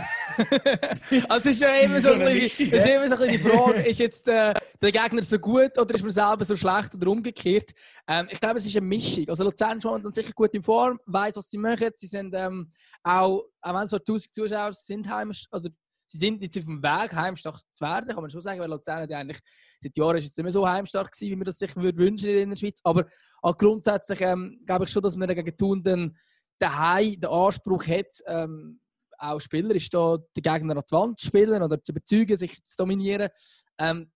also 1.29 1.49
es 1.49 1.55
ist 1.55 1.61
ja 1.61 1.75
immer 1.75 2.01
so, 2.01 2.13
ein 2.13 2.19
bisschen, 2.19 2.71
ist 2.71 2.85
immer 2.87 3.09
so 3.09 3.23
ein 3.23 3.29
die 3.29 3.37
Frage, 3.37 3.81
ist 3.81 3.99
jetzt 3.99 4.27
äh, 4.27 4.53
der 4.81 4.91
Gegner 4.91 5.21
so 5.21 5.37
gut 5.37 5.77
oder 5.77 5.93
ist 5.93 6.01
man 6.01 6.11
selber 6.11 6.45
so 6.45 6.55
schlecht 6.55 6.95
oder 6.95 7.11
umgekehrt? 7.11 7.71
Ähm, 8.07 8.27
ich 8.31 8.39
glaube, 8.39 8.57
es 8.57 8.65
ist 8.65 8.75
eine 8.75 8.85
Mischung. 8.85 9.27
Also 9.27 9.43
Luzern 9.43 9.77
ist 9.77 9.83
momentan 9.83 10.13
sicher 10.13 10.31
gut 10.33 10.53
in 10.55 10.63
Form, 10.63 10.99
weiß, 11.05 11.35
was 11.35 11.49
sie 11.49 11.57
machen. 11.57 11.89
Sie 11.95 12.07
sind 12.07 12.33
ähm, 12.33 12.71
auch, 13.03 13.43
auch 13.61 13.79
wenn 13.79 13.87
so 13.87 13.97
1000 13.97 14.33
Zuschauer 14.33 14.73
sind, 14.73 15.09
heim, 15.09 15.31
also 15.51 15.69
sie 16.15 16.27
sind 16.27 16.41
jetzt 16.41 16.57
auf 16.57 16.63
dem 16.63 16.81
Weg, 16.81 17.13
heimstark 17.13 17.59
zu 17.71 17.83
werden, 17.83 18.07
kann 18.07 18.21
man 18.21 18.29
schon 18.29 18.41
sagen, 18.41 18.59
weil 18.59 18.69
Luzern 18.69 19.09
ja 19.09 19.19
eigentlich 19.19 19.39
seit 19.81 19.97
Jahren 19.97 20.17
ist 20.17 20.25
jetzt 20.25 20.37
nicht 20.37 20.45
mehr 20.45 20.51
so 20.51 20.65
heimstark 20.65 21.11
gewesen, 21.11 21.31
wie 21.31 21.35
man 21.35 21.45
das 21.45 21.57
sich 21.57 21.75
würde 21.75 21.97
wünschen 21.97 22.29
in 22.29 22.49
der 22.49 22.57
Schweiz. 22.57 22.79
Aber 22.83 23.05
auch 23.41 23.57
grundsätzlich 23.57 24.21
ähm, 24.21 24.61
glaube 24.65 24.85
ich 24.85 24.91
schon, 24.91 25.03
dass 25.03 25.15
man 25.15 25.27
gegen 25.29 25.57
Thun 25.57 25.83
den 25.83 26.17
daheim 26.59 27.19
den 27.19 27.29
Anspruch 27.29 27.85
hat, 27.87 28.07
ähm, 28.27 28.79
auch 29.17 29.39
spielerisch 29.39 29.89
da 29.89 30.17
den 30.17 30.43
Gegner 30.43 30.77
an 30.77 30.83
die 30.87 30.91
Wand 30.91 31.19
zu 31.19 31.27
spielen 31.27 31.61
oder 31.61 31.81
zu 31.81 31.91
überzeugen, 31.91 32.37
sich 32.37 32.63
zu 32.63 32.77
dominieren. 32.77 33.29
Ähm, 33.77 34.11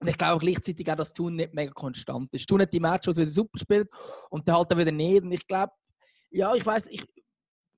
und 0.00 0.08
ich 0.08 0.16
glaube 0.16 0.44
gleichzeitig 0.44 0.90
auch, 0.90 0.96
dass 0.96 1.12
Thun 1.12 1.36
nicht 1.36 1.52
mega 1.52 1.72
konstant 1.72 2.32
ist. 2.32 2.48
Thun 2.48 2.62
hat 2.62 2.72
die 2.72 2.80
Matches 2.80 3.16
wieder 3.16 3.30
super 3.30 3.58
spielt 3.58 3.88
und 4.30 4.48
dann 4.48 4.56
halt 4.56 4.70
dann 4.70 4.78
wieder 4.78 4.92
nicht. 4.92 5.22
Und 5.22 5.32
ich 5.32 5.46
glaube, 5.46 5.72
ja, 6.30 6.54
ich 6.54 6.64
weiß, 6.64 6.86
ich, 6.86 7.04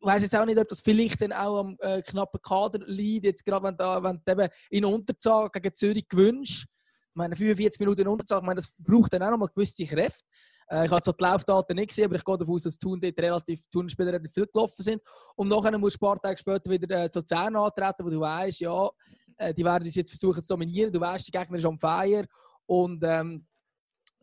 weiß 0.02 0.22
jetzt 0.22 0.36
auch 0.36 0.44
nicht, 0.44 0.58
ob 0.58 0.68
das 0.68 0.80
vielleicht 0.80 1.20
dann 1.20 1.32
auch 1.32 1.60
am 1.60 1.76
äh, 1.80 2.02
knappen 2.02 2.40
Kader 2.42 2.80
liegt, 2.86 3.24
jetzt 3.24 3.44
gerade 3.44 3.64
wenn, 3.64 3.76
da, 3.76 4.02
wenn 4.02 4.20
du 4.24 4.32
eben 4.32 4.48
in 4.70 4.84
Unterzahl 4.84 5.48
gegen 5.50 5.74
Zürich 5.74 6.08
gewünscht. 6.08 6.66
Ich 6.66 7.16
meine, 7.16 7.36
45 7.36 7.78
Minuten 7.80 8.00
in 8.02 8.08
Unterzahl, 8.08 8.38
ich 8.38 8.44
meine, 8.44 8.60
das 8.60 8.72
braucht 8.78 9.12
dann 9.12 9.22
auch 9.22 9.30
nochmal 9.30 9.48
gewisse 9.54 9.84
Kräfte. 9.84 10.24
Äh, 10.68 10.86
ich 10.86 10.90
habe 10.90 11.02
zwar 11.02 11.14
die 11.14 11.24
Laufdaten 11.24 11.76
nicht 11.76 11.88
gesehen, 11.88 12.06
aber 12.06 12.16
ich 12.16 12.24
gehe 12.24 12.38
davon 12.38 12.54
aus, 12.54 12.62
dass 12.62 12.78
Thun 12.78 13.00
dort 13.00 13.18
relativ, 13.18 13.68
Thun-Spieler 13.70 14.08
relativ 14.08 14.32
viel 14.32 14.46
gelaufen 14.46 14.82
sind. 14.82 15.02
Und 15.36 15.48
nachher 15.48 15.76
muss 15.78 15.96
ein 15.96 15.98
paar 15.98 16.18
Tage 16.18 16.38
später 16.38 16.70
wieder 16.70 17.04
äh, 17.04 17.10
zu 17.10 17.22
10 17.22 17.56
antreten, 17.56 18.04
wo 18.04 18.10
du 18.10 18.20
weißt, 18.20 18.60
ja, 18.60 18.90
äh, 19.36 19.52
die 19.52 19.64
werden 19.64 19.84
uns 19.84 19.94
jetzt 19.94 20.10
versuchen 20.10 20.42
zu 20.42 20.54
dominieren. 20.54 20.92
Du 20.92 21.00
weißt, 21.00 21.26
die 21.26 21.32
Gegner 21.32 21.58
ist 21.58 21.66
am 21.66 21.78
Feier. 21.78 22.24
Und 22.66 23.02
ähm, 23.04 23.46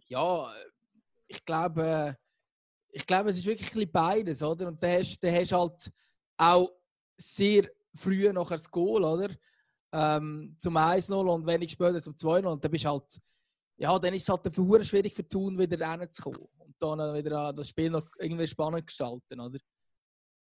ja, 0.07 0.51
ich 1.27 1.45
glaube, 1.45 1.83
äh, 1.83 2.13
ich 2.91 3.05
glaube, 3.05 3.29
es 3.29 3.37
ist 3.37 3.45
wirklich 3.45 3.69
ein 3.69 3.73
bisschen 3.73 3.91
beides, 3.91 4.43
oder? 4.43 4.67
Und 4.67 4.81
dann 4.81 4.99
hast 4.99 5.19
du 5.19 5.31
halt 5.31 5.91
auch 6.37 6.71
sehr 7.17 7.69
früh 7.95 8.31
noch 8.31 8.51
ein 8.51 8.61
Goal, 8.71 9.03
oder? 9.03 9.29
Ähm, 9.91 10.55
zum 10.59 10.77
1-0 10.77 11.13
und 11.13 11.45
wenig 11.45 11.71
später 11.71 12.01
zum 12.01 12.13
2-0. 12.13 12.45
Und 12.45 12.63
dann 12.63 12.71
bist 12.71 12.85
halt, 12.85 13.19
ja, 13.77 13.97
dann 13.97 14.13
ist 14.13 14.23
es 14.23 14.29
halt 14.29 14.53
für 14.53 14.83
schwierig 14.83 15.13
für 15.13 15.27
Thun 15.27 15.57
wieder 15.57 15.79
reinzukommen. 15.79 16.47
Und 16.57 16.75
dann 16.79 17.13
wieder 17.15 17.53
das 17.53 17.69
Spiel 17.69 17.89
noch 17.89 18.07
irgendwie 18.17 18.47
spannend 18.47 18.87
gestalten, 18.87 19.39
oder? 19.39 19.59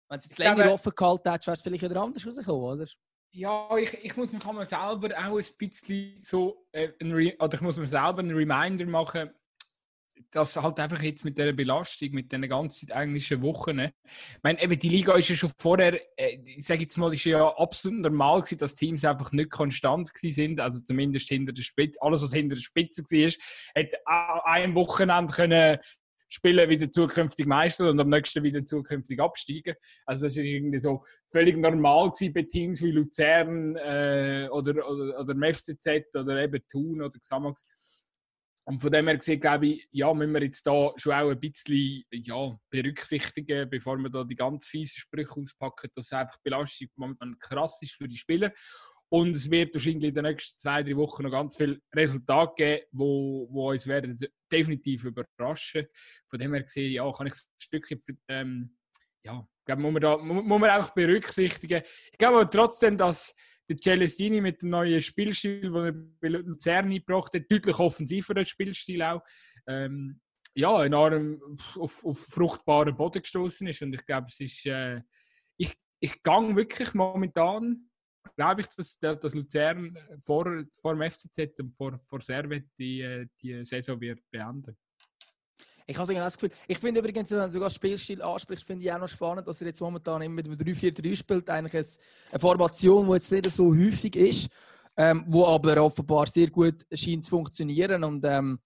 Wenn 0.08 0.18
es 0.18 0.26
jetzt 0.26 0.38
länger 0.38 0.56
glaube, 0.56 0.72
offen 0.72 0.92
gehalten 0.94 1.30
hättest, 1.30 1.46
wäre 1.46 1.54
es 1.54 1.62
vielleicht 1.62 1.84
wieder 1.84 2.02
anders 2.02 2.26
rausgekommen, 2.26 2.62
oder? 2.62 2.86
Ja, 3.34 3.76
ich, 3.78 3.94
ich 4.04 4.16
muss 4.16 4.32
mir 4.32 4.40
selber 4.66 5.08
auch 5.16 5.38
ein 5.38 5.44
bisschen 5.56 6.22
so, 6.22 6.66
äh, 6.70 6.92
ein 7.00 7.14
oder 7.38 7.54
ich 7.54 7.60
muss 7.62 7.78
mir 7.78 7.88
selber 7.88 8.18
einen 8.18 8.36
Reminder 8.36 8.84
machen, 8.86 9.30
dass 10.30 10.56
halt 10.56 10.80
einfach 10.80 11.02
jetzt 11.02 11.24
mit 11.24 11.36
dieser 11.36 11.52
Belastung, 11.52 12.10
mit 12.12 12.32
den 12.32 12.48
ganzen 12.48 12.88
englischen 12.88 13.42
Wochen, 13.42 13.78
ich 13.78 13.92
meine, 14.42 14.62
eben 14.62 14.78
die 14.78 14.88
Liga 14.88 15.14
ist 15.14 15.28
ja 15.28 15.36
schon 15.36 15.52
vorher, 15.58 16.00
äh, 16.16 16.38
ich 16.46 16.64
sage 16.64 16.82
jetzt 16.82 16.96
mal, 16.96 17.12
ist 17.12 17.24
ja 17.24 17.46
absolut 17.56 18.00
normal 18.00 18.40
gewesen, 18.40 18.58
dass 18.58 18.74
Teams 18.74 19.04
einfach 19.04 19.32
nicht 19.32 19.50
konstant 19.50 20.12
gewesen 20.12 20.34
sind, 20.34 20.60
also 20.60 20.80
zumindest 20.80 21.28
hinter 21.28 21.52
der 21.52 21.62
Spitze, 21.62 22.00
alles 22.00 22.22
was 22.22 22.32
hinter 22.32 22.54
der 22.54 22.62
Spitze 22.62 23.02
war, 23.02 23.32
hätte 23.74 23.96
ein 24.06 24.74
Wochenende 24.74 25.32
können 25.32 25.78
spielen 26.32 26.70
wieder 26.70 26.90
zukünftig 26.90 27.46
Meister 27.46 27.90
und 27.90 28.00
am 28.00 28.08
nächsten 28.08 28.42
wieder 28.42 28.64
zukünftig 28.64 29.20
absteigen. 29.20 29.74
Also 30.06 30.24
das 30.24 30.36
ist 30.36 30.46
irgendwie 30.46 30.78
so 30.78 31.04
völlig 31.30 31.58
normal 31.58 32.10
gewesen 32.10 32.32
bei 32.32 32.42
Teams 32.42 32.80
wie 32.80 32.90
Luzern 32.90 33.76
äh, 33.76 34.48
oder, 34.50 34.88
oder, 34.88 35.20
oder 35.20 35.34
dem 35.34 35.42
FCZ 35.42 36.16
oder 36.16 36.42
eben 36.42 36.62
Thun 36.70 37.02
oder 37.02 37.18
Xamax 37.18 37.66
und 38.64 38.78
von 38.78 38.92
dem 38.92 39.06
her 39.06 39.16
gesehen, 39.16 39.40
glaube 39.40 39.66
ich, 39.66 39.88
ja, 39.90 40.12
müssen 40.14 40.32
wir 40.32 40.42
jetzt 40.42 40.66
da 40.66 40.92
schon 40.96 41.12
auch 41.12 41.30
ein 41.30 41.40
bisschen 41.40 42.04
ja, 42.10 42.56
berücksichtigen, 42.70 43.68
bevor 43.68 43.98
wir 43.98 44.08
da 44.08 44.22
die 44.22 44.36
ganz 44.36 44.66
fiesen 44.66 45.00
Sprüche 45.00 45.40
auspacken, 45.40 45.90
dass 45.94 46.12
einfach 46.12 46.36
die 46.36 46.50
Belastung 46.50 46.88
momentan 46.96 47.36
krass 47.38 47.82
ist 47.82 47.94
für 47.94 48.06
die 48.06 48.16
Spieler. 48.16 48.52
Und 49.08 49.36
es 49.36 49.50
wird 49.50 49.74
wahrscheinlich 49.74 50.04
in 50.04 50.14
den 50.14 50.24
nächsten 50.24 50.58
zwei, 50.58 50.82
drei 50.82 50.96
Wochen 50.96 51.24
noch 51.24 51.30
ganz 51.30 51.56
viele 51.56 51.80
Resultate 51.94 52.54
geben, 52.56 52.86
wo, 52.92 53.48
wo 53.50 53.70
uns 53.70 53.86
werden 53.86 54.16
definitiv 54.50 55.04
überraschen. 55.04 55.86
Von 56.30 56.38
dem 56.38 56.54
her 56.54 56.62
gesehen, 56.62 56.92
ja, 56.92 57.10
kann 57.12 57.26
ich 57.26 57.34
ein 57.34 57.40
Stückchen, 57.58 58.02
ähm, 58.28 58.76
ja, 59.24 59.46
glaube, 59.64 59.82
muss 59.82 59.92
man 59.92 60.02
da 60.02 60.16
muss 60.16 60.60
man 60.60 60.70
einfach 60.70 60.94
berücksichtigen. 60.94 61.82
Ich 62.10 62.18
glaube 62.18 62.40
aber 62.40 62.50
trotzdem, 62.50 62.96
dass 62.96 63.34
der 63.68 63.76
Celestini 63.76 64.40
mit 64.40 64.62
dem 64.62 64.70
neuen 64.70 65.00
Spielstil, 65.00 65.60
den 65.60 65.74
er 65.74 65.92
bei 65.92 66.28
Luzern 66.28 66.86
eingebracht 66.86 67.34
hat, 67.34 67.50
deutlich 67.50 67.78
offensiver 67.78 68.44
Spielstil 68.44 69.02
auch, 69.02 69.22
ähm, 69.66 70.20
ja, 70.54 70.84
enorm 70.84 71.40
auf, 71.76 72.04
auf 72.04 72.18
fruchtbaren 72.18 72.96
Boden 72.96 73.22
gestoßen 73.22 73.66
ist. 73.66 73.82
Und 73.82 73.94
ich 73.94 74.04
glaube, 74.04 74.26
es 74.28 74.40
ist, 74.40 74.66
äh, 74.66 75.00
ich, 75.56 75.74
ich 76.00 76.22
gang 76.22 76.54
wirklich 76.56 76.92
momentan, 76.94 77.88
glaube 78.36 78.60
ich, 78.60 78.66
dass, 78.68 78.98
dass 78.98 79.34
Luzern 79.34 79.96
vor, 80.22 80.64
vor 80.80 80.94
dem 80.94 81.10
FCZ 81.10 81.60
und 81.60 81.74
vor, 81.74 81.98
vor 82.06 82.20
Servet 82.20 82.66
die, 82.78 83.00
äh, 83.00 83.26
die 83.40 83.64
Saison 83.64 84.00
wird 84.00 84.20
beenden. 84.30 84.76
Ich 85.92 85.98
habe 85.98 86.14
das 86.14 86.38
Gefühl. 86.38 86.56
Ich 86.66 86.78
finde 86.78 87.00
übrigens, 87.00 87.30
wenn 87.30 87.38
man 87.38 87.50
sogar 87.50 87.68
Spielstil 87.68 88.22
anspricht, 88.22 88.64
finde 88.64 88.84
ich 88.84 88.92
auch 88.92 88.98
noch 88.98 89.08
spannend, 89.08 89.46
dass 89.46 89.60
er 89.60 89.66
jetzt 89.66 89.80
momentan 89.80 90.22
immer 90.22 90.36
mit 90.36 90.46
dem 90.46 90.54
3-4-3 90.54 91.16
spielt. 91.16 91.50
Eigentlich 91.50 91.98
eine 92.30 92.40
Formation, 92.40 93.06
die 93.06 93.12
jetzt 93.12 93.30
nicht 93.30 93.50
so 93.50 93.74
häufig 93.74 94.16
ist, 94.16 94.48
ähm, 94.96 95.24
wo 95.28 95.46
aber 95.46 95.82
offenbar 95.82 96.26
sehr 96.26 96.48
gut 96.48 96.86
scheint 96.94 97.26
zu 97.26 97.30
funktionieren. 97.30 98.02
Und 98.04 98.24
ähm, 98.24 98.58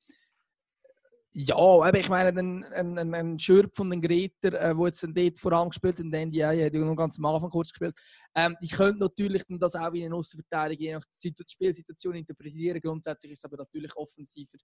ja, 1.32 1.92
ich 1.92 2.08
meine, 2.08 2.38
ein, 2.38 2.64
ein, 2.64 3.14
ein 3.14 3.38
Schürp 3.40 3.74
von 3.74 3.90
den 3.90 4.00
Greter, 4.00 4.58
äh, 4.60 4.76
wo 4.76 4.86
jetzt 4.86 5.04
dort 5.04 5.38
vorangespielt 5.40 5.98
hat, 5.98 6.04
in 6.04 6.10
der 6.12 6.26
NDA, 6.26 6.64
hat 6.64 6.74
ja 6.74 6.80
noch 6.80 6.94
ganz 6.94 7.18
am 7.18 7.26
Anfang 7.26 7.50
kurz 7.50 7.72
gespielt, 7.72 7.98
ähm, 8.36 8.56
die 8.62 8.68
können 8.68 8.98
natürlich 8.98 9.42
dann 9.46 9.58
das 9.58 9.74
auch 9.74 9.92
wie 9.92 10.04
eine 10.04 10.14
Außenverteidigung 10.14 10.86
je 10.86 10.92
nach 10.94 11.02
Spielsituation 11.46 12.14
interpretieren. 12.14 12.80
Grundsätzlich 12.80 13.32
ist 13.32 13.40
es 13.40 13.44
aber 13.44 13.56
natürlich 13.56 13.94
offensiver. 13.96 14.58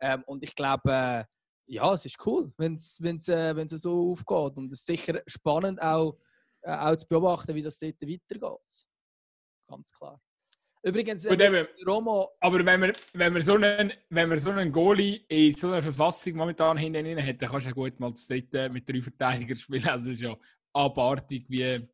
Ähm, 0.00 0.22
und 0.26 0.42
ich 0.42 0.54
glaube, 0.54 0.92
äh, 0.92 1.24
ja, 1.68 1.92
es 1.92 2.04
ist 2.06 2.26
cool, 2.26 2.52
wenn 2.56 2.74
es 2.74 2.98
äh, 3.28 3.66
so 3.76 4.12
aufgeht. 4.12 4.56
Und 4.56 4.72
es 4.72 4.80
ist 4.80 4.86
sicher 4.86 5.22
spannend 5.26 5.80
auch, 5.80 6.18
äh, 6.62 6.72
auch 6.72 6.96
zu 6.96 7.06
beobachten, 7.06 7.54
wie 7.54 7.62
das 7.62 7.78
dort 7.78 8.00
weitergeht. 8.00 8.88
Ganz 9.68 9.92
klar. 9.92 10.20
Übrigens, 10.82 11.24
äh, 11.26 11.34
eben, 11.34 11.66
Romo. 11.86 12.30
Aber 12.40 12.64
wenn 12.64 12.80
man, 12.80 12.92
wenn, 13.12 13.32
man 13.32 13.42
so 13.42 13.54
einen, 13.54 13.92
wenn 14.08 14.28
man 14.28 14.38
so 14.38 14.50
einen 14.50 14.72
Goalie 14.72 15.24
in 15.28 15.52
so 15.54 15.68
einer 15.68 15.82
Verfassung 15.82 16.34
momentan 16.34 16.78
hinten 16.78 17.04
rein 17.04 17.26
hat, 17.26 17.42
dann 17.42 17.50
kannst 17.50 17.66
du 17.66 17.70
ja 17.70 17.74
gut 17.74 18.00
mal 18.00 18.12
das 18.12 18.26
dritte 18.26 18.68
mit 18.70 18.88
drei 18.88 19.02
Verteidigern 19.02 19.58
spielen. 19.58 19.88
Also, 19.88 20.10
es 20.10 20.16
ist 20.16 20.22
ja 20.22 20.36
abartig, 20.72 21.44
wie, 21.48 21.86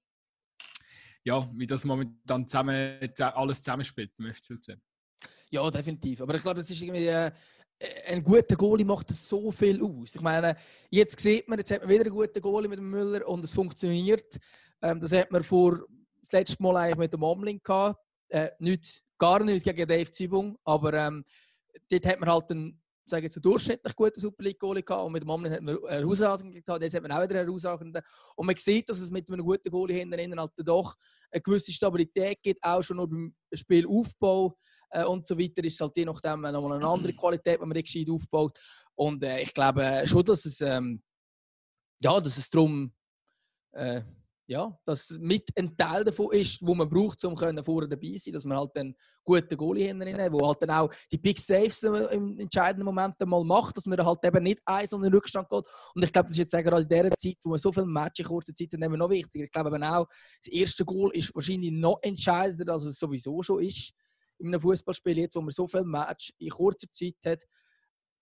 ja, 1.25 1.51
wie 1.55 1.67
das 1.67 1.85
momentan 1.85 2.47
zusammen, 2.47 2.99
alles 3.19 3.63
zusammenspielt. 3.63 4.13
Ja, 5.51 5.71
definitiv. 5.71 6.21
Aber 6.21 6.35
ich 6.35 6.43
glaube, 6.43 6.61
das 6.61 6.71
ist 6.71 6.83
irgendwie. 6.83 7.33
Ein 8.07 8.23
guter 8.23 8.57
Goalie 8.57 8.85
macht 8.85 9.15
so 9.15 9.51
viel 9.51 9.83
aus. 9.83 10.15
Ich 10.15 10.21
meine, 10.21 10.57
jetzt 10.91 11.21
sieht 11.21 11.49
man, 11.49 11.59
jetzt 11.59 11.71
hat 11.71 11.81
man 11.81 11.91
wieder 11.91 12.05
einen 12.05 12.15
guten 12.15 12.41
Goalie 12.41 12.69
mit 12.69 12.79
dem 12.79 12.91
Müller 12.91 13.27
und 13.29 13.45
es 13.45 13.53
funktioniert. 13.53 14.39
Ähm, 14.83 15.01
das 15.01 15.13
hat 15.13 15.31
man 15.31 15.43
vor 15.43 15.85
das 16.21 16.33
letzte 16.33 16.63
Mal 16.63 16.77
eigentlich 16.77 16.99
mit 16.99 17.13
dem 17.13 17.23
Omling 17.23 17.61
gehabt. 17.63 17.99
Äh, 18.29 18.51
nicht, 18.59 19.03
gar 19.19 19.43
nicht 19.43 19.65
gegen 19.65 19.89
Dave 19.89 20.11
Zibung, 20.11 20.57
aber 20.65 20.95
ähm, 20.95 21.25
dort 21.91 22.07
hat 22.07 22.21
man 22.21 22.31
halt 22.31 22.51
einen, 22.51 22.83
sage 23.07 23.27
ich, 23.27 23.35
durchschnittlich 23.35 23.95
guten 23.95 24.21
Super 24.21 24.43
League 24.43 24.59
Goalie 24.59 24.83
gehabt 24.83 25.05
und 25.05 25.13
mit 25.13 25.23
dem 25.23 25.31
Omling 25.31 25.53
hat 25.53 25.63
man 25.63 25.79
eine 25.85 26.01
herausragende 26.01 26.63
gehabt. 26.63 26.83
Jetzt 26.83 26.95
hat 26.95 27.03
man 27.03 27.13
auch 27.13 27.23
wieder 27.23 27.35
eine 27.41 27.47
herausragende. 27.47 28.03
Und 28.37 28.47
man 28.47 28.57
sieht, 28.57 28.89
dass 28.89 28.99
es 28.99 29.11
mit 29.11 29.29
einem 29.31 29.45
guten 29.45 29.71
Goalie 29.71 29.99
hinten 29.99 30.39
halt 30.39 30.53
doch 30.57 30.95
eine 31.31 31.41
gewisse 31.41 31.73
Stabilität 31.73 32.43
gibt, 32.43 32.65
auch 32.65 32.83
schon 32.83 32.97
nur 32.97 33.09
beim 33.09 33.35
Spielaufbau 33.53 34.57
äh, 34.95 35.05
und 35.05 35.27
so 35.27 35.39
weiter, 35.39 35.65
ist 35.65 35.75
es 35.75 35.81
halt 35.81 35.97
je 35.97 36.05
nachdem 36.05 36.41
nochmal 36.41 36.77
eine 36.77 36.87
andere 36.87 37.13
Qualität, 37.17 37.61
wenn 37.61 37.69
man 37.69 37.77
die 37.77 37.85
gescheit 37.85 38.09
aufbaut. 38.11 38.59
Und 38.95 39.25
äh, 39.25 39.41
ich 39.41 39.53
glaube 39.53 40.03
schon, 40.07 40.25
dass 40.25 40.45
es, 40.45 40.61
ähm, 40.61 41.03
ja, 42.01 42.21
dass 42.21 42.39
es 42.39 42.49
darum, 42.49 42.93
äh, 43.73 44.03
ja, 44.47 44.79
dass 44.85 45.11
mit 45.21 45.49
ein 45.59 45.75
Teil 45.75 46.05
davon 46.05 46.31
ist, 46.33 46.59
wo 46.61 46.75
man 46.75 46.89
braucht, 46.89 47.25
um 47.25 47.35
vorne 47.35 47.89
dabei 47.89 48.13
zu 48.13 48.19
sein, 48.19 48.35
dass 48.35 48.45
man 48.45 48.59
halt 48.59 48.77
einen 48.77 48.95
guten 49.25 49.57
Goalie 49.57 49.87
hinten 49.87 50.07
hat, 50.07 50.33
der 50.33 50.47
halt 50.47 50.63
dann 50.63 50.71
auch 50.71 50.91
die 51.11 51.17
Big 51.17 51.41
Saves 51.41 51.83
im 51.83 52.39
entscheidenden 52.39 52.85
Moment 52.85 53.19
mal 53.21 53.43
macht, 53.43 53.75
dass 53.75 53.87
man 53.87 54.05
halt 54.05 54.19
eben 54.23 54.43
nicht 54.43 54.61
eins 54.67 54.93
und 54.93 55.01
den 55.01 55.15
Rückstand 55.15 55.49
geht. 55.49 55.67
Und 55.95 56.05
ich 56.05 56.13
glaube, 56.13 56.29
das 56.29 56.39
ist 56.39 56.53
jetzt 56.53 56.53
gerade 56.53 56.83
in 56.83 56.89
dieser 56.89 57.17
Zeit, 57.17 57.39
wo 57.43 57.51
man 57.51 57.59
so 57.59 57.73
viele 57.73 57.87
Matches 57.87 58.27
in 58.27 58.27
kurzer 58.27 58.53
Zeit 58.53 58.73
nehmen, 58.75 58.99
noch 58.99 59.09
wichtiger. 59.09 59.45
Ich 59.47 59.51
glaube 59.51 59.71
eben 59.71 59.83
auch, 59.83 60.07
das 60.45 60.53
erste 60.53 60.85
Goal 60.85 61.11
ist 61.15 61.35
wahrscheinlich 61.35 61.73
noch 61.73 61.99
entscheidender, 62.03 62.75
als 62.75 62.85
es 62.85 62.99
sowieso 62.99 63.43
schon 63.43 63.63
ist 63.63 63.95
in 64.45 64.55
einem 64.55 64.61
Fußballspiel, 64.61 65.19
jetzt, 65.19 65.37
wo 65.37 65.41
man 65.41 65.51
so 65.51 65.67
viele 65.67 65.85
Match 65.85 66.33
in 66.39 66.51
kurzer 66.51 66.91
Zeit 66.91 67.17
hat, 67.25 67.43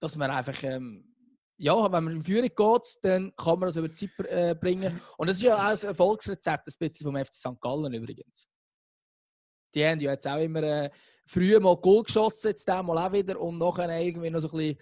dass 0.01 0.17
man 0.17 0.31
einfach, 0.31 0.63
ähm, 0.63 1.15
ja, 1.59 1.93
wenn 1.93 2.05
man 2.05 2.17
in 2.17 2.23
Führung 2.23 2.49
geht, 2.49 2.99
dann 3.03 3.33
kann 3.37 3.59
man 3.59 3.69
das 3.69 3.77
über 3.77 3.89
die 3.89 3.95
Zeit 3.95 4.27
äh, 4.27 4.55
bringen. 4.55 5.01
Und 5.19 5.29
das 5.29 5.37
ist 5.37 5.43
ja 5.45 5.57
auch 5.57 5.71
ein 5.71 5.89
Erfolgsrezept, 5.89 6.67
ein 6.67 6.75
bisschen 6.79 7.05
vom 7.05 7.17
FC 7.17 7.33
St. 7.33 7.61
Gallen 7.61 7.93
übrigens. 7.93 8.49
Die 9.75 9.85
haben 9.85 10.01
ja 10.01 10.13
jetzt 10.13 10.27
auch 10.27 10.41
immer 10.41 10.63
äh, 10.63 10.91
früher 11.27 11.61
mal 11.61 11.77
Goal 11.77 12.03
geschossen, 12.03 12.49
jetzt 12.49 12.67
mal 12.67 12.99
auch 12.99 13.13
wieder 13.13 13.41
und 13.41 13.59
nachher 13.59 14.01
irgendwie 14.01 14.31
noch 14.31 14.41
so 14.41 14.49
ein 14.49 14.57
bisschen, 14.57 14.79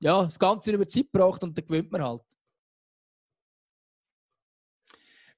ja, 0.00 0.24
das 0.24 0.38
Ganze 0.38 0.72
über 0.72 0.84
die 0.84 0.92
Zeit 0.92 1.12
gebracht 1.12 1.42
und 1.44 1.56
dann 1.56 1.66
gewinnt 1.66 1.92
man 1.92 2.02
halt. 2.02 2.22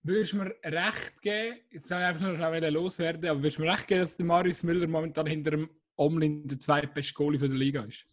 Würdest 0.06 0.34
du 0.34 0.36
mir 0.36 0.54
recht 0.62 1.22
geben, 1.22 1.56
jetzt 1.70 1.88
soll 1.88 1.98
ich 1.98 2.04
einfach 2.04 2.26
nur 2.26 2.36
schnell 2.36 2.72
loswerden, 2.74 3.26
aber 3.26 3.40
würdest 3.40 3.56
du 3.56 3.62
mir 3.62 3.72
recht 3.72 3.86
geben, 3.86 4.02
dass 4.02 4.14
der 4.14 4.26
Marius 4.26 4.62
Müller 4.62 4.86
momentan 4.86 5.24
hinter 5.24 5.52
dem 5.52 5.70
Omlin 5.96 6.46
der 6.46 6.60
zweitbeste 6.60 7.14
Goalie 7.14 7.38
der 7.38 7.48
Liga 7.48 7.82
ist? 7.84 8.04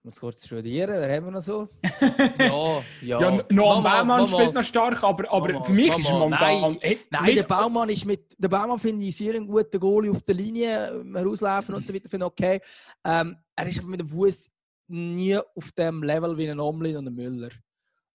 Ich 0.00 0.04
muss 0.04 0.20
kurz 0.20 0.44
studieren, 0.44 0.90
wer 1.00 1.16
haben 1.16 1.24
wir 1.24 1.30
noch 1.30 1.40
so? 1.40 1.66
ja, 2.38 2.82
ja. 3.00 3.20
ja 3.20 3.44
Noam 3.48 3.82
Baumann 3.82 4.28
spielt 4.28 4.52
noch 4.52 4.62
stark, 4.62 5.02
aber, 5.02 5.32
aber 5.32 5.64
für 5.64 5.72
mich 5.72 5.88
Mama, 5.88 6.00
ist 6.00 6.08
er 6.08 6.18
momentan... 6.18 6.60
Nein, 6.60 6.78
hey, 6.82 6.98
nein 7.10 7.34
der 7.36 7.42
Baumann 7.44 7.88
ist 7.88 8.04
mit... 8.04 8.36
Der 8.36 8.48
Baumann 8.48 8.78
finde 8.78 9.02
ich 9.06 9.16
sehr 9.16 9.34
ein 9.34 9.46
guter 9.46 9.78
Goalie 9.78 10.10
auf 10.10 10.22
der 10.22 10.34
Linie, 10.34 11.04
herauslaufen 11.14 11.74
und 11.74 11.86
so 11.86 11.94
weiter, 11.94 12.10
finde 12.10 12.26
ich 12.26 12.32
okay. 12.32 12.60
Ähm, 13.02 13.34
er 13.56 13.66
ist 13.66 13.78
aber 13.78 13.88
mit 13.88 14.00
dem 14.00 14.08
Fuß 14.08 14.50
nie 14.88 15.38
auf 15.38 15.72
dem 15.72 16.02
Level 16.02 16.36
wie 16.36 16.50
ein 16.50 16.60
Omlin 16.60 16.98
und 16.98 17.06
ein 17.06 17.14
Müller. 17.14 17.50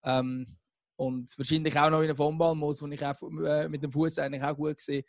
Ähm, 0.03 0.45
und 0.97 1.31
wahrscheinlich 1.37 1.77
auch 1.77 1.89
noch 1.89 2.01
in 2.01 2.09
einem 2.09 2.57
muss, 2.57 2.81
wo 2.81 2.87
ich 2.87 3.05
auch 3.05 3.21
äh, 3.45 3.67
mit 3.67 3.83
dem 3.83 3.91
Fuß 3.91 4.19
eigentlich 4.19 4.43
auch 4.43 4.55
gut 4.55 4.79
sehe. 4.79 5.03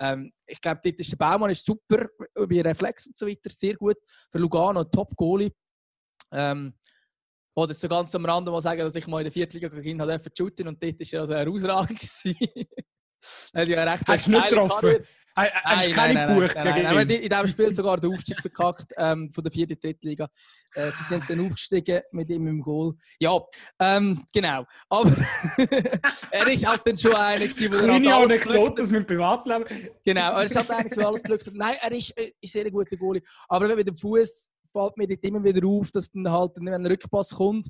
Ähm, 0.00 0.32
ich 0.46 0.60
glaube, 0.60 0.80
dort 0.82 1.00
ist 1.00 1.10
der 1.12 1.16
Baumann 1.16 1.50
ist 1.50 1.64
super, 1.64 2.06
bei 2.34 2.62
Reflex 2.62 3.06
und 3.06 3.16
so 3.16 3.26
weiter, 3.26 3.50
sehr 3.50 3.74
gut. 3.74 3.96
Für 4.30 4.38
Lugano 4.38 4.80
ein 4.80 4.90
Top-Goalie. 4.90 5.50
Ähm, 6.32 6.74
oder 7.56 7.74
so 7.74 7.88
ganz 7.88 8.14
am 8.14 8.24
Rande 8.24 8.52
mal 8.52 8.60
sagen, 8.60 8.80
dass 8.80 8.94
ich 8.94 9.06
mal 9.08 9.18
in 9.18 9.24
der 9.24 9.32
Viertliga 9.32 9.68
gegen 9.68 10.00
habe 10.00 10.20
shooten 10.36 10.68
und 10.68 10.80
dort 10.80 11.00
war 11.00 11.06
er 11.12 11.20
also 11.20 11.34
herausragend. 11.34 12.00
hat 13.54 13.68
ja 13.68 13.82
recht 13.82 14.04
Hast 14.06 14.26
du 14.26 14.30
nicht 14.30 14.48
getroffen? 14.48 15.04
Hast 15.38 15.86
du 15.86 15.92
keine 15.92 16.26
gebucht 16.26 16.54
gegen 16.56 16.82
nein, 16.82 16.94
nein, 16.94 17.10
In 17.10 17.28
diesem 17.28 17.48
Spiel 17.48 17.72
sogar 17.72 17.98
den 17.98 18.12
Aufstieg 18.12 18.40
verkackt 18.40 18.92
ähm, 18.96 19.32
von 19.32 19.44
der 19.44 19.52
vierten 19.52 19.78
Drittliga. 19.78 20.28
Äh, 20.74 20.90
sie 20.90 21.04
sind 21.04 21.24
dann 21.28 21.40
aufgestiegen 21.46 22.00
mit 22.12 22.30
ihm 22.30 22.46
im 22.46 22.60
Goal. 22.60 22.94
Ja, 23.20 23.38
ähm, 23.80 24.22
genau. 24.32 24.64
Aber 24.88 25.10
er 26.30 26.48
ist 26.48 26.66
halt 26.66 26.82
dann 26.84 26.98
schon 26.98 27.14
einer 27.14 27.38
der 27.46 27.48
Kleine 27.48 28.14
Anekdote 28.14 28.82
aus 28.82 28.90
meinem 28.90 29.06
Privatleben. 29.06 29.64
Genau, 30.04 30.32
er 30.32 30.44
ist 30.44 30.56
halt 30.56 30.70
einer, 30.70 30.88
der 30.88 31.06
alles 31.06 31.22
glückt 31.22 31.50
Nein, 31.52 31.76
er 31.80 31.92
ist, 31.92 32.16
äh, 32.18 32.32
ist 32.40 32.52
sehr 32.52 32.66
ein 32.66 32.72
guter 32.72 32.96
Goalie. 32.96 33.22
Aber 33.48 33.68
wenn 33.68 33.76
mit 33.76 33.86
dem 33.86 33.96
Fuß 33.96 34.48
fällt 34.72 34.96
mir 34.96 35.06
immer 35.22 35.42
wieder 35.42 35.66
auf, 35.66 35.90
dass 35.90 36.10
dann 36.10 36.30
halt, 36.30 36.52
wenn 36.56 36.68
ein 36.68 36.86
Rückpass 36.86 37.30
kommt, 37.30 37.68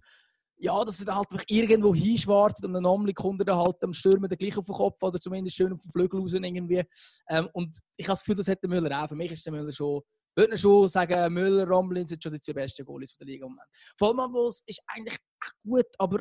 ja, 0.61 0.85
dass 0.85 1.01
er 1.01 1.07
dann 1.07 1.17
halt 1.17 1.45
irgendwo 1.47 1.95
hinschwartet 1.95 2.65
und 2.65 2.73
dann 2.73 2.85
Omli 2.85 3.15
kommt 3.15 3.41
er 3.41 3.45
dann 3.45 3.59
halt 3.59 3.83
am 3.83 3.93
Stürmen 3.93 4.29
gleich 4.29 4.57
auf 4.57 4.67
den 4.67 4.75
Kopf 4.75 5.03
oder 5.03 5.21
zumindest 5.21 5.57
schön 5.57 5.73
auf 5.73 5.81
den 5.81 5.91
Flügel 5.91 6.21
raus 6.21 6.33
irgendwie. 6.33 6.83
Ähm, 7.29 7.49
und 7.53 7.79
ich 7.97 8.07
habe 8.07 8.15
das 8.15 8.21
Gefühl, 8.21 8.35
das 8.35 8.49
hat 8.49 8.63
der 8.63 8.71
Müller 8.71 9.03
auch. 9.03 9.09
Für 9.09 9.15
mich 9.15 9.33
ist 9.33 9.47
der 9.47 9.53
Müller 9.53 9.73
schon 9.73 10.03
würde 10.39 10.57
schon 10.57 10.89
sagen, 10.89 11.33
Müller, 11.33 11.67
Romblin 11.67 12.07
sind 12.07 12.23
schon 12.23 12.33
die 12.33 12.41
zwei 12.41 12.53
besten 12.53 12.85
Goalies 12.85 13.17
der 13.17 13.27
Liga 13.27 13.45
im 13.45 13.53
Moment. 13.53 13.69
Vollmann 13.99 14.33
ist 14.67 14.81
eigentlich 14.87 15.19
auch 15.45 15.53
gut, 15.65 15.87
aber 15.99 16.21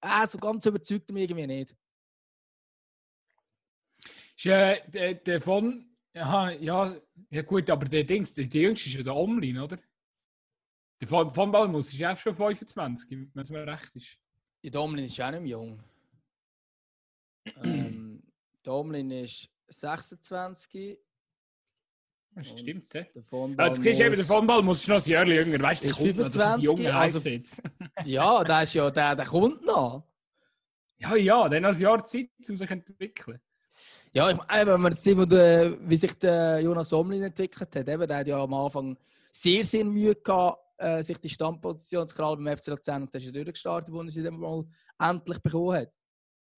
äh, 0.00 0.26
so 0.26 0.38
ganz 0.38 0.64
überzeugt 0.66 1.10
mich 1.10 1.24
irgendwie 1.24 1.46
nicht. 1.46 1.74
Ist, 4.36 4.46
äh, 4.46 4.88
der, 4.88 5.14
der 5.14 5.40
von, 5.40 5.96
ja, 6.14 6.50
ja, 6.50 6.96
ja 7.30 7.42
gut, 7.42 7.68
aber 7.68 7.86
der 7.86 8.04
Dings, 8.04 8.32
der 8.34 8.44
Jüngste 8.44 8.88
ist 8.88 8.96
ja 8.96 9.02
der 9.02 9.16
Omlin, 9.16 9.58
oder? 9.58 9.78
Der 11.00 11.08
von, 11.08 11.30
von 11.30 11.52
Balmus 11.52 11.92
ist 11.92 11.98
ja 11.98 12.12
auch 12.12 12.16
schon 12.16 12.34
25, 12.34 13.10
wenn 13.10 13.42
es 13.42 13.50
mir 13.50 13.66
recht 13.66 13.94
ist. 13.94 14.18
Der 14.62 14.80
Omlin 14.80 15.04
ist 15.04 15.20
auch 15.20 15.30
nicht 15.30 15.42
mehr 15.42 15.50
jung. 15.50 15.82
ähm, 17.62 18.22
Domlin 18.62 19.10
ist 19.10 19.48
26. 19.68 20.98
Das 22.34 22.48
stimmt, 22.48 22.92
ja. 22.92 23.06
Ja, 23.30 23.66
jetzt 23.68 23.82
siehst 23.82 24.00
du 24.00 24.04
eben, 24.04 24.14
der 24.14 24.24
Von 24.24 24.46
Ball 24.46 24.62
muss 24.62 24.86
noch 24.88 25.02
ein 25.02 25.10
Jahr 25.10 25.26
jünger. 25.26 25.58
Weißt 25.62 25.84
du, 25.84 25.88
der 25.88 25.96
kommt 25.96 26.16
25, 26.16 26.40
noch, 26.40 26.56
die 26.58 26.64
Jungen 26.64 26.86
also, 26.86 27.28
jetzt. 27.28 27.62
ja, 28.04 28.44
der 28.44 28.62
ist 28.62 28.74
ja, 28.74 28.90
der, 28.90 29.16
der 29.16 29.24
kommt 29.24 29.64
noch. 29.64 30.04
Ja, 30.98 31.14
ja, 31.16 31.48
dann 31.48 31.62
noch 31.62 31.74
ein 31.74 31.80
Jahr 31.80 32.04
Zeit, 32.04 32.30
um 32.48 32.56
sich 32.56 32.68
zu 32.68 32.72
entwickeln. 32.72 33.40
Ja, 34.12 34.30
ich 34.30 34.36
meine, 34.36 34.72
wenn 34.72 34.80
man 34.80 34.94
sieht, 34.94 35.16
wie 35.16 35.96
sich 35.96 36.18
der 36.18 36.60
Jonas 36.60 36.88
Somlin 36.88 37.22
entwickelt 37.22 37.74
hat, 37.74 37.88
eben, 37.88 38.08
der 38.08 38.16
hat 38.18 38.26
ja 38.26 38.42
am 38.42 38.52
Anfang 38.54 38.96
sehr, 39.30 39.64
sehr 39.64 39.84
Mühe 39.84 40.14
gehabt, 40.14 40.58
äh, 40.78 41.02
sich 41.02 41.18
die 41.18 41.30
Standposition 41.30 42.06
zu 42.08 42.14
krallen 42.14 42.42
beim 42.44 42.56
FC 42.56 42.68
Luzern 42.68 43.02
und 43.02 43.14
dann 43.14 43.22
ist 43.22 43.34
durchgestartet, 43.34 43.92
wo 43.92 44.02
er 44.02 44.10
sie 44.10 44.22
dann 44.22 44.38
mal 44.38 44.64
endlich 44.98 45.38
bekommen 45.40 45.76
hat 45.76 45.92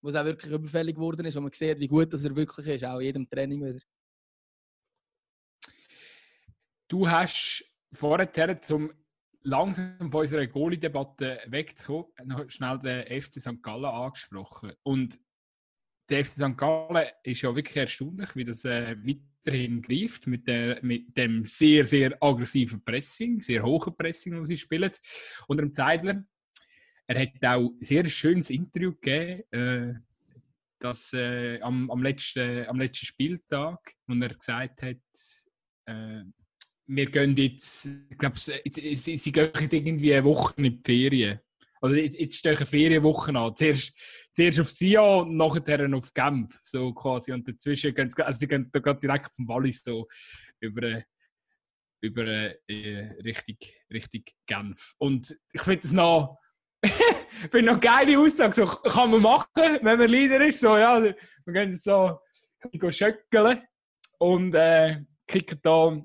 wo 0.00 0.08
es 0.08 0.14
auch 0.14 0.24
wirklich 0.24 0.52
überfällig 0.52 0.94
geworden 0.94 1.26
ist, 1.26 1.36
wo 1.36 1.40
man 1.40 1.52
sieht, 1.52 1.78
wie 1.80 1.88
gut 1.88 2.12
dass 2.12 2.24
er 2.24 2.34
wirklich 2.34 2.66
ist, 2.66 2.84
auch 2.84 2.98
in 2.98 3.06
jedem 3.06 3.28
Training 3.28 3.64
wieder. 3.64 3.80
Du 6.88 7.08
hast 7.08 7.64
vorher, 7.92 8.60
zum 8.60 8.92
langsam 9.42 10.10
von 10.10 10.20
unserer 10.20 10.46
Goalie-Debatte 10.46 11.40
wegzukommen, 11.46 12.12
noch 12.24 12.48
schnell 12.48 12.78
den 12.78 13.20
FC 13.20 13.40
St. 13.40 13.62
Gallen 13.62 13.84
angesprochen. 13.84 14.72
Und 14.82 15.18
der 16.08 16.24
FC 16.24 16.32
St. 16.32 16.56
Gallen 16.56 17.08
ist 17.22 17.42
ja 17.42 17.54
wirklich 17.54 17.76
erstaunlich, 17.76 18.34
wie 18.36 18.44
das 18.44 18.64
äh, 18.64 18.96
weiterhin 19.44 19.82
greift 19.82 20.26
mit, 20.26 20.46
der, 20.46 20.78
mit 20.82 21.16
dem 21.16 21.44
sehr, 21.44 21.86
sehr 21.86 22.16
aggressiven 22.20 22.82
Pressing, 22.84 23.40
sehr 23.40 23.62
hohen 23.62 23.96
Pressing, 23.96 24.34
das 24.34 24.48
sie 24.48 24.56
spielen. 24.56 24.90
Unter 25.46 25.62
dem 25.62 25.72
Zeidler 25.72 26.24
er 27.08 27.22
hat 27.22 27.42
auch 27.42 27.70
ein 27.70 27.82
sehr 27.82 28.04
schönes 28.04 28.50
Interview 28.50 28.92
gegeben, 28.92 29.42
äh, 29.50 29.94
das, 30.78 31.12
äh, 31.14 31.58
am, 31.62 31.90
am, 31.90 32.02
letzten, 32.02 32.66
am 32.66 32.78
letzten 32.78 33.06
Spieltag, 33.06 33.94
wo 34.06 34.14
er 34.14 34.34
gesagt 34.34 34.82
hat, 34.82 34.96
äh, 35.86 36.22
wir 36.86 37.06
gehen 37.10 37.34
jetzt, 37.34 37.86
ich 38.10 38.18
glaube, 38.18 38.38
sie, 38.38 39.16
sie 39.16 39.32
gehen 39.32 39.50
irgendwie 39.54 40.14
eine 40.14 40.24
Woche 40.24 40.54
in 40.58 40.64
die 40.64 40.80
Ferien. 40.84 41.40
Also 41.80 41.96
jetzt, 41.96 42.18
jetzt 42.18 42.36
stehen 42.36 42.56
Ferienwochen 42.56 43.36
an. 43.36 43.54
Zuerst, 43.56 43.92
zuerst 44.32 44.60
auf 44.60 44.68
Sion 44.68 45.36
nachher 45.36 45.94
auf 45.94 46.12
Genf, 46.12 46.58
so 46.62 46.92
quasi. 46.92 47.32
Und 47.32 47.46
dazwischen 47.48 47.94
gehen 47.94 48.10
sie, 48.10 48.24
also 48.24 48.38
sie 48.38 48.48
gehen 48.48 48.70
da 48.72 48.94
direkt 48.94 49.34
vom 49.34 49.48
Wallis 49.48 49.82
so 49.82 50.06
über, 50.60 51.02
über 52.00 52.24
äh, 52.26 53.12
Richtung, 53.24 53.56
Richtung 53.92 54.22
Genf. 54.46 54.94
Und 54.98 55.36
ich 55.52 55.62
finde 55.62 55.86
es 55.86 55.92
noch 55.92 56.38
finde 57.50 57.72
noch 57.72 57.80
geile 57.80 58.18
Aussage. 58.18 58.54
So, 58.54 58.66
kann 58.66 59.10
man 59.10 59.22
machen, 59.22 59.78
wenn 59.82 59.98
man 59.98 60.08
Leader 60.08 60.44
ist. 60.46 60.60
So, 60.60 60.76
ja, 60.76 61.02
wir 61.02 61.14
gehen 61.46 61.72
jetzt 61.72 61.84
so 61.84 62.20
schöckeln 62.90 63.62
und 64.18 64.54
äh, 64.54 65.00
kicken 65.26 65.58
da, 65.62 66.04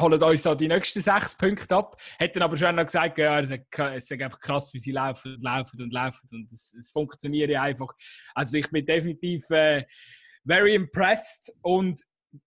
holen 0.00 0.22
uns 0.22 0.42
so 0.42 0.54
die 0.54 0.68
nächsten 0.68 1.02
sechs 1.02 1.36
Punkte 1.36 1.76
ab. 1.76 2.00
Hat 2.18 2.34
dann 2.34 2.42
aber 2.42 2.56
schon 2.56 2.76
noch 2.76 2.84
gesagt, 2.84 3.18
ja, 3.18 3.40
es 3.40 3.50
ist 3.50 4.12
einfach 4.12 4.40
krass, 4.40 4.72
wie 4.74 4.78
sie 4.78 4.92
laufen, 4.92 5.40
laufen 5.40 5.82
und 5.82 5.92
laufen 5.92 6.28
und 6.32 6.52
es, 6.52 6.74
es 6.74 6.90
funktioniert 6.90 7.54
einfach. 7.54 7.92
Also 8.34 8.58
ich 8.58 8.70
bin 8.70 8.84
definitiv 8.84 9.48
äh, 9.50 9.84
very 10.46 10.74
impressed 10.74 11.52
und 11.62 12.00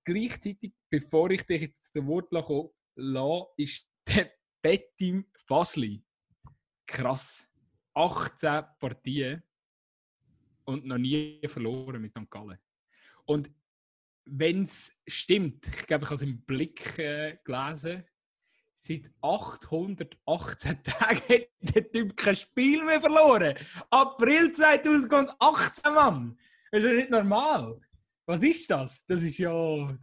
gleichzeitig, 0.03 0.73
bevor 0.89 1.31
ich 1.31 1.45
dich 1.45 1.61
jetzt 1.61 1.93
zu 1.93 2.05
Wort 2.07 2.31
lasse, 2.31 3.49
ist 3.57 3.87
der 4.07 4.31
Bettim 4.61 5.25
Fasli 5.47 6.03
krass. 6.85 7.47
18 7.93 8.63
Partien 8.79 9.43
und 10.65 10.85
noch 10.85 10.97
nie 10.97 11.41
verloren 11.45 12.01
mit 12.01 12.11
St. 12.11 12.29
Gallen. 12.29 12.57
Und 13.25 13.51
wenn 14.31 14.63
es 14.63 14.93
stimmt, 15.07 15.67
ich 15.67 15.87
glaube, 15.87 16.03
ich 16.03 16.09
habe 16.09 16.15
es 16.15 16.21
im 16.21 16.41
Blick 16.43 16.97
äh, 16.97 17.37
gelesen, 17.43 18.03
seit 18.73 19.11
818 19.21 20.83
Tagen 20.83 21.19
hat 21.19 21.75
der 21.75 21.91
Typ 21.91 22.17
kein 22.17 22.35
Spiel 22.35 22.83
mehr 22.83 23.01
verloren. 23.01 23.55
April 23.89 24.51
2018, 24.51 25.93
Mann! 25.93 26.37
Das 26.71 26.83
ist 26.83 26.89
ja 26.89 26.95
nicht 26.95 27.09
normal. 27.09 27.79
Was 28.25 28.43
ist 28.43 28.69
das? 28.71 29.05
Das 29.05 29.23
ist 29.23 29.37
ja. 29.37 29.97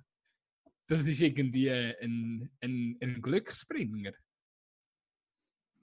Das 0.86 1.06
ist 1.06 1.20
irgendwie 1.20 1.70
ein, 1.70 2.50
ein, 2.60 2.98
ein 3.00 3.22
Glücksbringer. 3.22 4.12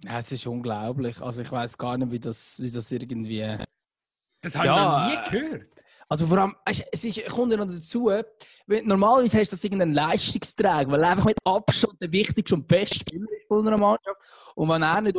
Es 0.03 0.31
ist 0.31 0.47
unglaublich. 0.47 1.21
Also 1.21 1.41
ich 1.41 1.51
weiß 1.51 1.77
gar 1.77 1.97
nicht, 1.97 2.11
wie 2.11 2.19
das, 2.19 2.59
wie 2.59 2.71
das 2.71 2.91
irgendwie. 2.91 3.57
Das 4.41 4.55
habe 4.55 4.67
ja, 4.67 4.75
ich 4.75 4.83
noch 4.83 5.31
nie 5.31 5.39
gehört. 5.39 5.84
Also 6.07 6.27
vor 6.27 6.37
allem, 6.37 6.55
es 6.65 7.03
ist, 7.03 7.25
kommt 7.27 7.51
ja 7.51 7.57
noch 7.57 7.65
dazu, 7.65 8.11
normalerweise 8.83 9.39
hast 9.39 9.51
du 9.51 9.55
das 9.55 9.63
irgendeinen 9.63 9.93
Leistungsträger, 9.93 10.91
weil 10.91 11.03
er 11.03 11.11
einfach 11.11 11.25
mit 11.25 11.37
Abstand 11.43 11.99
der 12.01 12.11
wichtigste 12.11 12.55
und 12.55 12.67
beste 12.67 12.99
Spieler 12.99 13.31
ist 13.37 13.47
von 13.47 13.67
einer 13.67 13.77
Mannschaft. 13.77 14.21
Und 14.55 14.69
wenn 14.69 14.83
er 14.83 15.01
nicht 15.01 15.17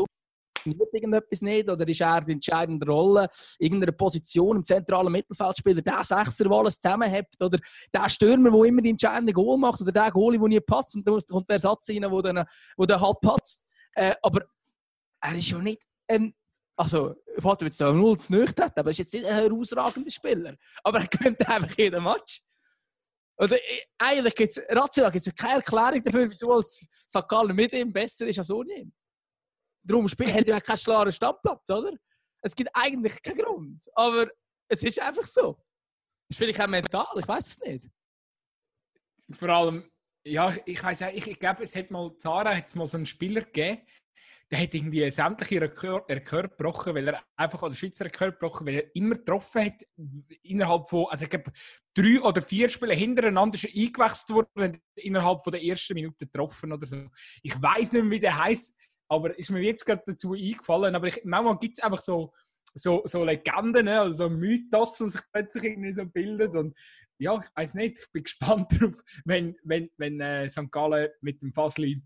funktioniert 0.66 0.94
irgendetwas 0.94 1.42
nicht 1.42 1.70
oder 1.70 1.86
ist 1.88 2.00
er 2.00 2.20
die 2.20 2.32
entscheidende 2.32 2.86
Rolle, 2.86 3.28
irgendeine 3.58 3.92
Position 3.92 4.56
im 4.56 4.64
zentralen 4.64 5.12
Mittelfeldspieler, 5.12 5.82
der 5.82 6.02
Sechser, 6.02 6.44
der 6.44 6.52
alles 6.52 6.80
zusammenhält 6.80 7.28
oder 7.40 7.58
der 7.94 8.08
Stürmer, 8.08 8.50
der 8.50 8.64
immer 8.64 8.82
die 8.82 8.90
entscheidende 8.90 9.32
Goal 9.32 9.58
macht 9.58 9.80
oder 9.80 9.92
der 9.92 10.10
Goalie, 10.10 10.38
der 10.38 10.48
nie 10.48 10.60
patzt 10.60 10.96
und 10.96 11.06
dann 11.06 11.18
kommt 11.30 11.48
der 11.48 11.54
Ersatz 11.54 11.88
rein, 11.88 12.02
der 12.02 12.22
dann, 12.22 12.46
der 12.78 13.00
halb 13.00 13.20
patzt. 13.20 13.64
Äh, 13.92 14.14
aber 14.22 14.40
er 15.20 15.34
ist 15.34 15.50
ja 15.50 15.58
nicht 15.58 15.82
ein. 16.08 16.34
Also, 16.78 17.16
Vater 17.38 17.62
wird 17.62 17.72
es 17.72 17.78
da 17.78 17.90
null 17.92 18.18
zu 18.18 18.32
nüchtern, 18.32 18.70
aber 18.76 18.88
er 18.88 18.90
ist 18.90 18.98
jetzt 18.98 19.14
nicht 19.14 19.24
ein 19.24 19.34
herausragender 19.34 20.10
Spieler. 20.10 20.54
Aber 20.84 21.00
er 21.00 21.06
gewinnt 21.06 21.48
einfach 21.48 21.76
jeden 21.76 22.02
Match. 22.02 22.42
Oder 23.38 23.56
äh, 23.56 23.82
eigentlich 23.98 24.34
gibt 24.34 24.56
es, 24.56 24.62
rational 24.68 25.10
gibt 25.10 25.26
es 25.26 25.34
keine 25.34 25.56
Erklärung 25.56 26.02
dafür, 26.02 26.30
wieso. 26.30 26.62
Gallen 27.28 27.56
mit 27.56 27.72
ihm 27.72 27.92
besser 27.92 28.26
ist 28.26 28.38
als 28.38 28.50
ohne 28.50 28.74
ihn. 28.74 28.94
Darum 29.82 30.08
spielt, 30.08 30.48
er 30.48 30.60
keinen 30.60 30.78
klaren 30.78 31.12
Standplatz, 31.12 31.70
oder? 31.70 31.92
Es 32.42 32.54
gibt 32.54 32.70
eigentlich 32.74 33.22
keinen 33.22 33.38
Grund. 33.38 33.88
Aber 33.94 34.26
es 34.68 34.82
ist 34.82 35.00
einfach 35.00 35.26
so. 35.26 35.52
Das 36.28 36.30
ist 36.30 36.38
vielleicht 36.38 36.60
auch 36.60 36.66
mental, 36.66 37.06
ich 37.18 37.28
weiß 37.28 37.46
es 37.46 37.58
nicht. 37.60 37.88
Vor 39.30 39.48
allem, 39.48 39.90
ja, 40.24 40.54
ich 40.64 40.82
weiß 40.82 41.02
ich, 41.12 41.26
ich 41.28 41.38
glaube, 41.38 41.62
es 41.62 41.74
hat 41.76 41.90
mal, 41.90 42.16
Zara 42.18 42.54
hat 42.54 42.74
mal 42.74 42.86
so 42.86 42.96
einen 42.96 43.06
Spieler 43.06 43.42
gegeben, 43.42 43.82
der 44.50 44.60
hat 44.60 44.74
irgendwie 44.74 45.10
sämtliche 45.10 45.60
Rekord, 45.60 46.08
gebrochen, 46.08 46.94
weil 46.94 47.08
er 47.08 47.22
einfach, 47.36 47.62
oder 47.62 47.74
Schweizer 47.74 48.04
Rekord 48.04 48.38
gebrochen, 48.38 48.66
weil 48.66 48.74
er 48.74 48.96
immer 48.96 49.16
getroffen 49.16 49.66
hat, 49.66 49.82
innerhalb 50.42 50.88
von, 50.88 51.06
also 51.08 51.24
ich 51.24 51.30
glaube, 51.30 51.50
drei 51.94 52.20
oder 52.20 52.40
vier 52.40 52.68
Spiele 52.68 52.94
hintereinander 52.94 53.56
ist 53.56 53.66
eingewechselt 53.66 54.30
worden, 54.30 54.80
innerhalb 54.94 55.42
von 55.42 55.52
der 55.52 55.64
ersten 55.64 55.94
Minute 55.94 56.26
getroffen 56.26 56.72
oder 56.72 56.86
so. 56.86 57.06
Ich 57.42 57.60
weiß 57.60 57.92
nicht 57.92 58.02
mehr, 58.02 58.10
wie 58.10 58.20
der 58.20 58.38
heißt, 58.38 58.76
aber 59.08 59.36
ist 59.36 59.50
mir 59.50 59.62
jetzt 59.62 59.84
gerade 59.84 60.02
dazu 60.06 60.34
eingefallen, 60.34 60.94
aber 60.94 61.08
ich, 61.08 61.20
manchmal 61.24 61.58
gibt 61.58 61.78
es 61.78 61.84
einfach 61.84 62.00
so, 62.00 62.32
so, 62.74 63.02
so 63.04 63.24
Legenden, 63.24 63.86
ne? 63.86 64.00
also 64.00 64.28
so 64.28 64.30
Mythos, 64.30 64.96
die 64.98 65.08
sich 65.08 65.20
plötzlich 65.32 65.64
irgendwie 65.64 65.92
so 65.92 66.06
bildet 66.06 66.54
und 66.54 66.76
ja, 67.18 67.38
ich 67.38 67.48
weiß 67.54 67.74
nicht, 67.74 67.98
ich 67.98 68.12
bin 68.12 68.22
gespannt 68.22 68.72
darauf, 68.72 69.02
wenn, 69.24 69.56
wenn, 69.64 69.90
wenn 69.96 70.20
äh, 70.20 70.48
St. 70.48 70.70
Gallen 70.70 71.08
mit 71.20 71.42
dem 71.42 71.52
Fasli 71.52 72.02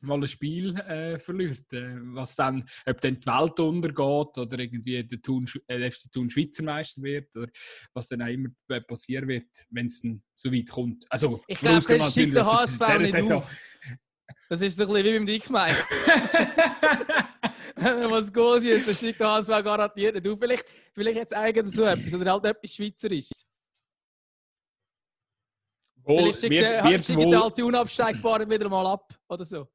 mal 0.00 0.18
ein 0.18 0.28
Spiel 0.28 0.74
äh, 0.80 1.18
verliert. 1.18 1.72
Äh, 1.72 1.96
was 2.14 2.36
dann, 2.36 2.68
ob 2.86 3.00
dann 3.00 3.18
die 3.18 3.26
Welt 3.26 3.60
untergeht 3.60 4.38
oder 4.38 4.58
irgendwie 4.58 5.02
der 5.04 5.20
Thun, 5.20 5.46
äh, 5.66 5.90
FC 5.90 6.10
Thun 6.12 6.30
Schweizer 6.30 6.62
Meister 6.62 7.02
wird 7.02 7.34
oder 7.36 7.48
was 7.92 8.08
dann 8.08 8.22
auch 8.22 8.26
immer 8.26 8.48
äh, 8.68 8.80
passieren 8.80 9.28
wird, 9.28 9.48
wenn 9.70 9.86
es 9.86 10.00
dann 10.00 10.22
so 10.34 10.52
weit 10.52 10.70
kommt. 10.70 11.06
Also, 11.10 11.42
ich 11.46 11.58
glaube, 11.58 11.76
das 11.98 12.12
steigt 12.12 12.36
der 12.36 12.46
HSV 12.46 12.98
nicht 12.98 13.12
Saison. 13.12 13.38
auf. 13.38 13.56
Das 14.48 14.60
ist 14.62 14.76
so 14.78 14.84
ein 14.84 14.88
bisschen 14.88 15.04
wie 15.04 15.18
beim 15.18 15.26
Dickmeier. 15.26 15.76
Wenn 17.76 17.98
er 17.98 18.10
was 18.10 18.32
geht 18.32 18.62
jetzt, 18.62 18.88
dann 18.88 18.94
steigt 18.94 19.20
der 19.20 19.28
HSV 19.28 19.48
garantiert 19.48 20.14
nicht 20.14 20.26
auf. 20.26 20.38
Vielleicht, 20.40 20.64
vielleicht 20.94 21.16
jetzt 21.16 21.34
eigentlich 21.34 21.74
so 21.74 21.84
etwas 21.84 22.14
oder 22.14 22.32
halt 22.32 22.44
etwas 22.46 22.74
Schweizerisches. 22.74 23.46
Wohl, 26.02 26.16
Vielleicht 26.16 26.40
schickt, 26.40 26.52
wird, 26.52 26.62
der, 26.62 27.26
der 27.30 27.42
alte 27.42 27.64
Unabsteigbare 27.64 28.48
wieder 28.48 28.68
mal 28.68 28.86
ab 28.86 29.14
oder 29.28 29.44
so. 29.44 29.68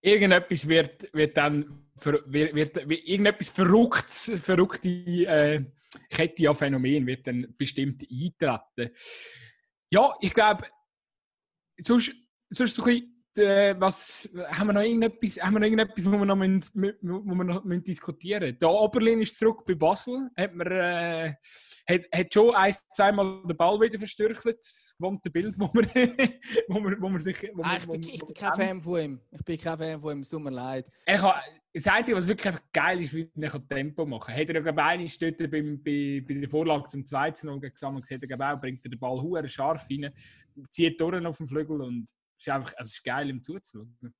Irgendetwas 0.00 0.68
wird, 0.68 1.12
wird 1.12 1.36
dann 1.36 1.88
ver, 1.96 2.20
wird, 2.26 2.54
wird, 2.54 2.76
irgendetwas 2.76 3.48
Verrücktes, 3.48 4.32
verrückte 4.42 4.88
äh, 4.88 5.64
Kette 6.10 6.48
an 6.48 6.56
Phänomenen 6.56 7.06
wird 7.06 7.26
dann 7.26 7.54
bestimmt 7.56 8.02
eintreten. 8.02 8.90
Ja, 9.90 10.12
ich 10.20 10.34
glaube, 10.34 10.66
sonst, 11.78 12.14
sonst 12.48 12.74
so 12.74 12.82
ein 12.82 12.86
bisschen 12.86 13.13
äh, 13.38 13.74
was, 13.78 14.28
haben 14.48 14.68
wir 14.68 14.72
noch 14.72 14.82
irgendetwas, 14.82 15.42
haben 15.42 15.54
wir 15.54 15.60
noch 15.60 15.66
irgendetwas 15.66 16.06
wo 16.06 16.18
wir 16.18 16.24
noch, 16.24 16.36
müssen, 16.36 16.70
wo 17.02 17.34
wir 17.34 17.44
noch 17.44 17.64
müssen 17.64 17.84
diskutieren 17.84 18.42
müssen? 18.42 18.58
Der 18.58 18.70
Oberlin 18.70 19.20
ist 19.20 19.38
zurück 19.38 19.64
bei 19.66 19.74
Basel. 19.74 20.30
Hat, 20.36 20.54
man, 20.54 20.66
äh, 20.66 21.34
hat, 21.88 22.02
hat 22.12 22.32
schon 22.32 22.54
ein, 22.54 22.74
zweimal 22.90 23.42
den 23.46 23.56
Ball 23.56 23.80
wieder 23.80 23.98
verstürchelt. 23.98 24.58
Das 24.58 24.94
gewohnte 24.98 25.30
Bild, 25.30 25.58
wo 25.58 25.70
man, 25.72 25.84
wo 26.68 26.80
man, 26.80 27.00
wo 27.00 27.08
man 27.08 27.20
sich... 27.20 27.50
Wo 27.54 27.62
ah, 27.62 27.76
ich, 27.76 27.86
bin, 27.86 28.02
ich 28.02 28.24
bin 28.24 28.34
kein 28.34 28.52
Fan 28.52 28.82
von 28.82 29.00
ihm. 29.00 29.20
Ich 29.30 29.44
bin 29.44 29.58
kein 29.58 29.78
Fan 29.78 30.00
von 30.00 30.12
ihm, 30.12 30.20
es 30.20 30.28
tut 30.28 30.42
mir 30.42 30.50
leid. 30.50 30.86
Er 31.06 31.18
kann, 31.18 31.34
das 31.74 31.86
Einzige, 31.88 32.16
was 32.16 32.28
wirklich 32.28 32.46
einfach 32.46 32.62
geil 32.72 33.00
ist, 33.00 33.14
wie 33.14 33.28
er 33.40 33.68
Tempo 33.68 34.06
machen 34.06 34.32
kann. 34.32 34.40
Hat 34.40 34.50
er, 34.50 34.62
glaube 34.62 35.02
ich, 35.02 35.18
dort 35.18 35.38
bei, 35.38 35.48
bei, 35.48 36.24
bei 36.26 36.34
der 36.34 36.48
Vorlage 36.48 36.86
zum 36.86 37.04
2. 37.04 37.34
Noch 37.42 37.60
gesammelt, 37.60 38.08
hat 38.08 38.22
er, 38.22 38.28
glaube 38.28 38.46
auch, 38.46 38.60
bringt 38.60 38.84
er 38.84 38.90
den 38.90 38.98
Ball 38.98 39.20
hure 39.20 39.48
scharf 39.48 39.88
rein, 39.90 40.12
zieht 40.70 41.00
durch 41.00 41.26
auf 41.26 41.36
den 41.36 41.48
Flügel 41.48 41.80
und 41.80 42.06
ist 42.46 42.52
einfach, 42.52 42.72
also 42.76 42.88
es 42.88 42.94
ist 42.94 43.04
geil, 43.04 43.28
ihm 43.28 43.42
zuzuschauen. 43.42 44.14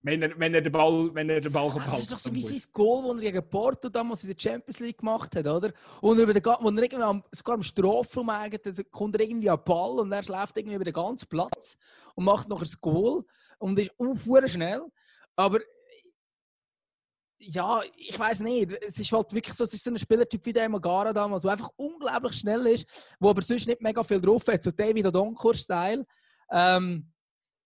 Wenn 0.00 0.22
er, 0.22 0.38
wenn 0.38 0.54
er 0.54 0.62
den 0.62 0.70
Ball, 0.70 1.12
wenn 1.12 1.28
er 1.28 1.40
den 1.40 1.52
Ball 1.52 1.70
ah, 1.70 1.84
Das 1.90 2.00
ist 2.00 2.12
doch 2.12 2.18
so 2.18 2.32
wie 2.32 2.42
sein 2.42 2.62
Goal, 2.72 3.02
das 3.02 3.24
er 3.24 3.32
gegen 3.32 3.50
Porto 3.50 3.88
damals 3.88 4.22
in 4.22 4.30
der 4.30 4.40
Champions 4.40 4.78
League 4.78 4.98
gemacht 4.98 5.34
hat, 5.34 5.46
oder? 5.46 5.72
Und 6.00 6.18
über 6.18 6.32
den, 6.32 6.44
wo 6.44 6.68
er 6.68 6.82
irgendwie 6.82 7.02
am, 7.02 7.24
sogar 7.32 7.56
am 7.56 7.64
Strafraum 7.64 8.30
eigentlich, 8.30 8.90
kommt 8.92 9.16
er 9.16 9.22
irgendwie 9.22 9.50
an 9.50 9.60
Ball 9.64 9.98
und 9.98 10.12
er 10.12 10.22
schläft 10.22 10.56
irgendwie 10.56 10.76
über 10.76 10.84
den 10.84 10.92
ganzen 10.92 11.28
Platz 11.28 11.76
und 12.14 12.24
macht 12.24 12.48
noch 12.48 12.62
ein 12.62 12.70
Goal 12.80 13.24
und 13.58 13.78
ist 13.78 13.90
auch 13.98 14.46
schnell. 14.46 14.82
Aber 15.34 15.58
ja, 17.40 17.82
ich 17.96 18.18
weiß 18.18 18.40
nicht. 18.40 18.72
Es 18.82 18.98
ist 18.98 19.12
halt 19.12 19.32
wirklich 19.32 19.54
so, 19.54 19.64
es 19.64 19.74
ist 19.74 19.82
so 19.82 19.90
ein 19.90 19.98
Spielertyp 19.98 20.44
wie 20.44 20.52
der 20.52 20.68
Magara 20.68 21.12
damals, 21.12 21.42
der 21.42 21.52
einfach 21.52 21.70
unglaublich 21.76 22.34
schnell 22.34 22.66
ist, 22.66 23.16
wo 23.18 23.30
aber 23.30 23.42
sonst 23.42 23.66
nicht 23.66 23.80
mega 23.80 24.02
viel 24.02 24.20
drauf 24.20 24.46
hat, 24.48 24.62
so 24.62 24.70
David 24.70 25.06
Odonkor-Style. 25.06 26.04
Ähm, 26.50 27.10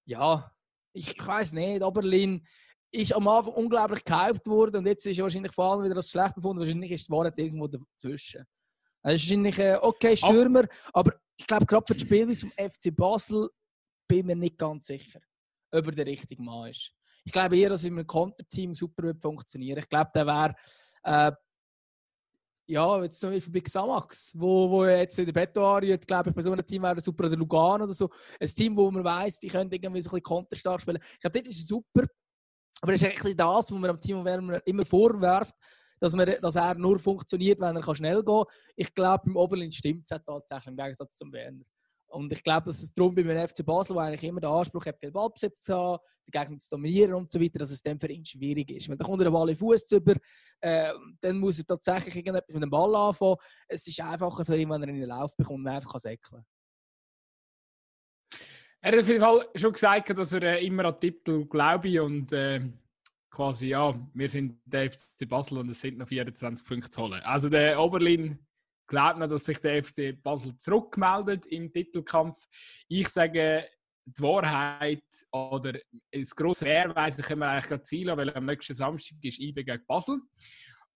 ja, 0.04 0.50
ich, 0.92 1.16
ich 1.16 1.26
weiß 1.26 1.52
nicht, 1.52 1.82
Oberlin 1.82 2.44
ist 2.90 3.14
am 3.14 3.26
Anfang 3.26 3.54
unglaublich 3.54 4.04
gehypt 4.04 4.46
worden 4.46 4.76
und 4.76 4.86
jetzt 4.86 5.06
ist 5.06 5.18
er 5.18 5.22
wahrscheinlich 5.22 5.52
vor 5.52 5.72
allem 5.72 5.84
wieder 5.84 5.96
als 5.96 6.10
schlecht 6.10 6.34
befunden. 6.34 6.60
Wahrscheinlich 6.60 6.92
ist 6.92 7.02
es 7.02 7.10
Wahrheit 7.10 7.38
irgendwo 7.38 7.66
dazwischen. 7.66 8.44
Er 9.02 9.14
ist 9.14 9.22
wahrscheinlich 9.22 9.60
ein 9.60 9.78
okay 9.80 10.16
Stürmer, 10.16 10.64
aber 10.92 11.14
ich 11.36 11.46
glaube, 11.46 11.66
gerade 11.66 11.86
für 11.86 11.94
das 11.94 12.02
Spiel 12.02 12.34
vom 12.34 12.50
FC 12.50 12.94
Basel 12.94 13.48
bin 14.06 14.26
mir 14.26 14.36
nicht 14.36 14.58
ganz 14.58 14.86
sicher, 14.86 15.20
ob 15.72 15.86
er 15.86 15.92
der 15.92 16.06
richtige 16.06 16.42
Mann 16.42 16.70
ist. 16.70 16.92
Ich 17.24 17.32
glaube 17.32 17.56
eher, 17.56 17.70
dass 17.70 17.84
in 17.84 17.94
einem 17.94 18.06
Konterteam 18.06 18.74
super 18.74 19.14
funktionieren 19.18 19.78
Ich 19.78 19.88
glaube, 19.88 20.10
der 20.14 20.26
wäre 20.26 20.54
äh, 21.04 21.32
ja, 22.66 23.02
jetzt 23.02 23.20
zum 23.20 23.30
Beispiel 23.30 23.52
bei 23.52 23.60
Xamax, 23.60 24.32
wo, 24.36 24.70
wo 24.70 24.84
jetzt 24.84 25.18
in 25.18 25.26
der 25.26 25.32
Beto 25.32 25.66
anrührt, 25.74 26.06
glaube 26.06 26.30
ich, 26.30 26.36
bei 26.36 26.42
so 26.42 26.52
einem 26.52 26.66
Team 26.66 26.82
wäre 26.82 27.00
super 27.00 27.26
oder 27.26 27.36
Lugano 27.36 27.84
oder 27.84 27.92
so. 27.92 28.08
Ein 28.40 28.48
Team, 28.48 28.76
wo 28.76 28.90
man 28.90 29.04
weiß, 29.04 29.38
die 29.38 29.48
können 29.48 29.70
irgendwie 29.70 30.00
so 30.00 30.10
ein 30.10 30.12
bisschen 30.12 30.22
konterstark 30.22 30.80
spielen. 30.80 30.98
Ich 31.02 31.20
glaube, 31.20 31.42
das 31.42 31.56
ist 31.56 31.68
super. 31.68 32.04
Aber 32.80 32.92
das 32.92 33.02
ist 33.02 33.08
eigentlich 33.08 33.36
das, 33.36 33.48
was 33.48 33.70
man 33.70 33.90
am 33.90 34.00
Team 34.00 34.26
immer 34.64 34.84
vorwerft, 34.84 35.54
dass, 36.00 36.14
man, 36.14 36.34
dass 36.40 36.56
er 36.56 36.74
nur 36.74 36.98
funktioniert, 36.98 37.60
wenn 37.60 37.76
er 37.76 37.94
schnell 37.94 38.22
gehen 38.22 38.44
kann. 38.44 38.44
Ich 38.74 38.94
glaube, 38.94 39.22
beim 39.26 39.36
Oberlin 39.36 39.70
stimmt 39.70 40.10
es 40.10 40.20
tatsächlich 40.24 40.66
im 40.68 40.76
Gegensatz 40.76 41.16
zum 41.16 41.32
Werner. 41.32 41.64
Und 42.12 42.30
ich 42.32 42.42
glaube, 42.42 42.66
dass 42.66 42.82
es 42.82 42.92
darum 42.92 43.14
bei 43.14 43.22
einem 43.22 43.48
FC 43.48 43.64
Basel, 43.64 43.96
wo 43.96 44.00
eigentlich 44.00 44.24
immer 44.24 44.40
den 44.40 44.50
Anspruch 44.50 44.84
hat, 44.84 44.98
viel 44.98 45.10
Ballbesitz 45.10 45.62
zu 45.62 45.74
haben, 45.74 45.98
den 46.26 46.40
Gegner 46.40 46.58
zu 46.58 46.70
dominieren 46.70 47.14
und 47.14 47.32
so 47.32 47.40
weiter, 47.40 47.58
dass 47.58 47.70
es 47.70 47.82
dann 47.82 47.98
für 47.98 48.08
ihn 48.08 48.24
schwierig 48.24 48.70
ist. 48.70 48.88
Weil 48.88 48.96
dann 48.96 49.06
kommt 49.06 49.22
er 49.22 49.24
den 49.24 49.32
Ball 49.32 49.48
in 49.48 49.56
Fuß 49.56 49.90
über, 49.92 50.14
äh, 50.60 50.92
dann 51.20 51.38
muss 51.38 51.58
er 51.58 51.66
tatsächlich 51.66 52.16
irgendetwas 52.16 52.52
mit 52.52 52.62
dem 52.62 52.70
Ball 52.70 52.94
anfangen. 52.94 53.36
Es 53.66 53.86
ist 53.86 54.00
einfacher 54.00 54.44
für 54.44 54.56
ihn, 54.56 54.68
wenn 54.68 54.82
er 54.82 54.88
in 54.88 55.00
den 55.00 55.08
Lauf 55.08 55.34
bekommt 55.36 55.60
und 55.60 55.68
einfach 55.68 55.98
säckeln 55.98 56.42
kann. 56.42 56.46
Er 58.82 58.92
hat 58.92 58.98
auf 58.98 59.08
jeden 59.08 59.20
Fall 59.20 59.48
schon 59.54 59.72
gesagt, 59.72 60.10
dass 60.18 60.32
er 60.32 60.42
äh, 60.42 60.66
immer 60.66 60.84
an 60.84 61.00
Titel 61.00 61.46
glaube 61.46 62.02
und 62.02 62.32
äh, 62.32 62.60
quasi, 63.30 63.68
ja, 63.68 63.98
wir 64.12 64.28
sind 64.28 64.60
der 64.66 64.90
FC 64.90 65.26
Basel 65.26 65.58
und 65.58 65.70
es 65.70 65.80
sind 65.80 65.98
noch 65.98 66.08
24 66.08 66.66
Punkte 66.66 66.90
zu 66.90 67.02
holen. 67.02 67.22
Also 67.22 67.48
der 67.48 67.80
Oberlin 67.80 68.38
glaubt 68.86 69.18
man, 69.18 69.28
dass 69.28 69.44
sich 69.44 69.58
der 69.58 69.82
FC 69.82 70.20
Basel 70.22 70.56
zurückmeldet 70.56 71.46
im 71.46 71.72
Titelkampf. 71.72 72.36
Ich 72.88 73.08
sage, 73.08 73.68
die 74.04 74.22
Wahrheit 74.22 75.04
oder 75.30 75.78
das 76.10 76.34
grosse 76.34 76.64
Lehrweise 76.64 77.22
können 77.22 77.40
wir 77.40 77.48
eigentlich 77.48 77.68
gerade 77.68 77.82
zielen, 77.82 78.16
weil 78.16 78.34
am 78.34 78.46
nächsten 78.46 78.74
Samstag 78.74 79.18
ist 79.22 79.40
IB 79.40 79.64
gegen 79.64 79.86
Basel. 79.86 80.20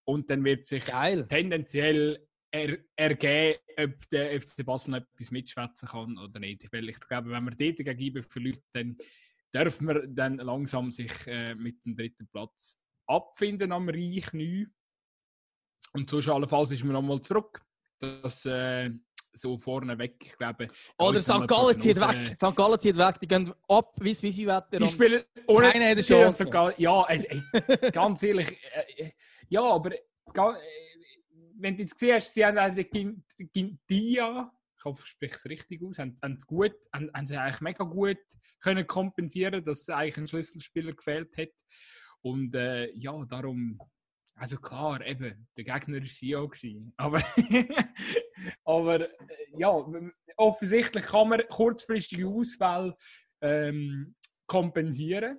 Und 0.04 0.30
dann 0.30 0.44
wird 0.44 0.64
sich 0.64 0.86
Geil. 0.86 1.26
tendenziell 1.26 2.26
er, 2.50 2.78
ergeben, 2.96 3.58
ob 3.78 4.08
der 4.10 4.40
FC 4.40 4.64
Basel 4.64 4.92
noch 4.92 4.98
etwas 4.98 5.30
mitschwätzen 5.30 5.88
kann 5.88 6.18
oder 6.18 6.38
nicht. 6.38 6.70
Weil 6.72 6.88
ich 6.88 7.00
glaube, 7.00 7.30
wenn 7.30 7.44
man 7.44 7.56
dort 7.56 7.76
gegen 7.76 7.98
IB 7.98 8.22
verliert, 8.22 8.62
dann 8.72 8.96
dürfen 9.54 9.88
wir 9.88 10.06
dann 10.06 10.36
langsam 10.38 10.90
sich 10.90 11.12
äh, 11.26 11.54
mit 11.54 11.84
dem 11.84 11.96
dritten 11.96 12.28
Platz 12.28 12.80
abfinden 13.06 13.72
am 13.72 13.88
Reich 13.88 14.32
neu. 14.32 14.66
Und 15.92 16.10
so 16.10 16.18
allenfalls 16.32 16.72
ist 16.72 16.84
man 16.84 16.92
nochmal 16.92 17.20
zurück 17.20 17.65
das 17.98 18.44
äh, 18.46 18.90
so 19.32 19.56
vorne 19.56 19.98
weg. 19.98 20.16
Ich 20.24 20.36
glaube, 20.36 20.68
Oder 20.98 21.20
St. 21.20 21.46
Gallen 21.46 21.78
zieht 21.78 22.00
weg. 22.00 22.36
St. 22.36 22.56
Gallen 22.56 22.80
zieht 22.80 22.96
weg. 22.96 23.20
Die 23.20 23.28
gehen 23.28 23.52
ab 23.68 23.92
wie 24.00 24.12
das 24.12 24.22
Wetter. 24.22 24.78
Die 24.78 24.88
spielen 24.88 25.22
ohne 25.46 25.70
keine 25.70 26.02
Chance. 26.02 26.48
Ja, 26.78 27.02
also, 27.02 27.26
ey, 27.28 27.90
ganz 27.92 28.22
ehrlich. 28.22 28.58
Äh, 28.96 29.10
ja, 29.48 29.62
aber 29.62 29.92
äh, 29.92 30.00
wenn 31.58 31.76
du 31.76 31.82
jetzt 31.82 31.94
gesehen 31.94 32.14
hast, 32.14 32.34
sie 32.34 32.44
haben 32.44 32.74
den 32.74 33.24
Gintia, 33.52 34.52
ich 34.78 34.84
hoffe, 34.84 35.02
ich 35.04 35.10
spreche 35.10 35.36
es 35.36 35.46
richtig 35.46 35.82
aus, 35.82 35.98
haben, 35.98 36.16
haben, 36.22 36.38
gut, 36.46 36.74
haben, 36.92 37.10
haben 37.14 37.26
sie 37.26 37.36
eigentlich 37.36 37.60
mega 37.60 37.84
gut 37.84 38.18
können 38.60 38.86
kompensieren 38.86 39.64
dass 39.64 39.88
eigentlich 39.88 40.18
ein 40.18 40.26
Schlüsselspieler 40.26 40.92
gefehlt 40.92 41.36
hat. 41.36 41.52
Und 42.22 42.54
äh, 42.54 42.90
ja, 42.92 43.24
darum 43.26 43.78
also 44.38 44.58
klar, 44.58 45.04
eben, 45.04 45.48
der 45.56 45.64
Gegner 45.64 45.98
war 45.98 46.06
CEO. 46.06 46.50
Aber, 46.96 47.22
aber 48.64 49.00
äh, 49.00 49.08
ja, 49.56 49.84
offensichtlich 50.36 51.06
kann 51.06 51.30
man 51.30 51.42
kurzfristige 51.48 52.28
Auswahl 52.28 52.94
ähm, 53.40 54.14
kompensieren. 54.46 55.38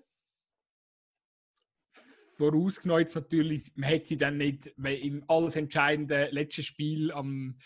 Vorausgenommen 2.38 3.08
natürlich, 3.14 3.72
man 3.76 3.89
hätte 3.89 4.10
sie 4.10 4.18
dann 4.18 4.38
nicht 4.38 4.68
im 4.78 5.24
alles 5.28 5.56
entscheidenden 5.56 6.32
letzten 6.32 6.64
Spiel 6.64 7.12
am, 7.12 7.58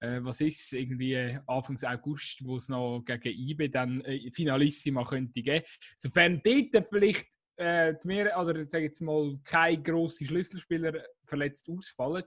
äh, 0.00 0.20
was 0.22 0.40
ist 0.40 0.72
irgendwie 0.72 1.38
Anfang 1.46 1.76
August, 1.84 2.44
wo 2.44 2.56
es 2.56 2.68
noch 2.68 3.02
gegen 3.04 3.38
IBE 3.38 3.68
dann 3.68 4.00
äh, 4.02 4.30
Finalissima 4.32 5.04
könnte 5.04 5.42
geben. 5.42 5.64
Sofern 5.96 6.40
dort 6.44 6.86
vielleicht 6.88 7.26
äh, 7.56 7.94
mir, 8.04 8.32
oder 8.36 8.60
sage 8.62 8.84
jetzt 8.84 9.00
mal, 9.00 9.38
keine 9.44 9.82
grossen 9.82 10.26
Schlüsselspieler 10.26 11.04
verletzt 11.24 11.68
ausfallen, 11.68 12.24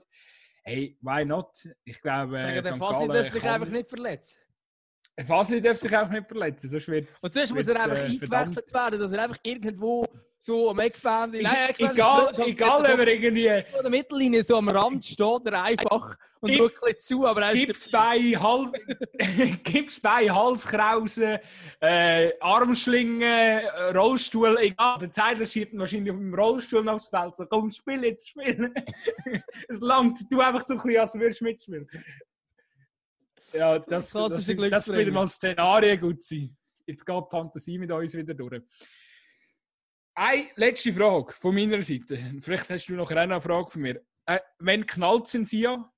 hey, 0.64 0.96
why 1.00 1.24
not? 1.24 1.50
Ich 1.84 2.00
glaube, 2.00 2.36
Sagen, 2.36 2.62
der 2.62 2.74
Fassi 2.76 3.08
darf 3.08 3.28
sich 3.28 3.42
einfach 3.42 3.68
nicht 3.68 3.88
verletzen. 3.88 4.40
Fasli 5.24 5.62
darf 5.62 5.78
sich 5.78 5.96
einfach 5.96 6.12
nicht 6.12 6.28
verletzen, 6.28 6.68
sonst 6.68 6.88
wird 6.88 7.08
Und 7.22 7.32
sonst 7.32 7.54
muss 7.54 7.66
er 7.68 7.82
einfach 7.82 8.02
äh, 8.02 8.06
eingewechselt 8.06 8.72
werden, 8.72 9.00
dass 9.00 9.12
er 9.12 9.22
einfach 9.22 9.38
irgendwo 9.42 10.06
so 10.38 10.70
am 10.70 10.78
Eckfan... 10.78 11.30
Nein, 11.30 11.70
Eckfan 11.70 11.94
egal, 11.94 12.34
egal 12.46 12.80
ob 12.80 12.98
er 13.00 13.08
irgendwie... 13.08 13.46
In 13.46 13.82
der 13.82 13.90
Mittellinie 13.90 14.42
so 14.42 14.58
am 14.58 14.68
Rand 14.68 15.04
steht 15.04 15.46
er 15.46 15.62
einfach 15.62 16.16
und 16.40 16.50
Gib, 16.50 16.58
schaut 16.58 17.00
zu, 17.00 17.26
aber 17.26 17.42
er 17.46 17.52
Gibt's 17.52 17.90
bei, 17.90 18.18
Hal 18.18 18.70
Gibt's 19.64 19.98
bei 20.00 20.30
Halskrause, 20.30 21.40
äh, 21.80 22.32
Armschlingen, 22.40 23.62
Rollstuhl, 23.94 24.58
egal, 24.60 24.98
der 24.98 25.10
Zeitler 25.10 25.46
schiebt 25.46 25.76
wahrscheinlich 25.78 26.12
auf 26.12 26.18
dem 26.18 26.34
Rollstuhl 26.34 26.86
aufs 26.90 27.08
Feld, 27.08 27.36
so 27.36 27.46
komm, 27.46 27.70
spiel 27.70 28.04
jetzt, 28.04 28.28
spiel. 28.28 28.72
es 29.68 29.80
langt, 29.80 30.18
du 30.30 30.40
einfach 30.40 30.62
so 30.62 30.74
ein 30.74 30.76
bisschen, 30.82 31.00
als 31.00 31.14
würdest 31.14 31.40
du 31.40 31.44
mitspielen. 31.44 31.88
Ja, 33.52 33.78
das, 33.78 34.10
das, 34.10 34.46
das, 34.46 34.46
das 34.46 34.88
wird 34.92 35.12
mal 35.12 35.26
Szenarien 35.26 36.00
gut 36.00 36.22
sein. 36.22 36.56
Jetzt 36.86 37.04
geht 37.04 37.16
die 37.16 37.30
Fantasie 37.30 37.78
mit 37.78 37.90
uns 37.90 38.14
wieder 38.14 38.34
durch. 38.34 38.62
Eine 40.14 40.48
letzte 40.54 40.92
Frage 40.92 41.32
von 41.32 41.54
meiner 41.54 41.82
Seite. 41.82 42.32
Vielleicht 42.40 42.70
hast 42.70 42.86
du 42.86 42.94
noch 42.94 43.10
eine 43.10 43.40
Frage 43.40 43.70
von 43.70 43.82
mir. 43.82 44.02
Äh, 44.26 44.40
wenn 44.58 44.84
knallt 44.86 45.26
sind 45.26 45.46
sie 45.46 45.60
ja? 45.60 45.92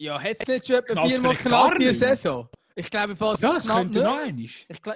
Ja, 0.00 0.20
hat 0.22 0.36
es 0.38 0.46
nicht 0.46 0.66
schon 0.66 0.76
etwa 0.76 1.06
viermal 1.06 1.34
knallt 1.34 1.80
diese 1.80 1.94
Saison? 1.94 2.48
Ich 2.76 2.88
glaube, 2.88 3.16
falls 3.16 3.40
ja, 3.40 3.56
es 3.56 3.66
könnte 3.66 4.00
noch 4.00 4.16
einmal. 4.18 4.46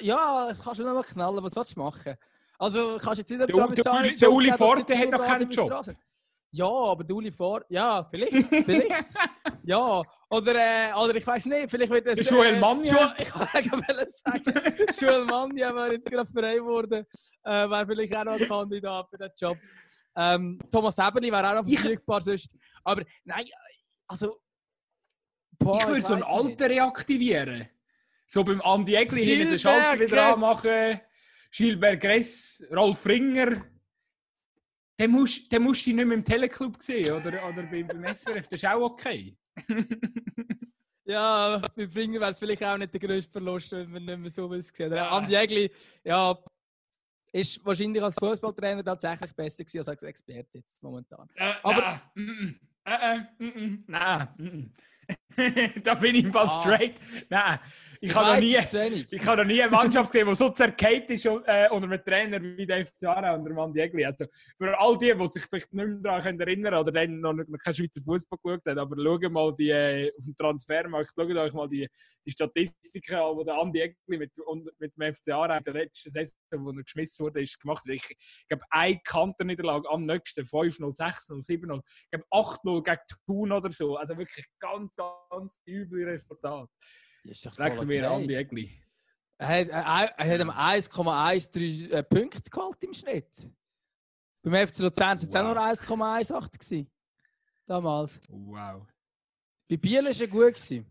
Ja, 0.01 0.49
es 0.51 0.63
kannst 0.63 0.79
du 0.79 0.85
noch 0.85 0.95
mal 0.95 1.03
knallen. 1.03 1.43
Was 1.43 1.57
willst 1.57 1.77
du 1.77 1.81
machen? 1.81 2.15
Also, 2.59 2.99
kannst 3.03 3.07
du 3.07 3.23
jetzt 3.23 3.31
nicht 3.31 3.41
der, 3.41 3.47
der, 3.49 3.67
der, 3.67 4.15
der 4.15 4.33
Uli 4.33 4.53
Forte 4.53 4.97
hat 4.97 5.11
noch 5.11 5.25
keinen 5.25 5.51
Job. 5.51 5.85
Ja, 6.55 6.69
aber 6.69 7.03
du 7.03 7.23
vor. 7.33 7.65
Ja, 7.71 8.07
vielleicht. 8.11 8.47
vielleicht. 8.49 9.15
ja. 9.65 10.03
Oder, 10.29 10.55
äh, 10.55 10.93
oder 10.93 11.15
ich 11.15 11.27
weiß 11.27 11.47
nicht, 11.47 11.71
vielleicht 11.71 11.91
wird 11.91 12.07
es. 12.07 12.29
Joel 12.29 12.57
äh, 12.57 12.61
Manja. 12.61 13.15
ich 13.19 13.35
wollte 13.35 14.07
sagen, 14.07 14.53
Joel 15.01 15.25
Manja 15.25 15.75
wäre 15.75 15.95
jetzt 15.95 16.11
gerade 16.11 16.31
frei 16.31 16.57
geworden. 16.57 17.07
Äh, 17.43 17.51
wäre 17.71 17.87
vielleicht 17.87 18.15
auch 18.15 18.25
noch 18.25 18.39
ein 18.39 18.47
Kandidat 18.47 19.09
für 19.09 19.17
den 19.17 19.31
Job. 19.35 19.57
Ähm, 20.15 20.59
Thomas 20.71 20.99
Eberli 20.99 21.33
wäre 21.33 21.49
auch 21.49 21.63
noch 21.63 21.69
verfügbar 21.69 22.21
sonst. 22.21 22.55
Aber 22.85 23.03
nein, 23.25 23.47
also. 24.07 24.39
Boah, 25.59 25.79
ich 25.79 25.87
würde 25.87 26.03
so 26.03 26.15
ein 26.15 26.23
Alter 26.23 26.69
reaktivieren. 26.69 27.67
so 28.27 28.45
beim 28.45 28.61
Andi 28.61 28.95
Egli 28.95 29.25
hinten 29.25 29.51
den 29.51 29.59
Schalter 29.59 29.99
wieder 29.99 30.35
anmachen. 30.35 31.01
Gilbert 31.51 32.01
Gress, 32.01 32.63
Rolf 32.71 33.07
Ringer. 33.07 33.72
Den 34.99 35.11
musst, 35.11 35.51
den 35.51 35.63
musst 35.63 35.87
du 35.87 35.95
nicht 35.95 36.05
mehr 36.07 36.17
im 36.17 36.25
Teleclub 36.25 36.83
sehen 36.83 37.13
oder, 37.13 37.49
oder 37.49 37.63
beim 37.65 38.15
SRF, 38.15 38.47
das 38.49 38.63
ist 38.63 38.67
auch 38.67 38.83
okay. 38.83 39.37
ja, 41.05 41.61
bei 41.75 41.85
Ringer 41.85 42.21
wäre 42.21 42.31
es 42.31 42.39
vielleicht 42.39 42.63
auch 42.63 42.77
nicht 42.77 42.93
der 42.93 43.01
größte 43.01 43.33
Verlust, 43.33 43.73
wenn 43.73 43.91
man 43.91 44.05
nicht 44.05 44.19
mehr 44.19 44.31
so 44.31 44.51
was 44.51 44.69
sehen. 44.69 44.93
Ja. 44.93 45.11
Andi 45.11 45.35
Egli, 45.35 45.71
ja, 46.05 46.39
ist 47.33 47.65
wahrscheinlich 47.65 48.03
als 48.03 48.17
Fußballtrainer 48.19 48.85
tatsächlich 48.85 49.33
besser 49.33 49.65
gewesen 49.65 49.79
als 49.79 49.89
als 49.89 50.03
Experte 50.03 50.59
jetzt 50.59 50.83
momentan. 50.83 51.29
Äh, 51.37 51.55
Aber. 51.63 52.03
Äh, 52.15 52.53
äh, 52.85 53.19
äh, 53.39 53.79
nein, 53.87 54.73
da 55.85 55.95
bin 55.95 56.15
ich 56.15 56.27
Fall 56.29 56.47
ah. 56.47 56.61
straight. 56.61 56.95
Nein, 57.29 57.59
ich, 58.05 58.13
habe 58.17 58.35
noch, 58.35 58.41
nie, 58.41 58.57
ich 58.57 59.27
habe 59.27 59.43
noch 59.43 59.45
nie 59.45 59.63
eine 59.63 59.71
Mannschaft 59.71 60.11
gesehen, 60.11 60.27
die 60.27 60.35
so 60.35 60.49
zerkehrt 60.51 61.09
ist 61.09 61.25
äh, 61.25 61.69
unter 61.71 61.87
einem 61.87 62.05
Trainer 62.05 62.43
wie 62.43 62.67
der 62.67 62.85
FC 62.85 63.05
Aarau 63.05 63.37
und 63.37 63.45
der 63.45 63.55
Mann 63.55 63.73
Jägli. 63.73 64.05
Also 64.05 64.27
für 64.59 64.77
all 64.77 64.99
die, 64.99 65.15
die 65.15 65.27
sich 65.29 65.45
vielleicht 65.45 65.73
nicht 65.73 65.87
mehr 65.87 65.99
daran 65.99 66.41
erinnern 66.41 66.75
oder 66.75 66.91
dann 66.91 67.21
noch, 67.21 67.33
noch 67.33 67.59
keinen 67.59 67.75
Schweizer 67.75 68.03
Fußball 68.05 68.41
geschaut 68.43 68.67
haben, 68.67 68.79
aber 68.81 68.97
schauen 68.97 69.33
mal 69.33 69.55
die, 69.55 69.71
äh, 69.71 70.11
auf 70.19 70.25
dem 70.25 70.35
Transfermarkt, 70.35 71.13
schaut 71.17 71.31
euch 71.31 71.53
mal 71.53 71.69
die, 71.69 71.89
die 72.27 72.31
Statistiken 72.33 73.15
an, 73.15 73.39
die 73.39 73.45
der 73.45 73.55
Andi 73.55 73.81
Egli 73.81 74.19
mit, 74.19 74.33
mit 74.81 74.97
dem 74.97 75.15
FC 75.15 75.29
Aarau 75.29 75.57
in 75.59 75.63
der 75.63 75.75
letzten 75.75 76.11
Saison, 76.11 76.35
wo 76.57 76.71
er 76.71 76.83
geschmissen 76.83 77.25
wurde, 77.25 77.41
ist 77.41 77.61
gemacht 77.61 77.85
hat. 77.85 77.95
Ich, 77.95 78.11
ich 78.11 78.49
glaube, 78.49 78.65
eine 78.71 78.99
Kanterniederlage 79.05 79.89
am 79.89 80.07
nächsten, 80.07 80.41
5-0, 80.41 80.81
6-0, 80.99 81.39
7-0, 81.39 81.81
ich 81.85 82.11
glaube 82.11 82.27
8-0 82.33 82.83
gegen 82.83 83.01
Thun 83.27 83.53
oder 83.53 83.71
so. 83.71 83.97
Also 83.97 84.19
wirklich 84.19 84.45
ganz, 84.59 84.93
ganz 84.97 85.13
üble 85.67 86.05
Resultat. 86.07 86.69
Rechnen 87.25 87.89
wir 87.89 88.11
an 88.11 88.27
die 88.27 88.35
Egli. 88.35 88.71
Er 89.39 89.49
hat, 89.49 89.69
er 90.19 90.29
hat 90.29 90.41
1,13 90.41 91.91
äh, 91.91 92.03
Punkte 92.05 92.51
geholt 92.51 92.83
im 92.85 92.93
Schnitt. 92.93 93.53
Beim 94.43 94.67
FC 94.69 94.79
Luzern 94.79 95.19
waren 95.19 95.69
es 95.77 95.83
auch 95.83 95.97
nur 95.97 96.37
1,18 96.39 96.87
damals. 97.67 98.21
Wow. 98.29 98.87
Bei 99.69 99.77
Biel 99.77 100.05
war 100.05 100.21
er 100.21 100.27
gut. 100.29 100.55
Gewesen. 100.55 100.87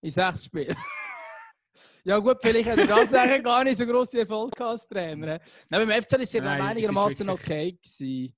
In 0.00 0.10
sechs 0.10 0.44
Spielen. 0.44 0.76
ja 2.04 2.18
gut, 2.18 2.38
vielleicht 2.40 2.68
hat 2.68 2.78
er 2.78 2.88
tatsächlich 2.88 3.42
gar 3.44 3.64
nicht 3.64 3.76
so 3.76 3.86
grosse 3.86 4.20
Erfolg 4.20 4.60
als 4.60 4.86
Trainer. 4.86 5.40
Nein, 5.68 5.88
beim 5.88 6.02
FC 6.02 6.12
war 6.12 6.20
es 6.20 6.34
einigermaßen 6.34 7.28
okay. 7.30 7.72
Gewesen. 7.72 8.34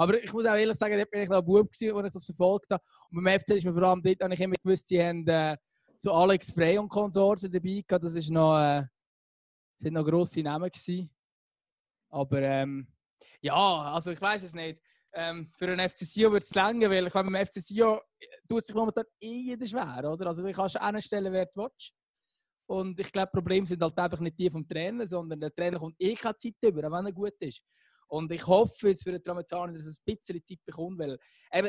Aber 0.00 0.22
ich 0.22 0.32
muss 0.32 0.46
auch 0.46 0.54
ehrlich 0.54 0.78
sagen, 0.78 0.96
dort 0.96 1.10
bin 1.10 1.22
ich 1.22 1.28
noch 1.28 1.38
ein 1.38 1.44
Bub, 1.44 1.68
als 1.72 1.82
ich 1.82 2.12
das 2.12 2.24
verfolgt 2.24 2.70
habe. 2.70 2.82
Und 3.10 3.24
beim 3.24 3.40
FC 3.40 3.50
ist 3.50 3.64
mir 3.64 3.72
vor 3.72 3.82
allem 3.82 4.00
dort, 4.00 4.22
habe 4.22 4.32
ich 4.32 4.40
immer 4.40 4.54
gewusst, 4.62 4.86
sie 4.86 5.02
haben 5.02 5.26
äh, 5.26 5.56
so 5.96 6.12
Alex 6.12 6.52
Frey 6.52 6.78
und 6.78 6.88
Konsorten 6.88 7.50
dabei 7.50 7.82
gehabt. 7.84 8.04
Das 8.04 8.14
ist 8.14 8.30
noch, 8.30 8.56
äh, 8.60 8.84
sind 9.78 9.94
noch 9.94 10.04
grosse 10.04 10.40
Namen 10.40 10.70
gewesen. 10.70 11.10
Aber 12.10 12.40
ähm, 12.40 12.86
ja, 13.40 13.56
also 13.56 14.12
ich 14.12 14.20
weiß 14.20 14.44
es 14.44 14.54
nicht. 14.54 14.80
Ähm, 15.14 15.50
für 15.56 15.66
einen 15.66 15.88
FC 15.88 15.98
Sion 16.04 16.32
wird 16.32 16.44
es 16.44 16.54
länger, 16.54 16.90
weil 16.90 17.08
ich 17.08 17.12
beim 17.12 17.34
FC 17.34 17.54
Sion 17.54 17.98
äh, 18.20 18.26
tut 18.48 18.64
sich 18.64 18.76
momentan 18.76 19.04
eh 19.20 19.46
jeder 19.46 19.66
schwer, 19.66 20.12
oder? 20.12 20.28
Also 20.28 20.46
du 20.46 20.52
kannst 20.52 20.80
anstellen, 20.80 21.32
wer 21.32 21.46
du 21.46 21.56
willst. 21.56 21.92
Und 22.70 23.00
ich 23.00 23.10
glaube, 23.10 23.32
Probleme 23.32 23.66
sind 23.66 23.82
halt 23.82 23.98
einfach 23.98 24.20
nicht 24.20 24.38
die 24.38 24.48
vom 24.48 24.68
Trainer, 24.68 25.06
sondern 25.06 25.40
der 25.40 25.52
Trainer 25.52 25.80
kommt 25.80 25.96
eh 25.98 26.14
keine 26.14 26.36
Zeit 26.36 26.54
über, 26.62 26.86
auch 26.86 26.92
wenn 26.92 27.06
er 27.06 27.12
gut 27.12 27.34
ist. 27.40 27.64
Und 28.08 28.32
ich 28.32 28.46
hoffe 28.46 28.88
jetzt 28.88 29.04
für 29.04 29.12
den 29.12 29.22
Traumazzaner, 29.22 29.72
dass 29.72 29.86
er 29.86 29.92
ein 29.92 30.16
bisschen 30.16 30.44
Zeit 30.44 30.64
bekommt, 30.64 30.98
weil 30.98 31.18
eben, 31.52 31.68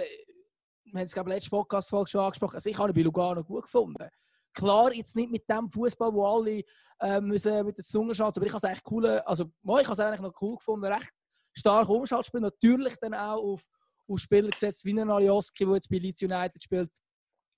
wir 0.85 0.99
haben 0.99 1.05
es 1.05 1.13
glaube 1.13 1.29
letzte 1.29 1.49
Podcast-Folge 1.49 2.09
schon 2.09 2.21
angesprochen, 2.21 2.55
also 2.55 2.69
ich 2.69 2.77
habe 2.77 2.91
ihn 2.91 2.95
bei 2.95 3.01
Lugano 3.01 3.43
gut 3.43 3.63
gefunden. 3.63 4.09
Klar, 4.53 4.93
jetzt 4.93 5.15
nicht 5.15 5.31
mit 5.31 5.47
dem 5.49 5.69
Fußball, 5.69 6.11
wo 6.13 6.25
alle 6.25 6.63
äh, 6.99 7.21
müssen 7.21 7.65
mit 7.65 7.77
der 7.77 7.85
Zunge 7.85 8.15
schätzen, 8.15 8.39
aber 8.39 8.45
ich 8.47 8.51
habe 8.51 8.57
es 8.57 8.63
eigentlich 8.63 8.91
cool, 8.91 9.05
also 9.05 9.45
ich 9.45 9.69
habe 9.85 9.93
es 9.93 9.99
eigentlich 9.99 10.21
noch 10.21 10.41
cool 10.41 10.55
gefunden, 10.55 10.85
recht 10.85 11.11
stark 11.53 11.87
Umschaltspiel, 11.89 12.41
natürlich 12.41 12.95
dann 12.99 13.13
auch 13.13 13.37
auf, 13.37 13.63
auf 14.07 14.19
Spieler 14.19 14.49
gesetzt, 14.49 14.85
wie 14.85 14.99
ein 14.99 15.09
Alioski, 15.09 15.65
der 15.65 15.75
jetzt 15.75 15.89
bei 15.89 15.97
Leeds 15.97 16.21
United 16.21 16.63
spielt, 16.63 16.89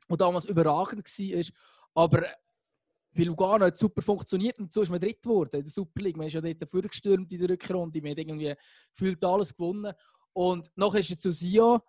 und 0.07 0.19
damals 0.19 0.45
überragend 0.45 1.05
war, 1.05 2.03
aber 2.03 2.25
bei 3.13 3.23
Lugano 3.23 3.65
hat 3.65 3.77
super 3.77 4.01
funktioniert 4.01 4.57
und 4.59 4.71
so 4.71 4.81
ist 4.81 4.89
man 4.89 4.99
dritt 4.99 5.21
geworden 5.21 5.57
in 5.57 5.63
der 5.63 5.71
Super 5.71 6.01
League. 6.01 6.17
Man 6.17 6.27
ist 6.27 6.33
ja 6.33 6.41
dort 6.41 6.69
vorgestürmt 6.69 7.31
in 7.31 7.39
der 7.39 7.49
Rückrunde, 7.49 8.01
man 8.01 8.11
hat 8.11 8.17
irgendwie 8.17 8.55
gefühlt 8.91 9.23
alles 9.23 9.53
gewonnen. 9.53 9.93
Und 10.33 10.69
nachher 10.75 10.99
ist 10.99 11.11
er 11.11 11.17
zu 11.17 11.31
Sion 11.31 11.79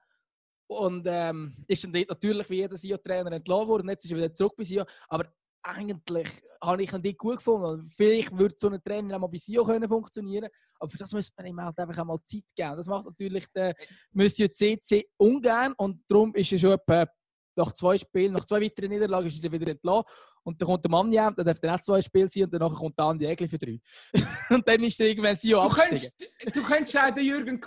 und 0.66 1.06
ähm, 1.06 1.54
ist 1.68 1.84
dann 1.84 1.92
dort 1.92 2.08
natürlich 2.08 2.50
wie 2.50 2.56
jeder 2.56 2.76
Sion-Trainer 2.76 3.32
entlassen 3.32 3.68
worden. 3.68 3.88
Jetzt 3.88 4.04
ist 4.04 4.10
er 4.10 4.18
wieder 4.18 4.32
zurück 4.32 4.54
bei 4.56 4.64
Sion. 4.64 4.84
Aber 5.08 5.32
eigentlich 5.62 6.28
habe 6.60 6.82
ich 6.82 6.92
ihn 6.92 7.02
dort 7.02 7.18
gut 7.18 7.36
gefunden. 7.36 7.88
Vielleicht 7.88 8.36
würde 8.36 8.54
so 8.58 8.68
ein 8.68 8.82
Trainer 8.82 9.16
auch 9.16 9.20
mal 9.20 9.26
bei 9.28 9.38
Sion 9.38 9.64
können 9.64 9.88
funktionieren 9.88 10.48
aber 10.78 10.90
für 10.90 10.98
das 10.98 11.12
müsste 11.12 11.34
man 11.36 11.46
ihm 11.46 11.60
halt 11.60 11.78
einfach 11.78 11.98
einmal 11.98 12.18
Zeit 12.24 12.44
geben. 12.56 12.76
Das 12.76 12.86
macht 12.86 13.04
natürlich 13.04 13.46
der 13.52 13.74
Monsieur 14.12 14.50
CC 14.50 15.08
ungern 15.16 15.72
und 15.76 16.02
darum 16.08 16.34
ist 16.34 16.50
er 16.52 16.58
schon 16.58 16.72
etwa 16.72 17.06
nach 17.57 17.72
zwei 17.72 17.98
Spielen, 17.98 18.32
nach 18.32 18.44
zwei 18.44 18.61
weiteren 18.61 18.90
Niederlagen 18.90 19.26
ist 19.26 19.44
er 19.44 19.53
wieder 19.53 19.70
entlassen. 19.70 20.05
Und 20.42 20.61
dann 20.61 20.66
kommt 20.66 20.84
der 20.84 20.90
Mann 20.90 21.12
ja, 21.12 21.30
dann 21.30 21.46
darf 21.46 21.59
er 21.62 21.74
auch 21.74 21.80
zwei 21.80 22.03
Spiele 22.03 22.28
sein 22.28 22.44
und 22.44 22.55
danach 22.55 22.74
kommt 22.74 22.98
dann 22.98 23.18
die 23.18 23.26
Egli 23.26 23.48
für 23.48 23.59
drei. 23.59 23.80
und 24.50 24.66
dann 24.66 24.82
ist 24.82 25.00
er 25.00 25.09
irgendwann 25.09 25.36
Sio 25.36 25.61
abgestiegen. 25.62 26.12
Du 26.53 26.62
könntest 26.62 26.96
auch 26.98 27.11
den 27.11 27.24
Jürgen 27.24 27.61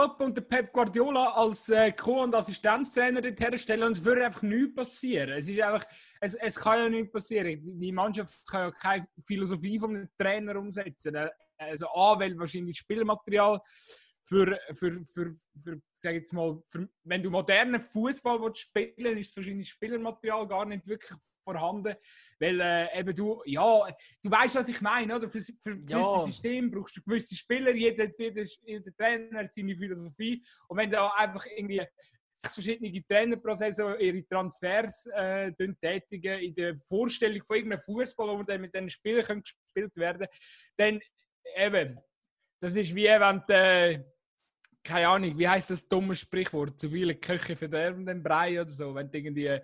Klopp 0.00 0.20
und 0.20 0.36
den 0.36 0.48
Pep 0.48 0.72
Guardiola 0.72 1.32
als 1.34 1.68
äh, 1.68 1.92
Co- 1.92 2.22
und 2.22 2.34
Assistenztrainer 2.34 3.20
dorthin 3.20 3.58
stellen 3.58 3.82
und 3.82 3.92
es 3.92 4.04
würde 4.04 4.24
einfach 4.24 4.42
nichts 4.42 4.74
passieren. 4.74 5.30
Es, 5.30 5.48
ist 5.48 5.60
einfach, 5.60 5.84
es, 6.20 6.34
es 6.36 6.56
kann 6.56 6.78
ja 6.78 6.88
nichts 6.88 7.12
passieren. 7.12 7.60
Die 7.80 7.92
Mannschaft 7.92 8.46
kann 8.48 8.60
ja 8.60 8.70
keine 8.70 9.06
Philosophie 9.24 9.78
vom 9.78 10.08
Trainer 10.18 10.56
umsetzen. 10.56 11.16
Also 11.58 11.86
A, 11.88 12.18
weil 12.18 12.38
wahrscheinlich 12.38 12.78
Spielmaterial 12.78 13.60
für, 14.22 14.58
für, 14.72 15.04
für, 15.04 15.34
für 15.56 15.80
sag 15.92 16.14
jetzt 16.14 16.32
mal, 16.32 16.62
für, 16.68 16.88
wenn 17.04 17.22
du 17.22 17.30
modernen 17.30 17.80
Fußball 17.80 18.54
spielen 18.54 18.94
willst, 18.96 19.30
ist 19.30 19.36
wahrscheinlich 19.36 19.68
Spielermaterial 19.68 20.46
gar 20.46 20.64
nicht 20.66 20.86
wirklich 20.86 21.12
vorhanden. 21.42 21.96
Weil 22.38 22.60
äh, 22.60 22.98
eben 22.98 23.14
du, 23.14 23.42
ja, 23.44 23.86
du 24.22 24.30
weißt, 24.30 24.56
was 24.56 24.68
ich 24.68 24.80
meine, 24.80 25.16
oder? 25.16 25.28
Für, 25.28 25.40
für 25.40 25.76
ja. 25.88 25.98
gewisse 25.98 26.26
System 26.26 26.70
brauchst 26.70 26.96
du 26.96 27.02
gewisse 27.02 27.34
Spieler, 27.34 27.74
jeder, 27.74 28.08
jeder, 28.18 28.44
jeder 28.62 28.96
Trainer 28.96 29.40
hat 29.40 29.54
seine 29.54 29.76
Philosophie. 29.76 30.42
Und 30.68 30.78
wenn 30.78 30.90
da 30.90 31.08
einfach 31.08 31.46
irgendwie 31.46 31.84
verschiedene 32.34 33.04
Trainerprozesse 33.06 33.96
ihre 34.00 34.26
Transfers 34.26 35.06
äh, 35.14 35.52
tätigen 35.52 36.40
in 36.40 36.54
der 36.54 36.76
Vorstellung 36.76 37.42
von 37.44 37.56
irgendeinem 37.56 37.80
Fußball, 37.80 38.38
wo 38.38 38.42
dann 38.42 38.62
mit 38.62 38.74
diesen 38.74 38.88
Spielern 38.88 39.42
gespielt 39.42 39.96
werden 39.96 40.26
dann 40.76 41.00
eben, 41.56 41.98
das 42.60 42.76
ist 42.76 42.94
wie 42.94 43.04
wenn 43.04 43.42
du, 43.46 44.04
keine 44.82 45.08
Ahnung, 45.08 45.38
wie 45.38 45.48
heißt 45.48 45.70
das 45.70 45.88
dumme 45.88 46.14
Sprichwort? 46.14 46.78
Zu 46.78 46.90
viele 46.90 47.14
Köche 47.16 47.56
verderben 47.56 48.06
den 48.06 48.22
Brei 48.22 48.60
oder 48.60 48.70
so. 48.70 48.94
Wenn 48.94 49.10
irgendwie 49.12 49.60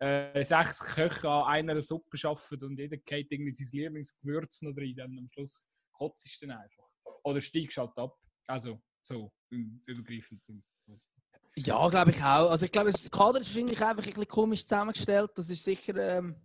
äh, 0.00 0.44
sechs 0.44 0.80
Köche 0.80 1.28
an 1.28 1.68
einer 1.68 1.82
Suppe 1.82 2.18
arbeiten 2.24 2.64
und 2.64 2.78
jeder 2.78 2.96
geht 2.96 3.30
irgendwie 3.30 3.52
sein 3.52 3.68
Lieblingsgewürz 3.72 4.62
noch 4.62 4.76
rein, 4.76 4.94
dann 4.96 5.18
am 5.18 5.28
Schluss 5.32 5.66
kotzt 5.92 6.26
es 6.26 6.38
dann 6.38 6.52
einfach. 6.52 6.88
Oder 7.24 7.40
steigst 7.40 7.76
halt 7.76 7.96
ab. 7.96 8.16
Also 8.46 8.80
so 9.02 9.32
übergreifend. 9.50 10.42
Ja, 11.56 11.88
glaube 11.88 12.10
ich 12.12 12.22
auch. 12.22 12.50
Also 12.50 12.66
ich 12.66 12.72
glaube, 12.72 12.92
das 12.92 13.10
Kader 13.10 13.40
ist 13.40 13.48
wahrscheinlich 13.48 13.82
einfach 13.82 14.02
ein 14.02 14.08
bisschen 14.08 14.28
komisch 14.28 14.62
zusammengestellt. 14.62 15.30
Das 15.34 15.50
ist 15.50 15.64
sicher, 15.64 15.96
ähm, 15.96 16.36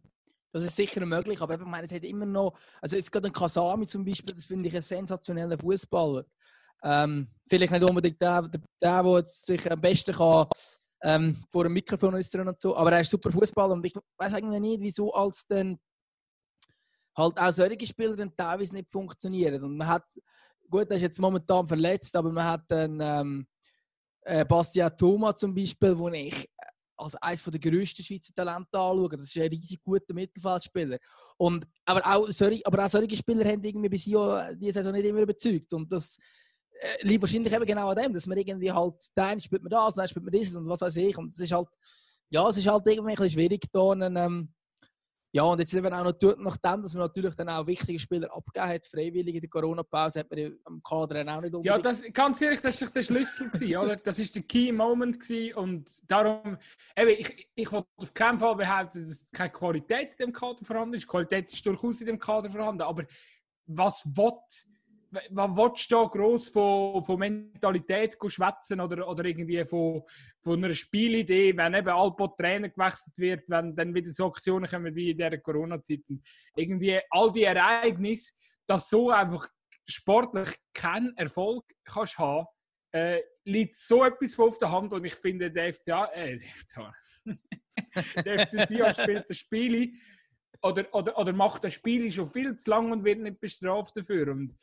das 0.53 0.63
ist 0.63 0.75
sicher 0.75 1.05
möglich. 1.05 1.41
Aber 1.41 1.55
ich 1.55 1.59
meine, 1.61 1.85
es 1.85 1.91
hat 1.91 2.03
immer 2.03 2.25
noch, 2.25 2.53
also 2.81 2.95
jetzt 2.95 3.11
gerade 3.11 3.27
ein 3.27 3.33
Kasami 3.33 3.87
zum 3.87 4.05
Beispiel, 4.05 4.35
das 4.35 4.45
finde 4.45 4.69
ich 4.69 4.75
ein 4.75 4.81
sensationeller 4.81 5.57
Fußballer. 5.57 6.25
Ähm, 6.83 7.27
vielleicht 7.47 7.71
nicht 7.71 7.83
unbedingt 7.83 8.21
der, 8.21 8.43
der, 8.43 8.61
der, 8.81 9.03
der 9.03 9.25
sich 9.25 9.71
am 9.71 9.81
besten 9.81 10.13
kann, 10.13 10.47
ähm, 11.01 11.35
vor 11.49 11.63
dem 11.63 11.73
Mikrofon 11.73 12.15
äußern 12.15 12.47
und 12.47 12.59
so, 12.59 12.75
aber 12.75 12.93
er 12.93 13.01
ist 13.01 13.09
super 13.09 13.31
Fußballer 13.31 13.73
und 13.73 13.85
ich 13.85 13.93
weiß 14.17 14.33
eigentlich 14.35 14.61
nicht, 14.61 14.81
wieso 14.81 15.13
als 15.13 15.45
dann 15.47 15.77
halt 17.15 17.37
auch 17.37 17.51
solche 17.51 17.87
Spieler 17.87 18.15
dann 18.15 18.35
teilweise 18.35 18.73
nicht 18.73 18.89
funktionieren. 18.89 19.63
Und 19.63 19.77
man 19.77 19.87
hat, 19.87 20.05
gut, 20.69 20.89
er 20.89 20.97
ist 20.97 21.03
jetzt 21.03 21.19
momentan 21.19 21.67
verletzt, 21.67 22.15
aber 22.15 22.31
man 22.31 22.45
hat 22.45 22.63
dann 22.67 22.99
ähm, 23.01 23.47
äh, 24.21 24.45
Bastian 24.45 24.95
Thoma 24.97 25.35
zum 25.35 25.53
Beispiel, 25.53 25.97
wo 25.97 26.09
ich 26.09 26.49
als 26.97 27.15
eines 27.15 27.43
der 27.43 27.59
grössten 27.59 28.03
Schweizer 28.03 28.33
Talente 28.33 28.77
anschaue. 28.77 29.09
Das 29.09 29.23
ist 29.23 29.37
ein 29.37 29.49
riesig 29.49 29.81
guter 29.83 30.13
Mittelfeldspieler. 30.13 30.97
Und, 31.37 31.67
aber, 31.85 32.01
auch 32.05 32.29
solche, 32.29 32.65
aber 32.65 32.85
auch 32.85 32.89
solche 32.89 33.15
Spieler 33.15 33.45
haben 33.45 33.63
irgendwie 33.63 33.89
bis 33.89 34.03
hier 34.03 34.55
diese 34.59 34.73
Saison 34.73 34.93
nicht 34.93 35.05
immer 35.05 35.21
überzeugt. 35.21 35.73
Und 35.73 35.91
das 35.91 36.17
äh, 36.79 37.07
liegt 37.07 37.21
wahrscheinlich 37.21 37.53
eben 37.53 37.65
genau 37.65 37.89
an 37.89 37.97
dem, 37.97 38.13
dass 38.13 38.27
man 38.27 38.37
irgendwie 38.37 38.71
halt, 38.71 38.95
dann 39.15 39.39
spielt 39.41 39.63
man 39.63 39.69
das, 39.69 39.95
dann 39.95 40.07
spielt 40.07 40.25
man 40.25 40.31
dieses 40.31 40.55
und 40.55 40.67
was 40.67 40.81
weiß 40.81 40.95
ich. 40.97 41.17
Und 41.17 41.33
es 41.33 41.39
ist 41.39 41.51
halt, 41.51 41.67
ja, 42.29 42.47
es 42.47 42.57
ist 42.57 42.67
halt 42.67 42.85
irgendwie 42.87 43.11
ein 43.11 43.15
bisschen 43.15 43.31
schwierig, 43.31 43.65
da 43.71 43.91
einen, 43.91 44.15
ähm, 44.15 44.53
Ja, 45.35 45.41
und 45.43 45.59
jetzt 45.59 45.73
eben 45.73 45.91
auch 45.91 46.03
noch, 46.03 46.37
nachdem, 46.37 46.83
dass 46.83 46.93
man 46.93 47.05
natürlich 47.05 47.33
dann 47.33 47.49
auch 47.49 47.65
wichtige 47.65 47.97
Spieler 47.97 48.31
abgegeben 48.31 48.71
hat, 48.71 48.85
freiwillig 48.85 49.33
in 49.33 49.41
der 49.41 49.49
Corona-Pause, 49.49 50.19
hat 50.19 50.29
man 50.29 50.59
am 50.65 50.83
Kader 50.83 51.21
auch 51.21 51.41
nicht 51.41 51.55
unbedingt... 51.55 51.65
Ja, 51.65 51.77
das, 51.79 52.03
ganz 52.13 52.39
ehrlich, 52.39 52.61
das 52.61 52.79
war 52.79 52.89
der 52.89 53.01
Schlüssel, 53.01 53.49
gewesen, 53.49 53.77
oder? 53.83 53.95
Das 53.95 54.19
war 54.19 54.25
der 54.25 54.43
Key 54.43 54.71
Moment 54.71 55.19
gewesen 55.19 55.55
und 55.55 55.89
darum, 56.07 56.55
eben, 56.95 57.09
ich, 57.09 57.49
ich 57.55 57.71
wollte 57.71 57.87
auf 57.97 58.13
keinen 58.13 58.37
Fall 58.37 58.55
behaupten, 58.55 59.07
dass 59.07 59.27
keine 59.31 59.49
Qualität 59.49 60.11
in 60.19 60.27
dem 60.27 60.33
Kader 60.33 60.63
vorhanden 60.63 60.93
ist. 60.93 61.07
Qualität 61.07 61.51
ist 61.51 61.65
durchaus 61.65 61.99
in 62.01 62.07
dem 62.07 62.19
Kader 62.19 62.51
vorhanden, 62.51 62.83
aber 62.83 63.03
was 63.65 64.05
will 64.05 64.33
was 65.29 65.57
willst 65.57 65.91
du 65.91 65.95
da 65.95 66.03
gross 66.05 66.49
von, 66.49 67.03
von 67.03 67.19
Mentalität 67.19 68.17
schwätzen 68.27 68.79
oder, 68.79 69.07
oder 69.07 69.25
irgendwie 69.25 69.63
von, 69.65 70.03
von 70.41 70.63
einer 70.63 70.73
Spielidee, 70.73 71.55
wenn 71.55 71.73
eben 71.73 71.89
Alpo 71.89 72.27
Trainer 72.27 72.69
gewechselt 72.69 73.17
wird, 73.17 73.43
wenn 73.47 73.75
dann 73.75 73.93
wieder 73.93 74.11
so 74.11 74.27
Aktionen 74.27 74.69
kommen 74.69 74.95
wie 74.95 75.11
in 75.11 75.17
dieser 75.17 75.37
Corona-Zeit. 75.37 76.01
Irgendwie 76.55 76.99
all 77.09 77.31
die 77.31 77.43
Ereignisse, 77.43 78.33
dass 78.65 78.89
so 78.89 79.11
einfach 79.11 79.47
sportlich 79.87 80.49
keinen 80.73 81.15
Erfolg 81.17 81.65
kannst 81.83 82.17
haben, 82.17 82.47
äh, 82.91 83.21
liegt 83.45 83.75
so 83.75 84.03
etwas 84.03 84.39
auf 84.39 84.57
der 84.57 84.71
Hand 84.71 84.93
und 84.93 85.03
ich 85.05 85.15
finde, 85.15 85.51
der 85.51 85.73
FCA, 85.73 86.05
äh, 86.13 86.37
der 86.37 86.47
FCA, 86.47 86.93
der 88.23 88.47
FCA 88.47 88.93
spielt 88.93 89.29
das 89.29 89.37
Spiel 89.37 89.93
oder, 90.61 90.85
oder, 90.93 91.17
oder 91.17 91.33
macht 91.33 91.63
das 91.63 91.73
Spiel 91.73 92.09
schon 92.09 92.27
viel 92.27 92.55
zu 92.55 92.69
lang 92.69 92.91
und 92.91 93.03
wird 93.03 93.19
nicht 93.19 93.39
bestraft 93.39 93.97
dafür. 93.97 94.31
Und 94.31 94.55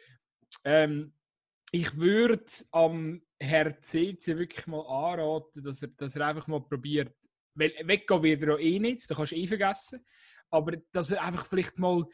ähm, 0.65 1.13
ich 1.73 1.97
würde 1.97 2.45
am 2.73 3.23
Herr 3.39 3.81
CC 3.81 4.37
wirklich 4.37 4.67
mal 4.67 4.81
anraten, 4.81 5.63
dass 5.63 5.83
er, 5.83 5.89
dass 5.89 6.17
er 6.17 6.27
einfach 6.27 6.47
mal 6.47 6.61
probiert, 6.61 7.15
weil 7.55 7.73
weggehen 7.85 8.23
wird 8.23 8.43
er 8.43 8.55
auch 8.55 8.59
eh 8.59 8.79
nicht, 8.79 9.11
da 9.11 9.15
kannst 9.15 9.33
du 9.33 9.37
eh 9.37 9.47
vergessen, 9.47 10.05
aber 10.51 10.77
dass 10.93 11.11
er 11.11 11.23
einfach 11.23 11.47
vielleicht 11.47 11.79
mal 11.79 12.05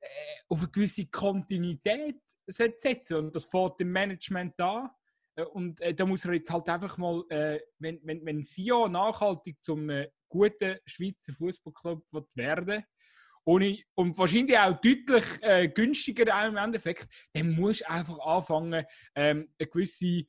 äh, 0.00 0.06
auf 0.48 0.60
eine 0.60 0.70
gewisse 0.70 1.06
Kontinuität 1.06 2.20
setzen 2.46 3.16
und 3.16 3.34
das 3.34 3.46
fängt 3.46 3.80
im 3.80 3.92
Management 3.92 4.60
an. 4.60 4.90
Äh, 5.34 5.44
und 5.44 5.80
äh, 5.80 5.94
da 5.94 6.06
muss 6.06 6.24
er 6.24 6.34
jetzt 6.34 6.50
halt 6.50 6.68
einfach 6.68 6.96
mal, 6.98 7.24
äh, 7.30 7.60
wenn, 7.78 8.00
wenn, 8.04 8.24
wenn 8.24 8.42
Sion 8.42 8.92
nachhaltig 8.92 9.56
zum 9.62 9.88
äh, 9.90 10.10
guten 10.28 10.78
Schweizer 10.84 11.32
Fußballclub 11.32 12.04
werden 12.34 12.84
ohne, 13.48 13.78
und 13.94 14.18
wahrscheinlich 14.18 14.58
auch 14.58 14.78
deutlich 14.78 15.24
äh, 15.40 15.68
günstiger 15.68 16.38
auch 16.38 16.48
im 16.48 16.58
Endeffekt, 16.58 17.08
dann 17.32 17.52
musst 17.52 17.80
du 17.80 17.90
einfach 17.90 18.18
anfangen, 18.18 18.84
ähm, 19.14 19.48
eine 19.58 19.68
gewisse 19.68 20.24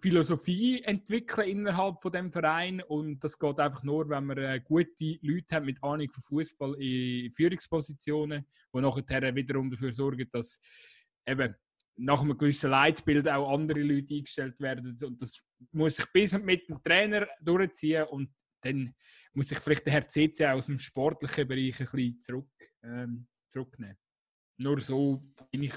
Philosophie 0.00 0.82
entwickeln 0.82 1.48
innerhalb 1.48 2.02
von 2.02 2.10
dem 2.10 2.32
Verein. 2.32 2.82
Und 2.82 3.22
das 3.22 3.38
geht 3.38 3.60
einfach 3.60 3.84
nur, 3.84 4.08
wenn 4.08 4.24
man 4.24 4.38
äh, 4.38 4.60
gute 4.60 5.18
Leute 5.22 5.54
hat 5.54 5.64
mit 5.64 5.80
Ahnung 5.84 6.10
von 6.10 6.22
Fußball 6.22 6.74
in 6.82 7.30
Führungspositionen, 7.30 8.44
die 8.74 8.80
nachher 8.80 9.34
wiederum 9.36 9.70
dafür 9.70 9.92
sorgen, 9.92 10.28
dass 10.32 10.58
eben 11.28 11.54
nach 11.96 12.22
einem 12.22 12.36
gewissen 12.36 12.72
Leitbild 12.72 13.28
auch 13.28 13.54
andere 13.54 13.82
Leute 13.82 14.14
eingestellt 14.14 14.58
werden. 14.58 14.96
Und 15.00 15.22
das 15.22 15.46
muss 15.70 15.94
sich 15.94 16.06
bis 16.12 16.36
mit 16.36 16.68
dem 16.68 16.82
Trainer 16.82 17.28
durchziehen 17.40 18.02
und 18.10 18.34
dann 18.62 18.92
muss 19.34 19.48
sich 19.48 19.58
vielleicht 19.58 19.84
der 19.84 19.92
Herr 19.92 20.08
CC 20.08 20.46
aus 20.46 20.66
dem 20.66 20.78
sportlichen 20.78 21.46
Bereich 21.46 21.80
ein 21.80 21.86
bisschen 21.86 22.20
zurück, 22.20 22.50
ähm, 22.82 23.26
zurücknehmen. 23.48 23.98
Nur 24.58 24.80
so 24.80 25.22
bin 25.50 25.64
ich. 25.64 25.74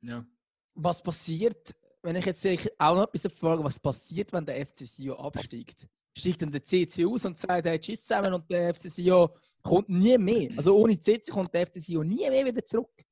Ja. 0.00 0.26
Was 0.74 1.02
passiert, 1.02 1.74
wenn 2.02 2.16
ich 2.16 2.24
jetzt 2.24 2.46
auch 2.78 2.94
noch 2.94 3.12
etwas 3.12 3.32
frage, 3.32 3.64
was 3.64 3.78
passiert, 3.78 4.32
wenn 4.32 4.46
der 4.46 4.66
FC 4.66 4.86
Sion 4.86 5.18
absteigt? 5.18 5.86
Steigt 6.16 6.42
dann 6.42 6.50
der 6.50 6.64
CC 6.64 7.04
aus 7.04 7.24
und 7.24 7.36
sagt, 7.36 7.66
hey, 7.66 7.78
tschüss 7.78 8.04
zusammen 8.04 8.32
und 8.32 8.50
der 8.50 8.72
FC 8.74 8.88
Sion 8.90 9.28
kommt 9.62 9.88
nie 9.88 10.16
mehr. 10.16 10.50
Also 10.56 10.76
ohne 10.76 10.98
CC 10.98 11.30
kommt 11.30 11.52
der 11.52 11.66
FC 11.66 11.80
Sion 11.80 12.06
nie 12.06 12.28
mehr 12.30 12.46
wieder 12.46 12.64
zurück. 12.64 13.04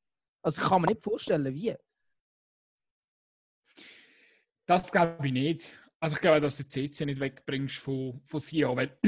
Also 0.42 0.62
kann 0.62 0.82
man 0.82 0.88
nicht 0.88 1.02
vorstellen, 1.02 1.52
wie. 1.54 1.74
Das 4.64 4.90
glaube 4.90 5.26
ich 5.26 5.32
nicht. 5.32 5.72
Also 6.00 6.16
ich 6.16 6.22
glaube, 6.22 6.40
dass 6.40 6.56
du 6.56 6.68
CC 6.68 7.04
nicht 7.04 7.20
wegbringst 7.20 7.76
von, 7.76 8.20
von 8.24 8.40
Sion, 8.40 8.76
weil 8.76 8.98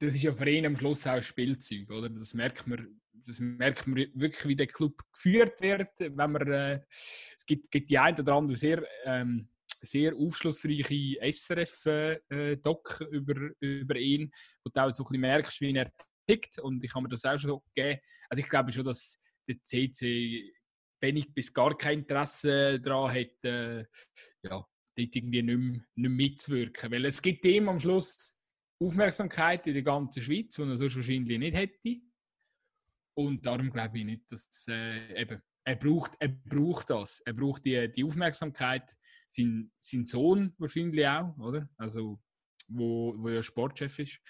das 0.00 0.14
ist 0.14 0.22
ja 0.22 0.32
für 0.32 0.48
ihn 0.48 0.66
am 0.66 0.76
Schluss 0.76 1.06
auch 1.06 1.12
ein 1.12 1.22
Spielzeug, 1.22 1.90
oder? 1.90 2.08
Das 2.08 2.32
merkt 2.34 2.66
man, 2.66 3.00
das 3.12 3.38
merkt 3.38 3.86
man 3.86 3.96
wirklich, 4.14 4.46
wie 4.46 4.56
der 4.56 4.66
Club 4.66 5.02
geführt 5.12 5.60
wird, 5.60 5.90
wenn 5.98 6.32
man, 6.32 6.50
äh, 6.50 6.80
es 6.88 7.44
gibt, 7.46 7.70
gibt 7.70 7.90
die 7.90 7.98
ein 7.98 8.18
oder 8.18 8.34
andere 8.34 8.56
sehr, 8.56 8.82
ähm, 9.04 9.48
sehr 9.82 10.14
aufschlussreiche 10.16 11.18
SRF-Doc 11.20 13.00
äh, 13.00 13.16
über, 13.16 13.50
über 13.60 13.96
ihn, 13.96 14.30
wo 14.64 14.70
du 14.72 14.82
auch 14.82 14.90
so 14.90 15.04
ein 15.04 15.08
bisschen 15.08 15.20
merkst, 15.20 15.60
wie 15.60 15.74
er 15.74 15.90
tickt 16.26 16.58
und 16.60 16.82
ich 16.82 16.94
habe 16.94 17.02
mir 17.02 17.10
das 17.10 17.24
auch 17.24 17.38
schon 17.38 17.60
gegeben. 17.74 18.00
Also 18.30 18.40
ich 18.40 18.48
glaube 18.48 18.72
schon, 18.72 18.84
dass 18.84 19.18
der 19.46 19.62
CC 19.62 20.52
wenig 21.02 21.32
bis 21.34 21.52
gar 21.52 21.76
kein 21.76 22.00
Interesse 22.00 22.80
daran 22.80 23.14
hat, 23.14 23.44
äh, 23.44 23.84
ja, 24.42 24.66
dort 24.96 25.16
irgendwie 25.16 25.42
nicht 25.42 25.58
mehr, 25.58 25.70
nicht 25.70 25.84
mehr 25.96 26.10
mitzuwirken, 26.10 26.90
weil 26.90 27.04
es 27.04 27.20
gibt 27.20 27.44
ihm 27.44 27.68
am 27.68 27.78
Schluss 27.78 28.39
Aufmerksamkeit 28.80 29.66
in 29.66 29.74
der 29.74 29.82
ganzen 29.82 30.22
Schweiz, 30.22 30.54
die 30.54 30.62
er 30.62 30.76
sonst 30.76 30.96
wahrscheinlich 30.96 31.38
nicht 31.38 31.56
hätte. 31.56 31.96
Und 33.14 33.44
darum 33.44 33.70
glaube 33.70 33.98
ich 33.98 34.04
nicht, 34.04 34.32
dass 34.32 34.66
äh, 34.68 35.20
eben, 35.20 35.42
er 35.64 35.76
braucht, 35.76 36.12
er 36.18 36.28
braucht 36.28 36.90
das. 36.90 37.20
Er 37.20 37.34
braucht 37.34 37.64
die, 37.64 37.90
die 37.92 38.04
Aufmerksamkeit. 38.04 38.96
Sein, 39.28 39.70
sein 39.78 40.06
Sohn 40.06 40.54
wahrscheinlich 40.58 41.06
auch, 41.06 41.36
oder? 41.38 41.68
Also, 41.76 42.20
wo, 42.68 43.14
wo 43.18 43.28
ja 43.28 43.42
Sportchef 43.42 43.98
ist. 43.98 44.20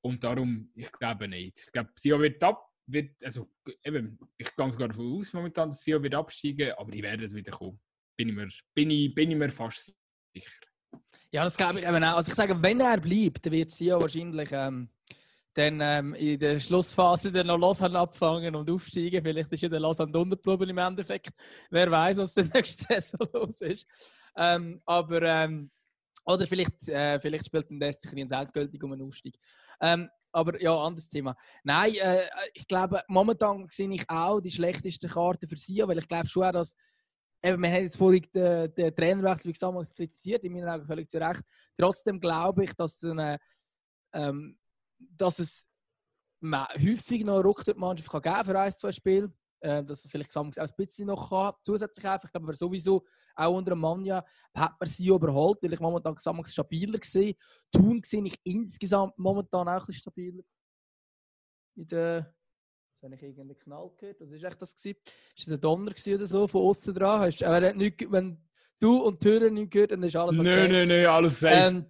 Und 0.00 0.24
darum, 0.24 0.70
ich 0.74 0.90
glaube 0.92 1.28
nicht. 1.28 1.58
Ich 1.66 1.72
glaube, 1.72 1.92
Sio 1.96 2.18
wird 2.20 2.42
ab, 2.42 2.68
wird, 2.86 3.22
also 3.22 3.50
eben, 3.84 4.18
ich 4.36 4.54
gehe 4.54 4.72
sogar 4.72 4.88
davon 4.88 5.18
aus 5.18 5.32
momentan, 5.32 5.70
dass 5.70 5.84
Sio 5.84 6.02
wird 6.02 6.14
absteigen, 6.14 6.72
aber 6.76 6.90
die 6.90 7.02
werden 7.02 7.32
wieder 7.32 7.52
kommen. 7.52 7.80
Bin 8.16 8.28
ich 8.28 8.34
mir, 8.34 8.48
bin 8.74 8.90
ich, 8.90 9.14
bin 9.14 9.30
ich 9.30 9.36
mir 9.36 9.50
fast 9.50 9.94
sicher. 10.34 10.67
Ja, 11.30 11.44
das 11.44 11.56
glaube 11.56 11.78
ich 11.78 11.86
eben 11.86 12.02
auch. 12.04 12.16
Also 12.16 12.30
ich 12.30 12.34
sage, 12.34 12.60
wenn 12.62 12.80
er 12.80 12.98
bleibt, 12.98 13.44
dann 13.44 13.52
wird 13.52 13.70
sie 13.70 13.86
ja 13.86 14.00
wahrscheinlich 14.00 14.48
ähm, 14.52 14.88
dann 15.54 15.80
ähm, 15.80 16.14
in 16.14 16.38
der 16.38 16.58
Schlussphase 16.60 17.32
dann 17.32 17.48
noch 17.48 17.58
Lausanne 17.58 17.98
abfangen 17.98 18.54
und 18.54 18.70
aufsteigen. 18.70 19.22
Vielleicht 19.22 19.52
ist 19.52 19.62
ja 19.62 19.68
der 19.68 19.80
Lausanne 19.80 20.16
untergeblieben 20.16 20.70
im 20.70 20.78
Endeffekt. 20.78 21.30
Wer 21.70 21.90
weiß, 21.90 22.18
was 22.18 22.34
der 22.34 22.44
nächste 22.44 22.86
Saison 23.00 23.26
los 23.32 23.60
ist. 23.60 23.86
Ähm, 24.36 24.80
aber 24.86 25.22
ähm, 25.22 25.70
oder 26.24 26.46
vielleicht, 26.46 26.88
äh, 26.88 27.18
vielleicht 27.20 27.46
spielt 27.46 27.66
das 27.70 28.00
sich 28.00 28.12
ein 28.12 28.30
endgültig 28.30 28.82
um 28.82 28.92
einen 28.92 29.02
Aufstieg. 29.02 29.38
Ähm, 29.80 30.08
aber 30.30 30.60
ja, 30.60 30.76
anderes 30.76 31.08
Thema. 31.08 31.34
Nein, 31.64 31.94
äh, 31.94 32.28
ich 32.54 32.66
glaube, 32.66 33.02
momentan 33.08 33.66
sehe 33.70 33.90
ich 33.90 34.08
auch 34.08 34.40
die 34.40 34.50
schlechteste 34.50 35.08
Karte 35.08 35.48
für 35.48 35.56
sie, 35.56 35.82
weil 35.86 35.98
ich 35.98 36.06
glaube 36.06 36.28
schon, 36.28 36.52
dass 36.52 36.76
Eben, 37.42 37.62
wir 37.62 37.70
haben 37.70 37.82
jetzt 37.82 37.96
vorhin 37.96 38.26
den, 38.34 38.74
den 38.74 38.94
Trainerwechsel, 38.94 39.48
wie 39.48 39.52
gesagt, 39.52 39.96
kritisiert, 39.96 40.44
in 40.44 40.52
meinen 40.52 40.68
Augen 40.68 40.84
völlig 40.84 41.08
zu 41.08 41.18
Recht. 41.18 41.42
Trotzdem 41.76 42.18
glaube 42.18 42.64
ich, 42.64 42.72
dass, 42.74 43.02
eine, 43.04 43.38
ähm, 44.12 44.58
dass 44.98 45.38
es 45.38 45.64
häufig 46.42 47.24
noch 47.24 47.44
Ruck 47.44 47.64
durch 47.64 47.76
die 47.76 47.80
Mannschaft 47.80 48.10
kann 48.10 48.22
geben 48.22 48.44
für 48.44 48.58
ein, 48.58 48.72
zwei 48.72 48.92
Spiele. 48.92 49.32
Äh, 49.60 49.82
dass 49.82 50.04
es 50.04 50.10
vielleicht 50.10 50.36
auch 50.36 50.44
ein 50.44 50.70
bisschen 50.76 51.08
noch 51.08 51.30
kann, 51.30 51.52
zusätzlich 51.62 52.06
einfach. 52.06 52.28
Ich 52.28 52.32
glaube, 52.32 52.54
sowieso 52.54 53.04
auch 53.34 53.56
unter 53.56 53.70
dem 53.70 53.80
Manja 53.80 54.24
hat 54.54 54.76
man 54.78 54.88
sie 54.88 55.08
überholt, 55.08 55.58
weil 55.62 55.72
ich 55.72 55.80
momentan 55.80 56.16
stabiler 56.16 56.98
gesehen. 56.98 57.34
Tun 57.72 58.00
sehe 58.04 58.24
ich 58.24 58.38
insgesamt 58.44 59.18
momentan 59.18 59.66
auch 59.68 59.80
ein 59.80 59.86
bisschen 59.86 60.00
stabiler. 60.00 60.42
In 61.74 61.86
der 61.88 62.32
Jetzt 62.98 63.04
habe 63.04 63.14
ich 63.14 63.22
irgendeinen 63.22 63.56
Knall 63.56 63.90
gehört. 63.96 64.20
Was 64.20 64.42
war 64.42 64.50
das? 64.50 64.74
Gewesen? 64.74 64.98
Ist 65.36 65.46
das 65.46 65.54
ein 65.54 65.60
Donner 65.60 65.92
oder 65.92 66.26
so 66.26 66.48
von 66.48 66.62
außen 66.62 66.94
dran? 66.94 67.20
Hast, 67.20 67.42
äh, 67.42 67.72
nicht, 67.74 68.10
wenn 68.10 68.42
du 68.80 69.02
und 69.02 69.22
die 69.22 69.28
Hörer 69.28 69.50
nicht 69.50 69.70
gehört 69.70 69.92
dann 69.92 70.02
ist 70.02 70.16
alles 70.16 70.36
okay. 70.36 70.66
Nein, 70.66 70.72
nein, 70.72 70.88
nein, 70.88 71.06
alles 71.06 71.38
safe. 71.38 71.76
Ähm, 71.76 71.86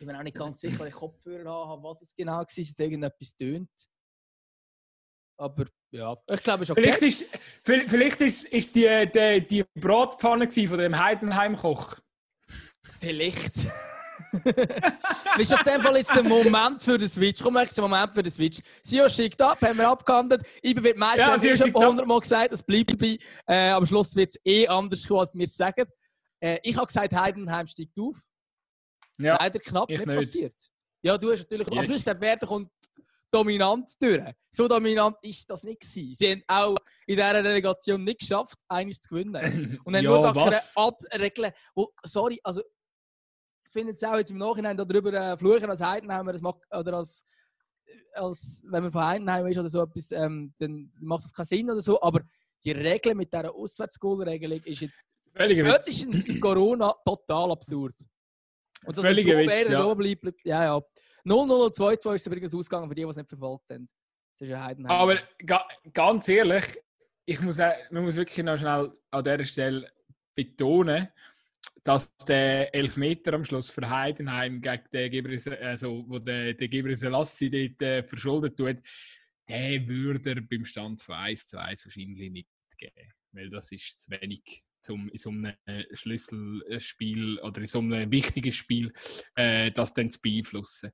ich 0.00 0.06
bin 0.06 0.16
auch 0.16 0.22
nicht 0.24 0.36
ganz 0.36 0.60
sicher, 0.60 0.80
weil 0.80 0.88
ich 0.88 0.94
Kopfhörer 0.94 1.68
habe, 1.68 1.82
was 1.84 2.02
es 2.02 2.16
genau 2.16 2.38
war, 2.38 2.44
dass 2.44 2.78
irgendetwas 2.80 3.36
tönt. 3.36 3.70
Aber 5.36 5.66
ja, 5.92 6.16
ich 6.26 6.42
glaube, 6.42 6.64
es 6.64 6.70
ist 6.70 6.76
okay. 6.76 6.82
Vielleicht 6.82 7.02
ist, 7.02 7.26
vielleicht 7.62 8.20
ist, 8.20 8.44
ist 8.46 8.74
die, 8.74 9.08
die, 9.14 9.46
die 9.46 9.64
Bratpfanne 9.80 10.50
von 10.50 10.78
dem 10.78 10.98
Heidenheim-Koch. 10.98 11.94
Vielleicht. 12.98 13.68
ist 15.38 15.52
das 15.52 15.60
in 15.66 15.82
dem 15.82 15.96
jetzt 15.96 16.14
der 16.14 16.22
Moment 16.22 16.82
für 16.82 16.96
den 16.96 17.08
Switch? 17.08 17.42
Komm, 17.42 17.56
jetzt 17.58 17.76
der 17.76 17.82
Moment 17.82 18.14
für 18.14 18.22
den 18.22 18.30
Switch. 18.30 18.60
Sio 18.82 19.08
schickt 19.08 19.40
ab, 19.42 19.60
haben 19.62 19.78
wir 19.78 19.88
abgehandelt. 19.88 20.42
Ich 20.62 20.74
bin 20.74 20.98
meistens 20.98 21.42
ja, 21.42 21.56
schon 21.56 21.74
100 21.74 22.06
Mal 22.06 22.20
gesagt, 22.20 22.52
das 22.52 22.62
bleibt 22.62 22.92
dabei. 22.92 23.18
Äh, 23.46 23.70
am 23.70 23.84
Schluss 23.86 24.14
wird 24.14 24.28
es 24.30 24.40
eh 24.44 24.66
anders 24.68 25.06
kommen, 25.06 25.20
als 25.20 25.34
wir 25.34 25.44
es 25.44 25.56
sagen. 25.56 25.86
Äh, 26.40 26.58
ich 26.62 26.76
habe 26.76 26.86
gesagt, 26.86 27.12
Heidenheim 27.12 27.66
steigt 27.66 27.98
auf. 27.98 28.16
Ja, 29.18 29.36
Leider 29.38 29.58
knapp 29.58 29.88
nicht, 29.88 30.06
nicht, 30.06 30.16
passiert. 30.16 30.54
Ja, 31.02 31.18
du 31.18 31.30
hast 31.30 31.40
natürlich. 31.40 31.66
Yes. 31.66 31.76
Aber 31.76 31.86
du 31.86 31.92
hast 31.92 31.98
gesagt, 31.98 32.20
Werder 32.20 32.46
kommt 32.46 32.70
dominant 33.30 33.90
durch. 34.00 34.22
So 34.50 34.66
dominant 34.66 35.16
ist 35.22 35.48
das 35.48 35.62
nicht 35.62 35.80
gewesen. 35.80 36.14
Sie 36.14 36.30
haben 36.30 36.42
auch 36.46 36.76
in 37.06 37.16
dieser 37.16 37.34
Relegation 37.34 38.02
nicht 38.02 38.20
geschafft, 38.20 38.58
eines 38.68 39.00
zu 39.00 39.08
gewinnen. 39.08 39.78
Und 39.84 39.96
haben 39.96 40.04
ja, 40.04 40.10
nur 40.10 40.32
keine 40.32 40.58
Abregeln. 40.74 41.52
sorry, 42.04 42.40
also 42.42 42.62
finde 43.70 43.92
es 43.92 44.04
auch 44.04 44.16
jetzt 44.16 44.30
im 44.30 44.38
Nachhinein 44.38 44.76
darüber 44.76 45.12
äh, 45.12 45.36
fluchen 45.36 45.70
als 45.70 45.80
Heidenheimer, 45.80 46.32
das 46.32 46.42
macht, 46.42 46.60
oder 46.70 46.94
als 46.94 47.24
als 48.14 48.62
wenn 48.66 48.82
man 48.84 48.92
von 48.92 49.04
Heidenheim 49.04 49.46
ist 49.46 49.58
oder 49.58 49.68
so 49.68 49.82
etwas, 49.82 50.10
ähm, 50.12 50.52
dann 50.58 50.92
macht 51.00 51.24
das 51.24 51.32
keinen 51.32 51.46
Sinn 51.46 51.70
oder 51.70 51.80
so. 51.80 52.00
Aber 52.00 52.22
die 52.64 52.72
Regel 52.72 53.14
mit 53.14 53.32
dieser 53.32 53.54
Auswärtsgoal-Regelung 53.54 54.60
ist 54.64 54.80
jetzt 54.80 55.08
spätestens 55.34 56.24
in 56.26 56.40
Corona 56.40 56.94
total 57.04 57.52
absurd. 57.52 57.94
Und 58.86 58.96
dass 58.96 59.04
Völlige 59.04 59.42
es 59.42 59.46
so 59.46 59.52
Witz, 59.52 59.68
ja. 59.68 59.94
bleibt, 59.94 60.44
ja, 60.44 60.64
ja. 60.64 60.82
0-0 61.24 61.76
2-2 61.76 62.14
ist 62.14 62.26
übrigens 62.26 62.54
ausgegangen 62.54 62.88
für 62.88 62.94
die, 62.94 63.02
die 63.02 63.08
es 63.08 63.16
nicht 63.16 63.28
verfolgt 63.28 63.70
haben. 63.70 63.88
Das 64.38 64.48
ist 64.48 64.54
ein 64.54 64.64
Heidenheim. 64.64 64.96
Aber 64.96 65.18
ga, 65.44 65.66
ganz 65.92 66.28
ehrlich, 66.28 66.64
ich 67.26 67.40
muss, 67.42 67.58
man 67.58 68.04
muss 68.04 68.16
wirklich 68.16 68.44
noch 68.44 68.58
schnell 68.58 68.90
an 69.10 69.24
dieser 69.24 69.44
Stelle 69.44 69.92
betonen, 70.34 71.08
dass 71.84 72.16
der 72.16 72.74
Elfmeter 72.74 73.34
am 73.34 73.44
Schluss 73.44 73.70
für 73.70 73.88
Heidenheim 73.88 74.60
gegen 74.60 74.84
den 74.92 75.10
Geber, 75.10 75.60
also 75.62 76.04
wo 76.08 76.18
der, 76.18 76.54
der 76.54 76.68
Geber 76.68 76.94
Selassie 76.94 77.50
dort 77.50 77.82
äh, 77.82 78.02
verschuldet 78.02 78.56
tut, 78.56 78.78
der 79.48 79.88
würde 79.88 80.30
er 80.30 80.40
beim 80.40 80.64
Stand 80.64 81.02
von 81.02 81.16
1 81.16 81.46
zu 81.46 81.58
1 81.58 81.86
wahrscheinlich 81.86 82.30
nicht 82.30 82.48
geben. 82.78 83.12
Weil 83.32 83.48
das 83.48 83.72
ist 83.72 84.00
zu 84.00 84.10
wenig 84.10 84.62
zum, 84.82 85.08
in 85.08 85.18
so 85.18 85.30
einem 85.30 85.54
Schlüsselspiel 85.92 87.38
oder 87.40 87.60
in 87.60 87.66
so 87.66 87.78
einem 87.80 88.10
wichtigen 88.10 88.52
Spiel 88.52 88.92
äh, 89.34 89.70
das 89.70 89.92
dann 89.92 90.10
zu 90.10 90.20
beeinflussen. 90.20 90.90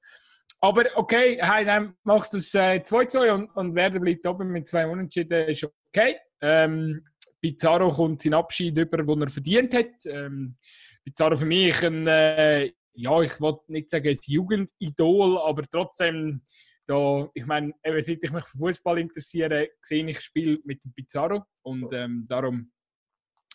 Aber 0.61 0.85
okay, 0.95 1.41
Heidenheim 1.41 1.97
macht 2.03 2.33
das 2.33 2.55
äh, 2.55 2.81
2-2 2.83 3.31
und, 3.33 3.51
und 3.51 3.75
Werder 3.75 4.01
bleibt 4.01 4.27
oben 4.27 4.49
mit 4.49 4.67
zwei 4.67 4.87
Unentschieden, 4.87 5.49
ist 5.49 5.65
okay. 5.89 6.17
Ähm, 6.41 7.07
Pizarro 7.41 7.89
kommt 7.89 8.21
seinen 8.21 8.35
Abschied 8.35 8.77
über, 8.77 8.99
den 8.99 9.23
er 9.23 9.29
verdient 9.29 9.75
hat. 9.75 10.07
Ähm, 10.07 10.57
Pizarro 11.05 11.37
für 11.37 11.47
mich 11.47 11.85
ein, 11.85 12.07
äh, 12.07 12.73
ja, 12.95 13.21
ich 13.21 13.41
wollte 13.41 13.73
nicht 13.73 13.91
sagen 13.91 14.09
ein 14.09 14.19
Jugendidol, 14.27 15.39
aber 15.39 15.65
trotzdem, 15.71 16.43
da, 16.87 17.29
ich 17.35 17.47
meine, 17.47 17.73
seit 18.01 18.25
ich 18.25 18.33
mich 18.33 18.45
für 18.45 18.59
Fußball 18.59 18.99
interessiere, 18.99 19.69
sehe 19.83 20.09
ich 20.09 20.21
Spiel 20.21 20.61
mit 20.65 20.85
dem 20.85 20.93
Pizarro 20.95 21.45
und 21.63 21.93
ähm, 21.93 22.27
darum 22.29 22.73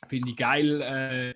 finde 0.07 0.29
ich 0.29 0.37
geil, 0.37 0.81
äh, 0.81 1.33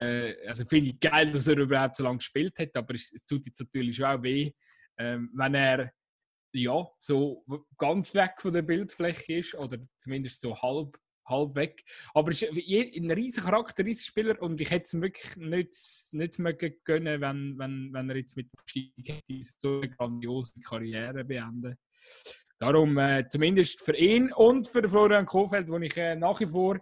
äh, 0.00 0.46
also 0.46 0.64
finde 0.64 0.90
ich 0.90 1.00
geil, 1.00 1.30
dass 1.30 1.48
er 1.48 1.58
überhaupt 1.58 1.96
so 1.96 2.04
lange 2.04 2.18
gespielt 2.18 2.58
hat, 2.58 2.76
aber 2.76 2.94
es, 2.94 3.12
es 3.12 3.26
tut 3.26 3.46
jetzt 3.46 3.60
natürlich 3.60 4.02
auch 4.04 4.22
weh, 4.22 4.52
ähm, 4.98 5.30
wenn 5.34 5.54
er 5.54 5.92
ja, 6.52 6.86
so 6.98 7.44
ganz 7.76 8.14
weg 8.14 8.34
von 8.38 8.52
der 8.52 8.62
Bildfläche 8.62 9.34
ist 9.34 9.54
oder 9.54 9.78
zumindest 9.98 10.40
so 10.40 10.56
halb 10.56 10.98
halb 11.26 11.54
weg. 11.54 11.84
Aber 12.14 12.30
er 12.30 12.32
ist 12.32 12.96
ein 12.96 13.10
riesiger 13.10 13.46
Charakter, 13.46 13.82
ein 13.82 13.86
riesiger 13.86 14.06
Spieler 14.06 14.42
und 14.42 14.60
ich 14.60 14.70
hätte 14.70 14.84
es 14.84 15.00
wirklich 15.00 15.36
nicht, 15.36 15.74
nicht 16.12 16.38
mögen 16.38 16.74
gönnen, 16.84 17.20
wenn, 17.20 17.58
wenn, 17.58 17.92
wenn 17.92 18.10
er 18.10 18.16
jetzt 18.16 18.36
mit 18.36 18.48
Abstieg 18.56 18.92
so 19.58 19.80
eine 19.80 19.90
grandiose 19.90 20.60
Karriere 20.60 21.24
beenden. 21.24 21.76
Darum 22.58 22.96
äh, 22.98 23.26
zumindest 23.28 23.82
für 23.82 23.96
ihn 23.96 24.32
und 24.32 24.66
für 24.66 24.88
Florian 24.88 25.26
Kofeld, 25.26 25.68
den 25.68 25.82
ich 25.82 25.96
äh, 25.96 26.16
nach 26.16 26.40
wie 26.40 26.46
vor 26.46 26.78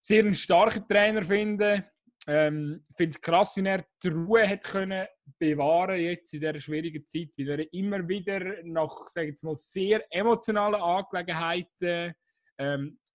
sehr 0.00 0.22
einen 0.22 0.34
starken 0.34 0.86
Trainer 0.86 1.22
finde. 1.22 1.90
Ähm, 2.28 2.84
finde 2.96 3.10
es 3.10 3.20
krass, 3.20 3.56
wie 3.56 3.66
er 3.66 3.84
die 4.02 4.08
Ruhe 4.08 4.48
hat 4.48 4.64
können 4.64 5.06
bewahren 5.38 6.00
jetzt 6.00 6.32
in 6.34 6.40
dieser 6.40 6.58
schwierigen 6.58 7.06
Zeit, 7.06 7.30
weil 7.38 7.60
er 7.60 7.72
immer 7.72 8.06
wieder 8.08 8.62
nach, 8.64 8.90
sage 9.08 9.32
ich 9.32 9.42
mal, 9.42 9.56
sehr 9.56 10.04
emotionalen 10.10 10.80
Angelegenheiten 10.80 12.14
ähm, 12.58 12.98
äh, 12.98 13.05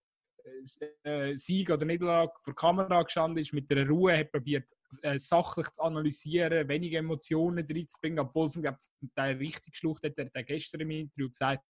Sieg 1.36 1.70
oder 1.70 1.86
Niederlage 1.86 2.32
vor 2.42 2.56
Kamera 2.56 3.04
gestanden 3.04 3.42
ist, 3.42 3.54
mit 3.54 3.70
der 3.70 3.88
Ruhe 3.88 4.18
hat 4.18 4.32
probiert, 4.32 4.70
äh, 5.02 5.18
sachlich 5.20 5.68
zu 5.70 5.82
analysieren, 5.82 6.68
wenige 6.68 6.98
Emotionen 6.98 7.66
reinzubringen, 7.70 8.20
obwohl 8.20 8.48
es 8.48 8.62
glaube 8.62 8.78
zum 8.78 9.12
Teil 9.16 9.38
richtig 9.38 9.74
geschlucht 9.74 10.04
hat. 10.04 10.18
Er 10.18 10.26
hat 10.26 10.48
gestern 10.48 10.82
im 10.82 10.92
Interview 10.92 11.30
gesagt, 11.30 11.64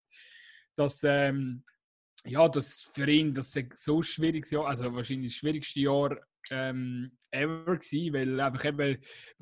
dass 0.76 1.04
ähm, 1.04 1.64
ja, 2.26 2.48
das 2.50 2.82
für 2.94 3.10
ihn 3.10 3.34
das 3.34 3.58
so 3.76 4.02
schwierig 4.02 4.50
Jahr, 4.52 4.68
also 4.68 4.94
wahrscheinlich 4.94 5.32
das 5.32 5.38
schwierigste 5.38 5.80
Jahr 5.80 6.18
ähm, 6.52 7.12
ever 7.32 7.78
gewesen, 7.78 8.14
weil 8.14 8.40
einfach 8.40 8.66
eben 8.66 8.98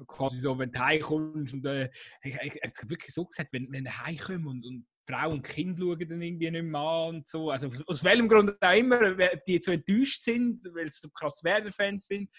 quasi 0.08 0.40
so, 0.40 0.58
wenn 0.58 0.72
du 0.72 0.80
heimkommst 0.80 1.54
und 1.54 1.66
äh, 1.66 1.90
er 2.22 2.34
hat 2.34 2.90
wirklich 2.90 3.14
so 3.14 3.26
gesagt, 3.26 3.52
wenn, 3.54 3.72
wenn 3.72 3.86
du 3.86 3.92
heimkommst 3.92 4.46
und, 4.46 4.66
und 4.66 4.86
Frau 5.08 5.32
und 5.32 5.44
Kind 5.44 5.80
schauen 5.80 6.08
dann 6.08 6.22
irgendwie 6.22 6.52
nicht 6.52 6.64
mehr 6.64 6.82
an 6.82 7.16
und 7.16 7.28
so. 7.28 7.50
Also 7.50 7.70
aus 7.88 8.04
welchem 8.04 8.28
Grund 8.28 8.62
auch 8.62 8.74
immer, 8.74 9.12
ob 9.12 9.46
die 9.46 9.62
so 9.62 9.72
enttäuscht 9.72 10.24
sind, 10.24 10.64
weil 10.74 10.92
sie 10.92 11.00
so 11.02 11.10
krass 11.10 11.44
Werder-Fans 11.44 12.08
sind 12.08 12.30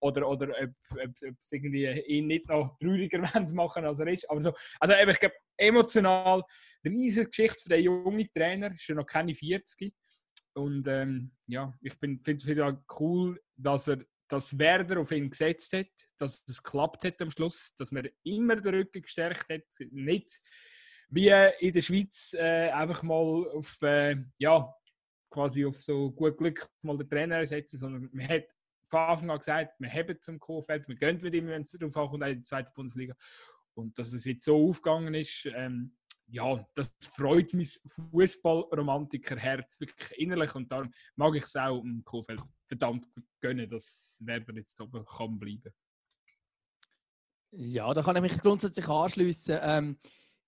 oder, 0.00 0.28
oder 0.28 0.48
ob, 0.48 0.70
ob, 0.90 1.10
ob 1.10 1.36
sie 1.38 1.56
irgendwie 1.56 1.86
ihn 2.06 2.26
nicht 2.26 2.48
noch 2.48 2.76
trauriger 2.78 3.18
machen 3.54 3.84
als 3.84 4.00
er 4.00 4.08
ist. 4.08 4.30
Aber 4.30 4.40
so, 4.40 4.52
also 4.78 4.94
eben, 4.94 5.10
ich 5.10 5.20
glaube, 5.20 5.34
emotional, 5.56 6.42
riesige 6.84 7.28
Geschichte 7.28 7.62
für 7.62 7.68
den 7.70 7.84
jungen 7.84 8.28
Trainer, 8.34 8.72
ist 8.72 8.86
ja 8.86 8.94
noch 8.94 9.06
keine 9.06 9.34
40. 9.34 9.92
Und 10.54 10.86
ähm, 10.88 11.32
ja, 11.46 11.72
ich 11.80 11.94
finde 11.94 12.30
es 12.30 12.90
cool, 13.00 13.40
dass 13.56 13.88
er 13.88 14.04
dass 14.30 14.58
Werder 14.58 15.00
auf 15.00 15.10
ihn 15.10 15.30
gesetzt 15.30 15.72
hat, 15.72 15.86
dass 16.18 16.44
es 16.46 16.62
geklappt 16.62 17.04
hat 17.06 17.22
am 17.22 17.30
Schluss, 17.30 17.72
dass 17.78 17.90
man 17.90 18.08
immer 18.24 18.56
den 18.56 18.74
Rücken 18.74 19.00
gestärkt 19.00 19.48
hat, 19.48 19.62
nicht 19.90 20.38
wie 21.10 21.28
in 21.60 21.72
der 21.72 21.80
Schweiz 21.80 22.34
äh, 22.34 22.70
einfach 22.70 23.02
mal 23.02 23.48
auf, 23.54 23.80
äh, 23.82 24.16
ja, 24.38 24.72
quasi 25.30 25.64
auf 25.64 25.82
so 25.82 26.10
gut 26.10 26.36
Glück 26.36 26.68
mal 26.82 26.96
den 26.96 27.08
Trainer 27.08 27.44
setzen, 27.46 27.78
sondern 27.78 28.08
man 28.12 28.28
hat 28.28 28.44
von 28.88 29.00
Anfang 29.00 29.30
an 29.30 29.38
gesagt, 29.38 29.74
wir 29.78 29.92
haben 29.92 30.20
zum 30.20 30.38
Kurfeld, 30.38 30.88
wir 30.88 30.96
gehen 30.96 31.20
mit 31.20 31.34
ihm, 31.34 31.46
wenn 31.48 31.62
es 31.62 31.72
darauf 31.72 31.96
ankommt, 31.96 32.26
in 32.26 32.36
die 32.36 32.42
zweite 32.42 32.72
Bundesliga. 32.74 33.14
Und 33.74 33.98
dass 33.98 34.12
es 34.12 34.24
jetzt 34.24 34.44
so 34.44 34.68
aufgegangen 34.68 35.14
ist, 35.14 35.46
ähm, 35.54 35.96
ja, 36.30 36.66
das 36.74 36.94
freut 37.00 37.54
mein 37.54 37.66
Fußballromantiker-Herz 37.86 39.80
wirklich 39.80 40.18
innerlich 40.18 40.54
und 40.54 40.70
darum 40.70 40.90
mag 41.16 41.34
ich 41.34 41.44
es 41.44 41.56
auch 41.56 41.82
im 41.82 42.04
Kurfeld 42.04 42.40
verdammt 42.66 43.08
gönnen, 43.40 43.68
dass 43.68 44.20
Werder 44.24 44.54
jetzt 44.54 44.80
oben 44.80 45.04
kann 45.04 45.38
bleiben. 45.38 45.72
Ja, 47.52 47.94
da 47.94 48.02
kann 48.02 48.16
ich 48.16 48.22
mich 48.22 48.38
grundsätzlich 48.38 48.88
anschließen. 48.88 49.58
Ähm, 49.62 49.98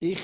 ich 0.00 0.20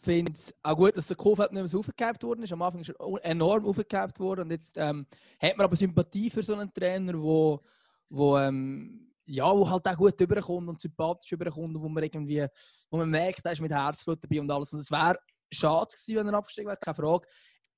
finde 0.00 0.32
es 0.32 0.54
auch 0.62 0.76
gut, 0.76 0.96
dass 0.96 1.08
der 1.08 1.16
Kofeld 1.16 1.52
nicht 1.52 1.60
mehr 1.60 1.68
so 1.68 1.80
aufgehabt 1.80 2.22
worden 2.22 2.42
ist. 2.42 2.52
Am 2.52 2.62
Anfang 2.62 2.80
ist 2.80 2.90
er 2.90 3.24
enorm 3.24 3.66
aufgehabt 3.66 4.18
worden 4.20 4.42
und 4.42 4.50
jetzt 4.50 4.76
ähm, 4.76 5.06
hat 5.40 5.56
man 5.56 5.64
aber 5.64 5.76
Sympathie 5.76 6.30
für 6.30 6.42
so 6.42 6.54
einen 6.54 6.72
Trainer, 6.72 7.20
wo, 7.20 7.60
wo, 8.08 8.38
ähm, 8.38 9.12
ja, 9.26 9.50
wo 9.54 9.68
halt 9.68 9.86
auch 9.86 9.96
gut 9.96 10.20
überkommt 10.20 10.68
und 10.68 10.80
sympathisch 10.80 11.32
überkommt 11.32 11.76
und 11.76 11.82
wo 11.82 11.88
man 11.88 12.02
irgendwie, 12.02 12.46
wo 12.90 12.98
man 12.98 13.10
merkt, 13.10 13.44
er 13.44 13.52
ist 13.52 13.60
mit 13.60 13.72
Herzblut 13.72 14.22
dabei 14.22 14.40
und 14.40 14.50
alles. 14.50 14.72
Und 14.72 14.80
es 14.80 14.90
wäre 14.90 15.18
schade 15.50 15.94
gewesen, 15.94 16.16
wenn 16.16 16.28
er 16.28 16.38
abgestiegen 16.38 16.68
wäre, 16.68 16.78
keine 16.78 16.94
Frage. 16.94 17.28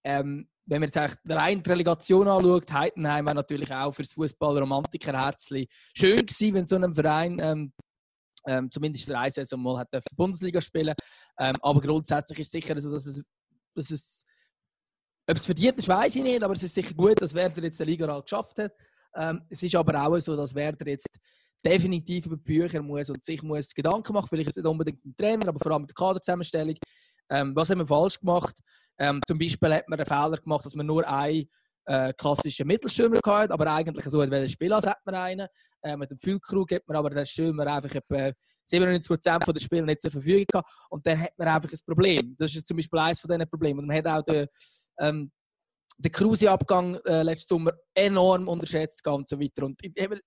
Ähm, 0.04 0.48
wenn 0.66 0.80
man 0.80 0.88
jetzt 0.88 0.98
eigentlich 0.98 1.36
rein 1.36 1.62
die 1.62 1.70
Relegation 1.70 2.28
anschaut, 2.28 2.72
Heidenheim 2.72 3.24
wäre 3.24 3.34
natürlich 3.34 3.74
auch 3.74 3.92
für 3.92 4.02
das 4.02 4.12
Fußballromantiker-Herzli 4.12 5.68
schön 5.94 6.24
gewesen, 6.24 6.54
wenn 6.54 6.66
so 6.66 6.76
ein 6.76 6.94
Verein 6.94 7.38
ähm, 7.42 7.72
ähm, 8.46 8.70
zumindest 8.70 9.06
für 9.06 9.18
eine 9.18 9.30
Saison 9.30 9.62
mal 9.62 9.78
hat 9.78 9.88
Bundesliga 10.16 10.60
spielen 10.60 10.94
ähm, 11.38 11.56
Aber 11.60 11.80
grundsätzlich 11.80 12.40
ist 12.40 12.52
sicher 12.52 12.78
so, 12.80 12.92
dass 12.92 13.06
es, 13.06 13.22
dass 13.74 13.90
es 13.90 14.24
ob 15.30 15.36
es 15.36 15.46
verdient 15.46 15.78
ist, 15.78 15.88
weiß 15.88 16.16
ich 16.16 16.22
nicht, 16.24 16.42
aber 16.42 16.54
es 16.54 16.62
ist 16.62 16.74
sicher 16.74 16.94
gut, 16.94 17.20
dass 17.20 17.34
Werder 17.34 17.62
jetzt 17.62 17.78
den 17.78 17.86
Liga 17.86 18.20
geschafft 18.20 18.58
hat. 18.58 18.72
Ähm, 19.14 19.42
es 19.48 19.62
ist 19.62 19.74
aber 19.76 20.06
auch 20.06 20.18
so, 20.18 20.36
dass 20.36 20.54
Werder 20.54 20.88
jetzt 20.88 21.20
definitiv 21.64 22.26
über 22.26 22.36
Bücher 22.36 22.82
muss 22.82 23.10
und 23.10 23.24
sich 23.24 23.42
muss 23.42 23.74
Gedanken 23.74 24.12
machen, 24.12 24.28
vielleicht 24.28 24.56
nicht 24.56 24.66
unbedingt 24.66 25.04
mit 25.04 25.18
dem 25.18 25.24
Trainer, 25.24 25.48
aber 25.48 25.60
vor 25.60 25.72
allem 25.72 25.82
mit 25.82 25.90
der 25.90 25.94
Kaderzusammenstellung. 25.94 26.76
Ähm, 27.28 27.54
was 27.54 27.70
haben 27.70 27.78
wir 27.78 27.86
falsch 27.86 28.18
gemacht? 28.18 28.58
Ähm, 28.98 29.20
zum 29.26 29.38
Beispiel 29.38 29.74
hat 29.74 29.88
man 29.88 30.00
einen 30.00 30.06
Fehler 30.06 30.36
gemacht, 30.38 30.66
dass 30.66 30.74
man 30.74 30.86
nur 30.86 31.06
ein 31.06 31.46
äh, 31.90 32.12
klassischen 32.16 32.68
Mittelstürmer 32.68 33.18
gehabt, 33.20 33.50
aber 33.50 33.66
eigentlich 33.72 34.04
so 34.04 34.20
ein 34.20 34.48
Spiel 34.48 34.72
als 34.72 34.86
hat 34.86 34.98
man 35.04 35.16
einen. 35.16 35.48
Äh, 35.82 35.96
mit 35.96 36.10
dem 36.10 36.20
Füllkrug 36.20 36.70
hat 36.70 36.86
man 36.86 36.96
aber 36.96 37.10
den 37.10 37.26
Stürmer 37.26 37.66
einfach 37.66 37.92
etwa 37.92 38.30
97% 38.70 39.52
der 39.52 39.60
Spieler 39.60 39.86
nicht 39.86 40.00
zur 40.00 40.12
Verfügung 40.12 40.44
gehabt 40.46 40.70
und 40.90 41.04
dann 41.04 41.20
hat 41.20 41.32
man 41.36 41.48
einfach 41.48 41.72
ein 41.72 41.78
Problem. 41.84 42.36
Das 42.38 42.54
ist 42.54 42.66
zum 42.66 42.76
Beispiel 42.76 42.98
eines 43.00 43.18
von 43.18 43.28
diesen 43.28 43.50
Problemen. 43.50 43.80
Und 43.80 43.86
man 43.86 43.96
hat 43.96 44.06
auch 44.06 44.22
den, 44.22 44.46
ähm, 45.00 45.32
den 45.98 46.12
Kruse-Abgang 46.12 46.94
äh, 47.06 47.22
letzten 47.24 47.54
Sommer 47.54 47.72
enorm 47.92 48.46
unterschätzt 48.46 49.04
und 49.08 49.28
so 49.28 49.40
weiter. 49.40 49.66
Und 49.66 49.76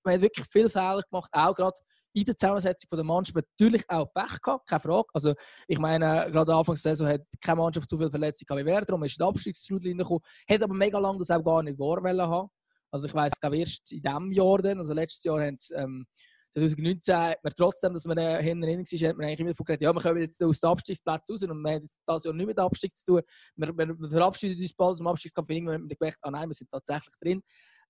man 0.03 0.13
hat 0.15 0.21
wirklich 0.21 0.45
viele 0.51 0.69
Fehler 0.69 1.01
gemacht, 1.09 1.29
auch 1.31 1.55
gerade 1.55 1.79
in 2.13 2.25
der 2.25 2.35
Zusammensetzung 2.35 2.89
der 2.95 3.03
Mannschaft. 3.03 3.35
Natürlich 3.35 3.83
auch 3.89 4.11
Pech 4.13 4.41
gehabt, 4.41 4.69
keine 4.69 4.79
Frage. 4.79 5.07
Also, 5.13 5.33
ich 5.67 5.79
meine, 5.79 6.31
gerade 6.31 6.53
Anfang 6.53 6.75
der 6.75 6.81
Saison 6.81 7.07
hat 7.07 7.21
keine 7.41 7.61
Mannschaft 7.61 7.89
so 7.89 7.97
viele 7.97 8.11
Verletzungen 8.11 8.45
gehabt 8.47 8.61
wie 8.61 8.65
Werder, 8.65 8.85
darum 8.85 9.03
ist 9.03 9.19
der 9.19 9.27
Abstiegsstrudel 9.27 9.95
gekommen, 9.95 10.21
hat 10.49 10.63
aber 10.63 10.73
mega 10.73 10.99
lange 10.99 11.19
das 11.19 11.31
auch 11.31 11.43
gar 11.43 11.63
nicht 11.63 11.79
wahr 11.79 12.01
haben. 12.29 12.49
Also 12.91 13.07
ich 13.07 13.13
weiß, 13.13 13.33
glaube 13.41 13.57
erst 13.57 13.91
in 13.91 14.01
diesem 14.01 14.31
Jahr 14.31 14.59
dann, 14.59 14.77
also 14.77 14.93
letztes 14.93 15.23
Jahr 15.23 15.41
haben 15.41 15.57
sie 15.57 15.73
ähm, 15.73 16.05
2019 16.53 17.15
hat 17.15 17.43
man 17.43 17.53
trotzdem, 17.55 17.93
dass 17.93 18.05
man 18.05 18.17
äh, 18.17 18.41
hinten 18.43 18.61
drin 18.61 18.79
war, 18.79 19.09
hat 19.09 19.17
man 19.17 19.25
eigentlich 19.25 19.39
immer 19.39 19.53
davon 19.53 19.77
ja, 19.79 19.93
wir 19.93 20.01
kommen 20.01 20.19
jetzt 20.19 20.43
aus 20.43 20.59
dem 20.59 20.69
Abstiegsplatz 20.69 21.29
raus 21.29 21.43
und 21.43 21.57
wir 21.57 21.71
haben 21.71 21.85
das 22.05 22.23
Jahr 22.23 22.33
nicht 22.33 22.45
mit 22.45 22.57
dem 22.57 22.65
Abstieg 22.65 22.95
zu 22.95 23.05
tun. 23.05 23.21
Wir, 23.55 23.75
wir, 23.75 23.99
wir 23.99 24.09
verabschieden 24.09 24.61
uns 24.61 24.73
bald 24.73 24.91
aus 24.91 24.97
dem 24.97 25.07
Abstiegskampf. 25.07 25.49
Irgendwann 25.49 25.75
haben 25.75 25.89
wir 25.89 25.95
gemerkt, 25.95 26.19
ah 26.21 26.29
nein, 26.29 26.47
wir 26.47 26.53
sind 26.53 26.69
tatsächlich 26.69 27.15
drin. 27.19 27.41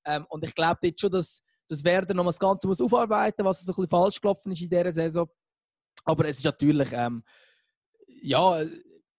Ähm, 0.05 0.25
und 0.29 0.45
ich 0.45 0.55
glaube 0.55 0.79
jetzt 0.83 1.01
schon, 1.01 1.11
dass 1.11 1.41
das 1.73 1.83
Werder 1.83 2.13
noch 2.13 2.25
das 2.25 2.39
Ganze 2.39 2.67
muss 2.67 2.81
aufarbeiten, 2.81 3.43
was 3.45 3.61
so 3.61 3.71
ein 3.71 3.75
bisschen 3.75 3.87
falsch 3.87 4.21
gelaufen 4.21 4.51
ist 4.51 4.61
in 4.61 4.69
dieser 4.69 4.91
Saison. 4.91 5.27
Aber 6.05 6.25
es 6.27 6.37
ist 6.37 6.45
natürlich, 6.45 6.89
ähm, 6.93 7.23
ja, 8.21 8.61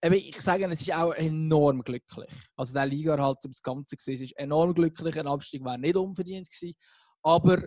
ich 0.02 0.40
sage, 0.40 0.66
es 0.66 0.82
ist 0.82 0.94
auch 0.94 1.12
enorm 1.12 1.82
glücklich. 1.82 2.30
Also 2.56 2.74
der 2.74 2.86
Liga 2.86 3.18
halt 3.18 3.38
ums 3.44 3.62
Ganze 3.62 3.96
gesehen, 3.96 4.22
ist 4.22 4.36
enorm 4.36 4.74
glücklich. 4.74 5.18
Ein 5.18 5.26
Abstieg 5.26 5.64
wäre 5.64 5.78
nicht 5.78 5.96
unverdient 5.96 6.48
gewesen. 6.50 6.76
Aber 7.22 7.62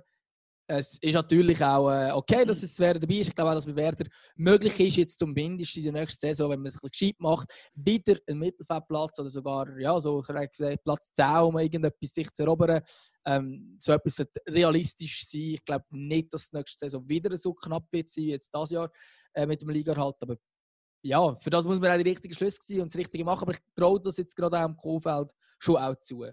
es 0.68 0.98
ist 1.00 1.14
natürlich 1.14 1.64
auch 1.64 1.90
äh, 1.90 2.12
okay, 2.12 2.46
dass 2.46 2.62
es 2.62 2.80
Werder 2.80 3.00
dabei 3.00 3.16
ist. 3.16 3.30
Ich 3.30 3.36
glaube 3.36 3.52
auch, 3.52 3.56
dass 3.56 3.66
bei 3.66 3.76
Werder 3.76 4.06
möglich 4.36 4.80
ist, 4.80 4.98
jetzt 4.98 5.20
zumindest 5.20 5.78
in 5.78 5.86
der 5.86 5.94
nächsten 5.94 6.20
Saison, 6.20 6.52
wenn 6.52 6.60
man 6.60 6.68
es 6.68 6.76
ein 6.76 6.90
bisschen 6.90 7.10
gescheit 7.10 7.20
macht, 7.20 7.54
wieder 7.74 8.20
einen 8.28 8.40
Mittelfeldplatz 8.40 9.20
oder 9.20 9.30
sogar 9.30 9.80
ja, 9.80 10.00
so 10.00 10.22
Platz 10.84 11.12
10, 11.14 11.26
um 11.40 11.58
irgendetwas 11.58 12.14
sich 12.14 12.32
zu 12.32 12.44
erobern. 12.44 12.82
Ähm, 13.26 13.78
so 13.80 13.94
etwas 13.94 14.26
realistisch 14.48 15.26
sein. 15.28 15.54
Ich 15.56 15.66
glaube 15.66 15.86
nicht, 15.90 16.34
dass 16.34 16.44
es 16.44 16.54
nächste 16.54 16.86
Saison 16.86 17.08
wieder 17.08 17.36
so 17.36 17.54
knapp 17.54 17.86
wird 17.92 18.10
sein 18.10 18.28
wie 18.28 18.32
jetzt 18.32 18.50
das 18.54 18.72
Jahr 18.72 18.92
äh, 19.34 19.46
mit 19.46 19.62
dem 19.62 19.70
Liga 19.70 19.96
halt. 19.96 20.16
Aber 20.20 20.36
ja, 21.02 21.36
für 21.40 21.50
das 21.50 21.66
muss 21.66 21.80
man 21.80 21.92
auch 21.92 22.04
die 22.04 22.10
richtigen 22.10 22.34
Schlüsse 22.34 22.60
ziehen 22.60 22.82
und 22.82 22.90
das 22.90 22.98
Richtige 22.98 23.24
machen. 23.24 23.44
Aber 23.44 23.54
ich 23.54 23.60
traue 23.76 24.02
das 24.02 24.18
jetzt 24.18 24.36
gerade 24.36 24.60
auch 24.60 24.66
im 24.66 24.76
Kuhfeld 24.76 25.32
schon 25.60 25.78
auch 25.78 25.96
zu. 26.00 26.26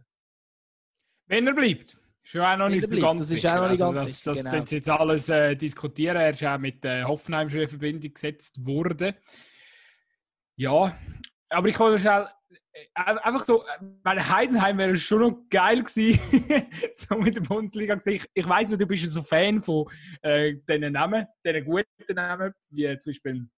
Wenn 1.27 1.47
er 1.47 1.55
bleibt. 1.55 2.04
Ist 2.25 2.33
ja 2.33 2.55
auch 2.55 2.57
noch 2.57 2.69
nicht 2.71 2.91
ganz 2.91 3.21
Das 3.21 3.31
nicht 3.31 3.47
also, 3.47 3.93
ganz 3.93 4.23
Das, 4.23 4.23
das 4.23 4.45
genau. 4.45 4.65
jetzt 4.65 4.89
alles 4.89 5.29
äh, 5.29 5.55
diskutieren. 5.55 6.17
Er 6.17 6.31
ist 6.31 6.43
auch 6.43 6.59
mit 6.59 6.85
äh, 6.85 7.05
Hoffenheim 7.05 7.51
schon 7.51 7.61
in 7.61 7.69
Verbindung 7.69 8.15
gesetzt 8.15 8.65
worden. 8.65 9.15
Ja, 10.57 10.97
aber 11.51 11.69
ich 11.69 11.75
kann 11.75 11.99
schnell 11.99 12.27
äh, 12.73 12.85
einfach 12.95 13.45
so, 13.45 13.65
bei 14.03 14.21
Heidenheim 14.21 14.79
wäre 14.79 14.93
es 14.93 15.03
schon 15.03 15.21
noch 15.21 15.43
geil 15.51 15.83
gewesen, 15.83 16.19
so 16.97 17.17
mit 17.17 17.37
der 17.37 17.43
Bundesliga 17.43 17.95
gesehen. 17.95 18.15
Ich, 18.15 18.27
ich 18.33 18.49
weiss, 18.49 18.71
du 18.71 18.87
bist 18.87 19.05
ja 19.05 19.09
so 19.11 19.23
Fan 19.23 19.63
von 19.63 19.87
äh, 20.23 20.55
diesen 20.69 20.93
Namen, 20.93 21.27
diesen 21.45 21.65
guten 21.65 22.15
Namen, 22.15 22.53
wie 22.71 22.99
zum 22.99 23.11
Beispiel 23.11 23.49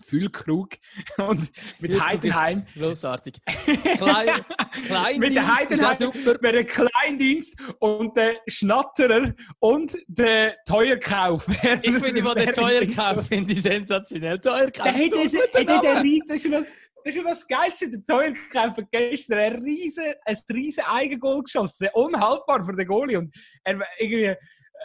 Füllkrug 0.00 0.74
und 1.18 1.50
mit 1.80 1.92
Füllkrug 1.92 2.08
Heidenheim. 2.08 2.66
Großartig. 2.74 3.40
Klein, 3.96 4.44
Kleindienst. 4.86 5.20
mit 5.20 5.34
der 5.34 5.56
Heidenheim, 5.56 5.96
super. 5.96 6.38
mit 6.40 6.54
dem 6.54 6.66
Kleindienst 6.66 7.56
und 7.78 8.16
der 8.16 8.36
Schnatterer 8.46 9.32
und 9.60 9.96
der 10.06 10.56
Teuerkauf. 10.66 11.46
ich 11.82 11.94
finde 11.94 12.22
von 12.22 12.34
der 12.34 12.52
Teuerkauf 12.52 13.26
finde 13.26 13.52
ich 13.52 13.62
sensationell. 13.62 14.38
Teuerkauf. 14.38 14.84
Der 14.84 14.92
hätte, 14.92 15.18
hätte 15.18 15.80
der 15.82 16.02
das 16.26 16.44
ist 16.44 16.52
das, 16.52 16.64
das 17.04 17.16
ist 17.16 17.24
das 17.24 17.46
Geilste. 17.46 17.90
Der 17.90 18.04
Teuerkauf 18.06 18.76
hat 18.76 18.90
gestern 18.90 19.38
ein 19.38 19.62
riesen, 19.62 20.14
ein 20.24 20.36
riesen 20.52 20.84
Eigengoal 20.90 21.42
geschossen. 21.42 21.88
Unhaltbar 21.92 22.64
für 22.64 22.74
den 22.74 22.86
Goalie. 22.86 23.18
Und 23.18 23.34
er 23.62 23.80
irgendwie, 23.98 24.34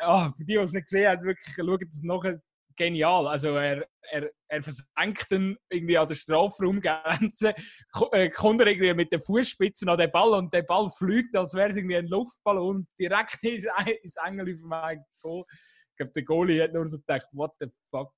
oh, 0.06 0.30
für 0.36 0.46
die, 0.46 0.54
die 0.54 0.56
es 0.56 0.74
nicht 0.74 0.88
gesehen 0.88 1.10
haben, 1.10 1.24
wirklich 1.24 1.56
schauen 1.56 1.80
das 1.80 2.02
nachher 2.04 2.42
genial. 2.80 3.28
Also 3.28 3.50
er, 3.50 3.86
er, 4.12 4.32
er 4.48 4.64
versenkt 4.64 5.28
dann 5.30 5.58
irgendwie 5.70 5.98
an 5.98 6.08
der 6.08 6.16
Strafraumgrenze, 6.16 7.54
äh, 8.14 8.30
kommt 8.30 8.62
er 8.62 8.68
irgendwie 8.68 8.94
mit 8.94 9.12
den 9.12 9.22
Fußspitzen 9.22 9.90
an 9.90 10.00
den 10.00 10.12
Ball 10.12 10.30
und 10.30 10.52
der 10.54 10.64
Ball 10.64 10.90
fliegt, 10.90 11.36
als 11.36 11.54
wäre 11.54 11.70
es 11.70 11.78
irgendwie 11.78 11.98
ein 11.98 12.08
Luftballon 12.08 12.88
direkt 13.00 13.44
ins, 13.44 13.68
ins 14.02 14.16
Engel 14.26 14.52
auf 14.52 14.60
mein 14.64 15.04
Goal. 15.22 15.44
Ich 15.52 15.98
glaube, 15.98 16.12
der 16.14 16.24
Goalie 16.24 16.64
hat 16.64 16.74
nur 16.74 16.88
so 16.88 16.98
gedacht, 16.98 17.28
what 17.34 17.52
the 17.60 17.68
fuck. 17.94 18.12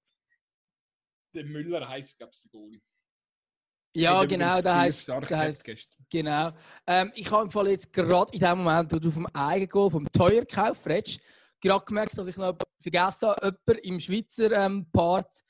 Der 1.35 1.45
Müller 1.45 1.87
heisst, 1.87 2.17
glaube 2.17 2.31
ich, 2.33 2.41
der 2.41 2.51
Goalie. 2.51 2.81
Ja, 3.93 4.23
genau, 4.23 4.61
der 4.61 4.77
heißt, 4.79 5.07
der 5.09 5.37
heißt 5.37 5.97
genau. 6.09 6.51
Ähm, 6.87 7.11
ich 7.13 7.29
habe 7.29 7.43
im 7.43 7.51
Fall 7.51 7.67
jetzt 7.69 7.91
gerade 7.91 8.31
in 8.31 8.39
dem 8.39 8.59
Moment, 8.59 8.93
wo 8.93 8.99
du 8.99 9.11
vom 9.11 9.25
Eigengoal, 9.33 9.91
vom 9.91 10.09
Teuerkauf 10.09 10.85
redest, 10.85 11.19
gerade 11.59 11.83
gemerkt, 11.83 12.17
dass 12.17 12.27
ich 12.27 12.37
noch 12.37 12.55
vergessen 12.81 13.29
habe, 13.29 13.57
jemanden 13.67 13.87
im 13.87 13.99
Schweizer 13.99 14.51
ähm, 14.51 14.87
Part 14.91 15.41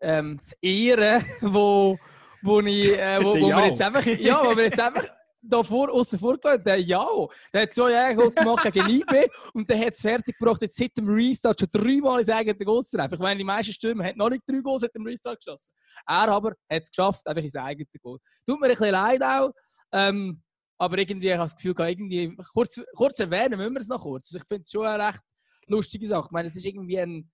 ähm, 0.00 0.40
zu 0.42 0.54
ehren, 0.60 1.24
wo, 1.40 1.98
wo, 2.42 2.60
ich, 2.60 2.98
äh, 2.98 3.18
wo, 3.22 3.34
wo 3.34 3.48
wir 3.48 3.66
jetzt 3.66 3.82
einfach, 3.82 4.04
ja, 4.04 4.44
wo 4.44 4.56
wir 4.56 4.64
jetzt 4.64 4.80
einfach 4.80 5.04
davor, 5.42 5.90
außen 5.90 6.18
vor 6.18 6.38
gelassen, 6.38 6.64
der 6.64 6.80
Jao, 6.80 7.30
der 7.52 7.62
hat 7.62 7.74
zwei 7.74 7.90
Jahre 7.90 8.32
gemacht 8.32 8.72
gegen 8.72 8.88
IB 9.00 9.28
und 9.54 9.68
der 9.68 9.78
hat 9.78 9.94
es 9.94 10.00
fertig 10.00 10.38
gebracht, 10.38 10.62
jetzt 10.62 10.76
seit 10.76 10.96
dem 10.96 11.08
Restart 11.08 11.58
schon 11.58 11.68
dreimal 11.70 12.20
ins 12.20 12.28
eigene 12.28 12.64
Goal 12.64 12.84
zu 12.84 12.96
treffen. 12.96 13.14
Ich 13.14 13.20
meine, 13.20 13.38
die 13.38 13.44
meisten 13.44 13.72
Stürmer 13.72 14.04
haben 14.04 14.18
noch 14.18 14.30
nicht 14.30 14.42
drei 14.46 14.60
Goals 14.60 14.82
seit 14.82 14.94
dem 14.94 15.04
Restart 15.04 15.44
geschossen. 15.44 15.74
Er 16.06 16.28
aber 16.28 16.50
hat 16.50 16.82
es 16.82 16.90
geschafft, 16.90 17.26
einfach 17.26 17.42
ins 17.42 17.56
eigene 17.56 17.86
Goal. 18.00 18.18
Tut 18.46 18.60
mir 18.60 18.66
ein 18.66 18.70
bisschen 18.70 18.90
leid 18.90 19.22
auch, 19.22 19.50
ähm, 19.92 20.42
aber 20.78 20.98
irgendwie 20.98 21.32
habe 21.32 21.44
ich 21.46 21.52
das 21.52 21.56
Gefühl, 21.56 21.88
irgendwie, 21.88 22.36
kurz, 22.54 22.80
kurz 22.94 23.18
erwähnen 23.20 23.58
müssen 23.58 23.74
wir 23.74 23.80
es 23.80 23.88
noch 23.88 24.02
kurz. 24.02 24.28
Also 24.28 24.38
ich 24.38 24.48
finde 24.48 24.62
es 24.62 24.70
schon 24.70 24.86
recht 24.86 25.20
lustige 25.66 26.06
Sache. 26.06 26.26
Ich 26.28 26.32
meine, 26.32 26.48
es 26.48 26.56
ist 26.56 26.66
irgendwie 26.66 26.98
ein, 26.98 27.30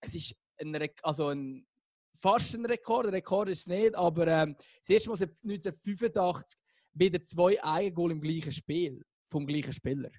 es 0.00 0.14
ist 0.14 0.34
ein, 0.58 0.88
also 1.02 1.28
ein, 1.28 1.66
fast 2.20 2.54
ein 2.54 2.66
Rekord, 2.66 3.06
ein 3.06 3.14
Rekord 3.14 3.48
ist 3.48 3.60
es 3.60 3.66
nicht, 3.66 3.94
aber 3.94 4.26
ähm, 4.26 4.56
das 4.80 4.90
erste 4.90 5.10
Mal 5.10 5.16
seit 5.16 5.30
1985 5.30 6.60
wieder 6.94 7.22
zwei 7.22 7.62
Eigengol 7.62 8.12
im 8.12 8.20
gleichen 8.20 8.52
Spiel, 8.52 9.04
vom 9.28 9.46
gleichen 9.46 9.72
Spieler. 9.72 10.10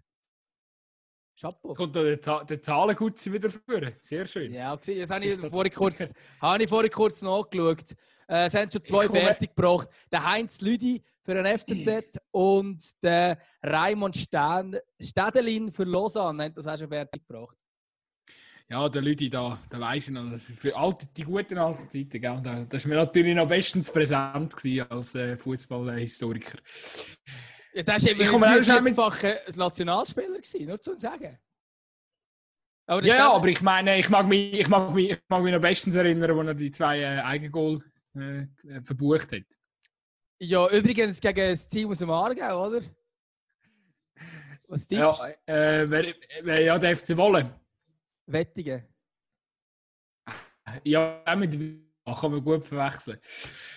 Chapeau. 1.40 1.74
Kommt 1.74 1.96
da 1.96 2.04
der, 2.04 2.46
der 2.46 2.62
Zahlengutzi 2.62 3.32
wieder 3.32 3.50
führen. 3.50 3.94
Sehr 3.98 4.26
schön. 4.26 4.52
Ja, 4.52 4.76
das 4.76 5.10
habe 5.10 5.26
ich, 5.26 5.40
vorhin 5.40 5.72
kurz, 5.72 6.14
habe 6.42 6.64
ich 6.64 6.70
vorhin 6.70 6.92
kurz 6.92 7.22
nachgeschaut. 7.22 7.92
Äh, 8.28 8.48
es 8.48 8.56
haben 8.56 8.72
schon 8.72 8.84
zwei 8.84 9.08
fertig 9.08 9.56
gebracht. 9.56 9.88
Der 10.12 10.26
Heinz 10.26 10.62
Lüdi 10.62 11.02
für 11.22 11.36
den 11.36 11.46
FCZ 11.58 12.20
und 12.32 13.04
der 13.04 13.38
Raimond 13.62 14.18
Städelin 14.18 15.72
für 15.72 15.84
Lausanne 15.84 16.46
haben 16.46 16.56
das 16.56 16.66
auch 16.66 16.78
schon 16.78 16.90
fertig 16.90 17.26
gebracht. 17.28 17.58
Ja, 18.70 18.90
der 18.90 19.02
Lüdi 19.02 19.30
da, 19.30 19.58
da 19.70 19.80
weiß 19.80 20.10
ich 20.10 20.14
noch, 20.14 20.38
für 20.38 20.76
alte, 20.76 21.08
die 21.16 21.24
guten 21.24 21.58
alten 21.58 21.90
Zeiten, 21.90 22.20
gell? 22.20 22.42
Da, 22.44 22.66
das 22.66 22.84
war 22.84 22.90
mir 22.90 22.96
natürlich 22.98 23.34
noch 23.34 23.48
bestens 23.48 23.90
präsent 23.90 24.56
als 24.90 25.16
äh, 25.16 25.38
Fußballhistoriker. 25.38 26.58
Ja, 27.78 27.84
das 27.84 28.06
war 28.06 28.12
eben 28.12 28.44
ein 28.44 29.56
Nationalspieler, 29.56 30.38
gewesen, 30.40 30.66
nur 30.66 30.82
zu 30.82 30.98
sagen. 30.98 31.38
Aber 32.88 33.04
ja, 33.04 33.18
ja, 33.18 33.32
aber 33.34 33.48
ich 33.50 33.62
meine, 33.62 34.00
ich 34.00 34.10
mag 34.10 34.28
mich, 34.28 34.52
ich 34.54 34.68
mag 34.68 34.92
mich, 34.92 35.12
ich 35.12 35.20
mag 35.28 35.44
mich 35.44 35.54
noch 35.54 35.62
bestens 35.62 35.94
erinnern, 35.94 36.36
wo 36.36 36.42
er 36.42 36.56
die 36.56 36.72
zwei 36.72 37.02
äh, 37.02 37.20
Eigengoal 37.20 37.84
äh, 38.16 38.40
äh, 38.40 38.82
verbucht 38.82 39.32
hat. 39.32 39.46
Ja, 40.40 40.68
übrigens 40.70 41.22
gegen 41.22 41.52
das 41.52 41.68
Team 41.68 41.92
aus 41.92 42.00
dem 42.00 42.10
Aargau, 42.10 42.66
oder? 42.66 42.82
Was 44.70 44.88
tippst 44.88 45.20
Ja, 45.20 45.28
äh, 45.46 45.88
wer, 45.88 46.16
wer 46.42 46.62
ja 46.64 46.80
der 46.80 46.98
FC 46.98 47.16
Wolle. 47.16 47.60
Wettige. 48.26 48.88
Ja, 50.84 51.22
auch 51.24 51.36
mit 51.36 51.54
kann 52.06 52.32
man 52.32 52.44
gut 52.44 52.66
verwechseln. 52.66 53.20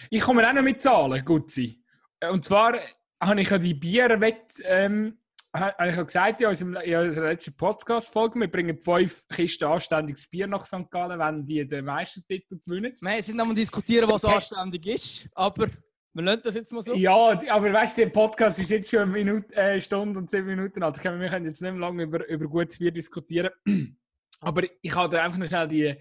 Ich 0.09 0.23
komme 0.23 0.49
auch 0.49 0.55
noch 0.55 0.63
mit 0.63 0.81
Zahlen, 0.81 1.23
gut 1.23 1.51
sein. 1.51 1.85
Und 2.31 2.47
zwar 2.47 2.79
habe 3.21 3.41
ich 3.41 3.51
ja 3.51 3.59
die 3.59 3.75
Bierwett 3.75 4.63
ähm, 4.65 5.19
habe 5.53 5.91
ich 5.91 5.97
ja 5.97 6.03
gesagt 6.03 6.41
in 6.41 6.47
unserer, 6.47 6.85
in 6.85 7.09
unserer 7.09 7.29
letzten 7.31 7.57
Podcast-Folge, 7.57 8.39
wir 8.39 8.51
bringen 8.51 8.81
fünf 8.81 9.27
Kisten 9.29 9.65
anständiges 9.65 10.29
Bier 10.29 10.47
nach 10.47 10.65
St. 10.65 10.91
Gallen, 10.91 11.19
wenn 11.19 11.45
die 11.45 11.67
den 11.67 11.85
Meistertitel 11.85 12.59
gewinnen. 12.65 12.93
Wir 13.01 13.23
sind 13.23 13.37
noch 13.37 13.47
mal 13.47 13.55
diskutieren, 13.55 14.09
was 14.09 14.25
anständig 14.25 14.87
ist, 14.87 15.29
aber 15.35 15.67
wir 16.13 16.25
lernen 16.25 16.43
das 16.45 16.55
jetzt 16.55 16.73
mal 16.73 16.83
so. 16.83 16.95
Ja, 16.95 17.15
aber 17.15 17.73
weißt 17.73 17.99
du, 17.99 18.03
der 18.03 18.11
Podcast 18.11 18.59
ist 18.59 18.71
jetzt 18.71 18.91
schon 18.91 19.01
eine 19.01 19.13
Minute, 19.13 19.55
äh, 19.55 19.81
Stunde 19.81 20.19
und 20.19 20.31
zehn 20.31 20.45
Minuten 20.45 20.83
alt. 20.83 21.03
Wir 21.03 21.29
können 21.29 21.47
jetzt 21.47 21.63
nicht 21.63 21.71
mehr 21.71 21.81
lange 21.81 22.03
über, 22.03 22.27
über 22.29 22.47
gutes 22.47 22.79
Bier 22.79 22.91
diskutieren. 22.91 23.51
aber 24.41 24.63
ich 24.83 24.95
habe 24.95 25.21
einfach 25.21 25.39
noch 25.39 25.47
schnell 25.47 25.69
die, 25.69 25.95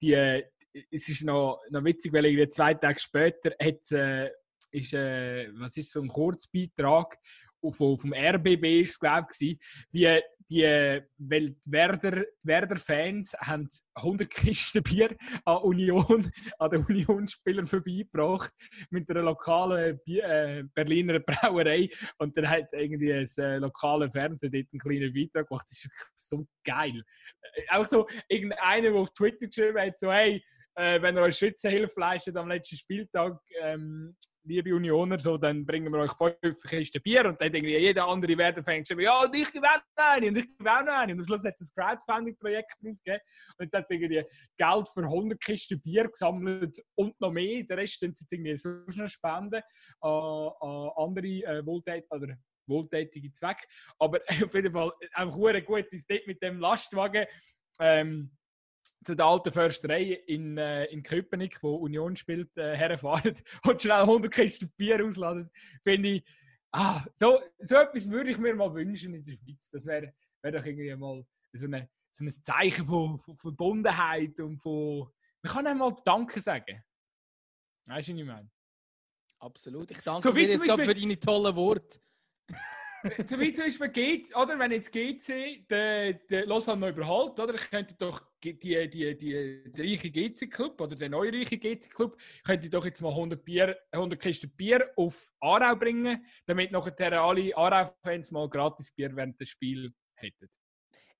die, 0.00 0.42
es 0.90 1.08
ist 1.08 1.24
noch, 1.24 1.60
noch 1.70 1.84
witzig, 1.84 2.12
weil 2.12 2.48
zwei 2.48 2.74
Tage 2.74 2.98
später 2.98 3.50
hat, 3.60 3.90
äh, 3.92 4.30
ist, 4.76 4.94
äh, 4.94 5.48
was 5.54 5.76
ist 5.76 5.92
so 5.92 6.00
ein 6.00 6.08
Kurzbeitrag 6.08 7.16
vom, 7.70 7.98
vom 7.98 8.12
RBB 8.12 8.82
ist 8.82 9.00
glaube 9.00 9.26
ich, 9.40 9.58
wie 9.90 10.20
die, 10.48 11.02
weil 11.18 11.50
die 11.50 11.72
Werder, 11.72 12.12
die 12.12 12.46
Werder 12.46 12.76
Fans 12.76 13.34
haben 13.40 13.68
100 13.94 14.30
Kisten 14.30 14.82
Bier 14.82 15.16
an 15.44 15.58
Union, 15.58 16.30
an 16.58 16.70
den 16.70 16.84
Union-Spielern 16.84 17.66
vorbeigebracht 17.66 18.52
mit 18.90 19.10
einer 19.10 19.22
lokalen 19.22 19.98
Bier, 20.04 20.24
äh, 20.24 20.62
Berliner 20.74 21.18
Brauerei 21.18 21.90
und 22.18 22.36
dann 22.36 22.48
hat 22.48 22.72
irgendwie 22.72 23.12
ein 23.12 23.28
äh, 23.38 23.58
lokale 23.58 24.10
Fernsehen 24.10 24.52
dort 24.52 24.66
einen 24.72 24.80
kleinen 24.80 25.12
Beitrag 25.12 25.48
gemacht. 25.48 25.66
Das 25.68 25.84
ist 25.84 25.90
so 26.14 26.46
geil. 26.64 27.02
Äh, 27.54 27.62
auch 27.70 27.86
so 27.86 28.06
irgendeiner, 28.28 28.90
der 28.90 29.00
auf 29.00 29.12
Twitter 29.12 29.46
geschrieben 29.46 29.80
hat, 29.80 29.98
so 29.98 30.12
hey, 30.12 30.44
äh, 30.76 31.00
wenn 31.02 31.16
ihr 31.16 31.22
euch 31.22 31.38
Schützenhilfe 31.38 31.98
leistet 31.98 32.36
am 32.36 32.48
letzten 32.48 32.76
Spieltag, 32.76 33.40
ähm, 33.60 34.14
liebe 34.46 34.74
Unioner, 34.74 35.18
so, 35.18 35.36
dann 35.36 35.66
bringen 35.66 35.92
wir 35.92 36.00
euch 36.00 36.12
fünf 36.12 36.62
Kisten 36.62 37.02
Bier 37.02 37.26
und 37.26 37.40
dann 37.40 37.52
irgendwie 37.52 37.76
jeder 37.76 38.06
andere 38.06 38.36
Werder 38.38 38.62
fängt 38.62 38.86
schon, 38.88 39.00
ja, 39.00 39.20
und 39.22 39.34
ich 39.34 39.48
auch 39.48 39.80
eine 39.96 40.28
und 40.28 40.38
ich 40.38 40.46
auch 40.60 40.66
eine. 40.66 41.12
Und 41.12 41.20
am 41.20 41.26
Schluss 41.26 41.44
hat 41.44 41.54
es 41.58 41.72
ein 41.76 41.82
Crowdfunding-Projekt 41.82 42.72
rausgegeben 42.84 43.20
und 43.58 43.64
jetzt 43.64 43.74
hat 43.74 43.90
irgendwie 43.90 44.24
Geld 44.56 44.88
für 44.88 45.02
100 45.02 45.40
Kisten 45.40 45.80
Bier 45.80 46.08
gesammelt 46.08 46.80
und 46.94 47.20
noch 47.20 47.32
mehr. 47.32 47.64
Der 47.64 47.76
Rest 47.78 48.00
sind 48.00 48.18
jetzt 48.18 48.32
irgendwie 48.32 48.56
so 48.56 48.70
schnell 48.88 49.08
spenden 49.08 49.62
an, 50.00 50.50
an 50.60 50.90
andere 50.96 51.26
äh, 51.26 51.66
Wohltät 51.66 52.04
oder 52.10 52.36
wohltätige 52.66 53.32
Zwecke. 53.32 53.66
Aber 53.98 54.20
auf 54.44 54.54
jeden 54.54 54.72
Fall 54.72 54.92
einfach 55.12 55.54
ein 55.54 55.64
gutes 55.64 56.06
Ding 56.06 56.20
mit 56.26 56.42
dem 56.42 56.60
Lastwagen. 56.60 57.26
Ähm, 57.80 58.35
zu 59.06 59.14
der 59.14 59.24
alten 59.24 59.52
Försterei 59.52 60.02
in, 60.26 60.58
äh, 60.58 60.86
in 60.86 61.02
Köpenick, 61.02 61.62
wo 61.62 61.76
Union 61.76 62.16
spielt, 62.16 62.56
äh, 62.56 62.76
herfahren 62.76 63.34
und 63.64 63.80
schnell 63.80 64.00
100 64.00 64.32
Kisten 64.32 64.72
Bier 64.76 65.04
ausladen, 65.04 65.48
finde 65.84 66.08
ich, 66.08 66.24
ah, 66.72 67.04
so, 67.14 67.40
so 67.58 67.76
etwas 67.76 68.10
würde 68.10 68.30
ich 68.30 68.38
mir 68.38 68.54
mal 68.56 68.74
wünschen 68.74 69.14
in 69.14 69.22
der 69.22 69.32
Schweiz. 69.32 69.70
Das 69.70 69.86
wäre 69.86 70.12
wär 70.42 70.52
doch 70.52 70.66
irgendwie 70.66 70.94
mal 70.96 71.24
so, 71.52 71.66
eine, 71.66 71.88
so 72.10 72.24
ein 72.24 72.30
Zeichen 72.30 72.84
von, 72.84 73.16
von 73.18 73.36
Verbundenheit 73.36 74.40
und 74.40 74.58
von. 74.58 75.08
Man 75.42 75.52
kann 75.52 75.66
einmal 75.68 75.94
Danke 76.04 76.40
sagen. 76.40 76.82
Weißt 77.86 78.08
du, 78.08 78.12
was 78.12 78.20
ich 78.20 78.26
meine? 78.26 78.50
Absolut. 79.38 79.90
Ich 79.92 80.00
danke 80.00 80.22
so, 80.22 80.32
dir 80.32 80.42
jetzt 80.48 80.60
für 80.60 80.94
deine 80.94 81.20
tollen 81.20 81.54
Worte 81.54 82.00
zum 83.24 83.38
Beispiel 83.38 83.88
geht, 83.88 84.36
oder 84.36 84.58
wenn 84.58 84.72
jetzt 84.72 84.92
GC 84.92 85.66
den, 85.68 86.18
den 86.30 86.48
Lausanne 86.48 86.80
noch 86.80 86.96
überholt, 86.96 87.38
oder? 87.38 87.54
Ich 87.54 87.70
könnte 87.70 87.94
doch 87.98 88.22
die, 88.42 88.58
die, 88.58 88.88
die, 88.88 89.16
die, 89.16 89.62
reiche 89.76 90.10
GC-Club 90.10 90.80
oder 90.80 90.96
den 90.96 91.12
neuen 91.12 91.34
reichen 91.34 91.60
GC-Club, 91.60 92.16
könnte 92.44 92.70
doch 92.70 92.84
jetzt 92.84 93.00
mal 93.02 93.10
100, 93.10 93.44
Bier, 93.44 93.76
100 93.92 94.20
Kisten 94.20 94.50
Bier 94.50 94.90
auf 94.96 95.32
Aarau 95.40 95.76
bringen, 95.76 96.24
damit 96.46 96.72
nachher 96.72 97.20
alle 97.20 97.56
Aarau-Fans 97.56 98.30
mal 98.30 98.48
gratis 98.48 98.90
Bier 98.90 99.14
während 99.14 99.40
des 99.40 99.48
Spiels 99.48 99.92
hätten. 100.14 100.48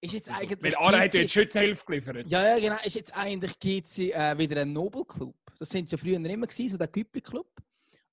Ist 0.01 0.13
jetzt 0.13 0.31
also, 0.31 0.43
eigentlich. 0.43 0.63
Weil 0.63 0.75
Aarau 0.77 0.99
hat 0.99 1.15
jetzt 1.15 1.33
Schützenhilfe 1.33 1.85
geliefert. 1.85 2.29
Ja, 2.29 2.57
ja, 2.57 2.59
genau. 2.59 2.83
Ist 2.85 2.97
jetzt 2.97 3.17
eigentlich 3.17 3.59
GC 3.59 4.13
äh, 4.13 4.39
wieder 4.39 4.61
ein 4.61 4.73
Nobelclub? 4.73 5.35
Das 5.59 5.71
sind 5.71 5.91
ja 5.91 5.99
früher 5.99 6.17
immer 6.17 6.47
gewesen, 6.47 6.69
so 6.69 6.77
der 6.77 6.89
Güppli-Club. 6.89 7.49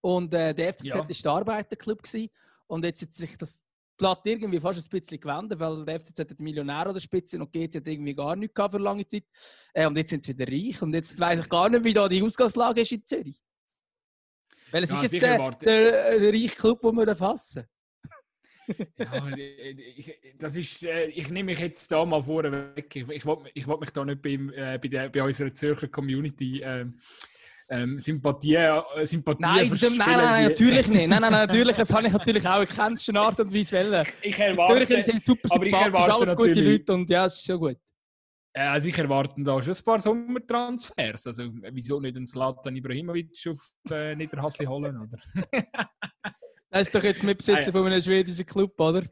Und 0.02 0.34
äh, 0.34 0.54
der 0.54 0.74
FCZ 0.74 0.86
ja. 0.86 1.06
ist 1.08 1.24
der 1.24 1.32
Arbeiterclub 1.32 2.04
gewesen. 2.04 2.30
Und 2.74 2.84
jetzt 2.84 3.04
hat 3.04 3.14
sich 3.14 3.38
das 3.38 3.64
Blatt 3.96 4.22
irgendwie 4.26 4.60
fast 4.60 4.80
ein 4.80 5.00
bisschen 5.00 5.20
gewendet, 5.20 5.60
weil 5.60 5.86
der 5.86 6.00
FCZ 6.00 6.20
hat 6.20 6.40
Millionär 6.40 6.88
an 6.88 6.94
der 6.94 7.00
Spitze 7.00 7.40
und 7.40 7.54
GC 7.54 7.76
hat 7.76 7.88
irgendwie 7.88 8.16
gar 8.16 8.36
nichts 8.36 8.60
für 8.60 8.80
lange 8.80 9.06
Zeit. 9.06 9.26
Äh, 9.74 9.86
und 9.86 9.96
jetzt 9.96 10.10
sind 10.10 10.24
sie 10.24 10.36
wieder 10.38 10.52
reich 10.52 10.82
und 10.82 10.92
jetzt 10.94 11.20
weiß 11.20 11.42
ich 11.42 11.50
gar 11.50 11.70
nicht, 11.70 11.84
wie 11.84 11.94
da 11.94 12.10
die 12.10 12.24
Ausgangslage 12.24 12.82
ist 12.82 12.92
in 12.92 13.06
Zürich. 13.06 13.40
Weil 14.72 14.84
es 14.84 14.90
ja, 14.90 14.96
ist 14.96 15.12
jetzt 15.12 15.22
der, 15.22 15.52
der, 15.52 16.20
der 16.20 16.34
reiche 16.34 16.56
Club, 16.56 16.82
den 16.82 16.96
wir 16.96 17.08
erfassen. 17.08 17.68
ja, 18.98 19.38
ich, 19.38 20.20
das 20.40 20.56
ist, 20.56 20.84
äh, 20.84 21.06
ich 21.08 21.30
nehme 21.30 21.52
mich 21.52 21.60
jetzt 21.60 21.92
da 21.92 22.04
mal 22.04 22.24
vorweg. 22.24 22.96
Ich, 22.96 23.08
ich 23.08 23.26
wollte 23.26 23.52
ich 23.54 23.68
mich 23.68 23.90
da 23.92 24.04
nicht 24.04 24.22
beim, 24.24 24.50
äh, 24.50 24.80
bei, 24.82 24.88
der, 24.88 25.10
bei 25.10 25.22
unserer 25.22 25.54
Zürcher 25.54 25.90
Community 25.90 26.62
äh, 26.62 26.88
ähm, 27.70 28.00
Sympathie, 28.00 28.56
äh, 28.56 29.06
Sympathie 29.06 29.42
nein, 29.42 29.70
nein, 29.70 29.94
nein, 29.98 30.18
nein, 30.18 30.44
natürlich 30.44 30.88
nicht. 30.88 31.08
Nein, 31.08 31.22
nein, 31.22 31.32
natürlich. 31.48 31.76
Das 31.76 31.94
habe 31.94 32.08
ich 32.08 32.14
natürlich 32.14 32.48
auch 32.48 32.62
in 32.62 32.68
kennster 32.68 33.16
Art 33.16 33.40
und 33.40 33.54
Weise 33.54 33.78
wollen. 33.78 34.06
Ich 34.22 34.40
erwarte, 34.40 34.80
natürlich 34.80 35.06
sind 35.06 35.26
super 35.26 35.48
sympathisch, 35.48 36.10
alles 36.10 36.36
gute 36.36 36.62
Leute 36.62 36.94
und 36.94 37.10
ja, 37.10 37.26
es 37.26 37.36
ist 37.36 37.46
schon 37.46 37.60
gut. 37.60 37.78
Also 38.56 38.88
ich 38.88 38.98
erwarte 38.98 39.42
da 39.44 39.64
schon 39.64 39.74
ein 39.74 39.84
paar 39.84 40.00
Sommertransfers. 40.00 41.28
Also 41.28 41.50
wieso 41.72 42.00
nicht 42.00 42.16
einen 42.16 42.28
Zlatan 42.28 42.76
Ibrahimovic 42.76 43.32
auf 43.50 43.72
äh, 43.90 44.16
Niederhasli 44.16 44.66
holen, 44.66 44.96
oder? 44.96 45.18
das 46.70 46.82
ist 46.82 46.94
doch 46.94 47.04
jetzt 47.04 47.24
Mitbesitzer 47.24 47.72
von 47.72 47.88
einem 47.88 48.02
schwedischen 48.02 48.46
Club, 48.46 48.80
oder? 48.80 49.04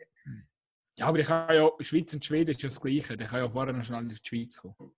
Ja, 0.99 1.07
aber 1.07 1.19
ich 1.19 1.27
kann 1.27 1.55
ja, 1.55 1.67
Schweiz 1.79 2.13
und 2.13 2.23
Schweden 2.23 2.51
ist 2.51 2.61
ja 2.61 2.69
das 2.69 2.79
Gleiche. 2.79 3.15
Ich 3.15 3.27
kann 3.27 3.39
ja 3.39 3.49
vorher 3.49 3.73
noch 3.73 3.83
schnell 3.83 4.01
in 4.01 4.09
die 4.09 4.17
Schweiz 4.21 4.61
kommen. 4.61 4.91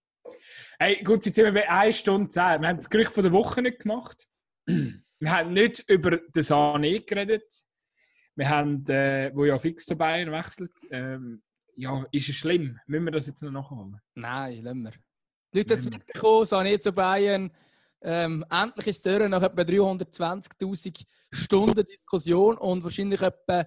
Hey, 0.80 1.04
gut, 1.04 1.26
jetzt 1.26 1.36
sind 1.36 1.46
wir 1.46 1.54
bei 1.54 1.70
1 1.70 1.98
Stunde 1.98 2.30
10. 2.30 2.62
Wir 2.62 2.68
haben 2.68 2.78
das 2.78 2.90
Gericht 2.90 3.12
von 3.12 3.24
der 3.24 3.32
Woche 3.32 3.62
nicht 3.62 3.80
gemacht. 3.80 4.28
Wir 4.66 5.32
haben 5.32 5.54
nicht 5.54 5.90
über 5.90 6.18
den 6.18 6.44
Sané 6.44 7.06
geredet. 7.06 7.50
Wir 8.36 8.50
haben, 8.50 8.86
äh, 8.88 9.32
wo 9.34 9.46
ja 9.46 9.58
fix 9.58 9.86
zu 9.86 9.96
Bayern 9.96 10.32
wechselt. 10.32 10.74
Ähm, 10.92 11.42
ja, 11.76 12.04
ist 12.12 12.30
es 12.30 12.36
schlimm? 12.36 12.80
Müssen 12.88 13.06
wir 13.06 13.12
das 13.12 13.28
jetzt 13.28 13.42
noch 13.42 13.52
nachholen? 13.52 14.00
Nein, 14.16 14.62
lassen 14.64 14.84
wir. 14.84 14.92
Die 15.54 15.60
Leute 15.60 15.74
haben 15.74 15.80
es 15.80 15.90
mitbekommen, 15.90 16.46
Sané 16.46 16.80
zu 16.80 16.92
Bayern. 16.92 17.52
Ähm, 18.02 18.44
endlich 18.50 18.88
ist 18.88 19.06
es 19.06 19.18
durch, 19.18 19.30
nach 19.30 19.44
etwa 19.44 19.62
320.000 19.62 21.06
Stunden 21.32 21.86
Diskussion 21.86 22.58
und 22.58 22.84
wahrscheinlich 22.84 23.22
etwa 23.22 23.66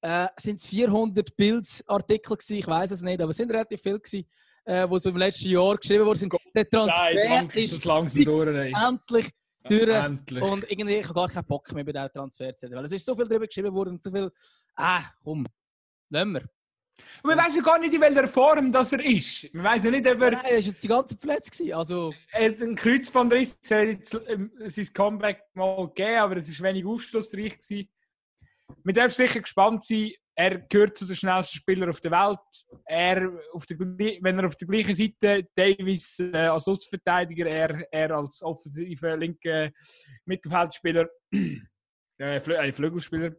äh, 0.00 0.28
sind 0.36 0.60
es 0.60 0.66
400 0.66 1.36
Bildartikel 1.36 2.36
gewesen, 2.36 2.56
ich 2.56 2.66
weiß 2.66 2.92
es 2.92 3.02
nicht, 3.02 3.20
aber 3.20 3.30
es 3.30 3.36
sind 3.36 3.50
relativ 3.50 3.82
viele 3.82 3.98
gewesen, 3.98 4.28
äh, 4.68 4.86
die 4.86 4.98
so 4.98 5.08
im 5.08 5.16
letzten 5.16 5.48
Jahr 5.48 5.76
geschrieben 5.76 6.04
worden 6.04 6.30
Der 6.54 6.68
Transfer 6.68 7.14
Nein, 7.14 7.50
ist 7.54 7.72
das 7.72 7.84
langsam 7.84 8.24
durch, 8.24 8.46
endlich 8.46 9.30
durch. 9.66 9.88
Ja, 9.88 10.06
endlich. 10.06 10.42
Und 10.42 10.70
irgendwie, 10.70 10.96
ich 10.96 11.04
habe 11.04 11.14
gar 11.14 11.28
keinen 11.28 11.46
Bock 11.46 11.72
mehr 11.72 11.84
bei 11.84 11.92
diesem 11.92 12.12
Transfer 12.12 12.54
zu 12.54 12.70
weil 12.70 12.84
es 12.84 12.92
ist 12.92 13.06
so 13.06 13.14
viel 13.14 13.24
darüber 13.24 13.46
geschrieben 13.46 13.72
worden 13.72 13.90
und 13.90 14.02
so 14.02 14.10
viel, 14.10 14.30
ah, 14.76 15.02
komm, 15.24 15.46
nehmen 16.10 16.34
wir. 16.34 16.42
Und 17.22 17.30
wir 17.30 17.44
wissen 17.44 17.62
gar 17.62 17.78
nicht, 17.78 17.94
in 17.94 18.00
welcher 18.00 18.28
Form 18.28 18.72
das 18.72 18.92
er 18.92 19.04
ist. 19.04 19.44
Wir 19.54 19.62
wissen 19.62 19.92
nicht, 19.92 20.06
ob 20.06 20.20
er... 20.20 20.32
Nein, 20.32 20.44
er 20.44 20.50
war 20.50 20.58
jetzt 20.58 20.82
die 20.82 20.88
ganze 20.88 21.16
verletzt. 21.16 21.62
Also... 21.72 22.12
Er 22.32 22.50
hat 22.50 22.60
einen 22.60 22.74
Kreuzbandriss, 22.74 23.60
er 23.70 23.80
hat 23.80 23.88
jetzt 23.88 24.18
ähm, 24.26 24.52
sein 24.66 24.92
Comeback 24.92 25.44
mal 25.54 25.86
gegeben, 25.86 26.16
aber 26.16 26.36
es 26.36 26.60
war 26.60 26.68
wenig 26.68 26.84
aufschlussreich. 26.84 27.56
Gewesen. 27.56 27.88
Wir 28.84 28.92
dürfen 28.92 29.10
sicher 29.10 29.40
gespannt 29.40 29.84
sein, 29.84 30.10
er 30.38 30.56
gehört 30.60 30.96
zu 30.96 31.04
den 31.04 31.16
schnellsten 31.16 31.56
Spielern 31.56 31.88
auf 31.88 32.00
der 32.00 32.12
Welt. 32.12 32.38
Er, 32.86 33.28
auf 33.52 33.66
der, 33.66 33.76
wenn 33.78 34.38
er 34.38 34.46
auf 34.46 34.54
der 34.54 34.68
gleichen 34.68 34.94
Seite 34.94 35.48
Davis 35.52 36.20
äh, 36.20 36.46
als 36.46 36.68
Außenverteidiger, 36.68 37.46
er, 37.46 37.92
er 37.92 38.16
als 38.16 38.40
offensiver 38.42 39.16
linker 39.16 39.70
Mittelfeldspieler, 40.26 41.08
äh, 41.32 42.36
äh, 42.36 42.72
Flügelspieler 42.72 43.34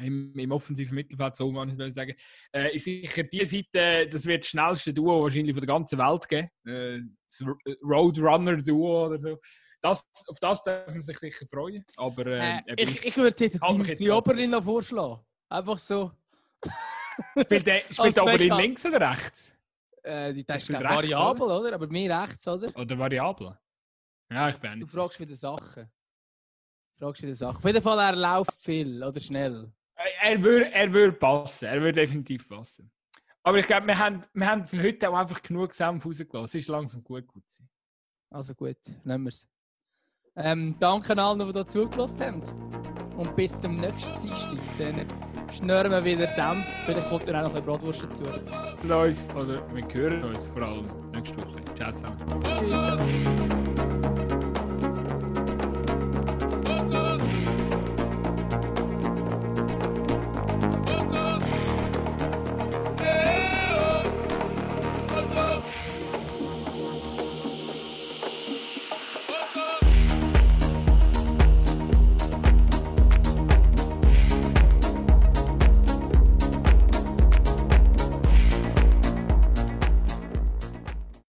im, 0.00 0.36
im 0.36 0.50
offensiven 0.50 0.96
Mittelfeld, 0.96 1.36
so 1.36 1.52
kann 1.52 1.80
ich 1.80 1.94
sagen, 1.94 2.14
äh, 2.52 2.74
ist 2.74 2.84
sicher 2.84 3.22
die 3.22 3.46
Seite, 3.46 4.08
das 4.08 4.26
wird 4.26 4.42
das 4.42 4.50
schnellste 4.50 4.92
Duo 4.92 5.22
wahrscheinlich 5.22 5.54
von 5.54 5.64
der 5.64 5.72
ganzen 5.72 5.98
Welt 6.00 6.28
geben. 6.28 6.48
Äh, 6.66 7.00
das 7.28 7.48
Roadrunner-Duo 7.80 9.06
oder 9.06 9.18
so. 9.18 9.38
Das, 9.80 10.04
auf 10.26 10.38
das 10.40 10.64
darf 10.64 10.88
man 10.88 11.02
sich 11.02 11.18
sicher 11.18 11.46
freuen. 11.48 11.84
Aber, 11.96 12.26
äh, 12.26 12.60
ich, 12.76 13.04
ich 13.04 13.16
würde 13.16 13.36
die, 13.48 13.96
die 13.96 14.10
Oberlin 14.10 14.50
noch 14.50 14.64
vorschlagen. 14.64 15.24
Einfach 15.52 15.78
so. 15.78 16.12
Spielt 17.38 17.66
der, 17.66 17.80
spielt 17.90 18.16
der 18.16 18.22
Oberlin 18.22 18.56
links 18.56 18.86
oder 18.86 19.10
rechts? 19.10 19.54
Äh, 20.02 20.32
das 20.44 20.62
ist 20.62 20.70
rechts, 20.70 20.82
variabel, 20.82 21.42
oder? 21.42 21.60
oder? 21.60 21.74
Aber 21.74 21.86
mir 21.88 22.22
rechts, 22.22 22.48
oder? 22.48 22.74
Oder 22.74 22.98
variabel? 22.98 23.58
Ja, 24.30 24.48
ich 24.48 24.56
bin 24.56 24.78
nicht. 24.78 24.82
Du 24.82 24.86
fragst 24.86 25.20
wieder 25.20 25.34
Sachen. 25.34 25.90
Fragst 26.98 27.22
wieder 27.22 27.34
Sachen. 27.34 27.58
Auf 27.58 27.64
jeden 27.66 27.82
Fall, 27.82 27.98
er 27.98 28.16
läuft 28.16 28.62
viel 28.62 29.04
oder 29.04 29.20
schnell. 29.20 29.70
Er, 29.94 30.30
er 30.30 30.42
würde 30.42 30.72
er 30.72 30.90
würd 30.90 31.20
passen. 31.20 31.66
Er 31.66 31.82
würde 31.82 32.00
definitiv 32.00 32.48
passen. 32.48 32.90
Aber 33.42 33.58
ich 33.58 33.66
glaube, 33.66 33.86
wir 33.88 33.98
haben, 33.98 34.22
wir 34.32 34.46
haben 34.46 34.64
für 34.64 34.82
heute 34.82 35.10
auch 35.10 35.18
einfach 35.18 35.42
genug 35.42 35.74
Senf 35.74 36.06
rausgelassen. 36.06 36.44
Es 36.46 36.54
ist 36.54 36.68
langsam 36.68 37.04
gut 37.04 37.26
gut. 37.26 37.44
Also 38.30 38.54
gut, 38.54 38.78
nehmen 39.04 39.24
wir 39.24 39.28
es. 39.28 39.46
Ähm, 40.34 40.76
danke 40.78 41.14
allen, 41.22 41.46
die 41.46 41.52
da 41.52 41.66
zugelassen 41.66 42.20
haben. 42.22 42.91
Und 43.16 43.34
bis 43.36 43.60
zum 43.60 43.74
nächsten 43.74 44.12
Dienstag. 44.20 44.58
Dann 44.78 45.06
schnüren 45.52 45.90
wir 45.90 46.04
wieder 46.04 46.28
Senf. 46.28 46.64
Vielleicht 46.86 47.08
kommt 47.08 47.28
dann 47.28 47.36
auch 47.36 47.48
noch 47.48 47.54
ein 47.54 47.62
Bratwurst 47.62 48.04
dazu. 48.04 48.24
Uns, 48.24 49.28
oder 49.34 49.60
wir 49.74 49.94
hören 49.94 50.24
uns 50.24 50.46
vor 50.46 50.62
allem 50.62 50.86
nächste 51.14 51.36
Woche. 51.38 51.60
Ciao 51.76 51.92
zusammen. 51.92 52.16
Tschüss. 52.42 54.01